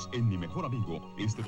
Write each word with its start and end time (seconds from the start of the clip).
Unidos 0.00 0.08
en 0.12 0.28
Mi 0.28 0.36
Mejor 0.36 0.64
Amigo. 0.64 1.00
Este... 1.18 1.42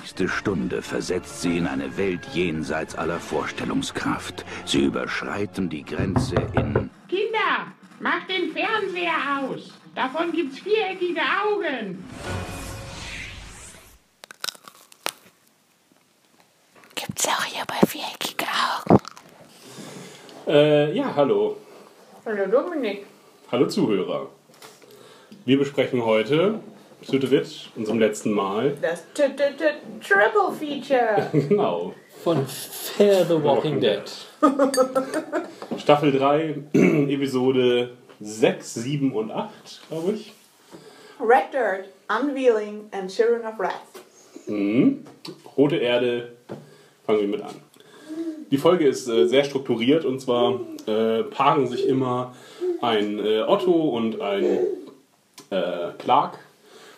nächste 0.00 0.28
Stunde 0.28 0.82
versetzt 0.82 1.42
sie 1.42 1.58
in 1.58 1.66
eine 1.66 1.96
Welt 1.96 2.26
jenseits 2.34 2.94
aller 2.94 3.18
Vorstellungskraft. 3.18 4.44
Sie 4.64 4.84
überschreiten 4.84 5.68
die 5.68 5.84
Grenze 5.84 6.36
in... 6.54 6.90
Kinder, 7.08 7.72
macht 8.00 8.28
den 8.28 8.52
Fernseher 8.52 9.40
aus. 9.40 9.72
Davon 9.94 10.32
gibt's 10.32 10.58
viereckige 10.58 11.20
Augen. 11.20 12.04
Gibt's 16.94 17.28
auch 17.28 17.44
hier 17.44 17.64
bei 17.66 17.86
viereckige 17.86 18.46
Augen? 18.46 19.00
Äh, 20.46 20.94
ja, 20.94 21.14
hallo. 21.16 21.56
Hallo 22.26 22.46
Dominik. 22.46 23.04
Hallo 23.52 23.66
Zuhörer. 23.66 24.30
Wir 25.44 25.58
besprechen 25.58 26.02
heute 26.06 26.60
zu 27.02 27.18
dritt, 27.18 27.68
unserem 27.76 27.98
letzten 27.98 28.32
Mal. 28.32 28.78
Das 28.80 29.04
t 29.12 29.24
-t 29.24 29.36
-t 29.36 29.74
Triple 30.00 30.50
Feature. 30.58 31.28
genau. 31.48 31.92
Von 32.22 32.46
Fair 32.46 33.26
the 33.26 33.42
Walking 33.42 33.78
Dead. 33.78 34.10
Staffel 35.76 36.12
3, 36.12 36.62
Episode 37.10 37.90
6, 38.20 38.72
7 38.72 39.12
und 39.12 39.30
8, 39.30 39.82
glaube 39.90 40.12
ich. 40.12 40.32
Red 41.20 41.52
Dirt, 41.52 41.88
Unveiling 42.08 42.88
and 42.92 43.10
Children 43.10 43.44
of 43.44 43.58
Wrath. 43.58 44.00
Mhm. 44.46 45.04
Rote 45.58 45.76
Erde, 45.76 46.32
fangen 47.04 47.20
wir 47.20 47.28
mit 47.28 47.42
an. 47.42 47.60
Die 48.50 48.58
Folge 48.58 48.86
ist 48.86 49.08
äh, 49.08 49.26
sehr 49.26 49.44
strukturiert 49.44 50.04
und 50.04 50.20
zwar 50.20 50.60
äh, 50.86 51.22
paaren 51.24 51.66
sich 51.66 51.86
immer 51.86 52.34
ein 52.80 53.18
äh, 53.18 53.40
Otto 53.42 53.72
und 53.72 54.20
ein 54.20 54.44
äh, 55.50 55.90
Clark 55.98 56.38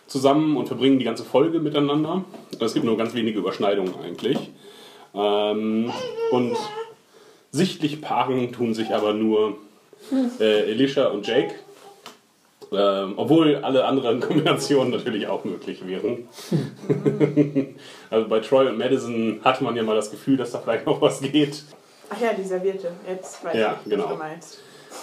zusammen 0.06 0.56
und 0.56 0.66
verbringen 0.66 0.98
die 0.98 1.04
ganze 1.04 1.24
Folge 1.24 1.60
miteinander. 1.60 2.24
Es 2.60 2.74
gibt 2.74 2.86
nur 2.86 2.96
ganz 2.96 3.14
wenige 3.14 3.38
Überschneidungen 3.38 3.94
eigentlich. 4.04 4.38
Ähm, 5.14 5.90
und 6.30 6.56
sichtlich 7.50 8.00
paaren 8.00 8.52
tun 8.52 8.74
sich 8.74 8.94
aber 8.94 9.12
nur 9.12 9.56
äh, 10.40 10.70
Elisha 10.70 11.06
und 11.06 11.26
Jake. 11.26 11.54
Ähm, 12.72 13.14
obwohl 13.16 13.56
alle 13.56 13.84
anderen 13.84 14.20
Kombinationen 14.26 14.90
natürlich 14.90 15.26
auch 15.28 15.44
möglich 15.44 15.86
wären. 15.86 16.28
also 18.10 18.28
bei 18.28 18.40
Troy 18.40 18.66
und 18.68 18.78
Madison 18.78 19.40
hatte 19.44 19.62
man 19.62 19.76
ja 19.76 19.82
mal 19.82 19.94
das 19.96 20.10
Gefühl, 20.10 20.36
dass 20.36 20.52
da 20.52 20.58
vielleicht 20.58 20.86
noch 20.86 21.00
was 21.00 21.20
geht. 21.20 21.62
Ach 22.10 22.20
ja, 22.20 22.32
die 22.32 22.42
Serviette. 22.44 22.92
Jetzt 23.08 23.44
weiß 23.44 23.56
Ja, 23.56 23.78
ich, 23.84 23.90
genau. 23.90 24.04
was 24.04 24.10
du 24.12 24.16
meinst. 24.18 24.58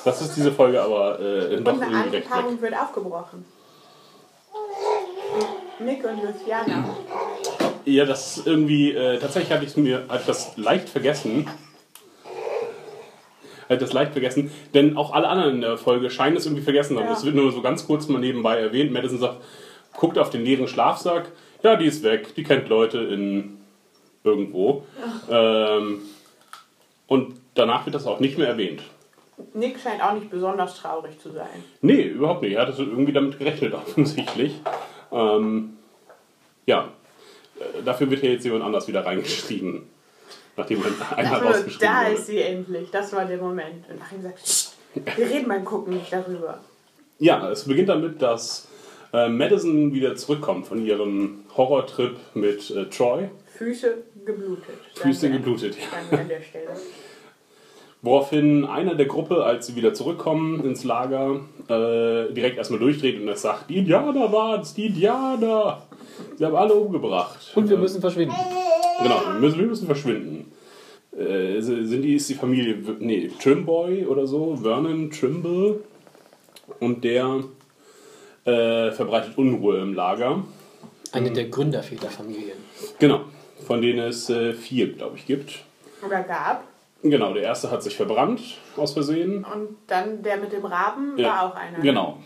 Das 0.05 0.21
ist 0.21 0.35
diese 0.35 0.51
Folge 0.51 0.81
aber 0.81 1.19
äh, 1.19 1.57
Und 1.57 1.67
doch 1.67 1.79
eine. 1.79 2.19
Paarung 2.21 2.61
wird 2.61 2.73
aufgebrochen. 2.73 3.45
Nick 5.79 6.03
und 6.03 6.21
Luciana. 6.23 6.85
Ja, 7.85 8.05
das 8.05 8.37
ist 8.37 8.47
irgendwie, 8.47 8.91
äh, 8.93 9.19
tatsächlich 9.19 9.51
hatte 9.51 9.65
ich 9.65 9.75
mir 9.77 10.03
hatte 10.07 10.23
das 10.27 10.55
leicht 10.57 10.89
vergessen. 10.89 11.47
Hatte 13.73 13.85
das 13.85 13.93
leicht 13.93 14.11
vergessen, 14.13 14.51
denn 14.73 14.97
auch 14.97 15.13
alle 15.13 15.27
anderen 15.27 15.55
in 15.55 15.61
der 15.61 15.77
Folge 15.77 16.09
scheinen 16.09 16.37
es 16.37 16.45
irgendwie 16.45 16.63
vergessen 16.63 16.97
haben. 16.97 17.05
Ja. 17.05 17.11
Das 17.11 17.25
wird 17.25 17.35
nur 17.35 17.51
so 17.51 17.61
ganz 17.61 17.85
kurz 17.85 18.07
mal 18.07 18.19
nebenbei 18.19 18.57
erwähnt. 18.59 18.91
Madison 18.91 19.19
sagt, 19.19 19.37
guckt 19.93 20.17
auf 20.17 20.29
den 20.29 20.43
leeren 20.45 20.67
Schlafsack. 20.67 21.31
Ja, 21.63 21.75
die 21.75 21.85
ist 21.85 22.03
weg. 22.03 22.35
Die 22.35 22.43
kennt 22.43 22.67
Leute 22.69 22.99
in 22.99 23.57
irgendwo. 24.23 24.85
Ähm, 25.29 25.99
und 27.07 27.35
danach 27.55 27.85
wird 27.85 27.95
das 27.95 28.05
auch 28.07 28.19
nicht 28.19 28.37
mehr 28.37 28.47
erwähnt. 28.47 28.81
Nick 29.53 29.79
scheint 29.79 30.01
auch 30.03 30.13
nicht 30.13 30.29
besonders 30.29 30.77
traurig 30.77 31.19
zu 31.19 31.31
sein. 31.31 31.47
Nee, 31.81 32.01
überhaupt 32.03 32.41
nicht. 32.41 32.53
Er 32.53 32.67
hat 32.67 32.79
irgendwie 32.79 33.13
damit 33.13 33.37
gerechnet, 33.39 33.73
offensichtlich. 33.73 34.59
Ähm, 35.11 35.77
ja, 36.65 36.89
Äh, 37.59 37.83
dafür 37.83 38.09
wird 38.09 38.23
ja 38.23 38.29
jetzt 38.31 38.45
jemand 38.45 38.63
anders 38.63 38.87
wieder 38.87 39.05
reingeschrieben. 39.05 39.83
Nachdem 40.55 40.79
man 40.79 40.93
einmal 41.15 41.33
Also, 41.35 41.47
rausgeschrieben 41.47 41.79
da 41.87 42.01
wurde. 42.05 42.15
ist 42.15 42.27
sie 42.27 42.39
endlich. 42.41 42.91
Das 42.91 43.11
war 43.13 43.25
der 43.25 43.37
Moment. 43.37 43.89
Und 43.89 44.01
Achim 44.01 44.21
sagt, 44.21 44.35
"Psst, 44.43 44.75
wir 44.93 45.29
reden 45.29 45.47
beim 45.47 45.65
Gucken 45.65 45.93
nicht 45.95 46.11
darüber. 46.13 46.59
Ja, 47.19 47.49
es 47.49 47.65
beginnt 47.65 47.89
damit, 47.89 48.21
dass 48.21 48.67
äh, 49.13 49.29
Madison 49.29 49.93
wieder 49.93 50.15
zurückkommt 50.15 50.67
von 50.67 50.83
ihrem 50.85 51.45
Horrortrip 51.55 52.15
mit 52.35 52.69
äh, 52.71 52.85
Troy. 52.85 53.29
Füße 53.57 53.95
geblutet. 54.25 54.75
Füße 54.95 55.23
wir- 55.29 55.37
geblutet, 55.37 55.75
ja. 56.11 56.17
An 56.17 56.27
der 56.27 56.41
Stelle. 56.41 56.69
Woraufhin 58.01 58.65
einer 58.65 58.95
der 58.95 59.05
Gruppe, 59.05 59.45
als 59.45 59.67
sie 59.67 59.75
wieder 59.77 59.93
zurückkommen 59.93 60.63
ins 60.65 60.83
Lager, 60.83 61.39
äh, 61.69 62.33
direkt 62.33 62.57
erstmal 62.57 62.79
durchdreht 62.79 63.17
und 63.19 63.27
das 63.27 63.41
sagt, 63.43 63.69
die 63.69 63.77
Indianer 63.77 64.29
waren's, 64.31 64.73
die 64.73 64.87
Indianer. 64.87 65.83
Sie 66.35 66.45
haben 66.45 66.55
alle 66.55 66.73
umgebracht. 66.73 67.53
Und 67.55 67.69
wir 67.69 67.77
Äh, 67.77 67.79
müssen 67.79 68.01
verschwinden. 68.01 68.35
Genau, 69.03 69.21
wir 69.25 69.39
müssen, 69.39 69.59
wir 69.59 69.67
müssen 69.67 69.85
verschwinden. 69.85 70.51
Äh, 71.17 71.61
sind 71.61 72.01
die, 72.01 72.15
ist 72.15 72.29
die 72.29 72.33
Familie, 72.33 72.77
nee, 72.99 73.29
Trimboy 73.41 74.05
oder 74.05 74.25
so, 74.25 74.55
Vernon 74.55 75.11
Trimble. 75.11 75.83
Und 76.79 77.03
der 77.03 77.43
äh, 78.45 78.91
verbreitet 78.91 79.37
Unruhe 79.37 79.79
im 79.79 79.93
Lager. 79.93 80.43
Eine 81.11 81.31
der 81.31 81.49
Gründerväterfamilien. 81.49 82.57
Genau, 82.97 83.21
von 83.67 83.81
denen 83.81 83.99
es 83.99 84.29
äh, 84.29 84.53
vier, 84.53 84.93
glaube 84.93 85.17
ich, 85.17 85.25
gibt. 85.27 85.59
Oder 86.05 86.23
gab. 86.23 86.63
Genau, 87.03 87.33
der 87.33 87.43
erste 87.43 87.69
hat 87.69 87.83
sich 87.83 87.95
verbrannt, 87.95 88.41
aus 88.77 88.93
Versehen. 88.93 89.43
Und 89.43 89.75
dann 89.87 90.23
der 90.23 90.37
mit 90.37 90.53
dem 90.53 90.65
Raben 90.65 91.17
war 91.21 91.43
auch 91.43 91.55
einer. 91.55 91.79
Genau. 91.79 92.17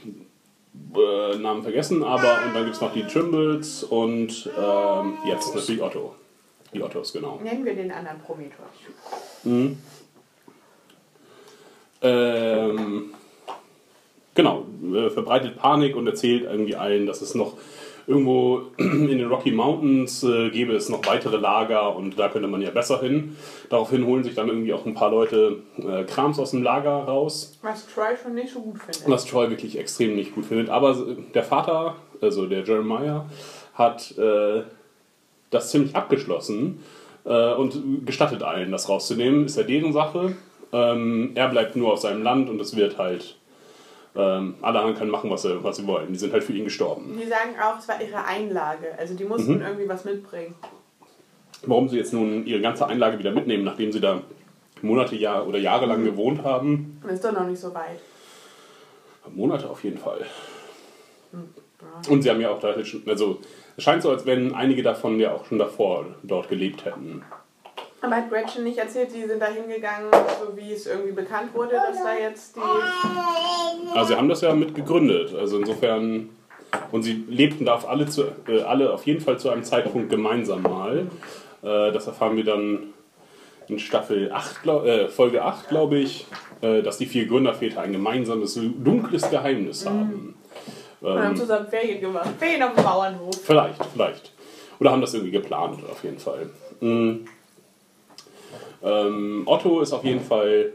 Äh, 0.95 1.37
Namen 1.39 1.63
vergessen, 1.63 2.03
aber 2.03 2.39
und 2.45 2.53
dann 2.53 2.63
gibt 2.63 2.75
es 2.75 2.81
noch 2.81 2.93
die 2.93 3.03
Trimbles 3.03 3.83
und 3.83 4.49
ähm, 4.57 5.17
jetzt 5.25 5.53
natürlich 5.53 5.81
Otto. 5.81 6.15
Die 6.73 6.81
Ottos, 6.81 7.13
genau. 7.13 7.39
Nennen 7.43 7.65
wir 7.65 7.75
den 7.75 7.91
anderen 7.91 8.19
Prometheus. 8.19 8.67
Ähm, 12.01 13.05
genau, 14.35 14.65
äh, 14.93 15.09
verbreitet 15.09 15.57
Panik 15.57 15.95
und 15.95 16.05
erzählt 16.07 16.43
irgendwie 16.43 16.75
allen, 16.75 17.05
dass 17.05 17.21
es 17.21 17.33
noch 17.35 17.53
irgendwo 18.05 18.61
in 18.77 19.07
den 19.17 19.27
Rocky 19.27 19.51
Mountains 19.51 20.23
äh, 20.23 20.49
gäbe 20.49 20.73
es 20.73 20.89
noch 20.89 21.05
weitere 21.05 21.37
Lager 21.37 21.95
und 21.95 22.17
da 22.17 22.29
könnte 22.29 22.47
man 22.47 22.61
ja 22.61 22.69
besser 22.69 23.01
hin. 23.01 23.35
Daraufhin 23.69 24.05
holen 24.05 24.23
sich 24.23 24.35
dann 24.35 24.47
irgendwie 24.47 24.73
auch 24.73 24.85
ein 24.85 24.93
paar 24.93 25.11
Leute 25.11 25.63
äh, 25.77 26.03
Krams 26.05 26.39
aus 26.39 26.51
dem 26.51 26.63
Lager 26.63 26.91
raus, 26.91 27.57
Was 27.61 27.87
Troy 27.87 28.15
schon 28.21 28.35
nicht 28.35 28.53
so 28.53 28.61
gut 28.61 28.79
findet. 28.79 29.09
was 29.09 29.25
Troy 29.25 29.49
wirklich 29.49 29.77
extrem 29.77 30.15
nicht 30.15 30.35
gut 30.35 30.45
findet. 30.45 30.69
Aber 30.69 30.95
der 31.33 31.43
Vater, 31.43 31.95
also 32.21 32.45
der 32.45 32.63
Jeremiah, 32.63 33.25
hat 33.73 34.17
äh, 34.17 34.63
das 35.49 35.71
ziemlich 35.71 35.95
abgeschlossen 35.95 36.83
äh, 37.25 37.53
und 37.53 38.05
gestattet 38.05 38.43
allen, 38.43 38.71
das 38.71 38.89
rauszunehmen. 38.89 39.45
Ist 39.45 39.57
ja 39.57 39.63
deren 39.63 39.93
Sache. 39.93 40.35
Ähm, 40.71 41.31
er 41.35 41.47
bleibt 41.49 41.75
nur 41.75 41.93
auf 41.93 41.99
seinem 41.99 42.23
Land 42.23 42.49
und 42.49 42.59
es 42.59 42.75
wird 42.75 42.97
halt. 42.97 43.35
Ähm, 44.15 44.55
alle 44.63 44.79
anderen 44.79 44.97
können 44.97 45.11
machen, 45.11 45.29
was 45.29 45.43
sie, 45.43 45.63
was 45.63 45.77
sie 45.77 45.85
wollen. 45.85 46.11
Die 46.11 46.17
sind 46.17 46.33
halt 46.33 46.43
für 46.43 46.53
ihn 46.53 46.63
gestorben. 46.63 47.15
Die 47.21 47.27
sagen 47.27 47.51
auch, 47.61 47.77
es 47.77 47.87
war 47.87 48.01
ihre 48.01 48.25
Einlage. 48.25 48.97
Also 48.97 49.13
die 49.13 49.25
mussten 49.25 49.61
irgendwie 49.61 49.87
was 49.87 50.05
mitbringen. 50.05 50.55
Warum 51.67 51.87
sie 51.87 51.97
jetzt 51.97 52.13
nun 52.13 52.45
ihre 52.47 52.61
ganze 52.61 52.87
Einlage 52.87 53.19
wieder 53.19 53.31
mitnehmen, 53.31 53.63
nachdem 53.63 53.91
sie 53.91 53.99
da 53.99 54.21
Monate 54.81 55.15
Jahr 55.15 55.47
oder 55.47 55.59
jahrelang 55.59 56.03
gewohnt 56.03 56.43
haben? 56.43 56.99
Ist 57.07 57.23
doch 57.23 57.31
noch 57.31 57.45
nicht 57.45 57.59
so 57.59 57.73
weit. 57.75 57.99
Monate 59.35 59.69
auf 59.69 59.83
jeden 59.83 59.97
Fall. 59.97 60.25
Und 62.09 62.21
sie 62.21 62.29
haben 62.29 62.41
ja 62.41 62.49
auch 62.49 62.59
da 62.59 62.83
schon, 62.83 63.03
also 63.07 63.39
es 63.77 63.83
scheint 63.83 64.01
so, 64.01 64.09
als 64.09 64.25
wenn 64.25 64.55
einige 64.55 64.81
davon 64.81 65.19
ja 65.19 65.33
auch 65.33 65.45
schon 65.45 65.59
davor 65.59 66.05
dort 66.23 66.49
gelebt 66.49 66.83
hätten. 66.83 67.23
Aber 68.01 68.15
hat 68.15 68.29
Gretchen 68.29 68.63
nicht 68.63 68.77
erzählt, 68.77 69.11
sie 69.11 69.25
sind 69.25 69.41
da 69.41 69.47
hingegangen, 69.47 70.09
so 70.11 70.55
wie 70.57 70.71
es 70.71 70.85
irgendwie 70.87 71.13
bekannt 71.13 71.53
wurde, 71.53 71.75
dass 71.75 72.03
da 72.03 72.15
jetzt 72.15 72.55
die. 72.55 72.59
Also 73.93 74.09
sie 74.09 74.15
haben 74.15 74.29
das 74.29 74.41
ja 74.41 74.53
mit 74.53 74.75
gegründet. 74.75 75.33
Also 75.33 75.59
insofern. 75.59 76.29
Und 76.91 77.03
sie 77.03 77.23
lebten 77.29 77.65
da 77.65 77.75
auf 77.75 77.87
alle, 77.87 78.07
zu, 78.07 78.23
äh, 78.47 78.61
alle 78.61 78.93
auf 78.93 79.05
jeden 79.05 79.21
Fall 79.21 79.39
zu 79.39 79.49
einem 79.49 79.63
Zeitpunkt 79.63 80.09
gemeinsam 80.09 80.63
mal. 80.63 81.07
Äh, 81.63 81.91
das 81.91 82.07
erfahren 82.07 82.35
wir 82.35 82.43
dann 82.43 82.93
in 83.67 83.79
Staffel 83.79 84.31
8, 84.31 84.63
glaub, 84.63 84.85
äh, 84.85 85.07
Folge 85.07 85.43
8, 85.43 85.69
glaube 85.69 85.97
ich, 85.97 86.27
äh, 86.61 86.81
dass 86.81 86.97
die 86.97 87.05
vier 87.05 87.25
Gründerväter 87.25 87.81
ein 87.81 87.93
gemeinsames, 87.93 88.55
dunkles 88.55 89.29
Geheimnis 89.29 89.85
haben. 89.85 90.35
Und 91.01 91.19
haben 91.19 91.31
Ähm, 91.31 91.35
zusammen 91.35 91.67
Ferien 91.67 92.01
gemacht. 92.01 92.29
Ferien 92.39 92.63
auf 92.63 92.73
dem 92.73 92.83
Bauernhof. 92.83 93.35
Vielleicht, 93.43 93.85
vielleicht. 93.93 94.31
Oder 94.79 94.91
haben 94.91 95.01
das 95.01 95.13
irgendwie 95.13 95.31
geplant, 95.31 95.79
auf 95.89 96.03
jeden 96.03 96.19
Fall. 96.19 96.49
Mhm. 96.79 97.27
Ähm, 98.83 99.43
Otto 99.45 99.81
ist 99.81 99.93
auf 99.93 100.03
jeden 100.03 100.21
Fall 100.21 100.73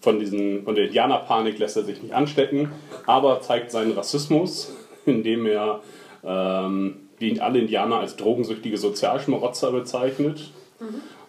von, 0.00 0.18
diesen, 0.18 0.64
von 0.64 0.74
der 0.74 0.86
Indianerpanik 0.86 1.58
lässt 1.58 1.76
er 1.76 1.84
sich 1.84 2.02
nicht 2.02 2.14
anstecken, 2.14 2.72
aber 3.06 3.40
zeigt 3.40 3.70
seinen 3.70 3.92
Rassismus, 3.92 4.72
indem 5.06 5.46
er 5.46 5.80
ähm, 6.24 7.08
die 7.20 7.40
alle 7.40 7.60
Indianer 7.60 8.00
als 8.00 8.16
drogensüchtige 8.16 8.76
Sozialschmarotzer 8.76 9.70
bezeichnet. 9.70 10.50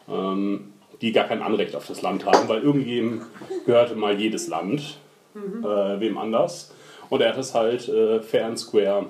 Ähm, 0.09 0.73
die 1.01 1.11
gar 1.11 1.25
kein 1.27 1.41
Anrecht 1.41 1.75
auf 1.75 1.85
das 1.85 2.01
Land 2.01 2.25
haben, 2.25 2.47
weil 2.47 2.61
irgendjemandem 2.61 3.27
gehörte 3.65 3.95
mal 3.95 4.17
jedes 4.17 4.47
Land, 4.47 4.97
äh, 5.35 5.99
wem 5.99 6.17
anders. 6.17 6.73
Und 7.13 7.21
er 7.21 7.29
hat 7.29 7.37
es 7.37 7.53
halt 7.53 7.87
äh, 7.89 8.21
fair 8.21 8.47
and 8.47 8.57
square 8.57 9.05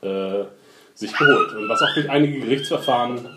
äh, 0.00 0.44
sich 0.94 1.12
geholt. 1.12 1.52
Und 1.52 1.68
was 1.68 1.82
auch 1.82 1.92
durch 1.92 2.08
einige 2.08 2.40
Gerichtsverfahren 2.40 3.28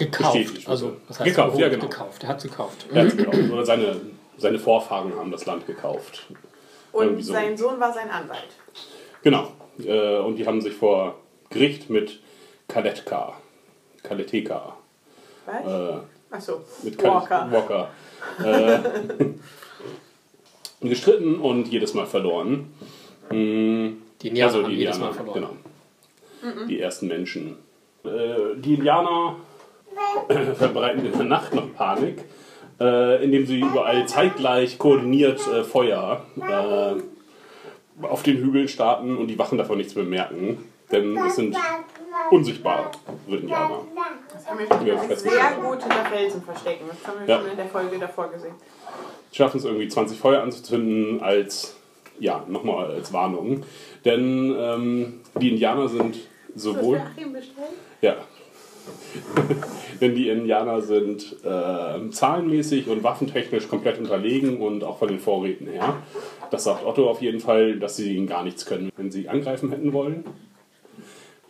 Gekauft. 0.00 0.68
Also, 0.68 0.96
was 1.06 1.20
heißt 1.20 1.28
Gekauft, 1.28 1.50
geholt? 1.50 1.62
ja, 1.62 1.68
genau. 1.68 1.86
Gekauft. 1.86 2.24
Er 2.24 2.28
hat 2.30 2.42
gekauft. 2.42 2.86
er 2.92 3.04
hat's 3.04 3.16
gekauft. 3.16 3.38
Oder 3.52 3.64
seine, 3.64 4.00
seine 4.36 4.58
Vorfahren 4.58 5.14
haben 5.14 5.30
das 5.30 5.46
Land 5.46 5.64
gekauft. 5.68 6.26
Und 6.90 7.22
so. 7.22 7.34
sein 7.34 7.56
Sohn 7.56 7.78
war 7.78 7.92
sein 7.92 8.10
Anwalt. 8.10 8.48
Genau. 9.22 9.52
Äh, 9.78 10.18
und 10.18 10.34
die 10.34 10.44
haben 10.44 10.60
sich 10.60 10.74
vor 10.74 11.20
Gericht 11.48 11.88
mit 11.88 12.18
Kaletka, 12.66 13.34
Kaleteka, 14.02 14.76
Was? 15.46 15.66
äh, 15.72 15.98
Achso, 16.34 16.62
mit 16.82 17.00
Walker. 17.00 17.48
Walker 17.52 17.90
äh, 18.44 18.78
gestritten 20.88 21.36
und 21.36 21.68
jedes 21.68 21.94
Mal 21.94 22.06
verloren. 22.06 22.74
Mm, 23.32 24.02
Die 24.20 24.28
Indianer 24.28 24.52
also 24.52 24.62
haben 24.64 24.70
die 24.70 24.76
jedes 24.76 24.96
Indianer, 24.96 25.12
Mal 25.12 25.24
verloren. 25.24 25.56
genau. 26.42 26.66
Die 26.66 26.80
ersten 26.80 27.08
Menschen. 27.08 27.56
Äh, 28.04 28.08
die 28.56 28.74
Indianer 28.74 29.36
verbreiten 30.58 31.04
in 31.06 31.12
der 31.12 31.24
Nacht 31.24 31.54
noch 31.54 31.72
Panik, 31.74 32.24
äh, 32.80 33.22
indem 33.24 33.46
sie 33.46 33.60
überall 33.60 34.06
zeitgleich 34.06 34.78
koordiniert 34.78 35.40
äh, 35.48 35.62
Feuer 35.64 36.24
äh, 36.40 38.04
auf 38.04 38.22
den 38.22 38.38
Hügeln 38.38 38.68
starten 38.68 39.16
und 39.16 39.28
die 39.28 39.38
Wachen 39.38 39.58
davon 39.58 39.78
nichts 39.78 39.94
bemerken. 39.94 40.64
Denn 40.90 41.16
es 41.26 41.36
sind 41.36 41.56
unsichtbare 42.30 42.90
Indianer. 43.28 43.80
Das 44.32 44.46
haben 44.46 44.58
wir 44.58 44.66
schon 44.66 44.86
Ja, 44.86 45.16
sehr 45.16 45.52
gut 45.62 45.80
hinter 45.82 46.04
Felsen 46.06 46.42
verstecken. 46.42 46.84
Das 46.88 47.06
haben 47.06 47.20
wir 47.26 47.34
Ja. 47.34 47.40
schon 47.40 47.50
in 47.50 47.56
der 47.56 47.66
Folge 47.68 47.98
davor 47.98 48.28
gesehen. 48.30 48.54
schaffen 49.32 49.58
es 49.58 49.64
irgendwie 49.64 49.88
20 49.88 50.18
Feuer 50.18 50.42
anzuzünden 50.42 51.22
als, 51.22 51.76
ja, 52.18 52.44
nochmal 52.48 52.90
als 52.90 53.12
Warnung. 53.12 53.62
Denn 54.04 54.54
ähm, 54.58 55.20
die 55.40 55.50
Indianer 55.50 55.88
sind 55.88 56.18
sowohl, 56.54 57.00
ja, 58.00 58.16
denn 60.00 60.14
die 60.14 60.28
Indianer 60.28 60.80
sind 60.80 61.36
äh, 61.44 62.10
zahlenmäßig 62.10 62.88
und 62.88 63.02
waffentechnisch 63.02 63.68
komplett 63.68 63.98
unterlegen 63.98 64.60
und 64.60 64.84
auch 64.84 64.98
von 64.98 65.08
den 65.08 65.20
Vorräten 65.20 65.68
her. 65.68 66.02
Das 66.50 66.64
sagt 66.64 66.84
Otto 66.84 67.08
auf 67.08 67.22
jeden 67.22 67.40
Fall, 67.40 67.78
dass 67.78 67.96
sie 67.96 68.16
ihnen 68.16 68.26
gar 68.26 68.44
nichts 68.44 68.66
können, 68.66 68.90
wenn 68.96 69.10
sie 69.10 69.28
angreifen 69.28 69.70
hätten 69.70 69.92
wollen. 69.92 70.24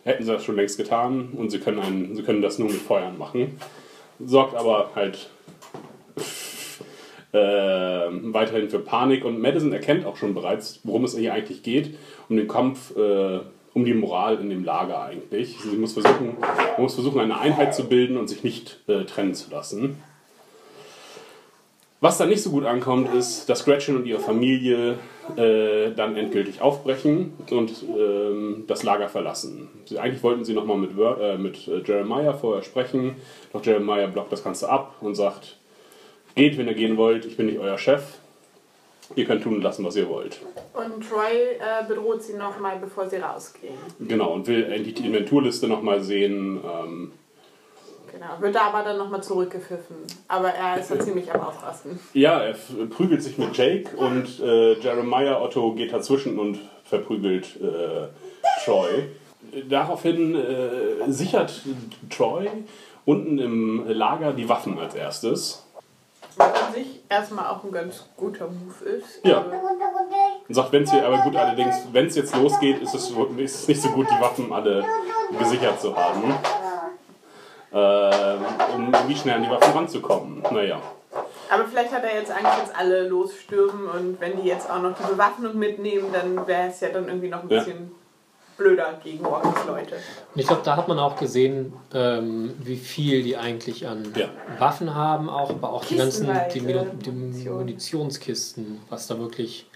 Hätten 0.03 0.23
sie 0.23 0.31
das 0.31 0.43
schon 0.43 0.55
längst 0.55 0.77
getan 0.77 1.29
und 1.35 1.49
sie 1.49 1.59
können, 1.59 1.79
einen, 1.79 2.15
sie 2.15 2.23
können 2.23 2.41
das 2.41 2.59
nur 2.59 2.69
mit 2.69 2.81
Feuern 2.81 3.17
machen. 3.17 3.57
Sorgt 4.19 4.55
aber 4.55 4.91
halt 4.95 5.29
äh, 7.33 7.37
weiterhin 8.33 8.69
für 8.69 8.79
Panik 8.79 9.25
und 9.25 9.41
Madison 9.41 9.73
erkennt 9.73 10.05
auch 10.05 10.17
schon 10.17 10.33
bereits, 10.33 10.79
worum 10.83 11.03
es 11.03 11.17
hier 11.17 11.33
eigentlich 11.33 11.63
geht, 11.63 11.97
um 12.29 12.37
den 12.37 12.47
Kampf, 12.47 12.95
äh, 12.95 13.39
um 13.73 13.85
die 13.85 13.93
Moral 13.93 14.37
in 14.39 14.49
dem 14.49 14.63
Lager 14.63 15.01
eigentlich. 15.01 15.57
Sie 15.59 15.75
muss 15.77 15.93
versuchen, 15.93 16.37
muss 16.77 16.93
versuchen, 16.93 17.19
eine 17.19 17.39
Einheit 17.39 17.73
zu 17.73 17.85
bilden 17.85 18.17
und 18.17 18.29
sich 18.29 18.43
nicht 18.43 18.79
äh, 18.87 19.03
trennen 19.05 19.33
zu 19.33 19.51
lassen. 19.51 19.97
Was 22.03 22.17
dann 22.17 22.27
nicht 22.27 22.43
so 22.43 22.51
gut 22.51 22.65
ankommt, 22.65 23.13
ist, 23.15 23.49
dass 23.49 23.63
Gretchen 23.63 23.95
und 23.95 24.05
ihre 24.05 24.19
Familie 24.19 24.97
äh, 25.37 25.91
dann 25.95 26.17
endgültig 26.17 26.61
aufbrechen 26.61 27.31
und 27.49 27.71
ähm, 27.97 28.65
das 28.67 28.83
Lager 28.83 29.07
verlassen. 29.07 29.69
Sie, 29.85 29.97
eigentlich 29.97 30.21
wollten 30.21 30.43
sie 30.43 30.53
nochmal 30.53 30.77
mit, 30.77 30.91
äh, 30.99 31.37
mit 31.37 31.65
äh, 31.67 31.81
Jeremiah 31.83 32.33
vorher 32.33 32.61
sprechen, 32.61 33.15
doch 33.53 33.65
Jeremiah 33.65 34.07
blockt 34.07 34.33
das 34.33 34.43
Ganze 34.43 34.69
ab 34.69 34.97
und 34.99 35.15
sagt, 35.15 35.57
geht, 36.35 36.57
wenn 36.57 36.67
ihr 36.67 36.73
gehen 36.73 36.97
wollt, 36.97 37.25
ich 37.25 37.37
bin 37.37 37.47
nicht 37.47 37.59
euer 37.59 37.77
Chef, 37.77 38.03
ihr 39.15 39.25
könnt 39.25 39.43
tun 39.43 39.55
und 39.55 39.61
lassen, 39.61 39.85
was 39.85 39.95
ihr 39.95 40.09
wollt. 40.09 40.39
Und 40.73 41.07
Troy 41.07 41.57
äh, 41.59 41.87
bedroht 41.87 42.23
sie 42.23 42.33
nochmal, 42.33 42.77
bevor 42.79 43.09
sie 43.09 43.17
rausgehen. 43.17 43.75
Genau, 43.99 44.33
und 44.33 44.47
will 44.47 44.63
äh, 44.63 44.79
die 44.79 45.05
Inventurliste 45.05 45.67
nochmal 45.67 46.01
sehen. 46.01 46.59
Ähm, 46.63 47.11
Genau. 48.13 48.39
Wird 48.41 48.53
da 48.53 48.67
aber 48.67 48.83
dann 48.83 48.99
nochmal 48.99 49.23
zurückgepfiffen. 49.23 49.95
Aber 50.27 50.49
er 50.49 50.79
ist 50.79 50.91
dann 50.91 51.01
ziemlich 51.01 51.33
am 51.33 51.41
Ausrasten. 51.41 51.99
Ja, 52.13 52.41
er 52.41 52.53
prügelt 52.91 53.23
sich 53.23 53.39
mit 53.39 53.57
Jake 53.57 53.97
und 53.97 54.39
äh, 54.39 54.73
Jeremiah 54.79 55.41
Otto 55.41 55.73
geht 55.73 55.91
dazwischen 55.91 56.37
und 56.37 56.59
verprügelt 56.83 57.59
äh, 57.59 58.07
Troy. 58.63 59.09
Daraufhin 59.67 60.35
äh, 60.35 61.11
sichert 61.11 61.63
Troy 62.11 62.47
unten 63.05 63.39
im 63.39 63.83
Lager 63.87 64.33
die 64.33 64.47
Waffen 64.47 64.77
als 64.77 64.93
erstes 64.93 65.62
Was 66.37 66.53
an 66.63 66.73
sich 66.73 67.01
erstmal 67.09 67.47
auch 67.47 67.63
ein 67.63 67.71
ganz 67.71 68.05
guter 68.17 68.47
Move 68.47 68.85
ist. 68.97 69.23
Ja. 69.23 69.37
Aber 69.37 69.51
und 70.47 70.53
sagt, 70.55 70.71
wenn 70.71 70.83
es 70.83 70.91
aber 70.93 71.19
gut, 71.19 71.35
allerdings, 71.35 71.87
wenn 71.91 72.07
es 72.07 72.15
jetzt 72.15 72.35
losgeht, 72.35 72.81
ist 72.81 72.93
es, 72.93 73.09
ist 73.11 73.55
es 73.61 73.67
nicht 73.67 73.81
so 73.81 73.89
gut, 73.89 74.07
die 74.09 74.21
Waffen 74.21 74.51
alle 74.51 74.83
gesichert 75.37 75.79
zu 75.79 75.95
haben, 75.95 76.33
äh, 77.71 78.35
um 78.75 78.91
wie 79.07 79.15
schnell 79.15 79.35
an 79.35 79.43
die 79.43 79.49
Waffen 79.49 79.73
ranzukommen. 79.73 80.41
Naja. 80.51 80.79
Aber 81.49 81.65
vielleicht 81.65 81.91
hat 81.91 82.03
er 82.03 82.15
jetzt 82.15 82.31
Angst, 82.31 82.61
dass 82.61 82.75
alle 82.75 83.07
losstürmen 83.07 83.87
und 83.87 84.19
wenn 84.19 84.41
die 84.41 84.47
jetzt 84.47 84.69
auch 84.69 84.81
noch 84.81 84.95
die 84.97 85.03
Bewaffnung 85.11 85.57
mitnehmen, 85.57 86.07
dann 86.11 86.47
wäre 86.47 86.69
es 86.69 86.79
ja 86.79 86.89
dann 86.89 87.07
irgendwie 87.07 87.29
noch 87.29 87.43
ein 87.43 87.49
Ja. 87.49 87.59
bisschen 87.59 87.91
blöder 88.63 88.99
gegen 89.03 89.23
Walkers 89.23 89.65
Leute. 89.67 89.95
Und 90.33 90.39
ich 90.39 90.47
glaube, 90.47 90.61
da 90.63 90.77
hat 90.77 90.87
man 90.87 90.97
auch 90.99 91.17
gesehen, 91.17 91.73
ähm, 91.93 92.53
wie 92.59 92.77
viel 92.77 93.23
die 93.23 93.37
eigentlich 93.37 93.87
an 93.87 94.13
Ja. 94.15 94.29
Waffen 94.57 94.95
haben, 94.95 95.29
auch, 95.29 95.49
aber 95.49 95.71
auch 95.73 95.85
die 95.85 95.97
ganzen 95.97 96.29
die. 96.53 96.61
Munitionskisten, 97.49 98.79
was 98.89 99.07
da 99.07 99.19
wirklich 99.19 99.67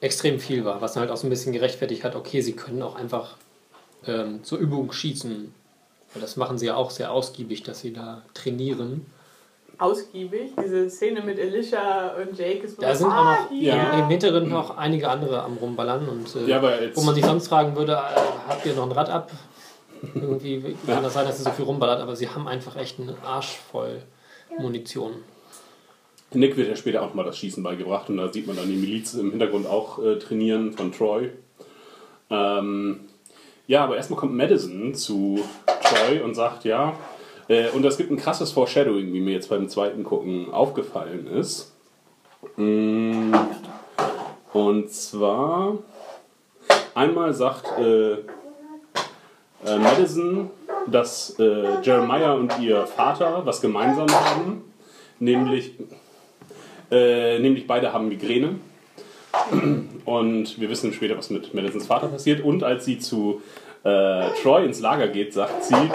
extrem 0.00 0.38
viel 0.38 0.64
war, 0.64 0.80
was 0.80 0.94
dann 0.94 1.02
halt 1.02 1.10
auch 1.10 1.16
so 1.16 1.26
ein 1.26 1.30
bisschen 1.30 1.52
gerechtfertigt 1.52 2.04
hat, 2.04 2.14
okay, 2.14 2.40
sie 2.42 2.52
können 2.52 2.82
auch 2.82 2.96
einfach 2.96 3.36
ähm, 4.06 4.44
zur 4.44 4.58
Übung 4.58 4.92
schießen. 4.92 5.54
Weil 6.12 6.20
Das 6.20 6.36
machen 6.36 6.58
sie 6.58 6.66
ja 6.66 6.76
auch 6.76 6.90
sehr 6.90 7.10
ausgiebig, 7.10 7.62
dass 7.62 7.80
sie 7.80 7.92
da 7.92 8.22
trainieren. 8.34 9.06
Ausgiebig. 9.78 10.52
Diese 10.62 10.88
Szene 10.90 11.22
mit 11.22 11.38
Elisha 11.38 12.14
und 12.20 12.38
Jake 12.38 12.64
ist 12.64 12.82
Da 12.82 12.94
sind 12.94 13.08
auch 13.08 13.24
noch 13.24 13.48
hier. 13.50 13.74
Ja. 13.74 13.98
im, 13.98 14.08
Hintergrund 14.08 14.48
noch 14.48 14.76
einige 14.76 15.08
andere 15.08 15.42
am 15.42 15.56
Rumballern 15.56 16.08
und 16.08 16.34
äh, 16.36 16.50
Ja, 16.50 16.62
wo 16.94 17.02
man 17.02 17.14
sich 17.14 17.24
sonst 17.24 17.48
fragen 17.48 17.76
würde, 17.76 17.92
äh, 17.92 18.48
habt 18.48 18.64
ihr 18.66 18.74
noch 18.74 18.86
ein 18.86 18.92
Rad 18.92 19.10
ab? 19.10 19.30
Irgendwie 20.14 20.62
wie 20.62 20.76
kann 20.86 21.02
das 21.02 21.14
sein, 21.14 21.26
dass 21.26 21.38
sie 21.38 21.44
so 21.44 21.50
viel 21.50 21.64
rumballert, 21.64 22.00
aber 22.00 22.14
sie 22.16 22.28
haben 22.28 22.46
einfach 22.46 22.76
echt 22.76 23.00
einen 23.00 23.16
Arsch 23.24 23.58
voll 23.70 24.02
Munition. 24.58 25.12
Nick 26.32 26.56
wird 26.56 26.68
ja 26.68 26.76
später 26.76 27.02
auch 27.02 27.14
mal 27.14 27.24
das 27.24 27.38
Schießen 27.38 27.62
beigebracht 27.62 28.08
und 28.10 28.16
da 28.16 28.32
sieht 28.32 28.46
man 28.46 28.56
dann 28.56 28.68
die 28.68 28.76
Miliz 28.76 29.14
im 29.14 29.30
Hintergrund 29.30 29.66
auch 29.66 30.02
äh, 30.02 30.18
trainieren 30.18 30.72
von 30.72 30.92
Troy. 30.92 31.30
Ähm, 32.30 33.00
ja, 33.66 33.84
aber 33.84 33.96
erstmal 33.96 34.18
kommt 34.18 34.34
Madison 34.34 34.94
zu 34.94 35.42
Troy 35.66 36.20
und 36.20 36.34
sagt, 36.34 36.64
ja, 36.64 36.96
äh, 37.48 37.68
und 37.70 37.84
es 37.84 37.96
gibt 37.96 38.10
ein 38.10 38.16
krasses 38.16 38.52
Foreshadowing, 38.52 39.12
wie 39.12 39.20
mir 39.20 39.32
jetzt 39.32 39.50
beim 39.50 39.68
zweiten 39.68 40.04
Gucken 40.04 40.52
aufgefallen 40.52 41.26
ist. 41.26 41.72
Mm, 42.56 43.34
Und 44.54 44.90
zwar, 44.90 45.78
einmal 46.94 47.34
sagt 47.34 47.76
äh, 47.78 48.12
äh, 48.12 49.78
Madison, 49.78 50.50
dass 50.86 51.36
äh, 51.40 51.80
Jeremiah 51.82 52.34
und 52.34 52.58
ihr 52.60 52.86
Vater 52.86 53.42
was 53.44 53.60
gemeinsam 53.60 54.08
haben, 54.08 54.62
nämlich, 55.18 55.72
äh, 56.90 57.40
nämlich 57.40 57.66
beide 57.66 57.92
haben 57.92 58.08
Migräne. 58.08 58.56
Und 60.04 60.60
wir 60.60 60.70
wissen 60.70 60.92
später, 60.92 61.18
was 61.18 61.30
mit 61.30 61.52
Madisons 61.52 61.88
Vater 61.88 62.06
passiert. 62.06 62.44
Und 62.44 62.62
als 62.62 62.84
sie 62.84 63.00
zu 63.00 63.42
äh, 63.82 64.26
Troy 64.40 64.64
ins 64.64 64.78
Lager 64.78 65.08
geht, 65.08 65.34
sagt 65.34 65.64
sie, 65.64 65.90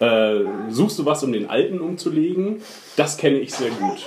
äh, 0.00 0.40
suchst 0.70 0.98
du 0.98 1.06
was, 1.06 1.22
um 1.24 1.32
den 1.32 1.48
Alten 1.50 1.80
umzulegen? 1.80 2.62
Das 2.96 3.16
kenne 3.16 3.38
ich 3.38 3.52
sehr 3.54 3.70
gut. 3.70 4.06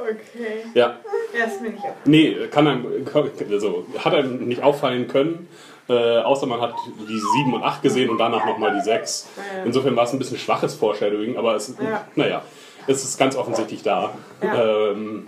Okay. 0.00 0.64
Ja, 0.74 0.96
Ja, 1.36 1.44
ist 1.44 1.60
mir 1.60 1.70
nicht 1.70 1.84
auf. 1.84 1.94
nee, 2.06 2.34
kann 2.50 2.66
einem, 2.66 3.06
also, 3.50 3.86
hat 3.98 4.14
einem 4.14 4.46
nicht 4.48 4.62
auffallen 4.62 5.06
können. 5.08 5.48
Äh, 5.88 6.18
außer 6.18 6.46
man 6.46 6.60
hat 6.60 6.74
die 7.08 7.18
7 7.18 7.54
und 7.54 7.62
8 7.62 7.82
gesehen 7.82 8.10
und 8.10 8.18
danach 8.18 8.44
nochmal 8.46 8.74
die 8.74 8.82
6. 8.82 9.26
Ja. 9.36 9.64
Insofern 9.64 9.96
war 9.96 10.04
es 10.04 10.12
ein 10.12 10.18
bisschen 10.18 10.36
schwaches 10.38 10.74
Foreshadowing, 10.74 11.36
aber 11.36 11.54
es, 11.56 11.74
Ja. 11.82 12.06
naja, 12.14 12.42
es 12.86 13.04
ist 13.04 13.18
ganz 13.18 13.36
offensichtlich 13.36 13.82
da. 13.82 14.14
Ja. 14.42 14.90
Ähm, 14.90 15.26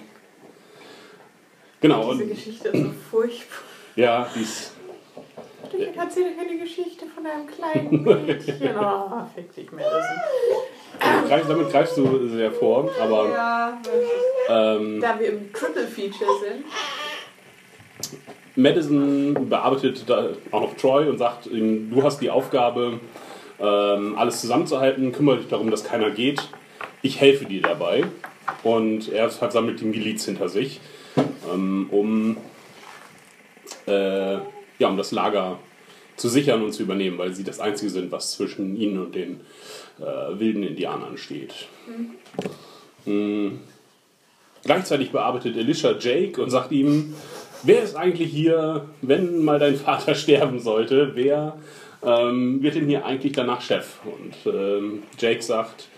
genau, 1.80 2.12
Diese 2.12 2.22
und 2.24 2.28
Geschichte 2.30 2.68
ist 2.68 2.82
so 2.84 2.90
furchtbar. 3.10 3.58
ja, 3.96 4.28
Ich 5.76 5.96
erzähle 5.96 6.30
dir 6.32 6.40
eine 6.40 6.58
Geschichte 6.58 7.06
von 7.06 7.24
einem 7.26 7.46
kleinen 7.46 8.02
Mädchen. 8.26 8.76
Oh, 8.78 9.24
fick 9.34 9.54
dich, 9.54 9.70
Madison. 9.72 11.26
greif, 11.28 11.46
damit 11.48 11.70
greifst 11.70 11.96
du 11.96 12.28
sehr 12.28 12.52
vor, 12.52 12.90
aber 13.00 13.28
Ja, 13.30 13.80
ähm, 14.48 15.00
da 15.00 15.18
wir 15.18 15.28
im 15.30 15.52
Triple 15.52 15.86
Feature 15.86 16.30
sind. 16.40 16.64
Madison 18.56 19.48
bearbeitet 19.48 20.04
da 20.08 20.30
auch 20.50 20.60
noch 20.62 20.76
Troy 20.76 21.08
und 21.08 21.18
sagt 21.18 21.46
ihm, 21.46 21.90
du 21.90 22.02
hast 22.02 22.20
die 22.20 22.30
Aufgabe, 22.30 22.98
ähm, 23.60 24.16
alles 24.18 24.40
zusammenzuhalten, 24.40 25.12
kümmere 25.12 25.38
dich 25.38 25.48
darum, 25.48 25.70
dass 25.70 25.84
keiner 25.84 26.10
geht. 26.10 26.48
Ich 27.02 27.20
helfe 27.20 27.44
dir 27.44 27.62
dabei. 27.62 28.04
Und 28.64 29.10
er 29.12 29.30
hat- 29.30 29.52
sammelt 29.52 29.80
die 29.80 29.84
Miliz 29.84 30.24
hinter 30.24 30.48
sich, 30.48 30.80
ähm, 31.52 31.86
um, 31.90 32.36
äh, 33.86 34.38
ja, 34.80 34.88
um 34.88 34.96
das 34.96 35.12
Lager 35.12 35.58
zu 36.16 36.28
sichern 36.28 36.62
und 36.62 36.72
zu 36.72 36.82
übernehmen, 36.82 37.18
weil 37.18 37.32
sie 37.34 37.44
das 37.44 37.60
Einzige 37.60 37.90
sind, 37.90 38.12
was 38.12 38.32
zwischen 38.32 38.76
ihnen 38.76 38.98
und 38.98 39.14
den 39.14 39.40
äh, 39.98 40.38
wilden 40.38 40.62
Indianern 40.62 41.16
steht. 41.16 41.54
Mhm. 43.06 43.60
Gleichzeitig 44.64 45.10
bearbeitet 45.10 45.56
Elisha 45.56 45.94
Jake 45.98 46.40
und 46.42 46.50
sagt 46.50 46.72
ihm, 46.72 47.14
wer 47.62 47.82
ist 47.82 47.96
eigentlich 47.96 48.30
hier, 48.30 48.86
wenn 49.00 49.42
mal 49.42 49.58
dein 49.58 49.76
Vater 49.76 50.14
sterben 50.16 50.60
sollte, 50.60 51.12
wer 51.14 51.56
ähm, 52.04 52.62
wird 52.62 52.74
denn 52.74 52.86
hier 52.86 53.04
eigentlich 53.04 53.32
danach 53.32 53.62
Chef? 53.62 53.98
Und 54.04 54.52
ähm, 54.52 55.02
Jake 55.18 55.42
sagt, 55.42 55.88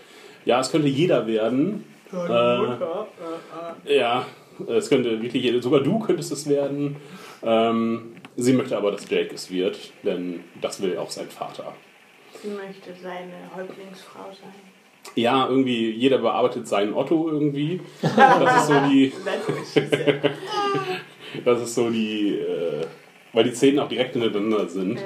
ja, 0.45 0.59
es 0.59 0.71
könnte 0.71 0.87
jeder 0.87 1.27
werden. 1.27 1.83
Äh, 2.13 3.97
ja, 3.97 4.25
es 4.67 4.89
könnte 4.89 5.21
wirklich 5.21 5.43
jeder, 5.43 5.61
sogar 5.61 5.81
du 5.81 5.99
könntest 5.99 6.31
es 6.31 6.47
werden. 6.47 6.97
Ähm, 7.41 8.12
sie 8.35 8.53
möchte 8.53 8.77
aber, 8.77 8.91
dass 8.91 9.09
Jake 9.09 9.33
es 9.35 9.49
wird, 9.51 9.77
denn 10.03 10.43
das 10.61 10.81
will 10.81 10.97
auch 10.97 11.09
sein 11.09 11.27
Vater. 11.29 11.73
Sie 12.41 12.49
möchte 12.49 12.93
seine 13.01 13.33
Häuptlingsfrau 13.55 14.25
sein. 14.31 14.53
Ja, 15.15 15.47
irgendwie, 15.49 15.91
jeder 15.91 16.17
bearbeitet 16.19 16.67
seinen 16.67 16.93
Otto 16.93 17.29
irgendwie. 17.29 17.81
Das 18.01 18.61
ist 18.61 18.67
so 18.67 18.73
die, 18.89 19.11
das 21.45 21.61
ist 21.61 21.75
so 21.75 21.89
die, 21.89 22.35
äh, 22.39 22.85
weil 23.33 23.43
die 23.43 23.51
Szenen 23.51 23.79
auch 23.79 23.89
direkt 23.89 24.13
hintereinander 24.13 24.67
sind. 24.67 24.99
ja. 24.99 25.05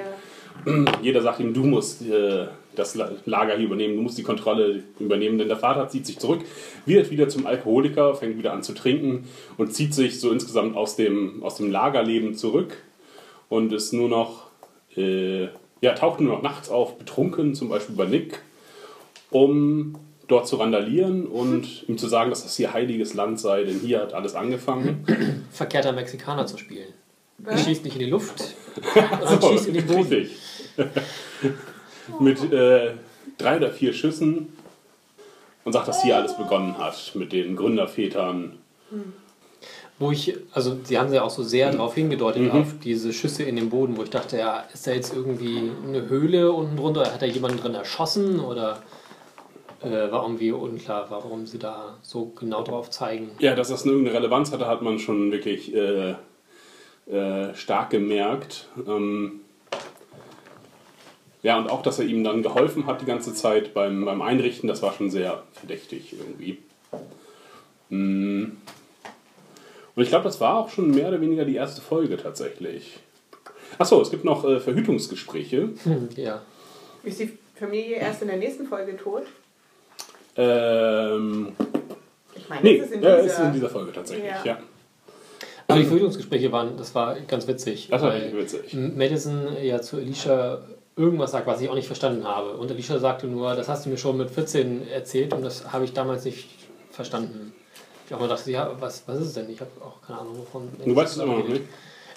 Jeder 1.02 1.22
sagt 1.22 1.40
ihm, 1.40 1.54
du 1.54 1.64
musst 1.64 2.02
äh, 2.10 2.48
das 2.76 2.96
La- 2.96 3.12
Lager 3.26 3.56
hier 3.56 3.68
übernehmen, 3.68 3.96
du 3.96 4.02
musst 4.02 4.18
die 4.18 4.24
Kontrolle 4.24 4.84
übernehmen, 5.00 5.38
denn 5.38 5.48
der 5.48 5.58
Vater 5.58 5.88
zieht 5.88 6.06
sich 6.06 6.18
zurück, 6.20 6.42
wird 6.86 7.10
wieder 7.12 7.30
zum 7.30 7.46
Alkoholiker, 7.46 8.16
fängt 8.16 8.38
wieder 8.38 8.52
an 8.54 8.64
zu 8.64 8.74
trinken 8.74 9.28
und 9.58 9.74
zieht 9.74 9.94
sich 9.94 10.20
so 10.20 10.32
insgesamt 10.32 10.76
aus 10.76 10.96
dem, 10.96 11.42
aus 11.44 11.56
dem 11.58 11.72
Lagerleben 11.72 12.34
zurück 12.34 12.76
und 13.50 13.72
ist 13.74 13.94
nur 13.94 14.10
noch, 14.10 14.48
äh, 14.96 15.46
ja, 15.82 15.94
taucht 15.94 16.20
nur 16.20 16.36
noch 16.36 16.42
nachts 16.42 16.70
auf, 16.70 16.98
betrunken, 16.98 17.56
zum 17.56 17.70
Beispiel 17.70 17.96
bei 17.96 18.06
Nick, 18.06 18.42
um 19.30 19.96
dort 20.28 20.48
zu 20.48 20.58
randalieren 20.58 21.26
und 21.26 21.88
ihm 21.88 21.98
zu 21.98 22.08
sagen, 22.08 22.30
dass 22.30 22.44
das 22.44 22.56
hier 22.58 22.74
heiliges 22.74 23.14
Land 23.14 23.40
sei, 23.40 23.64
denn 23.64 23.80
hier 23.80 24.02
hat 24.02 24.14
alles 24.14 24.36
angefangen. 24.36 25.06
Verkehrter 25.52 25.94
Mexikaner 25.94 26.46
zu 26.46 26.58
spielen. 26.58 26.94
Er 27.46 27.58
schießt 27.58 27.84
nicht 27.84 27.94
in 27.94 28.00
die 28.00 28.10
Luft, 28.10 28.56
sondern 28.94 29.42
So, 29.42 29.52
schießt 29.52 29.68
in 29.68 29.74
den 29.76 29.88
Boden. 29.88 30.02
richtig. 30.02 30.32
mit 32.20 32.52
äh, 32.52 32.94
drei 33.38 33.58
oder 33.58 33.72
vier 33.72 33.94
Schüssen 33.94 34.54
und 35.64 35.74
sagt, 35.74 35.88
dass 35.88 36.04
hier 36.04 36.18
alles 36.18 36.36
begonnen 36.38 36.78
hat 36.78 37.12
mit 37.16 37.32
den 37.32 37.56
Gründervätern. 37.56 38.58
Wo 40.00 40.12
ich, 40.12 40.36
also 40.52 40.78
sie 40.84 41.00
haben 41.00 41.12
ja 41.12 41.24
auch 41.24 41.30
so 41.32 41.42
sehr 41.42 41.72
darauf 41.72 41.96
hingedeutet, 41.96 42.44
Mhm. 42.44 42.52
auf 42.52 42.68
diese 42.84 43.12
Schüsse 43.14 43.44
in 43.44 43.56
den 43.56 43.70
Boden, 43.70 43.98
wo 43.98 44.04
ich 44.04 44.12
dachte, 44.12 44.38
ja, 44.38 44.64
ist 44.72 44.86
da 44.86 44.92
jetzt 44.92 45.16
irgendwie 45.16 45.72
eine 45.88 46.08
Höhle 46.08 46.52
unten 46.52 46.78
drunter? 46.78 47.12
Hat 47.12 47.22
da 47.22 47.26
jemand 47.26 47.64
drin 47.64 47.74
erschossen? 47.74 48.40
Oder 48.40 48.84
äh, 49.82 50.12
war 50.12 50.24
irgendwie 50.24 50.52
unklar, 50.52 51.08
warum 51.10 51.48
sie 51.48 51.58
da 51.58 51.98
so 52.04 52.32
genau 52.40 52.64
drauf 52.64 52.92
zeigen. 52.92 53.32
Ja, 53.40 53.56
dass 53.56 53.70
das 53.70 53.86
irgendeine 53.86 54.18
Relevanz 54.18 54.52
hatte, 54.52 54.68
hat 54.68 54.82
man 54.84 55.00
schon 55.00 55.32
wirklich 55.32 55.74
äh, 55.74 56.12
äh, 57.12 57.56
stark 57.56 57.90
gemerkt. 57.90 58.68
Ähm, 58.88 59.42
ja, 61.42 61.58
und 61.58 61.70
auch, 61.70 61.82
dass 61.82 62.00
er 62.00 62.06
ihm 62.06 62.24
dann 62.24 62.44
geholfen 62.44 62.86
hat 62.88 63.02
die 63.02 63.06
ganze 63.06 63.34
Zeit 63.34 63.74
beim, 63.74 64.06
beim 64.06 64.22
Einrichten, 64.22 64.68
das 64.68 64.82
war 64.82 64.94
schon 64.94 65.10
sehr 65.10 65.44
verdächtig 65.54 66.14
irgendwie. 66.20 66.58
Mm. 67.90 68.58
Und 69.98 70.04
ich 70.04 70.10
glaube, 70.10 70.26
das 70.26 70.40
war 70.40 70.58
auch 70.58 70.70
schon 70.70 70.92
mehr 70.92 71.08
oder 71.08 71.20
weniger 71.20 71.44
die 71.44 71.56
erste 71.56 71.82
Folge 71.82 72.18
tatsächlich. 72.18 73.00
Achso, 73.80 74.00
es 74.00 74.12
gibt 74.12 74.24
noch 74.24 74.46
äh, 74.46 74.60
Verhütungsgespräche. 74.60 75.70
Hm, 75.84 76.10
ja. 76.16 76.44
Ist 77.04 77.20
die 77.20 77.36
Familie 77.56 77.96
erst 77.96 78.22
in 78.22 78.28
der 78.28 78.38
nächsten 78.38 78.68
Folge 78.68 78.96
tot? 78.96 79.24
Ähm, 80.36 81.54
Ich 82.36 82.48
meine, 82.48 82.62
nee, 82.62 82.78
das 82.78 82.88
ist 82.90 82.94
in 82.94 83.02
dieser. 83.02 83.20
ist 83.22 83.40
in 83.40 83.54
dieser 83.54 83.70
Folge 83.70 83.92
tatsächlich, 83.92 84.28
Ja. 84.28 84.46
ja. 84.46 84.60
Aber 85.68 85.80
die 85.80 85.86
Verhütungsgespräche 85.86 86.52
waren, 86.52 86.78
das 86.78 86.94
war 86.96 87.20
ganz 87.22 87.48
witzig. 87.48 87.88
Das 87.90 88.02
war 88.04 88.16
echt 88.16 88.38
witzig. 88.38 88.74
Madison 88.74 89.48
ja 89.62 89.82
zu 89.82 89.98
Alicia 89.98 90.62
irgendwas 90.96 91.32
sagt, 91.32 91.48
was 91.48 91.60
ich 91.60 91.70
auch 91.70 91.76
nicht 91.76 91.88
verstanden 91.88 92.24
habe. 92.26 92.52
Und 92.56 92.72
Alicia 92.72 93.00
sagte 93.00 93.26
nur, 93.28 93.56
das 93.56 93.68
hast 93.68 93.86
du 93.86 93.90
mir 93.90 93.98
schon 93.98 94.16
mit 94.16 94.30
14 94.30 94.88
erzählt 94.90 95.34
und 95.34 95.42
das 95.42 95.74
habe 95.74 95.84
ich 95.86 95.94
damals 95.94 96.24
nicht 96.24 96.48
verstanden. 96.92 97.52
Ich 98.08 98.14
auch 98.14 98.20
mal 98.22 98.30
dachte, 98.30 98.50
ja, 98.52 98.74
was, 98.80 99.04
was 99.06 99.18
ist 99.20 99.28
es 99.28 99.34
denn? 99.34 99.50
Ich 99.50 99.60
habe 99.60 99.70
auch 99.82 100.02
keine 100.02 100.20
Ahnung, 100.20 100.38
wovon. 100.38 100.70
Du 100.84 100.96
weißt 100.96 101.18
es 101.18 101.22
immer 101.22 101.38
noch 101.38 101.48
nicht. 101.48 101.64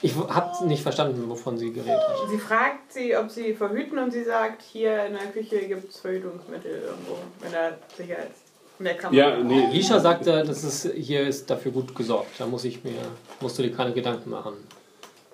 Ich 0.02 0.14
habe 0.14 0.66
nicht 0.66 0.82
verstanden, 0.82 1.28
wovon 1.28 1.58
sie 1.58 1.72
geredet 1.72 2.00
hat. 2.00 2.30
Sie 2.30 2.38
fragt 2.38 2.92
sie, 2.92 3.16
ob 3.16 3.30
sie 3.30 3.52
verhüten 3.54 3.98
und 3.98 4.12
sie 4.12 4.24
sagt, 4.24 4.62
hier 4.62 5.04
in 5.06 5.12
der 5.12 5.26
Küche 5.26 5.66
gibt 5.66 5.90
es 5.90 6.00
Verhütungsmittel 6.00 6.82
irgendwo, 6.86 7.18
wenn 7.40 7.52
er 7.52 7.76
sicher 7.96 8.18
ist. 8.18 8.40
In 8.78 8.84
der 8.86 8.94
Kammer. 8.94 9.14
Ja, 9.14 9.36
nee, 9.36 9.66
Alicia 9.66 9.98
sagte, 9.98 10.42
das 10.46 10.64
ist, 10.64 10.94
hier 10.94 11.26
ist 11.26 11.50
dafür 11.50 11.72
gut 11.72 11.94
gesorgt. 11.94 12.30
Da 12.38 12.46
muss 12.46 12.64
ich 12.64 12.82
mir, 12.82 12.94
musst 13.40 13.58
du 13.58 13.62
dir 13.62 13.72
keine 13.72 13.92
Gedanken 13.92 14.30
machen. 14.30 14.54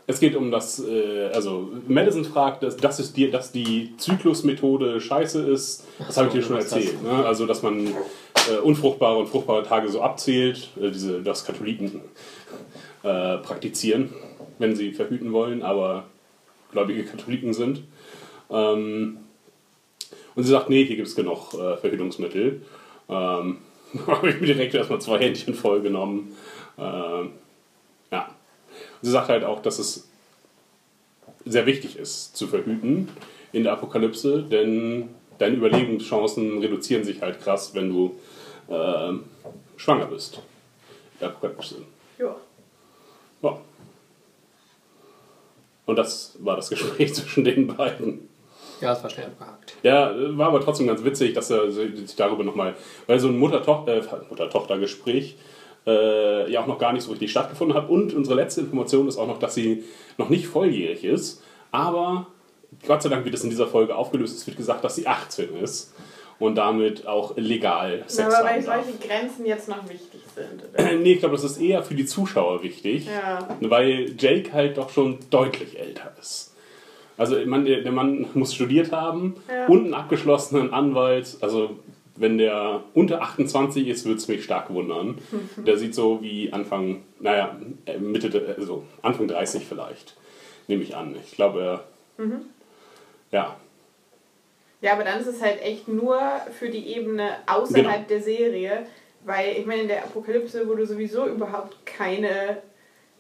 Es 0.08 0.20
geht 0.20 0.36
um 0.36 0.50
das, 0.50 0.80
äh, 0.80 1.30
also 1.32 1.68
Madison 1.86 2.24
fragt, 2.24 2.62
dass, 2.62 2.76
dass, 2.76 2.98
es 2.98 3.12
die, 3.12 3.30
dass 3.30 3.52
die 3.52 3.96
Zyklusmethode 3.98 5.00
scheiße 5.00 5.42
ist. 5.48 5.84
Das 5.98 6.16
habe 6.16 6.28
ich 6.28 6.34
dir 6.34 6.42
schon 6.42 6.56
erzählt. 6.56 7.02
Ne? 7.02 7.24
Also, 7.24 7.46
dass 7.46 7.62
man 7.62 7.88
äh, 8.50 8.58
unfruchtbare 8.58 9.18
und 9.18 9.28
fruchtbare 9.28 9.62
Tage 9.62 9.88
so 9.88 10.02
abzählt, 10.02 10.70
äh, 10.80 10.90
diese, 10.90 11.22
das 11.22 11.44
Katholiken 11.44 12.00
äh, 13.02 13.38
praktizieren, 13.38 14.12
wenn 14.58 14.74
sie 14.76 14.92
verhüten 14.92 15.32
wollen, 15.32 15.62
aber 15.62 16.04
gläubige 16.72 17.04
Katholiken 17.04 17.54
sind. 17.54 17.82
Ähm, 18.50 19.18
und 20.34 20.42
sie 20.42 20.50
sagt, 20.50 20.68
nee, 20.68 20.84
hier 20.84 20.96
gibt 20.96 21.08
es 21.08 21.16
genug 21.16 21.54
äh, 21.54 21.76
Verhütungsmittel. 21.76 22.62
Ähm, 23.08 23.58
habe 24.06 24.28
ich 24.28 24.40
mir 24.40 24.46
direkt 24.46 24.74
erstmal 24.74 25.00
zwei 25.00 25.18
Händchen 25.18 25.54
voll 25.54 25.80
genommen. 25.80 26.36
Ähm, 26.78 27.30
ja. 28.10 28.28
Sie 29.02 29.10
sagt 29.10 29.28
halt 29.28 29.44
auch, 29.44 29.62
dass 29.62 29.78
es 29.78 30.08
sehr 31.44 31.66
wichtig 31.66 31.96
ist, 31.96 32.36
zu 32.36 32.46
verhüten 32.48 33.08
in 33.52 33.62
der 33.62 33.72
Apokalypse, 33.72 34.42
denn 34.42 35.08
deine 35.38 35.56
Überlebenschancen 35.56 36.58
reduzieren 36.58 37.04
sich 37.04 37.22
halt 37.22 37.40
krass, 37.40 37.74
wenn 37.74 37.88
du 37.88 38.16
äh, 38.68 39.12
schwanger 39.76 40.06
bist. 40.06 40.36
In 40.36 41.20
der 41.20 41.28
Apokalypse. 41.28 41.76
Ja. 42.18 42.36
Ja. 43.42 43.58
Und 45.86 45.96
das 45.96 46.36
war 46.40 46.56
das 46.56 46.68
Gespräch 46.68 47.14
zwischen 47.14 47.44
den 47.44 47.66
beiden. 47.68 48.28
Ja, 48.80 48.92
es 48.92 49.02
war 49.02 49.10
schnell 49.10 49.26
abgehakt. 49.26 49.74
Ja, 49.82 50.12
war 50.36 50.48
aber 50.48 50.60
trotzdem 50.60 50.86
ganz 50.86 51.02
witzig, 51.02 51.32
dass 51.32 51.50
er 51.50 51.70
sich 51.70 52.14
darüber 52.16 52.44
nochmal, 52.44 52.74
weil 53.06 53.18
so 53.18 53.28
ein 53.28 53.34
äh, 53.34 53.38
Mutter-Tochter-Gespräch 53.38 55.36
äh, 55.86 56.50
ja 56.50 56.60
auch 56.60 56.66
noch 56.66 56.78
gar 56.78 56.92
nicht 56.92 57.04
so 57.04 57.12
richtig 57.12 57.30
stattgefunden 57.30 57.76
hat. 57.76 57.88
Und 57.88 58.12
unsere 58.12 58.36
letzte 58.36 58.60
Information 58.62 59.08
ist 59.08 59.16
auch 59.16 59.28
noch, 59.28 59.38
dass 59.38 59.54
sie 59.54 59.84
noch 60.18 60.28
nicht 60.28 60.46
volljährig 60.46 61.04
ist. 61.04 61.42
Aber 61.70 62.26
Gott 62.86 63.02
sei 63.02 63.08
Dank 63.08 63.24
wird 63.24 63.34
es 63.34 63.44
in 63.44 63.50
dieser 63.50 63.66
Folge 63.66 63.94
aufgelöst. 63.94 64.36
Es 64.36 64.46
wird 64.46 64.56
gesagt, 64.56 64.84
dass 64.84 64.96
sie 64.96 65.06
18 65.06 65.56
ist 65.56 65.94
und 66.38 66.54
damit 66.56 67.06
auch 67.06 67.36
legal 67.36 68.04
Sex 68.06 68.34
Aber 68.34 68.44
weil 68.44 68.56
haben 68.56 68.64
darf. 68.66 68.84
solche 68.84 68.98
Grenzen 69.08 69.46
jetzt 69.46 69.68
noch 69.68 69.88
wichtig 69.88 70.20
sind. 70.34 70.62
Oder? 70.74 70.96
Nee, 71.02 71.12
ich 71.14 71.18
glaube, 71.20 71.34
das 71.36 71.44
ist 71.44 71.58
eher 71.60 71.82
für 71.82 71.94
die 71.94 72.06
Zuschauer 72.06 72.62
wichtig, 72.62 73.06
Ja. 73.06 73.48
weil 73.60 74.14
Jake 74.18 74.52
halt 74.52 74.76
doch 74.76 74.90
schon 74.90 75.18
deutlich 75.30 75.78
älter 75.78 76.12
ist. 76.20 76.54
Also 77.18 77.36
man, 77.46 77.64
der 77.64 77.90
Mann 77.92 78.26
muss 78.34 78.54
studiert 78.54 78.92
haben 78.92 79.36
Ja. 79.50 79.66
und 79.66 79.84
einen 79.86 79.94
abgeschlossenen 79.94 80.74
Anwalt. 80.74 81.38
Also 81.40 81.70
wenn 82.16 82.36
der 82.38 82.82
unter 82.94 83.22
28 83.22 83.88
ist, 83.88 84.04
würde 84.04 84.18
es 84.18 84.28
mich 84.28 84.44
stark 84.44 84.68
wundern. 84.72 85.18
Der 85.66 85.76
sieht 85.76 85.94
so 85.94 86.22
wie 86.22 86.50
Anfang, 86.52 87.02
naja, 87.20 87.56
äh, 87.84 87.98
Mitte, 87.98 88.54
also 88.58 88.84
Anfang 89.02 89.28
30 89.28 89.64
vielleicht, 89.66 90.16
nehme 90.66 90.82
ich 90.82 90.96
an. 90.96 91.14
Ich 91.26 91.32
glaube, 91.32 91.82
er, 92.18 92.26
ja, 93.32 93.56
Ja, 94.80 94.92
aber 94.92 95.04
dann 95.04 95.20
ist 95.20 95.26
es 95.26 95.40
halt 95.42 95.60
echt 95.62 95.88
nur 95.88 96.20
für 96.58 96.68
die 96.68 96.94
Ebene 96.94 97.36
außerhalb 97.46 97.84
Genau. 98.08 98.08
der 98.08 98.20
Serie, 98.22 98.86
weil 99.24 99.56
ich 99.56 99.66
meine, 99.66 99.82
in 99.82 99.88
der 99.88 100.04
Apokalypse, 100.04 100.68
wo 100.68 100.74
du 100.74 100.86
sowieso 100.86 101.26
überhaupt 101.26 101.84
keine 101.86 102.58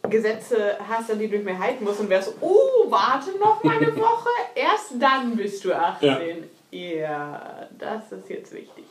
Gesetze 0.08 0.76
hast, 0.86 1.10
an 1.10 1.18
die 1.18 1.26
du 1.28 1.36
dich 1.36 1.44
mehr 1.44 1.58
halten 1.58 1.82
musst 1.84 1.98
und 2.00 2.08
wärst, 2.10 2.34
oh, 2.40 2.88
warte 2.90 3.36
noch 3.38 3.64
mal 3.64 3.76
eine 3.76 3.96
Woche, 3.96 4.28
erst 4.54 4.92
dann 5.00 5.34
bist 5.36 5.64
du 5.64 5.72
18. 5.72 6.44
Ja, 6.70 7.68
das 7.78 8.12
ist 8.12 8.28
jetzt 8.28 8.52
wichtig. 8.52 8.84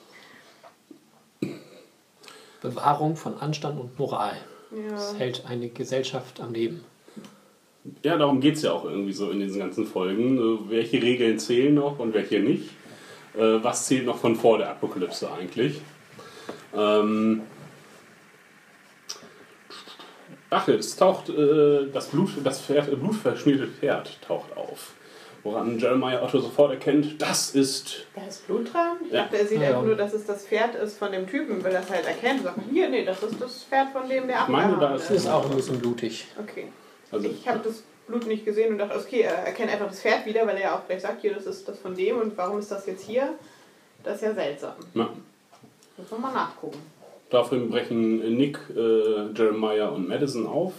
Bewahrung 2.62 3.16
von 3.16 3.40
Anstand 3.40 3.80
und 3.80 3.98
Moral. 4.00 4.36
Ja. 4.72 4.92
Das 4.92 5.18
hält 5.20 5.44
eine 5.48 5.70
Gesellschaft 5.70 6.40
am 6.42 6.54
Leben. 6.54 6.84
Ja, 8.04 8.18
darum 8.18 8.39
geht 8.39 8.56
es 8.56 8.63
ja 8.63 8.72
auch 8.72 8.86
irgendwie 8.86 9.13
so 9.13 9.30
in 9.30 9.39
diesen 9.39 9.60
ganzen 9.60 9.86
Folgen. 9.86 10.38
Äh, 10.38 10.70
Welche 10.72 11.01
Regeln 11.01 11.38
zählen 11.39 11.74
noch 11.75 12.00
und 12.00 12.13
welche 12.13 12.39
nicht? 12.39 12.70
Äh, 13.36 13.63
Was 13.63 13.86
zählt 13.88 14.06
noch 14.06 14.18
von 14.18 14.36
vor 14.36 14.58
der 14.58 14.70
Apokalypse 14.72 15.30
eigentlich? 15.32 15.82
Ähm, 16.75 17.42
Ach, 20.50 20.68
es 20.68 20.96
taucht 20.96 21.30
äh, 21.30 21.88
das 21.92 22.08
Blut, 22.08 22.30
das 22.44 22.62
Pferd, 22.62 22.88
äh, 22.92 22.96
blutverschmierte 22.96 23.68
Pferd 23.68 24.20
taucht 24.22 24.56
auf. 24.56 24.94
Woran 25.44 25.77
Jeremiah 25.77 26.24
Otto 26.24 26.39
sofort 26.39 26.72
erkennt, 26.72 27.22
das 27.22 27.51
ist. 27.54 28.06
Da 28.15 28.25
ist 28.25 28.48
Blut 28.48 28.72
dran? 28.74 28.98
Ich 29.06 29.12
Ja. 29.12 29.24
dachte, 29.24 29.38
er 29.38 29.46
sieht 29.48 29.60
Ja, 29.60 29.68
einfach 29.68 29.82
ja. 29.82 29.88
nur, 29.88 29.96
dass 29.96 30.13
es 30.13 30.25
das 30.25 30.46
Pferd 30.48 30.75
ist 30.75 30.98
von 30.98 31.12
dem 31.12 31.27
Typen, 31.27 31.63
will 31.63 31.72
das 31.72 31.89
halt 31.89 32.06
erkennen. 32.06 32.42
Sagt, 32.44 32.60
hier, 32.72 32.89
nee, 32.89 33.04
das 33.04 33.22
ist 33.22 33.39
das 33.42 33.63
Pferd 33.63 33.89
von 33.92 34.08
dem, 34.08 34.27
der 34.27 34.44
Ich 34.44 34.48
meine, 34.48 34.74
abgehauen 34.74 34.80
da 34.80 34.94
Das 34.94 35.04
ist- 35.12 35.18
ist 35.25 35.27
auch 35.27 35.50
ein 35.50 35.56
bisschen 35.56 35.80
blutig. 35.80 36.25
Okay. 36.39 36.68
Also, 37.12 37.28
Ich 37.30 37.48
habe 37.48 37.60
das 37.64 37.84
Blut 38.08 38.28
nicht 38.28 38.46
gesehen 38.46 38.74
und 38.74 38.78
dachte, 38.78 38.98
okay, 38.98 39.22
er 39.22 39.34
erkennt 39.34 39.72
einfach 39.72 39.88
das 39.88 40.02
Pferd 40.02 40.26
wieder, 40.26 40.46
weil 40.46 40.56
er 40.58 40.62
ja 40.62 40.76
auch 40.78 40.86
gleich 40.88 41.02
sagt, 41.02 41.22
hier, 41.22 41.34
das 41.34 41.46
ist 41.46 41.68
das 41.68 41.80
von 41.80 41.96
dem 41.96 42.18
und 42.20 42.38
warum 42.38 42.60
ist 42.60 42.72
das 42.72 42.86
jetzt 42.86 43.04
hier? 43.06 43.34
Das 44.04 44.18
ist 44.18 44.22
ja 44.24 44.34
seltsam. 44.34 44.74
na, 44.94 45.10
Muss 45.98 46.12
man 46.12 46.22
mal 46.22 46.34
nachgucken. 46.34 46.78
daraufhin 47.30 47.70
brechen 47.70 48.36
Nick, 48.38 48.60
äh, 48.76 49.32
Jeremiah 49.36 49.88
und 49.90 50.08
Madison 50.08 50.46
auf 50.46 50.74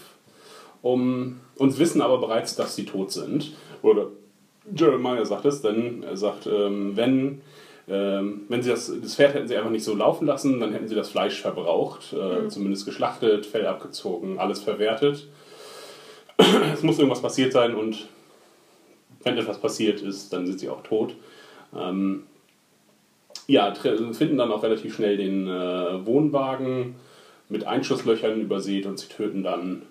um, 0.82 1.40
und 1.56 1.78
wissen 1.78 2.00
aber 2.00 2.18
bereits, 2.18 2.54
dass 2.54 2.76
sie 2.76 2.84
tot 2.84 3.10
sind. 3.10 3.52
Oder 3.82 4.08
Jeremiah 4.72 5.24
sagt 5.24 5.44
es, 5.46 5.62
denn 5.62 6.04
er 6.04 6.16
sagt, 6.16 6.46
ähm, 6.46 6.96
wenn, 6.96 7.40
ähm, 7.88 8.42
wenn 8.48 8.62
sie 8.62 8.70
das, 8.70 8.92
das 9.02 9.16
Pferd 9.16 9.34
hätten 9.34 9.48
sie 9.48 9.56
einfach 9.56 9.70
nicht 9.70 9.84
so 9.84 9.94
laufen 9.96 10.26
lassen, 10.26 10.60
dann 10.60 10.72
hätten 10.72 10.86
sie 10.86 10.94
das 10.94 11.08
Fleisch 11.10 11.40
verbraucht, 11.40 12.12
äh, 12.12 12.46
zumindest 12.48 12.84
geschlachtet, 12.84 13.46
Fell 13.46 13.66
abgezogen, 13.66 14.38
alles 14.38 14.60
verwertet. 14.60 15.26
es 16.72 16.82
muss 16.82 16.98
irgendwas 16.98 17.22
passiert 17.22 17.52
sein 17.52 17.74
und 17.74 18.08
wenn 19.22 19.36
etwas 19.36 19.60
passiert 19.60 20.02
ist, 20.02 20.32
dann 20.32 20.46
sind 20.46 20.60
sie 20.60 20.68
auch 20.68 20.82
tot. 20.82 21.14
Ähm, 21.74 22.24
ja, 23.46 23.72
finden 23.74 24.38
dann 24.38 24.50
auch 24.50 24.62
relativ 24.62 24.94
schnell 24.94 25.16
den 25.16 25.46
äh, 25.46 26.06
Wohnwagen 26.06 26.96
mit 27.48 27.64
Einschusslöchern 27.64 28.40
übersät 28.40 28.86
und 28.86 28.98
sie 28.98 29.08
töten 29.08 29.42
dann 29.42 29.82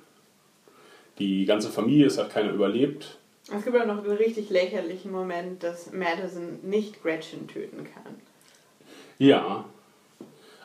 die 1.19 1.45
ganze 1.45 1.69
Familie. 1.69 2.07
Es 2.07 2.17
hat 2.17 2.31
keiner 2.31 2.51
überlebt. 2.51 3.17
Es 3.55 3.63
gibt 3.63 3.77
auch 3.77 3.85
noch 3.85 4.03
den 4.03 4.13
richtig 4.13 4.49
lächerlichen 4.49 5.11
Moment, 5.11 5.63
dass 5.63 5.91
Madison 5.93 6.59
nicht 6.63 7.01
Gretchen 7.01 7.47
töten 7.47 7.85
kann. 7.93 8.15
Ja, 9.19 9.65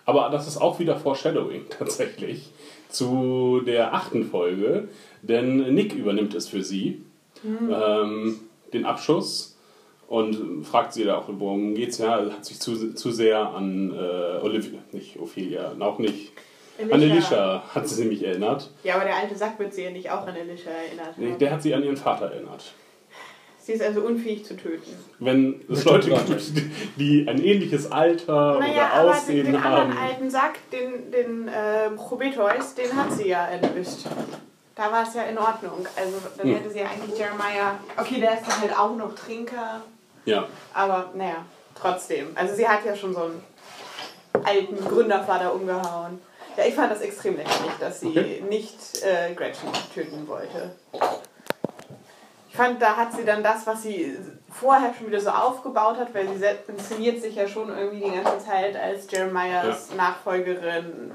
aber 0.05 0.31
das 0.31 0.49
ist 0.49 0.57
auch 0.57 0.79
wieder 0.81 0.97
Foreshadowing 0.97 1.67
tatsächlich 1.71 2.51
zu 2.93 3.63
der 3.67 3.95
achten 3.95 4.25
Folge, 4.25 4.89
denn 5.23 5.75
Nick 5.75 5.95
übernimmt 5.95 6.35
es 6.35 6.49
für 6.49 6.63
sie, 6.63 7.03
ähm, 7.45 8.41
den 8.73 8.85
Abschuss 8.85 9.59
und 10.09 10.65
fragt 10.65 10.93
sie 10.93 11.05
da 11.05 11.17
auch, 11.19 11.29
worum 11.29 11.75
geht's 11.75 11.99
ja, 11.99 12.31
hat 12.31 12.45
sich 12.45 12.61
zu, 12.61 12.95
zu 12.95 13.11
sehr 13.11 13.39
an 13.55 13.93
äh, 13.93 14.45
Olivia, 14.45 14.81
nicht 14.93 15.19
Ophelia, 15.19 15.73
auch 15.79 15.99
nicht 15.99 16.33
an 16.91 17.03
Elisha 17.03 17.63
hat 17.75 17.89
sie 17.89 18.05
mich 18.05 18.25
erinnert. 18.25 18.71
Ja, 18.85 18.95
aber 18.95 19.05
der 19.05 19.17
alte 19.17 19.37
Sack 19.37 19.59
wird 19.59 19.75
sie 19.75 19.85
ja 19.85 19.91
nicht 19.91 20.11
auch 20.11 20.27
an 20.27 20.35
Elisha 20.35 20.71
erinnert 20.71 21.19
Nee, 21.19 21.37
der 21.39 21.53
hat 21.53 21.63
sie 21.63 21.75
an 21.75 21.83
ihren 21.83 21.97
Vater 21.97 22.27
erinnert. 22.27 22.73
Sie 23.71 23.77
ist 23.77 23.83
also 23.83 24.01
unfähig 24.01 24.45
zu 24.45 24.57
töten. 24.57 24.97
Wenn 25.21 25.61
es 25.71 25.85
Leute 25.85 26.11
gibt, 26.11 26.53
die 26.97 27.25
ein 27.29 27.41
ähnliches 27.41 27.93
Alter 27.93 28.59
Naja, 28.59 28.73
oder 28.73 28.93
aber 28.95 29.03
den, 29.05 29.11
Aussehen 29.13 29.47
den 29.47 29.63
haben. 29.63 29.75
anderen 29.93 29.99
alten 30.09 30.29
Sack, 30.31 30.59
den, 30.73 31.13
den 31.13 31.47
äh, 31.47 31.91
Prometheus, 31.91 32.75
den 32.75 32.97
hat 32.97 33.13
sie 33.13 33.29
ja 33.29 33.47
erwischt. 33.47 34.07
Da 34.75 34.91
war 34.91 35.05
es 35.07 35.15
ja 35.15 35.23
in 35.23 35.39
Ordnung. 35.39 35.87
Also 35.95 36.17
dann 36.37 36.49
Hm. 36.49 36.55
hätte 36.57 36.71
sie 36.71 36.81
ja 36.81 36.87
eigentlich 36.87 37.17
Jeremiah. 37.17 37.79
Okay, 37.97 38.19
der 38.19 38.35
ist 38.41 38.43
dann 38.49 38.61
halt 38.61 38.77
auch 38.77 38.97
noch 38.97 39.15
Trinker. 39.15 39.83
Ja, 40.25 40.49
Aber 40.75 41.13
naja, 41.15 41.45
trotzdem. 41.81 42.31
Also 42.35 42.57
sie 42.57 42.67
hat 42.67 42.85
ja 42.85 42.97
schon 42.97 43.15
so 43.15 43.21
einen 43.23 43.41
alten 44.43 44.85
Gründervater 44.85 45.55
umgehauen. 45.55 46.19
Ja, 46.57 46.65
ich 46.67 46.75
fand 46.75 46.91
das 46.91 47.03
extrem 47.03 47.37
lächerlich, 47.37 47.71
dass 47.79 48.01
sie 48.01 48.09
Okay. 48.09 48.43
nicht 48.49 48.79
äh, 49.05 49.33
Gretchen 49.35 49.69
töten 49.95 50.27
wollte. 50.27 50.73
Ich 52.51 52.57
fand, 52.57 52.83
da 52.83 52.97
hat 52.97 53.13
sie 53.13 53.25
dann 53.25 53.45
das, 53.45 53.65
was 53.65 53.83
sie 53.83 54.17
vorher 54.51 54.93
schon 54.93 55.07
wieder 55.07 55.21
so 55.21 55.31
aufgebaut 55.31 55.99
hat, 55.99 56.13
weil 56.13 56.27
sie 56.37 56.45
inszeniert 56.67 57.23
sich 57.23 57.37
ja 57.37 57.47
schon 57.47 57.69
irgendwie 57.69 58.01
die 58.01 58.11
ganze 58.11 58.45
Zeit 58.45 58.77
als 58.77 59.09
Jeremiahs 59.09 59.95
Nachfolgerin, 59.97 61.13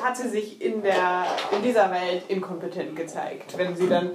hat 0.00 0.16
sie 0.16 0.28
sich 0.28 0.62
in, 0.62 0.82
der, 0.82 1.24
in 1.50 1.62
dieser 1.62 1.90
Welt 1.90 2.24
inkompetent 2.28 2.94
gezeigt, 2.94 3.58
wenn 3.58 3.74
sie 3.74 3.88
dann 3.88 4.12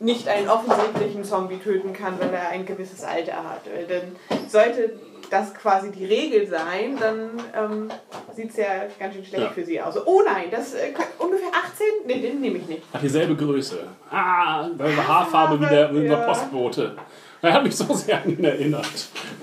nicht 0.00 0.28
einen 0.28 0.48
offensichtlichen 0.48 1.24
Zombie 1.24 1.58
töten 1.58 1.92
kann, 1.92 2.18
weil 2.18 2.32
er 2.32 2.48
ein 2.48 2.64
gewisses 2.64 3.04
Alter 3.04 3.44
hat. 3.44 3.60
Weil 3.66 3.86
Dann 3.86 4.48
sollte 4.48 4.98
das 5.32 5.54
quasi 5.54 5.90
die 5.90 6.04
Regel 6.04 6.46
sein, 6.46 6.96
dann 7.00 7.30
ähm, 7.56 7.90
sieht 8.34 8.50
es 8.50 8.56
ja 8.56 8.66
ganz 8.98 9.14
schön 9.14 9.24
schlecht 9.24 9.42
Ja. 9.42 9.50
für 9.50 9.64
sie 9.64 9.80
aus. 9.80 9.96
Oh 10.06 10.22
nein, 10.24 10.44
das 10.50 10.74
äh, 10.74 10.92
ungefähr 11.18 11.48
18? 11.48 11.86
Nee, 12.06 12.20
den 12.20 12.40
nehme 12.40 12.58
ich 12.58 12.66
nicht. 12.66 12.82
hat 12.92 13.02
dieselbe 13.02 13.34
Größe. 13.34 13.78
Ah, 14.10 14.68
selbe 14.76 15.08
Haarfarbe 15.08 15.60
wie 15.60 15.66
der, 15.68 15.94
wie 15.94 16.02
der 16.08 16.18
Ja. 16.18 16.26
Postbote. 16.26 16.96
Er 17.40 17.52
hat 17.54 17.64
mich 17.64 17.74
so 17.74 17.92
sehr 17.94 18.22
an 18.22 18.30
ihn 18.30 18.44
erinnert. 18.44 18.86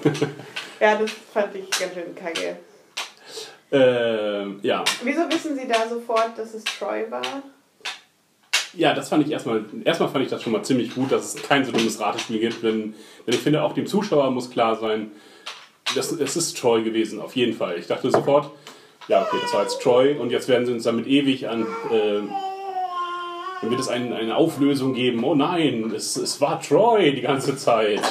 Ja, 0.82 0.96
das 0.96 1.12
fand 1.34 1.54
ich 1.56 1.70
ganz 1.72 1.94
schön 1.94 2.16
kacke. 2.16 2.56
Ähm, 3.72 4.60
ja. 4.62 4.84
Wieso 5.04 5.30
wissen 5.30 5.58
Sie 5.58 5.68
da 5.68 5.88
sofort, 5.90 6.38
dass 6.38 6.54
es 6.54 6.64
Troy 6.64 7.06
war? 7.10 7.22
ja, 8.76 8.94
das 8.94 9.10
fand 9.10 9.26
ich 9.26 9.32
erstmal, 9.34 9.66
erstmal 9.84 10.10
fand 10.10 10.24
ich 10.24 10.30
das 10.30 10.42
schon 10.44 10.54
mal 10.54 10.64
ziemlich 10.64 10.94
gut, 10.96 11.12
dass 11.12 11.36
es 11.36 11.42
kein 11.44 11.66
so 11.66 11.72
dummes 11.74 12.00
Ratespiel 12.00 12.40
gibt, 12.40 12.64
denn, 12.64 12.94
denn 13.26 13.34
ich 13.34 13.40
finde, 13.40 13.62
auch 13.64 13.74
dem 13.74 13.88
Zuschauer 13.88 14.30
muss 14.32 14.50
klar 14.52 14.76
sein, 14.78 15.12
das, 15.96 16.12
es 16.12 16.36
ist 16.36 16.58
Troy 16.58 16.84
gewesen, 16.84 17.20
auf 17.20 17.36
jeden 17.36 17.54
Fall. 17.54 17.78
Ich 17.78 17.88
dachte 17.88 18.12
sofort, 18.12 18.52
ja, 19.08 19.22
okay, 19.24 19.38
das 19.42 19.54
war 19.54 19.64
jetzt 19.64 19.82
Troy 19.82 20.14
und 20.14 20.32
jetzt 20.32 20.48
werden 20.48 20.66
sie 20.66 20.74
uns 20.74 20.84
damit 20.84 21.08
ewig 21.08 21.48
an. 21.48 21.64
Äh, 21.92 22.22
dann 23.62 23.72
wird 23.72 23.80
es 23.80 23.90
ein, 23.90 24.14
eine 24.14 24.36
Auflösung 24.36 24.94
geben. 24.94 25.24
Oh 25.24 25.36
nein, 25.36 25.92
es, 25.96 26.16
es 26.16 26.40
war 26.40 26.62
Troy 26.62 27.14
die 27.14 27.22
ganze 27.22 27.58
Zeit. 27.58 28.02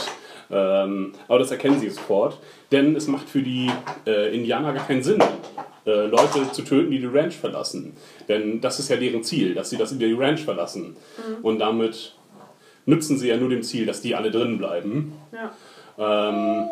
Ähm, 0.50 1.12
aber 1.26 1.38
das 1.38 1.50
erkennen 1.50 1.78
sie 1.78 1.90
sofort, 1.90 2.38
denn 2.72 2.96
es 2.96 3.06
macht 3.06 3.28
für 3.28 3.42
die 3.42 3.70
äh, 4.06 4.34
Indianer 4.34 4.72
gar 4.72 4.86
keinen 4.86 5.02
Sinn, 5.02 5.22
äh, 5.86 6.06
Leute 6.06 6.50
zu 6.52 6.62
töten, 6.62 6.90
die 6.90 6.98
die 6.98 7.06
Ranch 7.06 7.36
verlassen. 7.36 7.94
Denn 8.28 8.60
das 8.60 8.78
ist 8.78 8.88
ja 8.88 8.96
deren 8.96 9.22
Ziel, 9.22 9.54
dass 9.54 9.70
sie 9.70 9.76
das 9.76 9.92
in 9.92 9.98
die 9.98 10.12
Ranch 10.12 10.40
verlassen. 10.40 10.96
Und 11.42 11.58
damit 11.58 12.14
nützen 12.86 13.18
sie 13.18 13.28
ja 13.28 13.36
nur 13.36 13.50
dem 13.50 13.62
Ziel, 13.62 13.84
dass 13.84 14.00
die 14.00 14.14
alle 14.14 14.30
drin 14.30 14.56
bleiben. 14.56 15.12
Ja. 15.32 16.30
Ähm, 16.30 16.68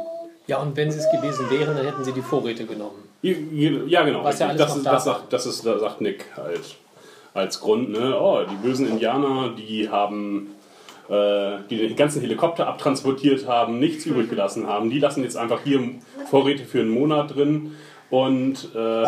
Ja, 0.47 0.59
und 0.59 0.77
wenn 0.77 0.91
sie 0.91 0.99
es 0.99 1.11
gewesen 1.11 1.51
wären, 1.51 1.77
dann 1.77 1.85
hätten 1.85 2.05
sie 2.05 2.13
die 2.13 2.23
Vorräte 2.23 2.67
genommen. 2.67 3.09
ja, 3.23 4.05
genau. 4.05 4.23
Was 4.23 4.39
ja 4.39 4.49
alles 4.49 4.61
das, 4.61 4.71
noch 4.71 4.77
ist, 4.77 4.87
da 4.87 4.93
das, 4.93 5.05
sagt, 5.05 5.33
das 5.33 5.47
ist, 5.47 5.67
das 5.67 5.81
sagt 5.81 6.01
Nick 6.01 6.27
halt 6.37 6.77
als 7.35 7.61
Grund. 7.61 7.91
Ne? 7.91 8.19
Oh, 8.19 8.41
die 8.49 8.57
bösen 8.57 8.89
Indianer, 8.89 9.51
die 9.57 9.89
haben 9.89 10.57
äh, 11.09 11.59
die 11.71 11.77
den 11.77 11.97
ganzen 11.97 12.21
Helikopter 12.21 12.67
abtransportiert 12.67 13.47
haben, 13.47 13.79
nichts 13.79 14.07
übrig 14.07 14.29
gelassen 14.29 14.67
haben. 14.67 14.91
Die 14.91 14.99
lassen 14.99 15.23
jetzt 15.23 15.37
einfach 15.37 15.61
hier 15.63 15.81
Vorräte 16.31 16.65
für 16.65 16.81
einen 16.81 16.91
Monat 16.91 17.35
drin 17.35 17.77
und 18.11 18.71
äh, 18.75 19.05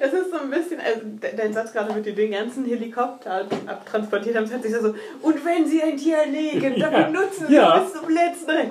Das 0.00 0.12
ist 0.12 0.30
so 0.30 0.38
ein 0.38 0.50
bisschen, 0.50 0.78
also 0.80 1.00
de- 1.04 1.36
dein 1.36 1.52
Satz 1.52 1.72
gerade 1.72 1.92
mit 1.94 2.04
den 2.06 2.30
ganzen 2.30 2.64
Helikopter 2.64 3.46
abtransportiert 3.66 4.36
haben, 4.36 4.44
das 4.44 4.52
hört 4.52 4.62
sich 4.62 4.72
so, 4.74 4.94
und 5.22 5.44
wenn 5.44 5.66
sie 5.66 5.82
ein 5.82 5.96
Tier 5.96 6.16
erlegen, 6.18 6.78
dann 6.80 6.92
Ja. 6.92 7.02
benutzen 7.02 7.46
sie 7.48 7.54
Ja. 7.54 7.78
bis 7.78 7.92
zum 7.94 8.08
letzten 8.10 8.50
Recht. 8.50 8.70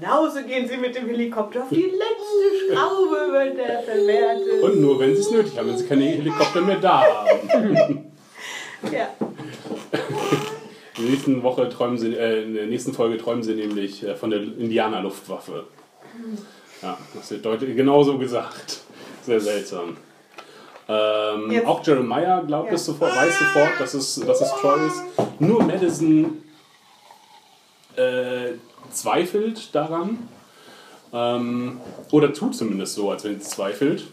Genauso 0.00 0.42
gehen 0.42 0.68
sie 0.68 0.76
mit 0.76 0.94
dem 0.96 1.06
Helikopter 1.08 1.62
auf 1.62 1.68
die 1.70 1.82
letzte 1.82 2.72
Schraube, 2.74 3.32
wird 3.32 3.58
der 3.58 3.82
verwertet. 3.82 4.62
und 4.62 4.80
nur 4.80 4.98
wenn 5.00 5.14
sie 5.14 5.20
es 5.20 5.30
nötig 5.30 5.58
haben, 5.58 5.68
wenn 5.68 5.78
sie 5.78 5.86
keine 5.86 6.04
Helikopter 6.04 6.60
mehr 6.60 6.76
da 6.78 7.02
haben. 7.24 8.04
Ja. 8.92 9.08
In 10.96 11.04
der 11.04 11.10
nächsten 11.10 11.42
Woche 11.42 11.68
träumen 11.68 11.98
sie, 11.98 12.14
äh, 12.14 12.42
in 12.44 12.54
der 12.54 12.66
nächsten 12.66 12.92
Folge 12.92 13.18
träumen 13.18 13.42
sie 13.42 13.54
nämlich 13.54 14.04
äh, 14.04 14.14
von 14.14 14.30
der 14.30 14.40
Indianer-Luftwaffe. 14.40 15.64
Ja, 16.82 16.96
das 17.14 17.30
wird 17.30 17.44
deutlich 17.44 17.76
genauso 17.76 18.18
gesagt. 18.18 18.80
Sehr 19.24 19.40
seltsam. 19.40 19.96
Ähm, 20.88 21.66
auch 21.66 21.86
Jeremiah 21.86 22.40
glaubt 22.40 22.68
Ja. 22.68 22.74
es 22.74 22.86
sofort, 22.86 23.14
weiß 23.14 23.38
sofort, 23.38 23.78
dass 23.78 23.94
es, 23.94 24.14
dass 24.20 24.40
es 24.40 24.50
Troy 24.52 24.86
ist. 24.86 25.02
Nur 25.38 25.62
Madison 25.62 26.42
äh, 27.96 28.52
zweifelt 28.90 29.74
daran. 29.74 30.28
Ähm, 31.12 31.80
oder 32.10 32.32
tut 32.32 32.54
zumindest 32.54 32.94
so, 32.94 33.10
als 33.10 33.24
wenn 33.24 33.38
sie 33.40 33.46
zweifelt. 33.48 34.04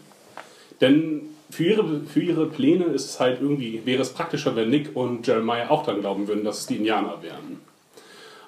Denn 0.80 1.22
für 1.50 1.64
ihre, 1.64 2.00
für 2.00 2.20
ihre 2.20 2.46
Pläne 2.46 2.84
ist 2.84 3.04
es 3.04 3.20
halt 3.20 3.40
irgendwie, 3.40 3.82
wäre 3.84 4.02
es 4.02 4.12
praktischer, 4.12 4.56
wenn 4.56 4.70
Nick 4.70 4.94
und 4.94 5.26
Jeremiah 5.26 5.70
auch 5.70 5.84
dann 5.84 6.00
glauben 6.00 6.28
würden, 6.28 6.44
dass 6.44 6.60
es 6.60 6.66
die 6.66 6.76
Indianer 6.76 7.22
wären. 7.22 7.60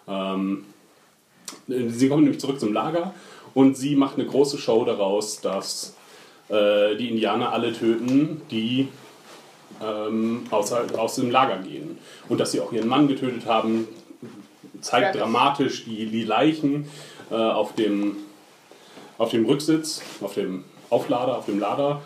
Ähm, 0.08 0.64
sie 1.66 2.08
kommen 2.08 2.24
nämlich 2.24 2.40
zurück 2.40 2.60
zum 2.60 2.72
Lager 2.72 3.14
und 3.54 3.76
sie 3.76 3.96
macht 3.96 4.16
eine 4.16 4.26
große 4.26 4.58
Show 4.58 4.84
daraus, 4.84 5.40
dass 5.40 5.94
äh, 6.48 6.96
die 6.96 7.08
Indianer 7.10 7.52
alle 7.52 7.72
töten, 7.72 8.42
die 8.50 8.88
ähm, 9.82 10.46
aus, 10.50 10.72
aus 10.72 11.14
dem 11.16 11.30
Lager 11.30 11.58
gehen. 11.58 11.98
Und 12.28 12.38
dass 12.40 12.52
sie 12.52 12.60
auch 12.60 12.72
ihren 12.72 12.88
Mann 12.88 13.08
getötet 13.08 13.46
haben, 13.46 13.86
zeigt 14.80 15.14
Ja. 15.14 15.20
dramatisch 15.22 15.84
die, 15.84 16.06
die 16.06 16.24
Leichen 16.24 16.88
äh, 17.30 17.34
auf, 17.34 17.74
dem, 17.74 18.16
auf 19.18 19.30
dem 19.30 19.44
Rücksitz, 19.46 20.02
auf 20.20 20.34
dem 20.34 20.64
Auflader, 20.90 21.38
auf 21.38 21.46
dem 21.46 21.58
Lader. 21.60 22.00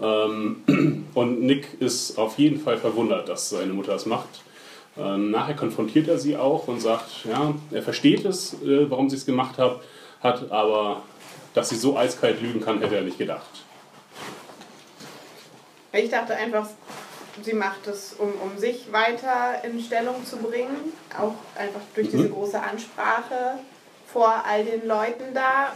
Ähm, 0.00 1.04
und 1.14 1.40
Nick 1.42 1.80
ist 1.80 2.18
auf 2.18 2.38
jeden 2.38 2.60
Fall 2.60 2.76
verwundert, 2.78 3.28
dass 3.28 3.50
seine 3.50 3.72
Mutter 3.72 3.92
das 3.92 4.06
macht. 4.06 4.28
Ähm, 4.96 5.30
nachher 5.30 5.54
konfrontiert 5.54 6.08
er 6.08 6.18
sie 6.18 6.36
auch 6.36 6.68
und 6.68 6.80
sagt, 6.80 7.24
ja, 7.28 7.54
er 7.70 7.82
versteht 7.82 8.24
es, 8.24 8.54
äh, 8.62 8.90
warum 8.90 9.08
sie 9.10 9.16
es 9.16 9.26
gemacht 9.26 9.58
hat, 9.58 9.80
hat, 10.20 10.50
aber 10.50 11.02
dass 11.54 11.68
sie 11.68 11.76
so 11.76 11.96
eiskalt 11.96 12.40
lügen 12.42 12.60
kann, 12.60 12.80
hätte 12.80 12.96
er 12.96 13.02
nicht 13.02 13.18
gedacht. 13.18 13.64
Ich 15.92 16.10
dachte 16.10 16.34
einfach, 16.34 16.68
sie 17.42 17.54
macht 17.54 17.86
es, 17.86 18.14
um, 18.14 18.32
um 18.42 18.58
sich 18.58 18.92
weiter 18.92 19.62
in 19.64 19.80
Stellung 19.80 20.24
zu 20.24 20.36
bringen. 20.36 20.92
Auch 21.16 21.34
einfach 21.56 21.80
durch 21.94 22.10
diese 22.10 22.28
große 22.28 22.60
Ansprache 22.60 23.58
vor 24.12 24.44
all 24.46 24.64
den 24.64 24.86
Leuten 24.86 25.34
da. 25.34 25.72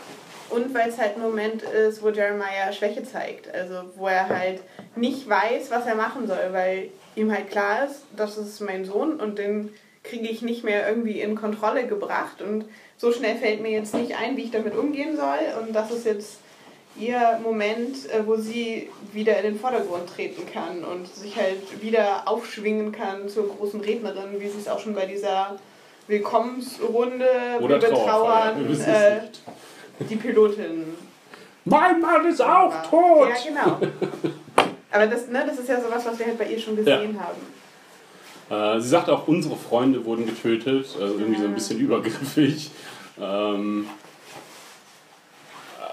Und 0.50 0.74
weil 0.74 0.90
es 0.90 0.98
halt 0.98 1.16
ein 1.16 1.22
Moment 1.22 1.62
ist, 1.62 2.02
wo 2.02 2.10
Jeremiah 2.10 2.72
Schwäche 2.72 3.04
zeigt. 3.04 3.52
Also 3.54 3.84
wo 3.96 4.06
er 4.06 4.28
halt 4.28 4.60
nicht 4.96 5.28
weiß, 5.28 5.70
was 5.70 5.86
er 5.86 5.94
machen 5.94 6.26
soll, 6.26 6.52
weil 6.52 6.90
ihm 7.14 7.32
halt 7.32 7.50
klar 7.50 7.86
ist, 7.86 8.02
das 8.16 8.36
ist 8.36 8.60
mein 8.60 8.84
Sohn 8.84 9.18
und 9.18 9.38
den 9.38 9.72
kriege 10.02 10.28
ich 10.28 10.42
nicht 10.42 10.64
mehr 10.64 10.88
irgendwie 10.88 11.20
in 11.20 11.36
Kontrolle 11.36 11.86
gebracht. 11.86 12.42
Und 12.42 12.66
so 12.98 13.12
schnell 13.12 13.36
fällt 13.36 13.62
mir 13.62 13.70
jetzt 13.70 13.94
nicht 13.94 14.16
ein, 14.16 14.36
wie 14.36 14.44
ich 14.44 14.50
damit 14.50 14.76
umgehen 14.76 15.16
soll. 15.16 15.62
Und 15.62 15.72
das 15.72 15.90
ist 15.90 16.04
jetzt 16.04 16.38
ihr 16.98 17.40
Moment, 17.42 18.10
äh, 18.10 18.26
wo 18.26 18.36
sie 18.36 18.90
wieder 19.12 19.36
in 19.38 19.44
den 19.44 19.60
Vordergrund 19.60 20.08
treten 20.08 20.42
kann 20.52 20.84
und 20.84 21.06
sich 21.06 21.36
halt 21.36 21.82
wieder 21.82 22.22
aufschwingen 22.26 22.92
kann 22.92 23.28
zur 23.28 23.48
großen 23.48 23.80
Rednerin, 23.80 24.38
wie 24.38 24.48
sie 24.48 24.58
es 24.58 24.68
auch 24.68 24.78
schon 24.78 24.94
bei 24.94 25.06
dieser 25.06 25.56
Willkommensrunde 26.06 27.58
Oder 27.60 27.78
betrauern 27.78 28.66
äh, 28.86 29.20
die 30.08 30.16
Pilotin. 30.16 30.94
Mein 31.64 32.00
Mann 32.00 32.26
ist 32.26 32.42
auch 32.42 32.72
war. 32.72 32.90
tot! 32.90 33.28
Ja, 33.28 33.36
genau. 33.48 33.78
Aber 34.90 35.06
das, 35.06 35.28
ne, 35.28 35.44
das 35.46 35.58
ist 35.58 35.68
ja 35.68 35.80
sowas, 35.80 36.04
was 36.04 36.18
wir 36.18 36.26
halt 36.26 36.38
bei 36.38 36.46
ihr 36.46 36.58
schon 36.58 36.76
gesehen 36.76 37.18
haben. 37.20 37.38
Äh, 38.50 38.80
sie 38.80 38.88
sagt 38.88 39.08
auch, 39.08 39.26
unsere 39.28 39.56
Freunde 39.56 40.04
wurden 40.04 40.26
getötet, 40.26 40.86
also 41.00 41.14
irgendwie 41.14 41.40
so 41.40 41.46
ein 41.46 41.54
bisschen 41.54 41.78
übergriffig. 41.78 42.70
Ähm, 43.20 43.86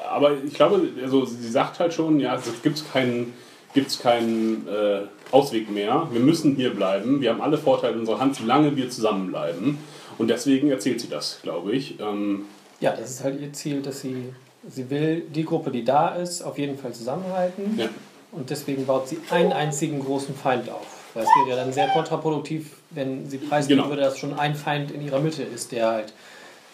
aber 0.10 0.38
ich 0.44 0.54
glaube, 0.54 0.82
also 1.02 1.26
sie 1.26 1.50
sagt 1.50 1.80
halt 1.80 1.94
schon, 1.94 2.20
ja, 2.20 2.36
es 2.36 2.62
gibt 2.62 2.84
keinen, 2.92 3.34
gibt's 3.74 4.00
keinen 4.00 4.68
äh, 4.68 5.02
Ausweg 5.32 5.70
mehr. 5.70 6.08
Wir 6.12 6.20
müssen 6.22 6.56
hier 6.56 6.74
bleiben. 6.74 7.22
Wir 7.22 7.32
haben 7.32 7.42
alle 7.42 7.58
Vorteile 7.58 7.94
in 7.94 8.00
unserer 8.02 8.20
Hand, 8.20 8.36
solange 8.36 8.76
wir 8.76 8.90
zusammenbleiben. 8.90 9.78
Und 10.18 10.28
deswegen 10.30 10.70
erzählt 10.72 11.00
sie 11.02 11.08
das, 11.10 11.40
glaube 11.44 11.72
ich. 11.74 12.00
Ähm, 12.00 12.46
Ja, 12.80 12.92
das 12.96 13.12
ist 13.12 13.24
halt 13.24 13.40
ihr 13.40 13.54
Ziel, 13.54 13.82
dass 13.82 14.02
sie, 14.02 14.34
sie 14.68 14.90
will 14.90 15.22
die 15.34 15.46
Gruppe, 15.46 15.72
die 15.72 15.84
da 15.84 16.16
ist, 16.16 16.42
auf 16.42 16.58
jeden 16.58 16.78
Fall 16.78 16.94
zusammenhalten. 16.94 17.78
ja. 17.78 17.88
Und 18.32 18.52
deswegen 18.52 18.86
baut 18.86 19.08
sie 19.08 19.18
einen 19.32 19.52
einzigen 19.54 20.00
großen 20.00 20.36
Feind 20.36 20.70
auf. 20.70 20.86
Weil 21.16 21.24
es 21.24 21.30
wäre 21.40 21.58
ja 21.58 21.64
dann 21.64 21.74
sehr 21.74 21.88
kontraproduktiv, 21.88 22.74
wenn 22.92 23.28
sie 23.28 23.40
preisgeben 23.40 23.80
Genau. 23.82 23.90
würde, 23.92 24.04
dass 24.04 24.20
schon 24.20 24.38
ein 24.38 24.54
Feind 24.54 24.92
in 24.92 25.02
ihrer 25.04 25.20
Mitte 25.20 25.42
ist, 25.42 25.72
der 25.72 25.88
halt 25.88 26.14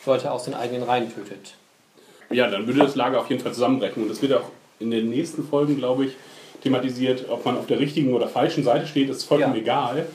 Leute 0.05 0.31
aus 0.31 0.43
den 0.43 0.53
eigenen 0.53 0.83
Reihen 0.83 1.13
tötet. 1.13 1.55
Ja, 2.29 2.49
dann 2.49 2.67
würde 2.67 2.79
das 2.79 2.95
Lager 2.95 3.19
auf 3.19 3.29
jeden 3.29 3.41
Fall 3.41 3.53
zusammenbrechen. 3.53 4.03
Und 4.03 4.09
das 4.09 4.21
wird 4.21 4.33
auch 4.33 4.49
in 4.79 4.91
den 4.91 5.09
nächsten 5.09 5.43
Folgen, 5.47 5.77
glaube 5.77 6.05
ich, 6.05 6.13
thematisiert, 6.63 7.25
ob 7.29 7.45
man 7.45 7.57
auf 7.57 7.67
der 7.67 7.79
richtigen 7.79 8.13
oder 8.13 8.27
falschen 8.27 8.63
Seite 8.63 8.87
steht, 8.87 9.09
ist 9.09 9.23
vollkommen 9.23 9.55
Ja. 9.55 9.61
egal. 9.61 10.05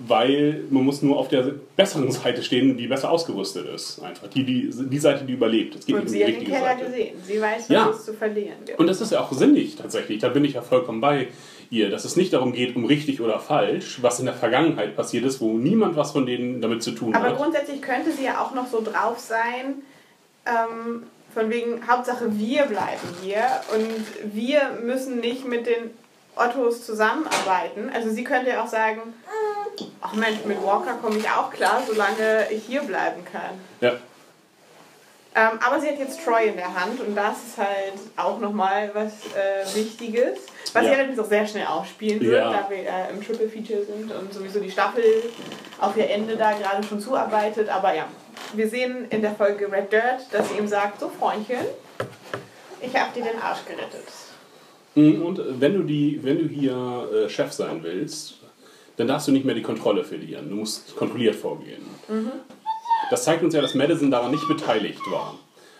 Weil 0.00 0.64
man 0.70 0.84
muss 0.84 1.00
nur 1.02 1.16
auf 1.16 1.28
der 1.28 1.54
besseren 1.76 2.10
Seite 2.10 2.42
stehen, 2.42 2.76
die 2.76 2.88
besser 2.88 3.10
ausgerüstet 3.10 3.68
ist. 3.72 4.00
Einfach 4.02 4.26
die, 4.28 4.44
die, 4.44 4.70
die 4.72 4.98
Seite, 4.98 5.24
die 5.24 5.34
überlebt. 5.34 5.76
Es 5.76 5.86
geht 5.86 5.94
Und 5.94 6.04
nicht 6.04 6.08
um 6.08 6.12
sie 6.12 6.18
die 6.18 6.24
hat 6.24 6.28
den 6.30 6.34
richtige 6.40 6.56
Keller 6.58 6.68
Seite. 6.74 6.84
gesehen. 6.86 7.16
Sie 7.22 7.40
weiß, 7.40 7.60
was 7.62 7.68
Ja. 7.68 7.90
es 7.90 8.04
zu 8.04 8.14
verlieren 8.14 8.56
gibt. 8.66 8.78
Und 8.80 8.86
das 8.88 9.00
ist 9.00 9.12
ja 9.12 9.20
auch 9.20 9.30
sinnig 9.32 9.76
tatsächlich. 9.76 10.18
Da 10.18 10.28
bin 10.30 10.44
ich 10.44 10.54
ja 10.54 10.62
vollkommen 10.62 11.00
bei 11.00 11.28
ihr, 11.70 11.88
dass 11.88 12.04
es 12.04 12.16
nicht 12.16 12.32
darum 12.32 12.52
geht, 12.52 12.74
um 12.74 12.84
richtig 12.84 13.20
oder 13.20 13.38
falsch, 13.38 13.98
was 14.02 14.18
in 14.18 14.26
der 14.26 14.34
Vergangenheit 14.34 14.96
passiert 14.96 15.24
ist, 15.24 15.40
wo 15.40 15.52
niemand 15.52 15.94
was 15.96 16.10
von 16.10 16.26
denen 16.26 16.60
damit 16.60 16.82
zu 16.82 16.90
tun 16.90 17.14
Aber 17.14 17.28
hat. 17.28 17.36
grundsätzlich 17.36 17.80
könnte 17.80 18.10
sie 18.10 18.24
ja 18.24 18.42
auch 18.42 18.52
noch 18.54 18.66
so 18.66 18.82
drauf 18.82 19.20
sein, 19.20 19.76
ähm, 20.46 21.04
von 21.34 21.50
wegen 21.50 21.86
Hauptsache 21.88 22.26
wir 22.38 22.64
bleiben 22.64 23.08
hier 23.22 23.42
und 23.74 24.34
wir 24.34 24.70
müssen 24.82 25.20
nicht 25.20 25.46
mit 25.46 25.66
den 25.66 25.90
Ottos 26.36 26.84
zusammenarbeiten. 26.86 27.90
Also 27.94 28.10
sie 28.10 28.24
könnte 28.24 28.50
ja 28.50 28.62
auch 28.64 28.68
sagen, 28.68 29.00
ach 30.00 30.12
Mensch, 30.14 30.38
mit 30.44 30.62
Walker 30.62 30.94
komme 31.02 31.18
ich 31.18 31.28
auch 31.28 31.50
klar, 31.50 31.82
solange 31.86 32.46
ich 32.50 32.64
hier 32.64 32.82
bleiben 32.82 33.24
kann. 33.30 33.60
Ja. 33.80 33.92
Ähm, 35.32 35.60
aber 35.64 35.80
sie 35.80 35.86
hat 35.88 35.98
jetzt 36.00 36.24
Troy 36.24 36.48
in 36.48 36.56
der 36.56 36.74
Hand 36.74 36.98
und 37.00 37.14
das 37.14 37.36
ist 37.46 37.58
halt 37.58 37.94
auch 38.16 38.40
nochmal 38.40 38.90
was 38.94 39.12
äh, 39.36 39.76
Wichtiges. 39.76 40.38
Was 40.72 40.82
Ja. 40.84 40.88
sie 40.90 40.96
allerdings 40.96 41.18
auch 41.20 41.28
sehr 41.28 41.46
schnell 41.46 41.66
aufspielen 41.66 42.20
wird, 42.20 42.32
Ja. 42.34 42.50
da 42.50 42.68
wir 42.68 42.78
äh, 42.78 43.10
im 43.12 43.24
Triple 43.24 43.48
Feature 43.48 43.84
sind 43.84 44.10
und 44.10 44.32
sowieso 44.34 44.58
die 44.58 44.70
Staffel 44.70 45.04
auf 45.80 45.96
ihr 45.96 46.10
Ende 46.10 46.36
da 46.36 46.52
gerade 46.52 46.82
schon 46.82 47.00
zuarbeitet. 47.00 47.68
Aber 47.68 47.94
ja, 47.94 48.06
wir 48.54 48.68
sehen 48.68 49.06
in 49.10 49.22
der 49.22 49.34
Folge 49.34 49.70
Red 49.70 49.92
Dirt, 49.92 50.26
dass 50.32 50.48
sie 50.50 50.58
ihm 50.58 50.66
sagt, 50.68 51.00
so 51.00 51.08
Freundchen, 51.08 51.64
ich 52.80 52.96
habe 52.96 53.12
dir 53.14 53.24
den 53.24 53.40
Arsch 53.40 53.64
gerettet. 53.66 54.06
Mhm, 54.94 55.22
Und 55.22 55.60
wenn 55.60 55.74
du, 55.74 55.82
die, 55.82 56.18
wenn 56.22 56.38
du 56.38 56.44
hier 56.46 57.08
äh, 57.26 57.28
Chef 57.28 57.52
sein 57.52 57.82
willst, 57.82 58.34
dann 58.96 59.06
darfst 59.08 59.28
du 59.28 59.32
nicht 59.32 59.44
mehr 59.44 59.54
die 59.54 59.62
Kontrolle 59.62 60.04
verlieren. 60.04 60.48
Du 60.50 60.56
musst 60.56 60.94
kontrolliert 60.96 61.34
vorgehen. 61.36 61.82
Das 63.10 63.24
zeigt 63.24 63.42
uns 63.42 63.54
ja, 63.54 63.62
dass 63.62 63.74
Madison 63.74 64.10
daran 64.10 64.30
nicht 64.30 64.46
beteiligt 64.46 65.00
war. 65.10 65.38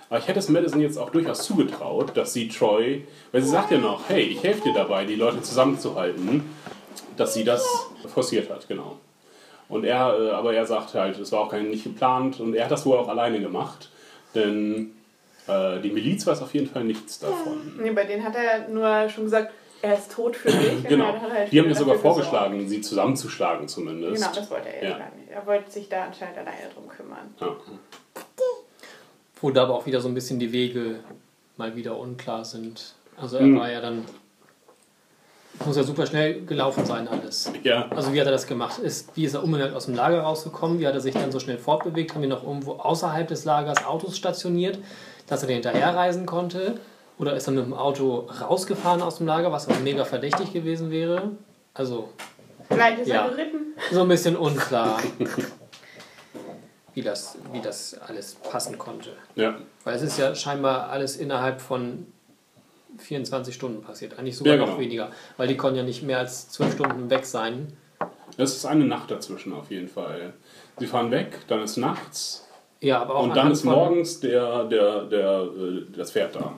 Aber 0.09 0.18
ich 0.18 0.27
hätte 0.27 0.38
es 0.38 0.49
Madison 0.49 0.81
jetzt 0.81 0.96
auch 0.96 1.11
durchaus 1.11 1.42
zugetraut, 1.44 2.16
dass 2.16 2.33
sie 2.33 2.49
Troy, 2.49 3.07
weil 3.31 3.42
sie 3.42 3.51
sagt 3.51 3.70
ja 3.70 3.79
noch, 3.79 4.09
hey, 4.09 4.23
ich 4.23 4.42
helfe 4.42 4.62
dir 4.62 4.75
dabei, 4.75 5.05
die 5.05 5.16
Leute 5.16 5.42
zusammenzuhalten, 5.42 6.42
dass 7.16 7.35
sie 7.35 7.44
das 7.44 7.64
forciert 8.12 8.51
hat, 8.51 8.66
genau. 8.66 8.99
Und 9.70 9.85
er, 9.85 10.18
äh, 10.20 10.30
aber 10.33 10.52
er 10.52 10.66
sagt 10.66 10.92
halt, 10.94 11.18
es 11.18 11.33
war 11.33 11.40
auch 11.40 11.48
kein, 11.50 11.70
nicht 11.70 11.85
geplant 11.85 12.40
und 12.40 12.54
er 12.54 12.64
hat 12.64 12.70
das 12.70 12.85
wohl 12.85 12.98
auch 12.98 13.09
alleine 13.09 13.40
gemacht, 13.40 13.88
denn 14.35 14.90
äh, 15.46 15.80
die 15.80 15.90
Miliz 15.90 16.26
weiß 16.26 16.42
auf 16.42 16.52
jeden 16.52 16.66
Fall 16.68 16.85
nichts 16.85 17.18
davon. 17.20 17.78
Nee, 17.80 17.92
bei 17.92 18.04
denen 18.04 18.22
hat 18.24 18.35
er 18.35 18.68
nur 18.68 19.09
schon 19.09 19.24
gesagt, 19.24 19.52
er 19.83 19.94
ist 19.96 20.12
tot 20.12 20.37
für 20.37 20.50
dich. 20.50 20.85
Genau. 20.88 21.06
halt 21.06 21.50
Die 21.52 21.59
haben 21.59 21.68
mir 21.68 21.74
sogar 21.74 21.94
gesorgt. 21.96 22.16
vorgeschlagen, 22.16 22.68
sie 22.68 22.80
zusammenzuschlagen 22.83 23.66
zumindest. 23.68 24.16
Genau, 24.22 24.35
das 24.35 24.50
wollte 24.50 24.68
er 24.68 24.83
ja 24.85 24.90
Ja. 24.90 24.98
gar 24.98 25.11
nicht. 25.16 25.30
Er 25.30 25.46
wollte 25.46 25.70
sich 25.70 25.88
da 25.88 26.04
anscheinend 26.04 26.37
alleine 26.37 26.68
drum 26.74 26.87
kümmern. 26.88 27.35
Ja. 27.40 27.56
Wo 29.40 29.50
da 29.50 29.62
aber 29.62 29.74
auch 29.74 29.87
wieder 29.87 30.00
so 30.00 30.09
ein 30.09 30.14
bisschen 30.14 30.38
die 30.38 30.52
Wege 30.52 31.00
mal 31.56 31.74
wieder 31.76 31.96
unklar 31.98 32.44
sind. 32.44 32.94
Also 33.16 33.38
er 33.38 33.46
Mhm. 33.46 33.59
war 33.59 33.70
ja 33.70 33.80
dann. 33.80 34.04
Muss 35.66 35.76
ja 35.76 35.82
super 35.82 36.06
schnell 36.06 36.42
gelaufen 36.46 36.86
sein, 36.86 37.06
alles. 37.06 37.52
ja. 37.62 37.86
Also 37.90 38.12
wie 38.14 38.20
hat 38.20 38.26
er 38.26 38.32
das 38.32 38.46
gemacht? 38.46 38.78
Ist, 38.78 39.14
wie 39.16 39.24
ist 39.24 39.34
er 39.34 39.42
unbemerkt 39.44 39.74
aus 39.74 39.86
dem 39.86 39.94
Lager 39.94 40.20
rausgekommen? 40.22 40.78
Wie 40.80 40.86
hat 40.86 40.94
er 40.94 41.00
sich 41.00 41.12
dann 41.14 41.30
so 41.32 41.38
schnell 41.38 41.58
fortbewegt? 41.58 42.14
Haben 42.14 42.22
wir 42.22 42.28
noch 42.28 42.42
irgendwo 42.44 42.72
außerhalb 42.74 43.28
des 43.28 43.44
Lagers 43.44 43.84
Autos 43.84 44.16
stationiert, 44.16 44.78
dass 45.26 45.42
er 45.42 45.48
den 45.48 45.54
hinterherreisen 45.62 46.24
konnte? 46.24 46.78
Oder 47.18 47.34
ist 47.36 47.46
er 47.46 47.52
mit 47.52 47.64
dem 47.66 47.74
Auto 47.74 48.28
rausgefahren 48.40 49.02
aus 49.02 49.18
dem 49.18 49.26
Lager, 49.26 49.52
was 49.52 49.68
auch 49.68 49.78
mega 49.80 50.04
verdächtig 50.06 50.52
gewesen 50.54 50.90
wäre? 50.90 51.32
Also 51.74 52.08
Vielleicht 52.68 53.00
ist 53.00 53.08
Ja. 53.08 53.24
er 53.26 53.30
geritten. 53.30 53.74
so 53.92 54.00
ein 54.00 54.08
bisschen 54.08 54.36
unklar, 54.36 54.98
wie 56.94 57.02
das, 57.02 57.36
wie 57.52 57.60
das 57.60 57.98
alles 58.06 58.34
passen 58.36 58.78
konnte. 58.78 59.10
ja. 59.34 59.56
Weil 59.84 59.96
es 59.96 60.02
ist 60.02 60.18
ja 60.18 60.34
scheinbar 60.34 60.88
alles 60.90 61.16
innerhalb 61.16 61.60
von 61.60 62.06
24 62.98 63.55
Stunden 63.55 63.83
passiert. 63.83 64.18
Eigentlich 64.18 64.37
sogar 64.37 64.55
Ja, 64.55 64.61
noch 64.61 64.66
genau. 64.68 64.81
weniger. 64.81 65.11
Weil 65.37 65.48
die 65.48 65.57
konnten 65.57 65.76
ja 65.79 65.83
nicht 65.83 66.03
mehr 66.03 66.18
als 66.18 66.48
12 66.50 66.74
Stunden 66.74 67.11
weg 67.11 67.24
sein. 67.24 67.72
Das 68.37 68.55
ist 68.57 68.64
eine 68.66 68.85
Nacht 68.85 69.11
dazwischen 69.11 69.53
auf 69.53 69.70
jeden 69.70 69.88
Fall. 69.88 70.33
Sie 70.79 70.87
fahren 70.87 71.11
weg, 71.11 71.38
dann 71.48 71.61
ist 71.62 71.76
nachts 71.76 72.46
Ja, 72.81 73.00
aber 73.03 73.16
auch 73.16 73.24
und 73.24 73.37
dann 73.37 73.50
ist 73.50 73.64
morgens 73.64 74.20
der, 74.20 74.64
der, 74.64 75.05
der, 75.05 75.42
äh, 75.42 75.83
das 75.96 76.12
Pferd 76.12 76.37
da. 76.37 76.55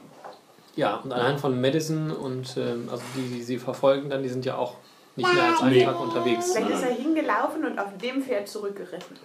Ja, 0.77 0.97
und 0.97 1.13
anhand 1.13 1.41
von 1.41 1.61
Madison 1.61 2.11
und 2.11 2.57
ähm, 2.57 2.89
also 2.91 3.03
die, 3.17 3.35
die 3.35 3.43
sie 3.43 3.59
verfolgen, 3.59 4.09
dann, 4.11 4.23
die 4.23 4.29
sind 4.29 4.45
ja 4.45 4.57
auch 4.57 4.77
nicht 5.17 5.33
mehr 5.35 5.45
als 5.45 5.61
einen 5.61 5.73
Nee. 5.73 5.85
Tag 5.85 6.01
unterwegs. 6.01 6.53
Vielleicht 6.55 6.71
ist 6.71 6.83
er 6.83 6.95
hingelaufen 6.95 7.65
und 7.65 7.79
auf 7.79 7.97
dem 7.99 8.23
Pferd 8.23 8.49
zurückgeritten. 8.49 9.17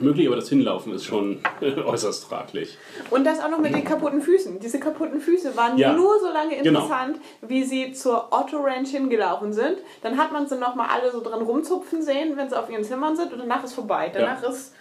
Möglich, 0.00 0.26
aber 0.26 0.36
das 0.36 0.48
Hinlaufen 0.48 0.92
ist 0.94 1.04
schon 1.04 1.40
äußerst 1.60 2.24
fraglich. 2.24 2.78
Und 3.10 3.24
das 3.24 3.40
auch 3.40 3.50
noch 3.50 3.58
mit 3.60 3.74
den 3.74 3.84
kaputten 3.84 4.20
Füßen. 4.22 4.60
Diese 4.60 4.80
kaputten 4.80 5.20
Füße 5.20 5.56
waren 5.56 5.76
Ja. 5.78 5.92
nur 5.92 6.18
so 6.20 6.26
lange 6.32 6.56
Genau. 6.56 6.80
interessant, 6.80 7.18
wie 7.42 7.64
sie 7.64 7.92
zur 7.92 8.28
Otto 8.32 8.58
Ranch 8.60 8.90
hingelaufen 8.90 9.52
sind. 9.52 9.78
Dann 10.02 10.16
hat 10.16 10.32
man 10.32 10.46
sie 10.48 10.56
nochmal 10.56 10.88
alle 10.90 11.10
so 11.12 11.20
dran 11.20 11.42
rumzupfen 11.42 12.02
sehen, 12.02 12.36
wenn 12.36 12.48
sie 12.48 12.58
auf 12.58 12.70
ihren 12.70 12.84
Zimmern 12.84 13.16
sind 13.16 13.32
und 13.32 13.38
danach 13.40 13.62
ist 13.64 13.74
vorbei. 13.74 14.10
Danach 14.12 14.42
ist 14.42 14.74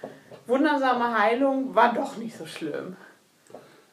wundersame 0.47 1.17
Heilung, 1.17 1.75
war 1.75 1.93
doch 1.93 2.17
nicht 2.17 2.37
so 2.37 2.45
schlimm. 2.45 2.95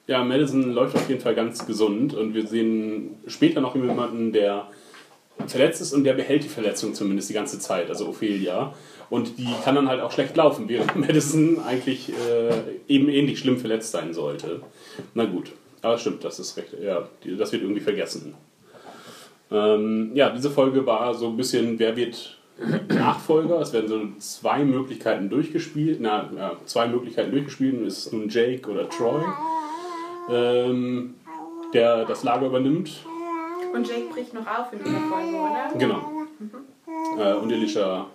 Ja, 0.06 0.22
Madison 0.22 0.70
läuft 0.72 0.94
auf 0.94 1.08
jeden 1.08 1.20
Fall 1.20 1.34
ganz 1.34 1.66
gesund 1.66 2.14
und 2.14 2.32
wir 2.34 2.46
sehen 2.46 3.20
später 3.26 3.60
noch 3.60 3.74
jemanden, 3.74 4.32
der 4.32 4.68
verletzt 5.48 5.80
ist 5.80 5.92
und 5.92 6.04
der 6.04 6.14
behält 6.14 6.44
die 6.44 6.48
Verletzung 6.48 6.94
zumindest 6.94 7.28
die 7.28 7.34
ganze 7.34 7.58
Zeit, 7.58 7.88
also 7.88 8.08
Ophelia. 8.08 8.72
Und 9.08 9.38
die 9.38 9.48
kann 9.64 9.74
dann 9.74 9.88
halt 9.88 10.00
auch 10.00 10.10
schlecht 10.10 10.36
laufen, 10.36 10.68
während 10.68 10.96
Madison 10.96 11.60
eigentlich 11.64 12.10
äh, 12.10 12.52
eben 12.88 13.08
ähnlich 13.08 13.38
schlimm 13.38 13.58
verletzt 13.58 13.92
sein 13.92 14.12
sollte. 14.14 14.60
Na 15.14 15.24
gut. 15.24 15.52
Aber 15.82 15.98
stimmt, 15.98 16.24
das 16.24 16.40
ist 16.40 16.56
recht. 16.56 16.74
Ja, 16.82 17.08
das 17.38 17.52
wird 17.52 17.62
irgendwie 17.62 17.80
vergessen. 17.80 18.34
Ähm, 19.50 20.10
ja, 20.14 20.30
diese 20.30 20.50
Folge 20.50 20.84
war 20.84 21.14
so 21.14 21.28
ein 21.28 21.36
bisschen, 21.36 21.78
wer 21.78 21.96
wird 21.96 22.38
Nachfolger? 22.88 23.60
Es 23.60 23.72
werden 23.72 23.88
so 23.88 24.00
zwei 24.18 24.64
Möglichkeiten 24.64 25.28
durchgespielt. 25.28 25.98
Na, 26.00 26.28
ja, 26.36 26.52
zwei 26.64 26.88
Möglichkeiten 26.88 27.30
durchgespielt. 27.30 27.86
Es 27.86 27.98
ist 27.98 28.12
nun 28.12 28.28
Jake 28.28 28.68
oder 28.68 28.88
Troy, 28.88 29.22
ähm, 30.30 31.14
der 31.72 32.04
das 32.04 32.24
Lager 32.24 32.46
übernimmt. 32.46 33.04
Und 33.72 33.86
Jake 33.86 34.08
bricht 34.12 34.32
noch 34.34 34.46
auf 34.46 34.72
in 34.72 34.78
dieser 34.78 35.00
Folge, 35.00 35.36
oder? 35.36 35.78
Genau. 35.78 36.12
Äh, 37.18 37.34
und 37.34 37.52
Elisha 37.52 38.06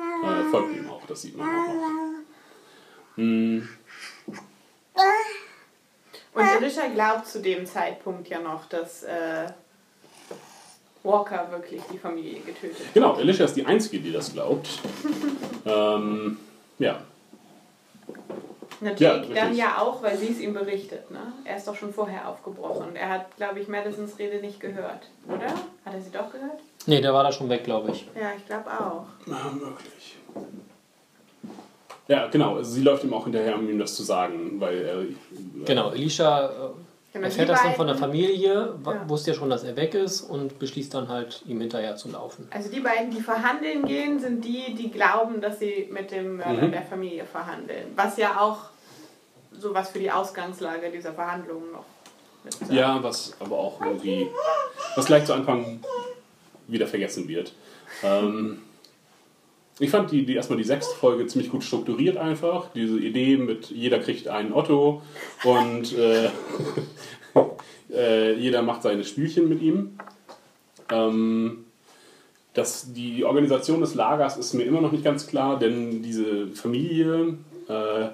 äh, 0.00 0.50
folgt 0.50 0.76
ihm 0.76 0.90
auch, 0.90 1.04
das 1.06 1.22
sieht 1.22 1.36
man 1.36 1.48
auch 1.48 1.74
noch. 1.74 1.92
Hm, 3.16 3.68
Und 6.34 6.44
Elisha 6.56 6.86
glaubt 6.88 7.26
zu 7.26 7.40
dem 7.40 7.66
Zeitpunkt 7.66 8.28
ja 8.28 8.40
noch, 8.40 8.66
dass 8.66 9.02
äh, 9.02 9.46
Walker 11.02 11.50
wirklich 11.50 11.82
die 11.92 11.98
Familie 11.98 12.40
getötet 12.40 12.78
hat. 12.86 12.94
genau, 12.94 13.18
Elisha 13.18 13.44
ist 13.44 13.54
die 13.54 13.64
Einzige, 13.66 13.98
die 14.00 14.12
das 14.12 14.32
glaubt. 14.32 14.68
ähm, 15.64 16.38
ja, 16.78 17.00
Na, 18.80 18.92
Ja, 18.96 19.18
dann 19.18 19.56
ja 19.56 19.78
auch, 19.78 20.02
weil 20.02 20.16
sie 20.16 20.28
es 20.28 20.38
ihm 20.38 20.54
berichtet. 20.54 21.10
Ne? 21.10 21.32
Er 21.44 21.56
ist 21.56 21.66
doch 21.66 21.74
schon 21.74 21.92
vorher 21.92 22.28
aufgebrochen. 22.28 22.94
Er 22.94 23.08
hat, 23.08 23.36
glaube 23.36 23.58
ich, 23.60 23.66
Madisons 23.68 24.18
Rede 24.18 24.38
nicht 24.40 24.60
gehört, 24.60 25.08
oder? 25.26 25.48
Hat 25.84 25.94
er 25.94 26.00
sie 26.00 26.10
doch 26.10 26.30
gehört? 26.30 26.60
Nee, 26.86 27.00
der 27.00 27.12
war 27.12 27.22
da 27.24 27.32
schon 27.32 27.48
weg, 27.48 27.64
glaube 27.64 27.90
ich. 27.92 28.06
Ja, 28.14 28.30
ich 28.36 28.46
glaube 28.46 28.70
auch. 28.70 29.04
na, 29.26 29.50
möglich. 29.52 30.16
Ja, 32.06 32.26
genau, 32.28 32.56
also 32.56 32.70
sie 32.70 32.82
läuft 32.82 33.04
ihm 33.04 33.12
auch 33.12 33.24
hinterher, 33.24 33.54
um 33.56 33.68
ihm 33.68 33.78
das 33.78 33.94
zu 33.94 34.02
sagen, 34.02 34.58
weil 34.58 34.78
er. 34.82 35.64
Genau, 35.66 35.90
Elisha 35.90 36.46
äh, 36.46 36.50
Genau, 37.12 37.24
erfährt 37.26 37.48
das 37.48 37.62
dann 37.62 37.74
von 37.74 37.86
der 37.86 37.96
Familie, 37.96 38.74
Ja. 38.84 39.08
wusste 39.08 39.30
ja 39.32 39.36
schon, 39.36 39.50
dass 39.50 39.64
er 39.64 39.76
weg 39.76 39.94
ist 39.94 40.20
und 40.22 40.58
beschließt 40.58 40.92
dann 40.94 41.08
halt, 41.08 41.42
ihm 41.46 41.60
hinterher 41.60 41.96
zu 41.96 42.08
laufen. 42.10 42.46
Also 42.50 42.70
die 42.70 42.80
beiden, 42.80 43.10
die 43.10 43.20
verhandeln 43.20 43.84
gehen, 43.86 44.18
sind 44.20 44.44
die, 44.44 44.74
die 44.74 44.90
glauben, 44.90 45.40
dass 45.40 45.58
sie 45.58 45.88
mit 45.90 46.10
dem 46.10 46.36
Mörder 46.36 46.66
Mhm. 46.66 46.72
der 46.72 46.82
Familie 46.82 47.24
verhandeln. 47.24 47.92
Was 47.96 48.16
ja 48.18 48.38
auch 48.40 48.58
sowas 49.58 49.90
für 49.90 49.98
die 49.98 50.10
Ausgangslage 50.10 50.90
dieser 50.90 51.12
Verhandlungen 51.12 51.72
noch 51.72 51.84
mit. 52.44 52.54
Ja, 52.70 53.02
was 53.02 53.34
aber 53.40 53.56
auch 53.56 53.80
irgendwie. 53.80 54.28
Was 54.94 55.06
gleich 55.06 55.24
zu 55.24 55.32
Anfang 55.34 55.80
wieder 56.68 56.86
vergessen 56.86 57.28
wird. 57.28 57.52
Ähm, 58.04 58.58
ich 59.80 59.90
fand 59.90 60.10
die, 60.10 60.24
die 60.24 60.34
erstmal 60.34 60.58
die 60.58 60.64
sechste 60.64 60.94
Folge 60.96 61.26
ziemlich 61.26 61.50
gut 61.50 61.62
strukturiert 61.62 62.16
einfach. 62.16 62.70
Diese 62.74 62.98
Idee 62.98 63.36
mit 63.36 63.70
jeder 63.70 63.98
kriegt 63.98 64.28
einen 64.28 64.52
Otto 64.52 65.02
und 65.44 65.96
äh, 65.96 66.30
äh, 67.92 68.34
jeder 68.34 68.62
macht 68.62 68.82
seine 68.82 69.04
Spielchen 69.04 69.48
mit 69.48 69.62
ihm. 69.62 69.98
Ähm, 70.90 71.64
das, 72.54 72.92
die 72.92 73.24
Organisation 73.24 73.80
des 73.80 73.94
Lagers 73.94 74.36
ist 74.36 74.52
mir 74.54 74.64
immer 74.64 74.80
noch 74.80 74.90
nicht 74.90 75.04
ganz 75.04 75.28
klar, 75.28 75.58
denn 75.58 76.02
diese 76.02 76.48
Familie 76.48 77.38
äh, 77.68 78.08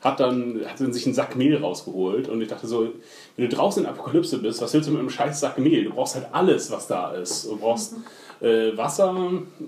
hat 0.00 0.20
dann 0.20 0.62
hat 0.66 0.78
sich 0.78 1.04
einen 1.04 1.14
Sack 1.14 1.36
Mehl 1.36 1.56
rausgeholt 1.56 2.28
und 2.28 2.40
ich 2.40 2.48
dachte 2.48 2.66
so, 2.66 2.94
wenn 3.40 3.48
du 3.48 3.56
draußen 3.56 3.82
in 3.84 3.88
Apokalypse 3.88 4.36
bist, 4.38 4.60
was 4.60 4.74
willst 4.74 4.86
du 4.88 4.92
mit 4.92 5.00
einem 5.00 5.08
scheiß 5.08 5.40
Sack 5.40 5.56
Mehl? 5.58 5.84
Du 5.84 5.90
brauchst 5.94 6.14
halt 6.14 6.26
alles, 6.32 6.70
was 6.70 6.86
da 6.86 7.12
ist. 7.12 7.46
Du 7.46 7.56
brauchst 7.56 7.94
äh, 8.42 8.76
Wasser, 8.76 9.16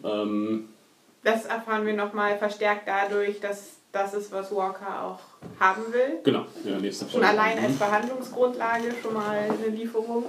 ähm, 0.04 0.68
Das 1.24 1.46
erfahren 1.46 1.86
wir 1.86 1.94
nochmal 1.94 2.36
verstärkt 2.36 2.86
dadurch, 2.86 3.40
dass 3.40 3.70
das 3.90 4.12
ist, 4.12 4.30
was 4.30 4.54
Walker 4.54 5.02
auch 5.04 5.20
haben 5.58 5.90
will. 5.90 6.18
genau, 6.22 6.44
ja, 6.64 6.78
nächste 6.78 7.04
Schon 7.06 7.22
Folge. 7.22 7.28
allein 7.28 7.64
als 7.64 7.76
Verhandlungsgrundlage 7.76 8.94
schon 9.02 9.14
mal 9.14 9.38
eine 9.38 9.74
Lieferung. 9.74 10.24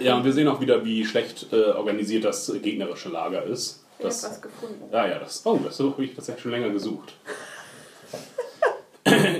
Ja, 0.00 0.16
und 0.16 0.24
wir 0.24 0.32
sehen 0.32 0.48
auch 0.48 0.60
wieder, 0.60 0.84
wie 0.84 1.04
schlecht 1.06 1.52
äh, 1.52 1.70
organisiert 1.70 2.24
das 2.24 2.52
gegnerische 2.60 3.08
Lager 3.08 3.44
ist. 3.44 3.84
Ich 4.00 4.04
hab 4.04 4.10
Das, 4.10 4.24
was 4.24 4.42
gefunden. 4.42 4.82
ja, 4.92 5.06
ja, 5.06 5.18
das, 5.20 5.46
oh, 5.46 5.60
das 5.64 5.78
habe 5.78 6.04
ich 6.04 6.12
tatsächlich 6.16 6.42
schon 6.42 6.50
länger 6.50 6.70
gesucht. 6.70 7.14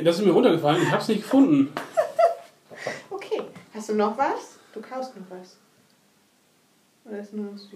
Das 0.02 0.18
ist 0.18 0.24
mir 0.24 0.32
runtergefallen, 0.32 0.82
ich 0.82 0.90
habe 0.90 1.02
es 1.02 1.08
nicht 1.08 1.22
gefunden. 1.22 1.72
Hast 3.78 3.90
du 3.90 3.94
noch 3.94 4.18
was? 4.18 4.58
Du 4.74 4.80
kaust 4.80 5.14
noch 5.14 5.30
was. 5.30 5.56
Oder 7.04 7.20
ist 7.20 7.32
nur 7.32 7.56
süß? 7.56 7.70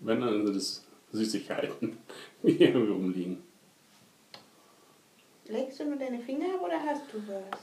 Wenn, 0.00 0.20
dann 0.20 0.44
sind 0.46 0.54
es 0.54 0.84
Süßigkeiten, 1.12 1.96
die 2.42 2.52
hier 2.52 2.74
irgendwie 2.74 2.92
rumliegen. 2.92 3.42
Legst 5.46 5.80
du 5.80 5.86
nur 5.86 5.96
deine 5.96 6.18
Finger 6.20 6.56
ab 6.56 6.60
oder 6.62 6.78
hast 6.78 7.04
du 7.10 7.22
was? 7.26 7.58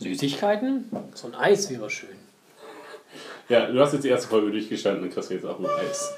Süßigkeiten? 0.00 0.90
So 1.14 1.28
ein 1.28 1.34
Eis 1.34 1.70
wäre 1.70 1.88
schön. 1.88 2.18
Ja, 3.48 3.68
du 3.70 3.80
hast 3.80 3.94
jetzt 3.94 4.02
die 4.02 4.08
erste 4.08 4.28
Folge 4.28 4.50
durchgestanden, 4.50 5.04
dann 5.04 5.10
kriegst 5.10 5.30
du 5.30 5.34
jetzt 5.34 5.46
auch 5.46 5.58
ein 5.58 5.64
Eis. 5.64 6.12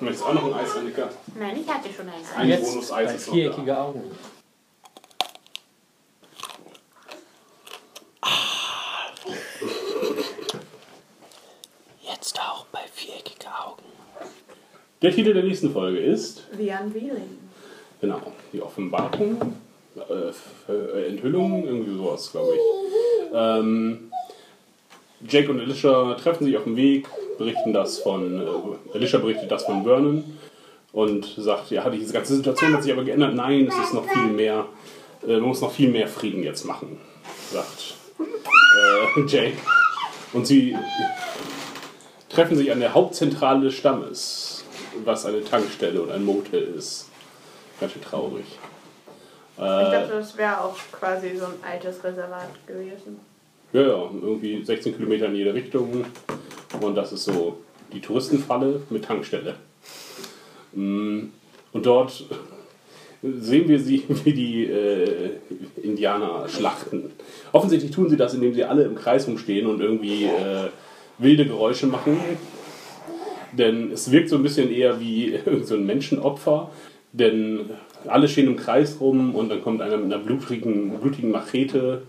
Möchtest 0.00 0.22
du 0.22 0.26
auch 0.28 0.32
noch 0.32 0.46
ein 0.46 0.54
Eis, 0.54 0.74
Annika? 0.74 1.10
Nein, 1.34 1.60
ich 1.60 1.68
hatte 1.68 1.92
schon 1.92 2.08
eins. 2.08 2.28
Ein 2.34 2.48
Jetzt 2.48 2.64
Bonus-Eis 2.64 3.08
bei 3.08 3.14
ist 3.14 3.26
noch 3.26 3.34
viereckige 3.34 3.78
Augen. 3.78 4.02
Jetzt 12.02 12.40
auch 12.40 12.66
bei 12.66 12.80
viereckige 12.92 13.48
Augen. 13.48 13.84
Der 15.02 15.12
Titel 15.14 15.34
der 15.34 15.42
nächsten 15.42 15.70
Folge 15.72 15.98
ist, 15.98 16.46
The 16.56 16.72
Unveiling. 16.82 17.38
genau, 18.00 18.20
die 18.52 18.62
Offenbarung, 18.62 19.54
äh, 19.96 20.72
äh, 20.72 21.08
Enthüllung, 21.08 21.66
irgendwie 21.66 21.96
sowas, 21.96 22.30
glaube 22.32 22.54
ich. 22.54 22.60
Ähm, 23.34 24.10
Jake 25.28 25.50
und 25.50 25.60
Alicia 25.60 26.14
treffen 26.14 26.44
sich 26.44 26.56
auf 26.56 26.64
dem 26.64 26.76
Weg, 26.76 27.08
berichten 27.38 27.72
das 27.72 27.98
von, 27.98 28.40
äh, 28.40 28.94
Alicia 28.94 29.18
berichtet 29.18 29.50
das 29.50 29.64
von 29.64 29.84
Vernon 29.84 30.24
und 30.92 31.26
sagt, 31.36 31.70
ja, 31.70 31.88
diese 31.90 32.12
ganze 32.14 32.34
Situation 32.36 32.72
hat 32.72 32.82
sich 32.82 32.92
aber 32.92 33.04
geändert. 33.04 33.34
Nein, 33.34 33.68
es 33.68 33.76
ist 33.86 33.92
noch 33.94 34.08
viel 34.08 34.28
mehr, 34.32 34.64
äh, 35.26 35.32
man 35.32 35.42
muss 35.48 35.60
noch 35.60 35.72
viel 35.72 35.90
mehr 35.90 36.08
Frieden 36.08 36.42
jetzt 36.42 36.64
machen, 36.64 36.98
sagt 37.52 37.94
äh, 38.18 39.20
Jake. 39.26 39.58
Und 40.32 40.46
sie 40.46 40.74
treffen 42.30 42.56
sich 42.56 42.72
an 42.72 42.80
der 42.80 42.94
Hauptzentrale 42.94 43.60
des 43.62 43.74
Stammes, 43.74 44.55
was 45.04 45.26
eine 45.26 45.44
Tankstelle 45.44 46.02
und 46.02 46.10
ein 46.10 46.24
Motel 46.24 46.74
ist. 46.76 47.08
Ganz 47.80 47.92
schön 47.92 48.02
traurig. 48.02 48.44
Ich 49.56 49.62
dachte, 49.62 50.12
das 50.12 50.36
wäre 50.36 50.60
auch 50.60 50.76
quasi 50.92 51.34
so 51.36 51.46
ein 51.46 51.54
altes 51.62 52.04
Reservat 52.04 52.66
gewesen. 52.66 53.20
Ja, 53.72 53.82
ja, 53.82 54.10
irgendwie 54.22 54.62
16 54.62 54.96
Kilometer 54.96 55.26
in 55.26 55.36
jede 55.36 55.54
Richtung. 55.54 56.04
Und 56.80 56.94
das 56.94 57.12
ist 57.12 57.24
so 57.24 57.58
die 57.92 58.00
Touristenfalle 58.00 58.82
mit 58.90 59.04
Tankstelle. 59.04 59.54
Mm, 60.72 61.28
Und 61.72 61.86
dort 61.86 62.24
sehen 63.22 63.68
wir 63.68 63.80
sie, 63.80 64.04
wie 64.24 64.32
die 64.32 64.64
äh, 64.66 65.30
Indianer 65.82 66.48
schlachten. 66.48 67.12
Offensichtlich 67.52 67.92
tun 67.92 68.10
sie 68.10 68.16
das, 68.16 68.34
indem 68.34 68.54
sie 68.54 68.64
alle 68.64 68.84
im 68.84 68.94
Kreis 68.94 69.26
rumstehen 69.26 69.66
und 69.66 69.80
irgendwie 69.80 70.24
äh, 70.24 70.68
wilde 71.18 71.46
Geräusche 71.46 71.86
machen. 71.86 72.20
Denn 73.56 73.92
es 73.92 74.10
wirkt 74.10 74.28
so 74.28 74.36
ein 74.36 74.42
bisschen 74.42 74.70
eher 74.70 75.00
wie 75.00 75.38
so 75.62 75.74
ein 75.74 75.86
Menschenopfer. 75.86 76.70
Denn 77.12 77.70
alle 78.06 78.28
stehen 78.28 78.46
im 78.46 78.56
Kreis 78.56 78.98
rum 79.00 79.34
und 79.34 79.48
dann 79.48 79.62
kommt 79.62 79.80
einer 79.80 79.96
mit 79.96 80.12
einer 80.12 80.22
blutigen, 80.22 80.98
blutigen 81.00 81.30
Machete 81.30 82.02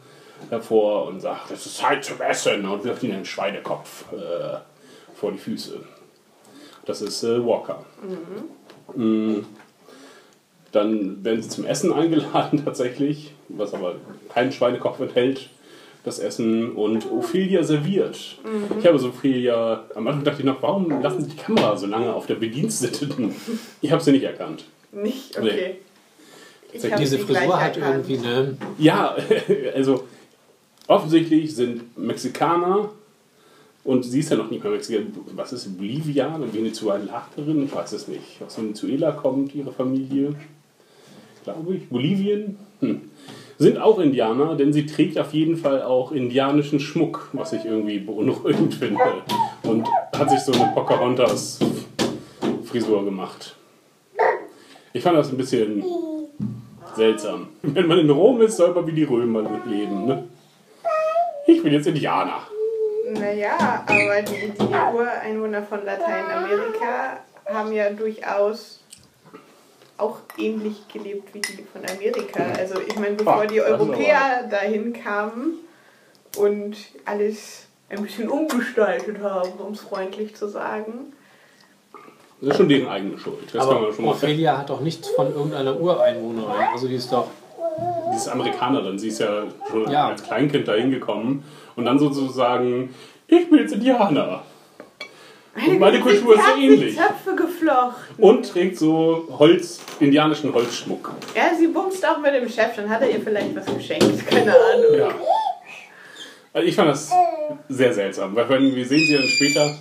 hervor 0.49 1.07
und 1.07 1.21
sagt, 1.21 1.51
es 1.51 1.65
ist 1.65 1.77
Zeit 1.77 2.03
zum 2.03 2.21
Essen 2.21 2.65
und 2.65 2.83
wirft 2.83 3.03
ihnen 3.03 3.13
einen 3.13 3.25
Schweinekopf 3.25 4.05
äh, 4.13 4.57
vor 5.15 5.31
die 5.31 5.38
Füße. 5.38 5.79
Das 6.86 7.01
ist 7.01 7.23
äh, 7.23 7.45
Walker. 7.45 7.83
Mm. 8.95 9.39
Dann 10.71 11.23
werden 11.23 11.41
sie 11.41 11.49
zum 11.49 11.65
Essen 11.65 11.93
eingeladen 11.93 12.62
tatsächlich, 12.65 13.33
was 13.49 13.73
aber 13.73 13.95
keinen 14.33 14.51
Schweinekopf 14.51 14.99
enthält, 14.99 15.49
das 16.08 16.20
Essen 16.20 16.72
und 16.72 17.12
Ophelia 17.12 17.63
serviert. 17.63 18.38
Ich 18.80 18.88
habe 18.88 18.98
so 18.98 19.10
Ophelia, 19.10 19.84
am 19.93 20.08
Anfang 20.08 20.24
dachte 20.24 20.39
ich 20.39 20.46
noch, 20.46 20.62
warum 20.62 21.02
lassen 21.02 21.24
sie 21.24 21.32
die 21.32 21.36
Kamera 21.36 21.76
so 21.76 21.86
lange 21.86 22.13
auf 22.13 22.26
der 22.26 22.36
Bediensteten? 22.36 23.36
Ich 23.82 23.91
habe 23.91 24.02
sie 24.02 24.13
nicht 24.13 24.24
erkannt. 24.24 24.63
Nicht? 24.91 25.38
Okay. 25.38 25.76
Ich 26.72 26.91
hab 26.91 27.00
Diese 27.00 27.20
Frisur 27.20 27.62
hat 27.62 27.78
erkannt. 27.78 28.10
irgendwie 28.10 28.28
eine. 28.28 28.58
Ja, 28.78 29.15
also 29.76 30.06
offensichtlich 30.88 31.54
sind 31.54 31.98
Mexikaner 31.98 32.89
und 33.84 34.04
sie 34.04 34.20
ist 34.20 34.32
ja 34.32 34.38
noch 34.38 34.50
nicht 34.50 34.63
mal 34.63 34.72
Mexikaner. 34.72 35.08
Was 35.36 35.54
ist 35.54 35.78
Bolivia? 35.78 36.34
Eine 36.34 36.52
Venezuelanerin? 36.54 37.65
Ich 37.65 37.76
weiß 37.76 37.91
es 37.91 38.08
nicht. 38.08 38.41
Aus 38.46 38.58
Venezuela 38.58 39.12
kommt 39.12 39.54
ihre 39.56 39.72
Familie, 39.74 40.36
glaube 41.43 41.76
ich. 41.76 41.89
Bolivien? 41.89 42.58
Hm. 42.80 43.02
Sind 43.58 43.80
auch 43.80 43.98
Indianer, 44.00 44.56
denn 44.56 44.72
sie 44.72 44.86
trägt 44.86 45.17
auf 45.17 45.34
jeden 45.34 45.58
Fall 45.58 45.82
auch 45.82 46.12
indianischen 46.12 46.80
Schmuck, 46.80 47.30
was 47.34 47.54
ich 47.54 47.65
irgendwie 47.65 47.98
beunruhigend 48.00 48.76
finde. 48.76 49.02
Und 49.63 49.88
hat 50.15 50.30
sich 50.30 50.41
so 50.41 50.52
eine 50.52 50.72
Pocahontas-Frisur 50.74 53.04
gemacht. 53.04 53.56
Ich 54.93 55.02
fand 55.02 55.17
das 55.17 55.32
ein 55.32 55.38
bisschen 55.38 55.84
seltsam. 56.96 57.48
Wenn 57.63 57.88
man 57.88 57.98
in 58.00 58.10
Rom 58.10 58.41
ist, 58.41 58.56
soll 58.58 58.74
man 58.74 58.88
wie 58.88 58.93
die 58.93 59.04
Römer 59.04 59.43
leben. 59.65 60.06
Ne? 60.06 60.24
ich 61.48 61.63
bin 61.63 61.74
jetzt 61.74 61.88
Indianer. 61.88 62.41
Naja, 63.10 63.84
aber 63.86 64.22
die, 64.22 64.52
die 64.52 64.63
Ureinwohner 64.63 65.63
von 65.63 65.84
Lateinamerika 65.86 67.20
haben 67.46 67.72
ja 67.72 67.89
durchaus 67.89 68.77
auch 69.97 70.17
ähnlich 70.38 70.88
gelebt 70.91 71.33
wie 71.33 71.39
die 71.41 71.63
von 71.71 71.81
Amerika. 71.89 72.43
Also 72.57 72.79
ich 72.81 72.95
meine, 72.99 73.15
bevor 73.15 73.41
Ah, 73.41 73.45
die 73.45 73.57
das 73.57 73.65
ist 73.67 73.71
Europäer 73.79 74.47
dahin 74.49 74.93
kamen 74.93 75.53
und 76.38 76.75
alles 77.05 77.67
ein 77.89 78.03
bisschen 78.03 78.29
umgestaltet 78.29 79.19
haben, 79.21 79.51
um 79.60 79.73
es 79.73 79.81
freundlich 79.81 80.36
zu 80.36 80.47
sagen. 80.47 81.13
Das 82.41 82.51
ist 82.51 82.57
schon 82.57 82.69
deren 82.69 82.88
eigene 82.88 83.17
Schuld. 83.17 83.38
Das 83.51 83.63
kann 83.63 83.67
man 83.67 83.77
Aber 83.86 83.93
schon 83.93 84.05
mal 84.05 84.12
Ophelia 84.12 84.57
hat 84.60 84.69
doch 84.69 84.81
nichts 84.81 85.07
von 85.10 85.33
irgendeiner 85.33 85.79
Ureinwohnerin. 85.79 86.67
Also 86.71 86.88
die 86.88 86.95
ist 86.95 87.12
doch. 87.12 87.27
Dieses 88.12 88.27
Amerikanerin, 88.27 88.97
sie 88.97 89.10
ist 89.10 89.19
ja 89.19 89.43
schon 89.69 89.89
Ja. 89.91 90.07
als 90.10 90.23
Kleinkind 90.23 90.67
dahin 90.67 90.89
gekommen 90.89 91.43
und 91.75 91.86
dann 91.86 91.99
sozusagen, 91.99 92.93
ich 93.27 93.49
bin 93.49 93.60
jetzt 93.60 93.73
Indianer. 93.73 94.41
Und 95.65 95.80
meine 95.80 96.00
Kultur 96.00 96.36
ist 96.36 96.46
so 96.46 96.62
ähnlich. 96.62 96.96
Zöpfe 96.98 97.36
geflochten. 97.36 98.15
Und 98.17 98.48
trägt 98.50 98.78
so 98.78 99.28
Holz, 99.39 99.80
indianischen 100.00 100.54
Holzschmuck. 100.54 101.12
Ja, 101.36 101.56
sie 101.58 101.67
bumst 101.67 102.06
auch 102.08 102.20
mit 102.20 102.34
dem 102.34 102.48
Chef, 102.48 102.76
dann 102.76 102.89
hat 102.89 103.02
er 103.02 103.10
ihr 103.10 103.22
vielleicht 103.22 103.56
was 103.56 103.65
geschenkt. 103.65 104.28
Keine 104.28 104.54
Ahnung. 104.54 104.98
Ja. 104.98 105.10
Also 106.54 106.67
ich 106.67 106.76
fand 106.76 106.89
das 106.89 107.12
sehr 107.70 107.93
seltsam, 107.93 108.36
weil 108.36 108.50
wir 108.50 108.86
sehen 108.86 109.06
sie 109.08 109.13
dann 109.15 109.24
später 109.26 109.76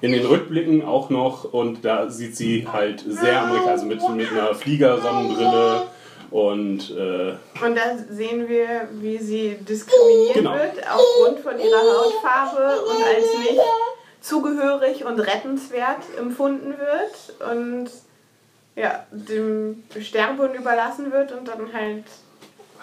in 0.00 0.12
den 0.12 0.24
Rückblicken 0.26 0.84
auch 0.84 1.10
noch 1.10 1.52
und 1.52 1.84
da 1.84 2.08
sieht 2.08 2.36
sie 2.36 2.66
halt 2.72 3.02
sehr 3.06 3.40
amerikanisch, 3.42 3.70
also 3.70 3.86
mit, 3.86 4.08
mit 4.16 4.30
einer 4.30 4.54
Fliegersonnenbrille 4.54 5.82
und 6.30 6.90
äh, 6.90 7.32
Und 7.64 7.74
da 7.74 7.96
sehen 8.10 8.48
wir, 8.48 8.88
wie 9.00 9.18
sie 9.18 9.56
diskriminiert 9.68 10.34
Genau. 10.34 10.52
wird 10.54 10.74
aufgrund 10.88 11.40
von 11.40 11.58
ihrer 11.58 11.80
Hautfarbe 11.80 12.80
und 12.82 13.02
als 13.04 13.24
nicht 13.40 13.60
zugehörig 14.20 15.04
und 15.04 15.20
rettenswert 15.20 16.02
empfunden 16.18 16.74
wird 16.78 17.50
und 17.50 17.90
ja, 18.76 19.06
dem 19.10 19.82
Sterben 20.00 20.54
überlassen 20.54 21.10
wird 21.10 21.32
und 21.32 21.48
dann 21.48 21.72
halt 21.72 22.04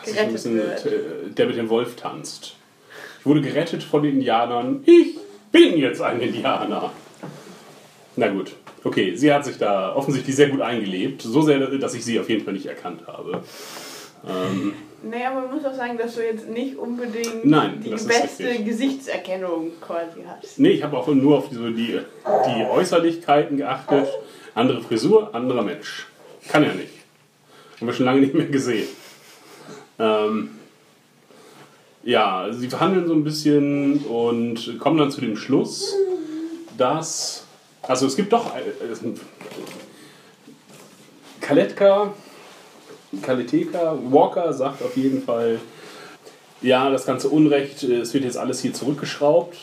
so 0.03 0.11
ein 0.11 0.13
gerettet 0.13 0.31
bisschen 0.33 0.57
wird. 0.57 0.85
äh, 0.85 1.29
der 1.29 1.47
mit 1.47 1.57
dem 1.57 1.69
Wolf 1.69 1.95
tanzt. 1.95 2.55
Ich 3.19 3.25
wurde 3.25 3.41
gerettet 3.41 3.83
von 3.83 4.03
den 4.03 4.15
Indianern. 4.15 4.83
Ich 4.85 5.17
bin 5.51 5.77
jetzt 5.77 6.01
ein 6.01 6.19
Indianer. 6.19 6.91
Na 8.15 8.27
gut. 8.27 8.55
Okay, 8.83 9.15
sie 9.15 9.33
hat 9.33 9.45
sich 9.45 9.57
da 9.57 9.95
offensichtlich 9.95 10.35
sehr 10.35 10.49
gut 10.49 10.61
eingelebt. 10.61 11.21
So 11.21 11.41
sehr, 11.41 11.59
dass 11.59 11.95
ich 11.95 12.05
sie 12.05 12.19
auf 12.19 12.29
jeden 12.29 12.43
Fall 12.43 12.53
nicht 12.53 12.67
erkannt 12.67 13.07
habe. 13.07 13.41
Ähm, 14.27 14.73
Naja, 15.09 15.31
man 15.31 15.51
muss 15.53 15.63
auch 15.63 15.75
sagen, 15.75 15.97
dass 15.99 16.15
du 16.15 16.25
jetzt 16.25 16.49
nicht 16.49 16.75
unbedingt 16.77 17.45
Nein, 17.45 17.79
die 17.83 17.91
beste. 17.91 18.63
Gesichtserkennung 18.63 19.73
quasi 19.79 20.23
hast. 20.27 20.57
Nee, 20.57 20.69
ich 20.69 20.83
habe 20.83 20.97
auch 20.97 21.07
nur 21.07 21.37
auf 21.37 21.49
so 21.51 21.69
die, 21.69 21.99
die 22.25 22.65
Äußerlichkeiten 22.65 23.57
geachtet. 23.57 24.07
Andere 24.55 24.81
Frisur, 24.81 25.35
anderer 25.35 25.61
Mensch. 25.61 26.07
Kann 26.47 26.63
ja 26.63 26.73
nicht. 26.73 26.91
Haben 27.77 27.87
wir 27.87 27.93
schon 27.93 28.05
lange 28.05 28.21
nicht 28.21 28.33
mehr 28.33 28.47
gesehen. 28.47 28.87
Ähm, 29.99 30.49
ja, 32.03 32.47
sie 32.51 32.67
verhandeln 32.67 33.07
so 33.07 33.13
ein 33.13 33.23
bisschen 33.23 33.99
und 34.05 34.79
kommen 34.79 34.97
dann 34.97 35.11
zu 35.11 35.21
dem 35.21 35.37
Schluss, 35.37 35.93
dass. 36.77 37.45
Also 37.83 38.07
es 38.07 38.15
gibt 38.15 38.33
doch. 38.33 38.55
Äh, 38.55 38.61
äh, 38.61 39.13
Kaletka, 41.41 42.13
Kaleteka, 43.21 43.97
Walker 44.09 44.53
sagt 44.53 44.81
auf 44.83 44.95
jeden 44.97 45.21
Fall, 45.23 45.59
ja, 46.61 46.89
das 46.89 47.05
ganze 47.05 47.29
Unrecht, 47.29 47.83
äh, 47.83 47.97
es 47.99 48.13
wird 48.13 48.23
jetzt 48.23 48.37
alles 48.37 48.61
hier 48.61 48.73
zurückgeschraubt. 48.73 49.55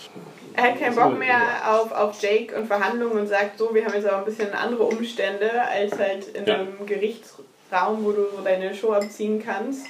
Er 0.55 0.65
hat 0.65 0.79
keinen 0.81 0.95
Bock 0.95 1.19
mehr 1.19 1.41
auf, 1.67 1.91
auf 1.93 2.23
Jake 2.23 2.55
und 2.55 2.67
Verhandlungen 2.67 3.19
und 3.21 3.27
sagt 3.27 3.59
so, 3.59 3.75
wir 3.75 3.85
haben 3.87 3.95
jetzt 3.95 4.07
aber 4.07 4.19
ein 4.19 4.25
bisschen 4.27 4.53
andere 4.53 4.85
Umstände 4.85 5.51
als 5.62 5.99
halt 5.99 6.29
in 6.35 6.45
Ja. 6.45 6.55
einem 6.57 6.87
Gerichtsraum, 6.87 8.05
wo 8.05 8.12
du 8.12 8.27
so 8.37 8.43
deine 8.45 8.75
Show 8.75 8.93
abziehen 8.93 9.43
kannst, 9.45 9.87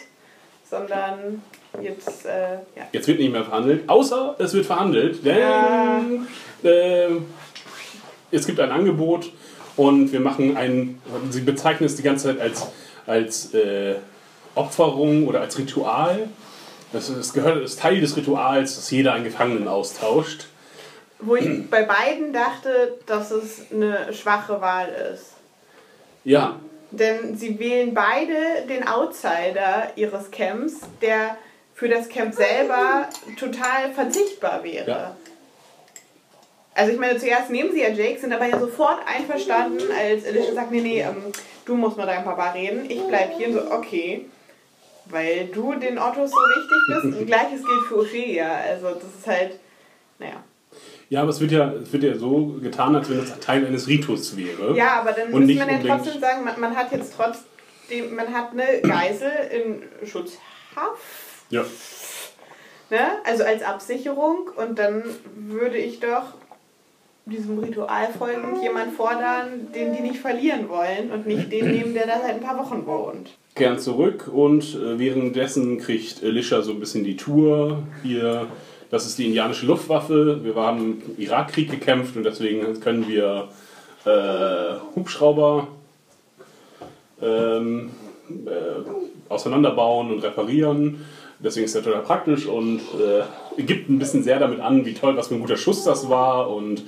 sondern 0.70 1.42
jetzt, 1.82 2.26
äh, 2.26 2.54
ja. 2.76 2.86
Jetzt 2.92 3.08
wird 3.08 3.18
nicht 3.18 3.32
mehr 3.32 3.44
verhandelt, 3.44 3.88
außer 3.88 4.36
es 4.38 4.54
wird 4.54 4.64
verhandelt, 4.66 5.24
denn 5.24 5.38
Ja. 6.62 6.70
äh, 6.70 7.08
es 8.30 8.46
gibt 8.46 8.60
ein 8.60 8.70
Angebot 8.70 9.30
und 9.76 10.12
wir 10.12 10.20
machen 10.20 10.56
ein, 10.56 11.00
sie 11.30 11.40
bezeichnen 11.40 11.86
es 11.86 11.96
die 11.96 12.02
ganze 12.02 12.28
Zeit 12.28 12.40
als, 12.40 12.68
als 13.06 13.54
äh, 13.54 13.96
Opferung 14.54 15.26
oder 15.26 15.40
als 15.40 15.58
Ritual. 15.58 16.28
Das, 16.92 17.08
ist, 17.08 17.32
gehört, 17.32 17.62
das 17.62 17.72
ist 17.72 17.80
Teil 17.80 18.00
des 18.00 18.16
Rituals, 18.16 18.76
dass 18.76 18.90
jeder 18.90 19.14
einen 19.14 19.24
Gefangenen 19.24 19.66
austauscht. 19.66 20.46
Wo 21.20 21.36
ich 21.36 21.70
bei 21.70 21.84
beiden 21.84 22.32
dachte, 22.32 22.98
dass 23.06 23.30
es 23.30 23.66
eine 23.72 24.12
schwache 24.12 24.60
Wahl 24.60 24.88
ist. 25.14 25.34
Ja, 26.24 26.56
Denn 26.90 27.36
sie 27.36 27.58
wählen 27.58 27.94
beide 27.94 28.66
den 28.68 28.86
Outsider 28.86 29.92
ihres 29.96 30.30
Camps, 30.30 30.80
der 31.00 31.36
für 31.74 31.88
das 31.88 32.08
Camp 32.08 32.34
selber 32.34 33.08
total 33.38 33.92
verzichtbar 33.94 34.62
wäre. 34.62 34.90
Ja. 34.90 35.16
Also 36.74 36.92
ich 36.92 36.98
meine, 36.98 37.18
zuerst 37.18 37.50
nehmen 37.50 37.70
sie 37.72 37.82
ja 37.82 37.88
Jake, 37.90 38.18
sind 38.18 38.32
aber 38.32 38.46
ja 38.46 38.58
sofort 38.58 38.98
einverstanden, 39.06 39.82
als 39.92 40.24
Alicia 40.26 40.54
sagt, 40.54 40.70
nee, 40.70 40.80
nee, 40.80 41.00
ähm, 41.02 41.16
du 41.66 41.74
musst 41.76 41.96
mit 41.98 42.06
deinem 42.06 42.24
Papa 42.24 42.52
reden, 42.52 42.90
ich 42.90 43.00
bleib 43.02 43.36
hier 43.36 43.48
und 43.48 43.52
so, 43.54 43.70
okay. 43.72 44.26
Weil 45.06 45.46
du 45.48 45.74
den 45.74 45.98
Ottos 45.98 46.30
so 46.30 46.36
wichtig 46.36 46.78
bist. 47.10 47.18
Und 47.20 47.26
gleiches 47.26 47.60
gilt 47.64 47.82
für 47.88 47.98
Ophelia. 48.00 48.54
Also 48.54 48.86
das 48.94 49.04
ist 49.18 49.26
halt, 49.26 49.58
naja. 50.18 50.42
ja, 51.10 51.20
aber 51.20 51.30
es 51.30 51.40
wird 51.40 51.50
ja, 51.52 51.72
es 51.72 51.92
wird 51.92 52.04
ja 52.04 52.14
so 52.16 52.56
getan, 52.62 52.94
als 52.96 53.10
wenn 53.10 53.18
es 53.18 53.38
Teil 53.40 53.66
eines 53.66 53.88
Ritus 53.88 54.36
wäre. 54.36 54.74
Ja, 54.76 55.00
aber 55.00 55.12
dann 55.12 55.30
muss 55.30 55.40
man 55.40 55.68
ja 55.68 55.78
trotzdem 55.96 56.20
sagen, 56.20 56.44
man, 56.44 56.58
man 56.58 56.74
hat 56.76 56.92
jetzt 56.92 57.14
trotzdem, 57.14 58.14
man 58.14 58.32
hat 58.32 58.52
eine 58.52 58.80
Geisel 58.80 59.30
in 59.50 59.82
Schutzhaft, 60.08 60.38
Ja. 61.50 61.64
ne? 62.88 63.00
also 63.24 63.44
als 63.44 63.62
Absicherung 63.62 64.50
und 64.56 64.78
dann 64.78 65.02
würde 65.34 65.76
ich 65.76 66.00
doch 66.00 66.34
diesem 67.26 67.58
Ritual 67.58 68.08
folgend 68.16 68.62
jemand 68.62 68.94
fordern, 68.94 69.68
den 69.74 69.94
die 69.94 70.02
nicht 70.02 70.18
verlieren 70.18 70.68
wollen 70.68 71.10
und 71.12 71.26
nicht 71.26 71.52
den 71.52 71.70
nehmen, 71.70 71.94
der 71.94 72.06
da 72.06 72.20
seit 72.20 72.34
ein 72.34 72.40
paar 72.40 72.58
Wochen 72.58 72.84
wohnt. 72.86 73.30
kehren 73.54 73.78
zurück 73.78 74.28
und 74.32 74.62
äh, 74.74 74.98
währenddessen 74.98 75.78
kriegt 75.78 76.22
Elisha 76.22 76.62
so 76.62 76.72
ein 76.72 76.80
bisschen 76.80 77.04
die 77.04 77.16
Tour. 77.16 77.82
Hier, 78.02 78.46
das 78.90 79.06
ist 79.06 79.18
die 79.18 79.26
indianische 79.26 79.66
Luftwaffe. 79.66 80.40
Wir 80.42 80.54
haben 80.56 81.02
im 81.06 81.22
Irakkrieg 81.22 81.70
gekämpft 81.70 82.16
und 82.16 82.24
deswegen 82.24 82.80
können 82.80 83.06
wir 83.06 83.48
äh, 84.04 84.74
Hubschrauber 84.96 85.68
ähm, 87.22 87.90
äh, 88.46 89.30
auseinanderbauen 89.30 90.10
und 90.10 90.22
reparieren. 90.24 91.04
Deswegen 91.38 91.66
ist 91.66 91.74
das 91.74 91.84
total 91.84 92.02
praktisch 92.02 92.46
und 92.46 92.78
äh, 92.78 93.22
gibt 93.56 93.88
ein 93.88 93.98
bisschen 93.98 94.22
sehr 94.22 94.38
damit 94.38 94.60
an, 94.60 94.84
wie 94.84 94.94
toll, 94.94 95.16
was 95.16 95.28
für 95.28 95.34
ein 95.34 95.40
guter 95.40 95.56
Schuss 95.56 95.84
das 95.84 96.08
war. 96.08 96.50
Und 96.50 96.84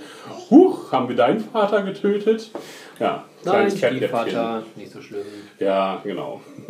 huch, 0.50 0.92
haben 0.92 1.08
wir 1.08 1.16
deinen 1.16 1.40
Vater 1.40 1.82
getötet? 1.82 2.50
Ja, 2.98 3.24
Nein. 3.44 3.70
Stiefvater, 3.70 4.62
nicht 4.76 4.92
so 4.92 5.00
schlimm. 5.00 5.22
Ja, 5.58 6.00
genau. 6.04 6.40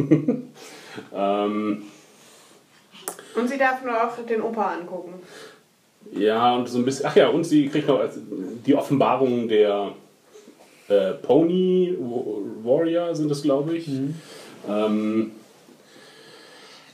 ähm, 1.15 1.83
Und 3.35 3.49
sie 3.49 3.59
darf 3.59 3.85
noch 3.85 4.27
den 4.27 4.43
Opa 4.43 4.73
angucken. 4.73 5.15
ja, 6.13 6.55
und 6.57 6.69
so 6.69 6.79
ein 6.79 6.85
bisschen. 6.85 7.07
Ach 7.07 7.17
ja, 7.17 7.29
und 7.29 7.45
sie 7.45 7.69
kriegt 7.69 7.89
noch 7.89 8.01
die 8.67 8.75
Offenbarung 8.75 9.49
der 9.49 9.93
äh, 10.89 11.13
Pony 11.13 11.97
Warrior, 12.63 13.15
sind 13.15 13.31
das, 13.31 13.43
glaube 13.43 13.77
ich. 13.77 13.89
Ähm, 14.69 15.33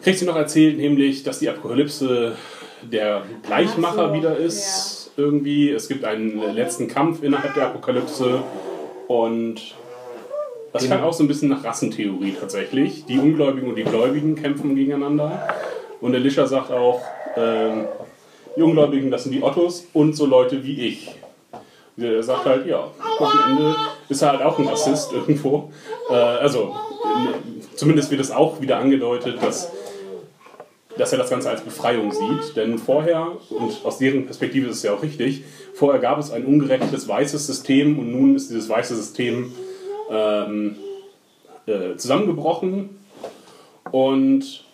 kriegt 0.02 0.18
sie 0.18 0.24
noch 0.26 0.36
erzählt, 0.36 0.76
nämlich, 0.76 1.22
dass 1.22 1.38
die 1.38 1.48
Apokalypse 1.48 2.36
der 2.82 3.22
Gleichmacher 3.46 4.04
Ach 4.06 4.08
so, 4.10 4.14
wieder 4.14 4.36
ist. 4.36 5.10
Irgendwie. 5.16 5.70
Es 5.70 5.88
gibt 5.88 6.04
einen 6.04 6.40
letzten 6.54 6.88
Kampf 6.88 7.22
innerhalb 7.22 7.54
der 7.54 7.66
Apokalypse. 7.66 8.42
Und 9.08 9.56
das 10.72 10.84
klang 10.86 11.02
auch 11.02 11.12
so 11.12 11.24
ein 11.24 11.28
bisschen 11.28 11.48
nach 11.48 11.64
Rassentheorie 11.64 12.34
tatsächlich. 12.38 13.04
Die 13.06 13.18
Ungläubigen 13.18 13.68
und 13.68 13.74
die 13.76 13.82
Gläubigen 13.84 14.36
kämpfen 14.36 14.74
gegeneinander. 14.76 15.48
Und 16.00 16.14
Elisha 16.14 16.46
sagt 16.46 16.70
auch, 16.70 17.02
ähm, 17.36 17.86
die 18.56 18.62
Ungläubigen, 18.62 19.10
das 19.10 19.24
sind 19.24 19.32
die 19.32 19.42
Ottos 19.42 19.86
und 19.92 20.14
so 20.14 20.26
Leute 20.26 20.64
wie 20.64 20.86
ich. 20.86 21.14
Er 21.98 22.22
sagt 22.22 22.46
halt, 22.46 22.66
ja, 22.66 22.88
am 23.18 23.50
Ende 23.50 23.76
ist 24.08 24.22
er 24.22 24.30
halt 24.30 24.42
auch 24.42 24.58
ein 24.58 24.66
Rassist 24.66 25.12
irgendwo. 25.12 25.70
Äh, 26.08 26.14
also, 26.14 26.74
in- 27.16 27.60
zumindest 27.76 28.10
wird 28.10 28.20
es 28.22 28.30
auch 28.30 28.60
wieder 28.60 28.78
angedeutet, 28.78 29.42
dass, 29.42 29.70
dass 31.00 31.12
er 31.12 31.18
das 31.18 31.30
Ganze 31.30 31.48
als 31.48 31.62
Befreiung 31.62 32.12
sieht. 32.12 32.56
Denn 32.56 32.78
vorher, 32.78 33.32
und 33.48 33.84
aus 33.84 33.98
deren 33.98 34.26
Perspektive 34.26 34.68
ist 34.68 34.76
es 34.76 34.82
ja 34.82 34.92
auch 34.92 35.02
richtig, 35.02 35.44
vorher 35.74 36.00
gab 36.00 36.18
es 36.18 36.30
ein 36.30 36.44
ungerechtes 36.44 37.08
weißes 37.08 37.46
System 37.46 37.98
und 37.98 38.12
nun 38.12 38.36
ist 38.36 38.50
dieses 38.50 38.68
weiße 38.68 38.94
System 38.94 39.52
ähm, 40.10 40.76
äh, 41.66 41.96
zusammengebrochen. 41.96 42.90
Und 43.90 44.64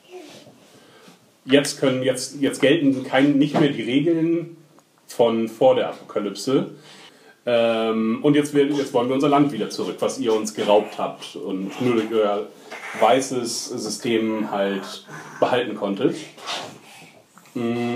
jetzt 1.44 1.78
können 1.78 2.02
jetzt, 2.02 2.40
jetzt 2.40 2.60
gelten 2.60 3.04
kein, 3.04 3.38
nicht 3.38 3.58
mehr 3.58 3.70
die 3.70 3.82
Regeln 3.82 4.56
von 5.06 5.48
vor 5.48 5.76
der 5.76 5.90
Apokalypse. 5.90 6.70
Ähm, 7.48 8.18
und 8.22 8.34
jetzt, 8.34 8.52
will- 8.54 8.76
jetzt 8.76 8.92
wollen 8.92 9.08
wir 9.08 9.14
unser 9.14 9.28
Land 9.28 9.52
wieder 9.52 9.70
zurück, 9.70 9.96
was 10.00 10.18
ihr 10.18 10.32
uns 10.34 10.52
geraubt 10.52 10.98
habt 10.98 11.36
und 11.36 11.80
nur 11.80 11.94
durch 11.94 12.12
euer 12.12 12.46
weißes 13.00 13.66
System 13.70 14.50
halt 14.50 15.06
behalten 15.38 15.76
konntet. 15.76 16.16
Mm. 17.54 17.94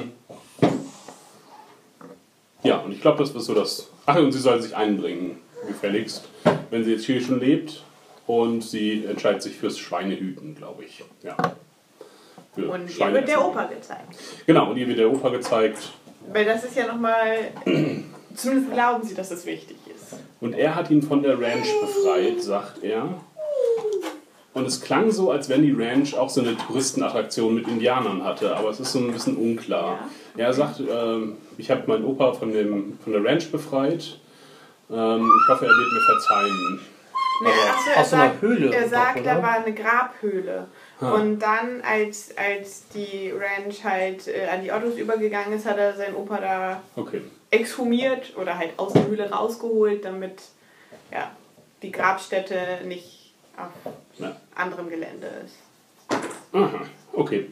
Ja, 2.63 2.77
und 2.79 2.93
ich 2.93 3.01
glaube, 3.01 3.19
das 3.19 3.31
ist 3.31 3.45
so 3.47 3.55
das. 3.55 3.91
Ach, 4.07 4.17
und 4.17 4.33
sie 4.33 4.39
soll 4.39 4.61
sich 4.63 4.77
einbringen, 4.77 5.39
gefälligst, 5.67 6.29
wenn 6.71 6.85
sie 6.85 6.93
jetzt 6.93 7.05
hier 7.07 7.21
schon 7.21 7.41
lebt. 7.41 7.83
Und 8.27 8.63
sie 8.63 9.05
entscheidet 9.07 9.43
sich 9.43 9.57
fürs 9.57 9.77
Schweinehüten, 9.77 10.55
glaube 10.55 10.85
ich. 10.85 11.03
Ja. 11.25 11.37
Für 12.55 12.71
Und 12.71 12.97
ihr 12.97 13.13
wird 13.13 13.27
der. 13.27 13.45
Opa 13.45 13.65
gezeigt. 13.65 14.15
Genau, 14.47 14.71
und 14.71 14.77
ihr 14.77 14.87
wird 14.87 14.99
der 15.01 15.11
Opa 15.11 15.31
gezeigt. 15.31 15.91
Weil 16.33 16.45
das 16.45 16.63
ist 16.63 16.77
ja 16.77 16.87
nochmal. 16.87 17.51
Zumindest 18.35 18.73
glauben 18.73 19.05
sie, 19.05 19.15
dass 19.15 19.31
es 19.31 19.47
wichtig 19.47 19.77
ist. 19.95 20.17
Und 20.41 20.55
er 20.55 20.75
hat 20.75 20.91
ihn 20.91 21.03
von 21.03 21.23
der 21.23 21.41
Ranch 21.41 21.69
befreit, 21.81 22.43
sagt 22.43 22.83
er. 22.83 23.15
Und 24.53 24.67
es 24.67 24.81
klang 24.81 25.11
so, 25.11 25.31
als 25.31 25.49
wenn 25.49 25.63
die 25.63 25.73
Ranch 25.73 26.15
auch 26.15 26.29
so 26.29 26.41
eine 26.41 26.57
Touristenattraktion 26.57 27.55
mit 27.55 27.69
Indianern 27.69 28.25
hatte, 28.25 28.57
aber 28.57 28.71
es 28.71 28.81
ist 28.81 28.93
so 28.93 28.99
ein 28.99 29.13
bisschen 29.13 29.37
unklar. 29.37 30.01
Er 30.37 30.53
sagt, 30.53 30.81
ähm, 30.81 31.37
ich 31.57 31.71
habe 31.71 31.83
meinen 31.87 32.05
Opa 32.05 32.33
von, 32.33 32.53
dem, 32.53 32.99
von 33.03 33.13
der 33.13 33.25
Ranch 33.25 33.51
befreit. 33.53 34.19
Ähm, 34.91 35.31
ich 35.43 35.49
hoffe, 35.53 35.67
er 35.67 35.71
wird 35.71 35.93
mir 35.93 36.01
verzeihen. 36.01 36.81
Nee, 37.43 37.49
achso, 37.49 37.91
er 37.91 38.01
aus 38.01 38.11
so 38.11 38.17
einer 38.17 38.25
sagt, 38.27 38.43
Höhle 38.43 38.75
er 38.75 38.89
sagt, 38.89 39.25
da 39.27 39.43
war 39.43 39.65
eine 39.65 39.73
Grabhöhle. 39.73 40.67
Und 41.01 41.39
dann, 41.39 41.81
als, 41.81 42.35
als 42.37 42.87
die 42.89 43.33
Ranch 43.33 43.83
halt 43.83 44.29
äh, 44.29 44.47
an 44.53 44.63
die 44.63 44.71
Ottos 44.71 44.97
übergegangen 44.97 45.55
ist, 45.55 45.65
hat 45.65 45.79
er 45.79 45.97
seinen 45.97 46.15
Opa 46.15 46.39
da 46.39 46.83
Okay. 46.97 47.23
Exhumiert 47.51 48.37
oder 48.37 48.57
halt 48.59 48.71
aus 48.77 48.93
der 48.93 49.07
Höhle 49.07 49.31
rausgeholt, 49.31 50.05
damit 50.05 50.41
ja, 51.13 51.31
die 51.83 51.91
Grabstätte 51.93 52.57
nicht 52.87 53.33
auf 53.57 53.93
Ja. 54.19 54.37
anderem 54.55 54.89
Gelände 54.89 55.29
ist. 55.45 55.57
Aha, 56.53 56.81
okay. 57.13 57.47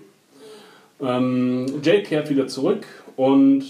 Ähm, 1.01 1.81
Jake 1.83 2.03
kehrt 2.03 2.29
wieder 2.31 2.47
zurück 2.49 2.85
und. 3.17 3.65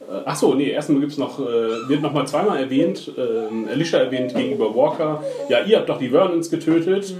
Äh, 0.00 0.12
achso, 0.24 0.54
nee, 0.54 0.70
erstmal 0.70 1.00
gibt's 1.00 1.18
noch, 1.18 1.38
äh, 1.38 1.88
wird 1.88 2.00
nochmal 2.00 2.26
zweimal 2.26 2.58
erwähnt, 2.58 3.12
ähm, 3.18 3.68
Alicia 3.70 3.98
erwähnt 3.98 4.34
gegenüber 4.34 4.74
Walker, 4.74 5.22
ja, 5.50 5.60
ihr 5.62 5.76
habt 5.78 5.88
doch 5.90 5.98
die 5.98 6.08
Vernons 6.08 6.50
getötet. 6.50 7.14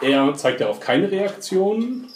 Er 0.00 0.34
zeigt 0.34 0.60
darauf 0.62 0.80
keine 0.80 1.10
Reaktion. 1.10 2.08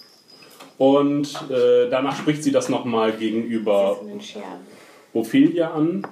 Und 0.79 1.35
äh, 1.51 1.89
danach 1.91 2.17
spricht 2.17 2.43
sie 2.43 2.53
das 2.53 2.69
nochmal 2.69 3.13
gegenüber. 3.13 3.99
Ophelia 5.15 5.71
an. 5.71 6.07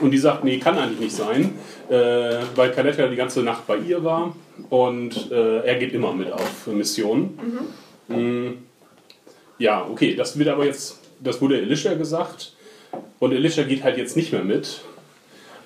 Und 0.00 0.12
die 0.12 0.18
sagt, 0.18 0.44
nee, 0.44 0.58
kann 0.58 0.78
eigentlich 0.78 1.00
nicht 1.00 1.16
sein, 1.16 1.54
äh, 1.88 2.36
weil 2.54 2.70
Caletta 2.70 3.08
die 3.08 3.16
ganze 3.16 3.42
Nacht 3.42 3.66
bei 3.66 3.76
ihr 3.76 4.02
war 4.04 4.34
und 4.70 5.30
äh, 5.30 5.58
er 5.58 5.74
geht 5.76 5.92
immer 5.92 6.12
mit 6.12 6.32
auf 6.32 6.66
Missionen. 6.68 7.38
Mm. 8.08 8.48
Ja, 9.58 9.86
okay, 9.90 10.14
das 10.14 10.38
wird 10.38 10.48
aber 10.48 10.64
jetzt, 10.64 11.00
das 11.20 11.40
wurde 11.40 11.56
Alicia 11.56 11.94
gesagt 11.94 12.54
und 13.18 13.32
Alicia 13.32 13.64
geht 13.64 13.84
halt 13.84 13.98
jetzt 13.98 14.16
nicht 14.16 14.32
mehr 14.32 14.42
mit 14.42 14.80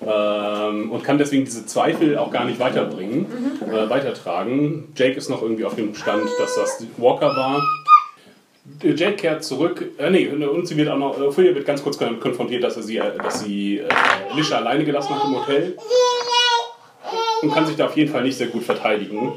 ähm, 0.01 0.91
und 0.91 1.03
kann 1.03 1.17
deswegen 1.17 1.45
diese 1.45 1.65
Zweifel 1.65 2.17
auch 2.17 2.31
gar 2.31 2.45
nicht 2.45 2.59
weiterbringen, 2.59 3.25
äh, 3.61 3.89
weitertragen. 3.89 4.89
Jake 4.95 5.15
ist 5.15 5.29
noch 5.29 5.41
irgendwie 5.41 5.65
auf 5.65 5.75
dem 5.75 5.95
Stand, 5.95 6.29
dass 6.37 6.55
das 6.55 6.85
Walker 6.97 7.29
war. 7.35 7.61
Jake 8.83 9.15
kehrt 9.15 9.43
zurück, 9.43 9.83
äh, 9.97 10.09
nee, 10.09 10.27
und 10.27 10.67
sie 10.67 10.77
wird 10.77 10.89
auch 10.89 10.97
noch, 10.97 11.19
Ophelia 11.19 11.55
wird 11.55 11.65
ganz 11.65 11.81
kurz 11.81 11.97
kon- 11.97 12.19
konfrontiert, 12.19 12.63
dass 12.63 12.75
er 12.77 12.83
sie, 12.83 12.97
äh, 12.97 13.17
dass 13.17 13.39
sie 13.41 13.79
äh, 13.79 13.87
Alicia 14.31 14.57
alleine 14.57 14.83
gelassen 14.85 15.15
hat 15.15 15.23
im 15.25 15.35
Hotel 15.35 15.77
und 17.41 17.53
kann 17.53 17.65
sich 17.65 17.75
da 17.75 17.85
auf 17.85 17.95
jeden 17.97 18.11
Fall 18.11 18.23
nicht 18.23 18.37
sehr 18.37 18.47
gut 18.47 18.63
verteidigen. 18.63 19.33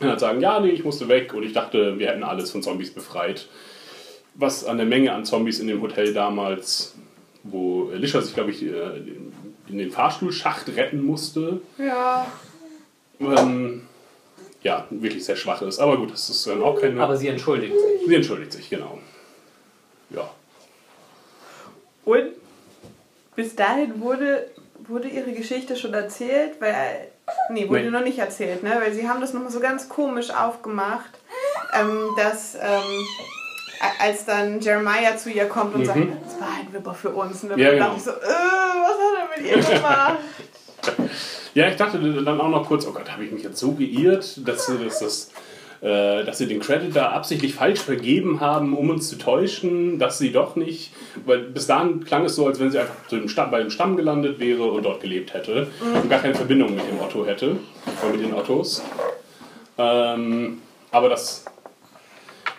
Er 0.00 0.10
hat 0.12 0.20
sagen, 0.20 0.40
ja, 0.40 0.60
nee, 0.60 0.70
ich 0.70 0.84
musste 0.84 1.08
weg 1.08 1.34
und 1.34 1.42
ich 1.42 1.52
dachte, 1.52 1.98
wir 1.98 2.08
hätten 2.08 2.22
alles 2.22 2.50
von 2.50 2.62
Zombies 2.62 2.92
befreit. 2.92 3.48
Was 4.34 4.64
an 4.64 4.76
der 4.76 4.86
Menge 4.86 5.12
an 5.12 5.24
Zombies 5.24 5.58
in 5.60 5.66
dem 5.66 5.82
Hotel 5.82 6.12
damals, 6.14 6.94
wo 7.42 7.90
Alicia 7.92 8.20
sich, 8.20 8.34
glaube 8.34 8.50
ich, 8.50 8.62
äh, 8.62 8.68
in 9.68 9.78
den 9.78 9.90
Fahrstuhlschacht 9.90 10.68
retten 10.76 11.02
musste, 11.02 11.60
Ja. 11.78 12.26
ähm, 13.20 13.87
ja, 14.68 14.86
wirklich 14.90 15.24
sehr 15.24 15.36
schwach 15.36 15.62
ist. 15.62 15.78
Aber 15.78 15.96
gut, 15.96 16.12
das 16.12 16.28
ist 16.30 16.46
dann 16.46 16.62
auch 16.62 16.80
keine... 16.80 17.02
Aber 17.02 17.16
sie 17.16 17.28
entschuldigt 17.28 17.74
sich. 17.74 18.06
Sie 18.06 18.14
entschuldigt 18.14 18.52
sich, 18.52 18.68
genau. 18.70 18.98
Ja. 20.10 20.28
Und 22.04 22.28
bis 23.34 23.54
dahin 23.56 24.00
wurde, 24.00 24.50
wurde 24.88 25.08
ihre 25.08 25.32
Geschichte 25.32 25.76
schon 25.76 25.94
erzählt, 25.94 26.60
weil. 26.60 27.08
Nee, 27.50 27.68
wurde 27.68 27.82
Nee. 27.82 27.90
noch 27.90 28.02
nicht 28.02 28.18
erzählt, 28.18 28.62
ne? 28.62 28.72
Weil 28.80 28.92
sie 28.92 29.06
haben 29.08 29.20
das 29.20 29.32
nochmal 29.34 29.50
so 29.52 29.60
ganz 29.60 29.88
komisch 29.88 30.30
aufgemacht, 30.30 31.10
ähm, 31.78 32.08
dass 32.16 32.54
ähm, 32.54 33.06
als 34.00 34.24
dann 34.24 34.60
Jeremiah 34.60 35.16
zu 35.18 35.30
ihr 35.30 35.46
kommt 35.46 35.74
und 35.74 35.84
sagt, 35.84 35.98
das 36.24 36.40
war 36.40 36.48
ein 36.58 36.72
Wipper 36.72 36.94
für 36.94 37.10
uns. 37.10 37.42
Und 37.42 37.50
dann 37.50 37.58
Mhm. 37.58 37.64
Ja, 37.64 37.70
dachte 37.76 37.84
genau. 37.84 37.96
ich 37.96 38.02
so, 38.02 38.10
äh, 38.10 38.14
was 38.88 38.96
hat 39.04 39.14
er 39.20 39.28
mit 39.36 39.46
ihr 39.50 39.74
gemacht? 39.76 40.16
Ja, 41.58 41.66
ich 41.66 41.74
dachte 41.74 41.98
dann 41.98 42.40
auch 42.40 42.50
noch 42.50 42.68
kurz, 42.68 42.86
oh 42.86 42.92
Gott, 42.92 43.10
habe 43.10 43.24
ich 43.24 43.32
mich 43.32 43.42
jetzt 43.42 43.58
so 43.58 43.72
geirrt, 43.72 44.46
dass, 44.46 44.66
sie- 44.66 44.78
dass, 44.78 45.00
das, 45.00 45.30
äh, 45.80 46.24
dass 46.24 46.38
sie 46.38 46.46
den 46.46 46.60
Credit 46.60 46.94
da 46.94 47.08
absichtlich 47.10 47.52
falsch 47.54 47.80
vergeben 47.80 48.38
haben, 48.40 48.76
um 48.76 48.90
uns 48.90 49.08
zu 49.08 49.18
täuschen, 49.18 49.98
dass 49.98 50.18
sie 50.18 50.30
doch 50.30 50.54
nicht, 50.54 50.92
weil 51.26 51.40
bis 51.40 51.66
dahin 51.66 52.04
klang 52.04 52.24
es 52.26 52.36
so, 52.36 52.46
als 52.46 52.60
wenn 52.60 52.70
sie 52.70 52.78
einfach 52.78 52.94
Stamm, 53.26 53.50
bei 53.50 53.58
dem 53.58 53.70
Stamm 53.70 53.96
gelandet 53.96 54.38
wäre 54.38 54.62
und 54.70 54.84
dort 54.84 55.00
gelebt 55.00 55.34
hätte 55.34 55.66
und 56.00 56.08
gar 56.08 56.20
keine 56.20 56.36
Verbindung 56.36 56.76
mit 56.76 56.88
dem 56.88 57.00
Otto 57.00 57.26
hätte, 57.26 57.56
oder 58.04 58.12
mit 58.16 58.20
den 58.24 58.34
Ottos. 58.34 58.80
Ähm, 59.78 60.58
aber 60.92 61.08
das 61.08 61.44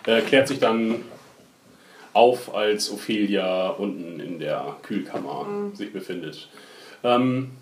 äh, 0.04 0.20
klärt 0.20 0.46
sich 0.46 0.58
dann 0.58 0.96
auf, 2.12 2.54
als 2.54 2.92
Ophelia 2.92 3.68
unten 3.70 4.20
in 4.20 4.38
der 4.40 4.76
Kühlkammer 4.82 5.46
sich 5.72 5.90
befindet. 5.90 6.50
Ähm, 7.02 7.52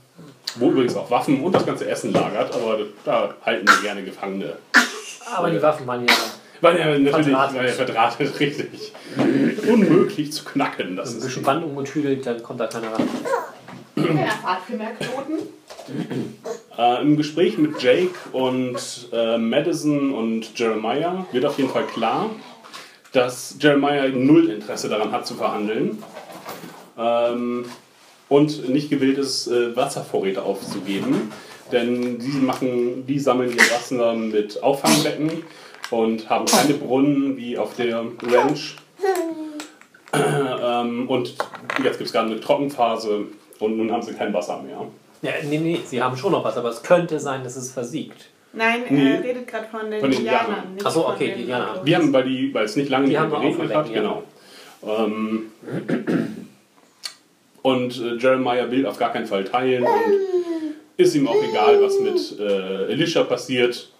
wo 0.56 0.70
übrigens 0.70 0.96
auch 0.96 1.10
Waffen 1.10 1.42
und 1.42 1.54
das 1.54 1.66
ganze 1.66 1.88
Essen 1.88 2.12
lagert, 2.12 2.54
aber 2.54 2.78
da 3.04 3.34
halten 3.44 3.66
wir 3.66 3.82
gerne 3.82 4.02
Gefangene. 4.02 4.56
Aber 5.34 5.50
die 5.50 5.60
Waffen 5.62 5.86
waren 5.86 6.06
ja. 6.06 6.14
Weil 6.60 6.76
er 6.76 6.98
natürlich 6.98 7.26
Verdrahtet. 7.26 7.60
er 7.60 7.68
verdrahtet, 7.68 8.40
richtig. 8.40 8.92
Unmöglich 9.68 10.32
zu 10.32 10.44
knacken. 10.44 10.96
Das 10.96 11.10
Ein 11.10 11.18
ist 11.18 11.24
bisschen 11.24 11.42
Band 11.44 11.64
umgetüdelt, 11.64 12.26
dann 12.26 12.42
kommt 12.42 12.60
da 12.60 12.66
keiner 12.66 12.92
ran. 12.92 13.08
Ja. 13.96 14.58
Äh, 16.76 17.02
Im 17.02 17.16
Gespräch 17.16 17.58
mit 17.58 17.82
Jake 17.82 18.14
und 18.32 19.08
äh, 19.12 19.38
Madison 19.38 20.12
und 20.12 20.58
Jeremiah 20.58 21.26
wird 21.32 21.44
auf 21.44 21.58
jeden 21.58 21.70
Fall 21.70 21.84
klar, 21.84 22.30
dass 23.12 23.56
Jeremiah 23.58 24.08
null 24.08 24.50
Interesse 24.50 24.88
daran 24.88 25.10
hat 25.12 25.26
zu 25.26 25.34
verhandeln 25.34 26.02
ähm, 26.98 27.64
und 28.28 28.68
nicht 28.68 28.90
gewillt 28.90 29.18
ist, 29.18 29.46
äh, 29.48 29.74
Wasservorräte 29.76 30.42
aufzugeben. 30.42 31.30
Denn 31.72 32.18
die, 32.18 32.38
machen, 32.38 33.04
die 33.06 33.18
sammeln 33.18 33.50
ihr 33.50 33.70
Wasser 33.70 34.14
mit 34.14 34.62
Auffangbecken 34.62 35.42
und 35.90 36.28
haben 36.30 36.46
keine 36.46 36.74
Brunnen 36.74 37.36
wie 37.36 37.58
auf 37.58 37.76
der 37.76 38.04
Ranch. 38.22 38.76
ähm, 40.14 41.08
und 41.08 41.34
jetzt 41.84 41.98
gibt 41.98 42.06
es 42.06 42.12
gerade 42.12 42.30
eine 42.30 42.40
Trockenphase 42.40 43.26
und 43.58 43.76
nun 43.76 43.92
haben 43.92 44.02
sie 44.02 44.14
kein 44.14 44.32
Wasser 44.32 44.62
mehr. 44.62 44.86
Ja, 45.20 45.32
nee, 45.48 45.58
nee, 45.58 45.80
sie 45.84 46.00
haben 46.02 46.16
schon 46.16 46.32
noch 46.32 46.44
was, 46.44 46.56
aber 46.56 46.70
es 46.70 46.82
könnte 46.82 47.18
sein, 47.20 47.42
dass 47.44 47.56
es 47.56 47.72
versiegt. 47.72 48.30
Nein, 48.52 48.82
Nee. 48.88 49.12
er 49.16 49.22
redet 49.24 49.46
gerade 49.46 49.66
von 49.70 49.90
den 49.90 50.00
Von 50.00 50.10
den 50.10 50.20
Indianern. 50.20 50.46
Indianern. 50.46 50.74
nicht 50.74 50.86
Ach 50.86 50.90
so, 50.90 51.02
von 51.02 51.14
okay, 51.14 51.26
den 51.26 51.34
die 51.36 51.40
Indianer. 51.42 51.80
Wir 51.84 51.96
haben, 51.98 52.12
weil, 52.12 52.24
die, 52.24 52.54
weil 52.54 52.64
es 52.64 52.76
nicht 52.76 52.88
lange 52.88 53.08
Die 53.08 53.12
nicht 53.12 53.30
geregnet 53.30 53.74
hat, 53.74 53.86
Auffangbecken, 53.86 53.92
genau. 53.92 54.22
Ähm, 54.86 55.52
und 57.62 58.00
äh, 58.00 58.16
Jeremiah 58.16 58.70
will 58.70 58.86
auf 58.86 58.98
gar 58.98 59.12
keinen 59.12 59.26
Fall 59.26 59.44
teilen 59.44 59.84
und 59.84 60.14
ist 60.96 61.14
ihm 61.14 61.28
auch 61.28 61.42
egal, 61.48 61.80
was 61.82 61.98
mit 62.00 62.38
äh, 62.40 62.86
Elisha 62.92 63.22
passiert. 63.24 63.90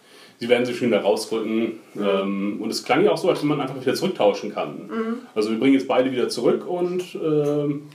Sie 0.41 0.49
werden 0.49 0.65
sich 0.65 0.79
schon 0.79 0.89
wieder 0.89 1.01
rausrücken. 1.01 1.81
Ähm, 1.97 2.59
und 2.61 2.71
es 2.71 2.85
klang 2.85 3.05
ja 3.05 3.11
auch 3.11 3.19
so, 3.19 3.29
als 3.29 3.41
wenn 3.43 3.49
man 3.49 3.61
einfach 3.61 3.81
wieder 3.81 3.95
zurücktauschen 3.95 4.55
kann. 4.55 4.89
Also 5.35 5.51
wir 5.51 5.59
bringen 5.59 5.75
jetzt 5.75 5.89
beide 5.89 6.11
wieder 6.13 6.29
zurück 6.29 6.67
und 6.67 7.03
ähm, 7.17 7.89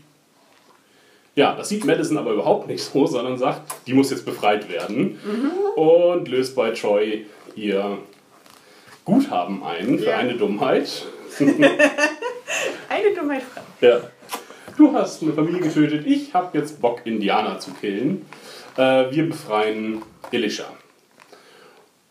ja, 1.35 1.55
das 1.55 1.69
sieht 1.69 1.83
Madison 1.85 2.17
aber 2.17 2.33
überhaupt 2.33 2.67
nicht 2.67 2.83
so, 2.83 3.07
sondern 3.07 3.37
sagt, 3.37 3.61
die 3.87 3.93
muss 3.93 4.11
jetzt 4.11 4.25
befreit 4.25 4.69
werden 4.71 5.19
und 5.75 6.27
löst 6.27 6.55
bei 6.55 6.71
Troy 6.71 7.25
ihr 7.55 7.97
Guthaben 9.05 9.63
ein 9.63 9.97
für 9.99 10.05
Ja. 10.09 10.17
eine 10.17 10.35
Dummheit. 10.35 11.05
Eine 12.89 13.15
Dummheit. 13.15 13.41
Ja. 13.81 14.01
Du 14.77 14.93
hast 14.93 15.21
eine 15.21 15.33
Familie 15.33 15.61
getötet, 15.61 16.05
ich 16.07 16.33
habe 16.33 16.57
jetzt 16.57 16.81
Bock, 16.81 17.01
Indianer 17.05 17.59
zu 17.59 17.71
killen. 17.73 18.25
Äh, 18.77 19.11
wir 19.11 19.27
befreien 19.29 20.01
Elisha. 20.31 20.65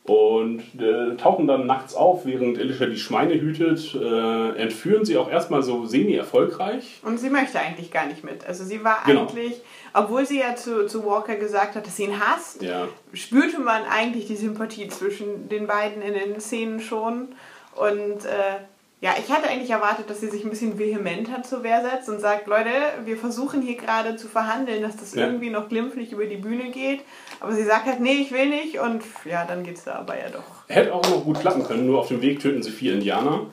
und 0.04 0.60
äh, 0.80 1.16
tauchen 1.16 1.46
dann 1.46 1.66
nachts 1.66 1.94
auf, 1.94 2.26
während 2.26 2.58
Elisha 2.58 2.86
die 2.86 2.96
Schweine 2.98 3.34
hütet, 3.40 3.94
äh, 3.94 4.56
entführen 4.60 5.04
sie 5.04 5.16
auch 5.16 5.30
erstmal 5.30 5.62
so 5.62 5.86
semi-erfolgreich. 5.86 7.00
Und 7.04 7.18
sie 7.18 7.30
möchte 7.30 7.60
eigentlich 7.60 7.92
gar 7.92 8.06
nicht 8.06 8.24
mit. 8.24 8.44
Also 8.44 8.64
sie 8.64 8.82
war 8.82 8.98
Genau. 9.06 9.22
eigentlich, 9.28 9.60
obwohl 9.94 10.26
sie 10.26 10.40
ja 10.40 10.56
zu, 10.56 10.86
zu 10.88 11.04
Walker 11.06 11.36
gesagt 11.36 11.76
hat, 11.76 11.86
dass 11.86 11.96
sie 11.96 12.04
ihn 12.04 12.18
hasst, 12.18 12.62
Ja. 12.62 12.88
spürte 13.12 13.60
man 13.60 13.82
eigentlich 13.84 14.26
die 14.26 14.34
Sympathie 14.36 14.88
zwischen 14.88 15.48
den 15.48 15.68
beiden 15.68 16.02
in 16.02 16.14
den 16.14 16.40
Szenen 16.40 16.80
schon. 16.80 17.28
Und 17.76 18.24
äh, 18.24 18.58
ja, 19.02 19.14
ich 19.18 19.30
hatte 19.32 19.48
eigentlich 19.48 19.70
erwartet, 19.70 20.08
dass 20.08 20.20
sie 20.20 20.28
sich 20.30 20.44
ein 20.44 20.50
bisschen 20.50 20.78
vehementer 20.78 21.42
zur 21.42 21.64
Wehr 21.64 21.82
setzt 21.82 22.08
und 22.08 22.20
sagt, 22.20 22.46
Leute, 22.46 22.70
wir 23.04 23.16
versuchen 23.16 23.60
hier 23.60 23.74
gerade 23.76 24.14
zu 24.16 24.28
verhandeln, 24.28 24.80
dass 24.80 24.96
das 24.96 25.14
Ja. 25.14 25.26
irgendwie 25.26 25.50
noch 25.50 25.68
glimpflich 25.68 26.12
über 26.12 26.24
die 26.24 26.36
Bühne 26.36 26.70
geht. 26.70 27.00
Aber 27.40 27.52
sie 27.52 27.64
sagt 27.64 27.86
halt, 27.86 27.98
nee, 27.98 28.14
ich 28.22 28.30
will 28.30 28.48
nicht. 28.48 28.78
Und 28.78 29.02
ja, 29.24 29.44
dann 29.44 29.64
geht's 29.64 29.82
da 29.84 29.96
aber 29.96 30.16
ja 30.16 30.28
doch. 30.30 30.44
Hätte 30.68 30.94
auch 30.94 31.02
noch 31.10 31.24
gut 31.24 31.40
klappen 31.40 31.64
können, 31.64 31.84
nur 31.86 31.98
auf 31.98 32.08
dem 32.08 32.22
Weg 32.22 32.38
töten 32.38 32.62
sie 32.62 32.70
vier 32.70 32.94
Indianer. 32.94 33.46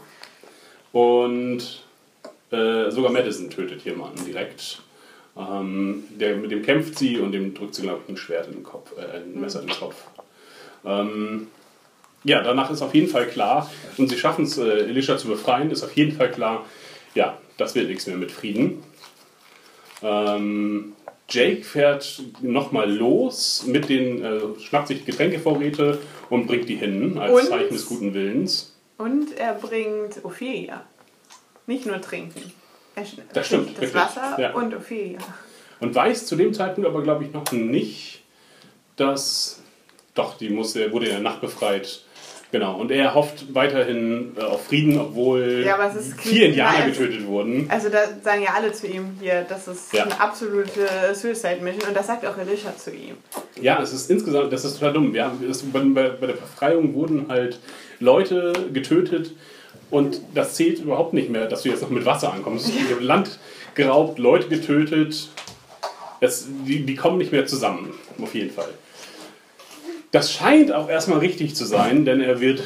Und 0.92 1.84
äh, 2.52 2.90
sogar 2.92 3.12
Madison 3.12 3.50
tötet 3.50 3.82
jemanden 3.84 4.24
direkt. 4.26 4.82
Ähm, 5.38 6.04
der, 6.12 6.36
mit 6.38 6.52
dem 6.52 6.62
kämpft 6.62 6.98
sie 6.98 7.18
und 7.20 7.32
dem 7.32 7.54
drückt 7.54 7.74
sie, 7.76 7.82
glaube 7.84 8.02
ich, 8.06 8.10
ein 8.14 8.18
Schwert 8.18 8.48
in 8.48 8.54
den 8.54 8.64
Kopf, 8.64 8.92
äh, 8.98 9.18
ein 9.18 9.40
Messer 9.40 9.62
in 9.62 9.68
den 9.68 9.76
Kopf. 9.80 9.96
Ähm, 10.86 11.48
ja, 12.24 12.42
danach 12.44 12.70
ist 12.72 12.82
auf 12.82 12.94
jeden 12.94 13.08
Fall 13.08 13.28
klar, 13.28 13.70
und 13.98 14.10
sie 14.10 14.18
schaffen 14.18 14.46
es, 14.46 14.58
äh, 14.58 14.64
Elisha 14.64 15.18
zu 15.18 15.28
befreien, 15.28 15.72
ist 15.72 15.84
auf 15.84 15.96
jeden 15.96 16.16
Fall 16.16 16.32
klar, 16.32 16.66
ja, 17.16 17.38
das 17.58 17.76
wird 17.76 17.88
nichts 17.88 18.08
mehr 18.08 18.18
mit 18.18 18.32
Frieden. 18.32 18.84
Ähm, 20.02 20.94
Jake 21.30 21.64
fährt 21.64 22.22
nochmal 22.42 22.92
los 22.92 23.64
mit 23.68 23.90
den, 23.90 24.24
äh, 24.24 24.40
schnappt 24.60 24.88
sich 24.88 25.06
Getränkevorräte 25.06 26.00
und 26.30 26.48
bringt 26.48 26.68
die 26.70 26.76
hin 26.76 27.18
als 27.18 27.34
Und? 27.34 27.48
Zeichen 27.48 27.74
des 27.74 27.86
guten 27.86 28.14
Willens. 28.14 28.76
Und 28.98 29.38
er 29.38 29.54
bringt 29.54 30.24
Ophelia. 30.24 30.86
Nicht 31.68 31.86
nur 31.86 32.02
trinken. 32.02 32.52
Er 32.96 33.06
Das 33.34 33.48
stimmt, 33.48 33.70
das 33.76 33.82
richtig. 33.84 33.96
Wasser 33.96 34.36
Ja. 34.40 34.54
und 34.54 34.76
Ophelia. 34.76 35.20
Und 35.80 35.94
weiß 35.96 36.26
zu 36.26 36.36
dem 36.36 36.54
Zeitpunkt 36.54 36.90
aber, 36.90 37.04
glaube 37.04 37.24
ich, 37.24 37.32
noch 37.32 37.52
nicht, 37.52 38.22
dass. 38.96 39.62
Doch, 40.16 40.38
die 40.38 40.50
muss, 40.50 40.76
wurde 40.76 41.06
in 41.06 41.12
der 41.12 41.20
Nacht 41.22 41.40
befreit. 41.40 42.04
Genau. 42.52 42.80
Und 42.80 42.90
er 42.90 43.14
hofft 43.14 43.54
weiterhin 43.54 44.32
äh, 44.36 44.42
auf 44.42 44.66
Frieden, 44.66 45.00
obwohl 45.00 45.64
Ja, 45.66 45.78
es 45.96 46.14
vier 46.16 46.48
Indianer 46.48 46.80
Ja, 46.80 46.88
es- 46.88 46.98
getötet 46.98 47.28
wurden. 47.28 47.68
Also 47.70 47.90
da 47.90 48.00
sagen 48.24 48.42
ja 48.42 48.54
alle 48.56 48.72
zu 48.74 48.88
ihm 48.88 49.18
hier, 49.22 49.46
das 49.48 49.68
ist 49.68 49.94
Ja. 49.94 50.06
eine 50.06 50.20
absolute 50.20 50.88
Suicide 51.14 51.60
Mission 51.62 51.88
und 51.90 51.96
das 51.96 52.08
sagt 52.08 52.26
auch 52.26 52.38
Elisha 52.38 52.76
zu 52.76 52.90
ihm. 52.92 53.18
Ja, 53.62 53.80
es 53.82 53.94
ist 53.94 54.10
insgesamt, 54.10 54.52
das 54.52 54.66
ist 54.66 54.80
total 54.80 54.94
dumm. 54.94 55.14
Wir 55.14 55.26
haben, 55.26 55.44
es, 55.48 55.62
bei, 55.62 55.80
bei 55.82 56.26
der 56.28 56.34
Befreiung 56.34 56.96
wurden 56.96 57.26
halt 57.30 57.60
Leute 58.00 58.54
getötet 58.74 59.32
und 59.92 60.22
das 60.34 60.56
zählt 60.56 60.80
überhaupt 60.80 61.14
nicht 61.14 61.30
mehr, 61.30 61.46
dass 61.48 61.62
du 61.64 61.70
jetzt 61.70 61.82
noch 61.84 61.90
mit 61.92 62.06
Wasser 62.06 62.34
ankommst. 62.34 62.68
Haben 62.68 63.04
Land 63.04 63.38
geraubt, 63.76 64.18
Leute 64.18 64.48
getötet. 64.48 65.30
Das, 66.22 66.48
die, 66.66 66.86
die 66.86 66.96
kommen 66.96 67.18
nicht 67.20 67.32
mehr 67.32 67.46
zusammen, 67.46 67.94
auf 68.22 68.34
jeden 68.34 68.50
Fall. 68.52 68.70
Das 70.12 70.32
scheint 70.34 70.72
auch 70.72 70.90
erstmal 70.90 71.20
richtig 71.20 71.56
zu 71.56 71.66
sein, 71.66 72.04
denn 72.06 72.22
er 72.22 72.40
wird 72.40 72.62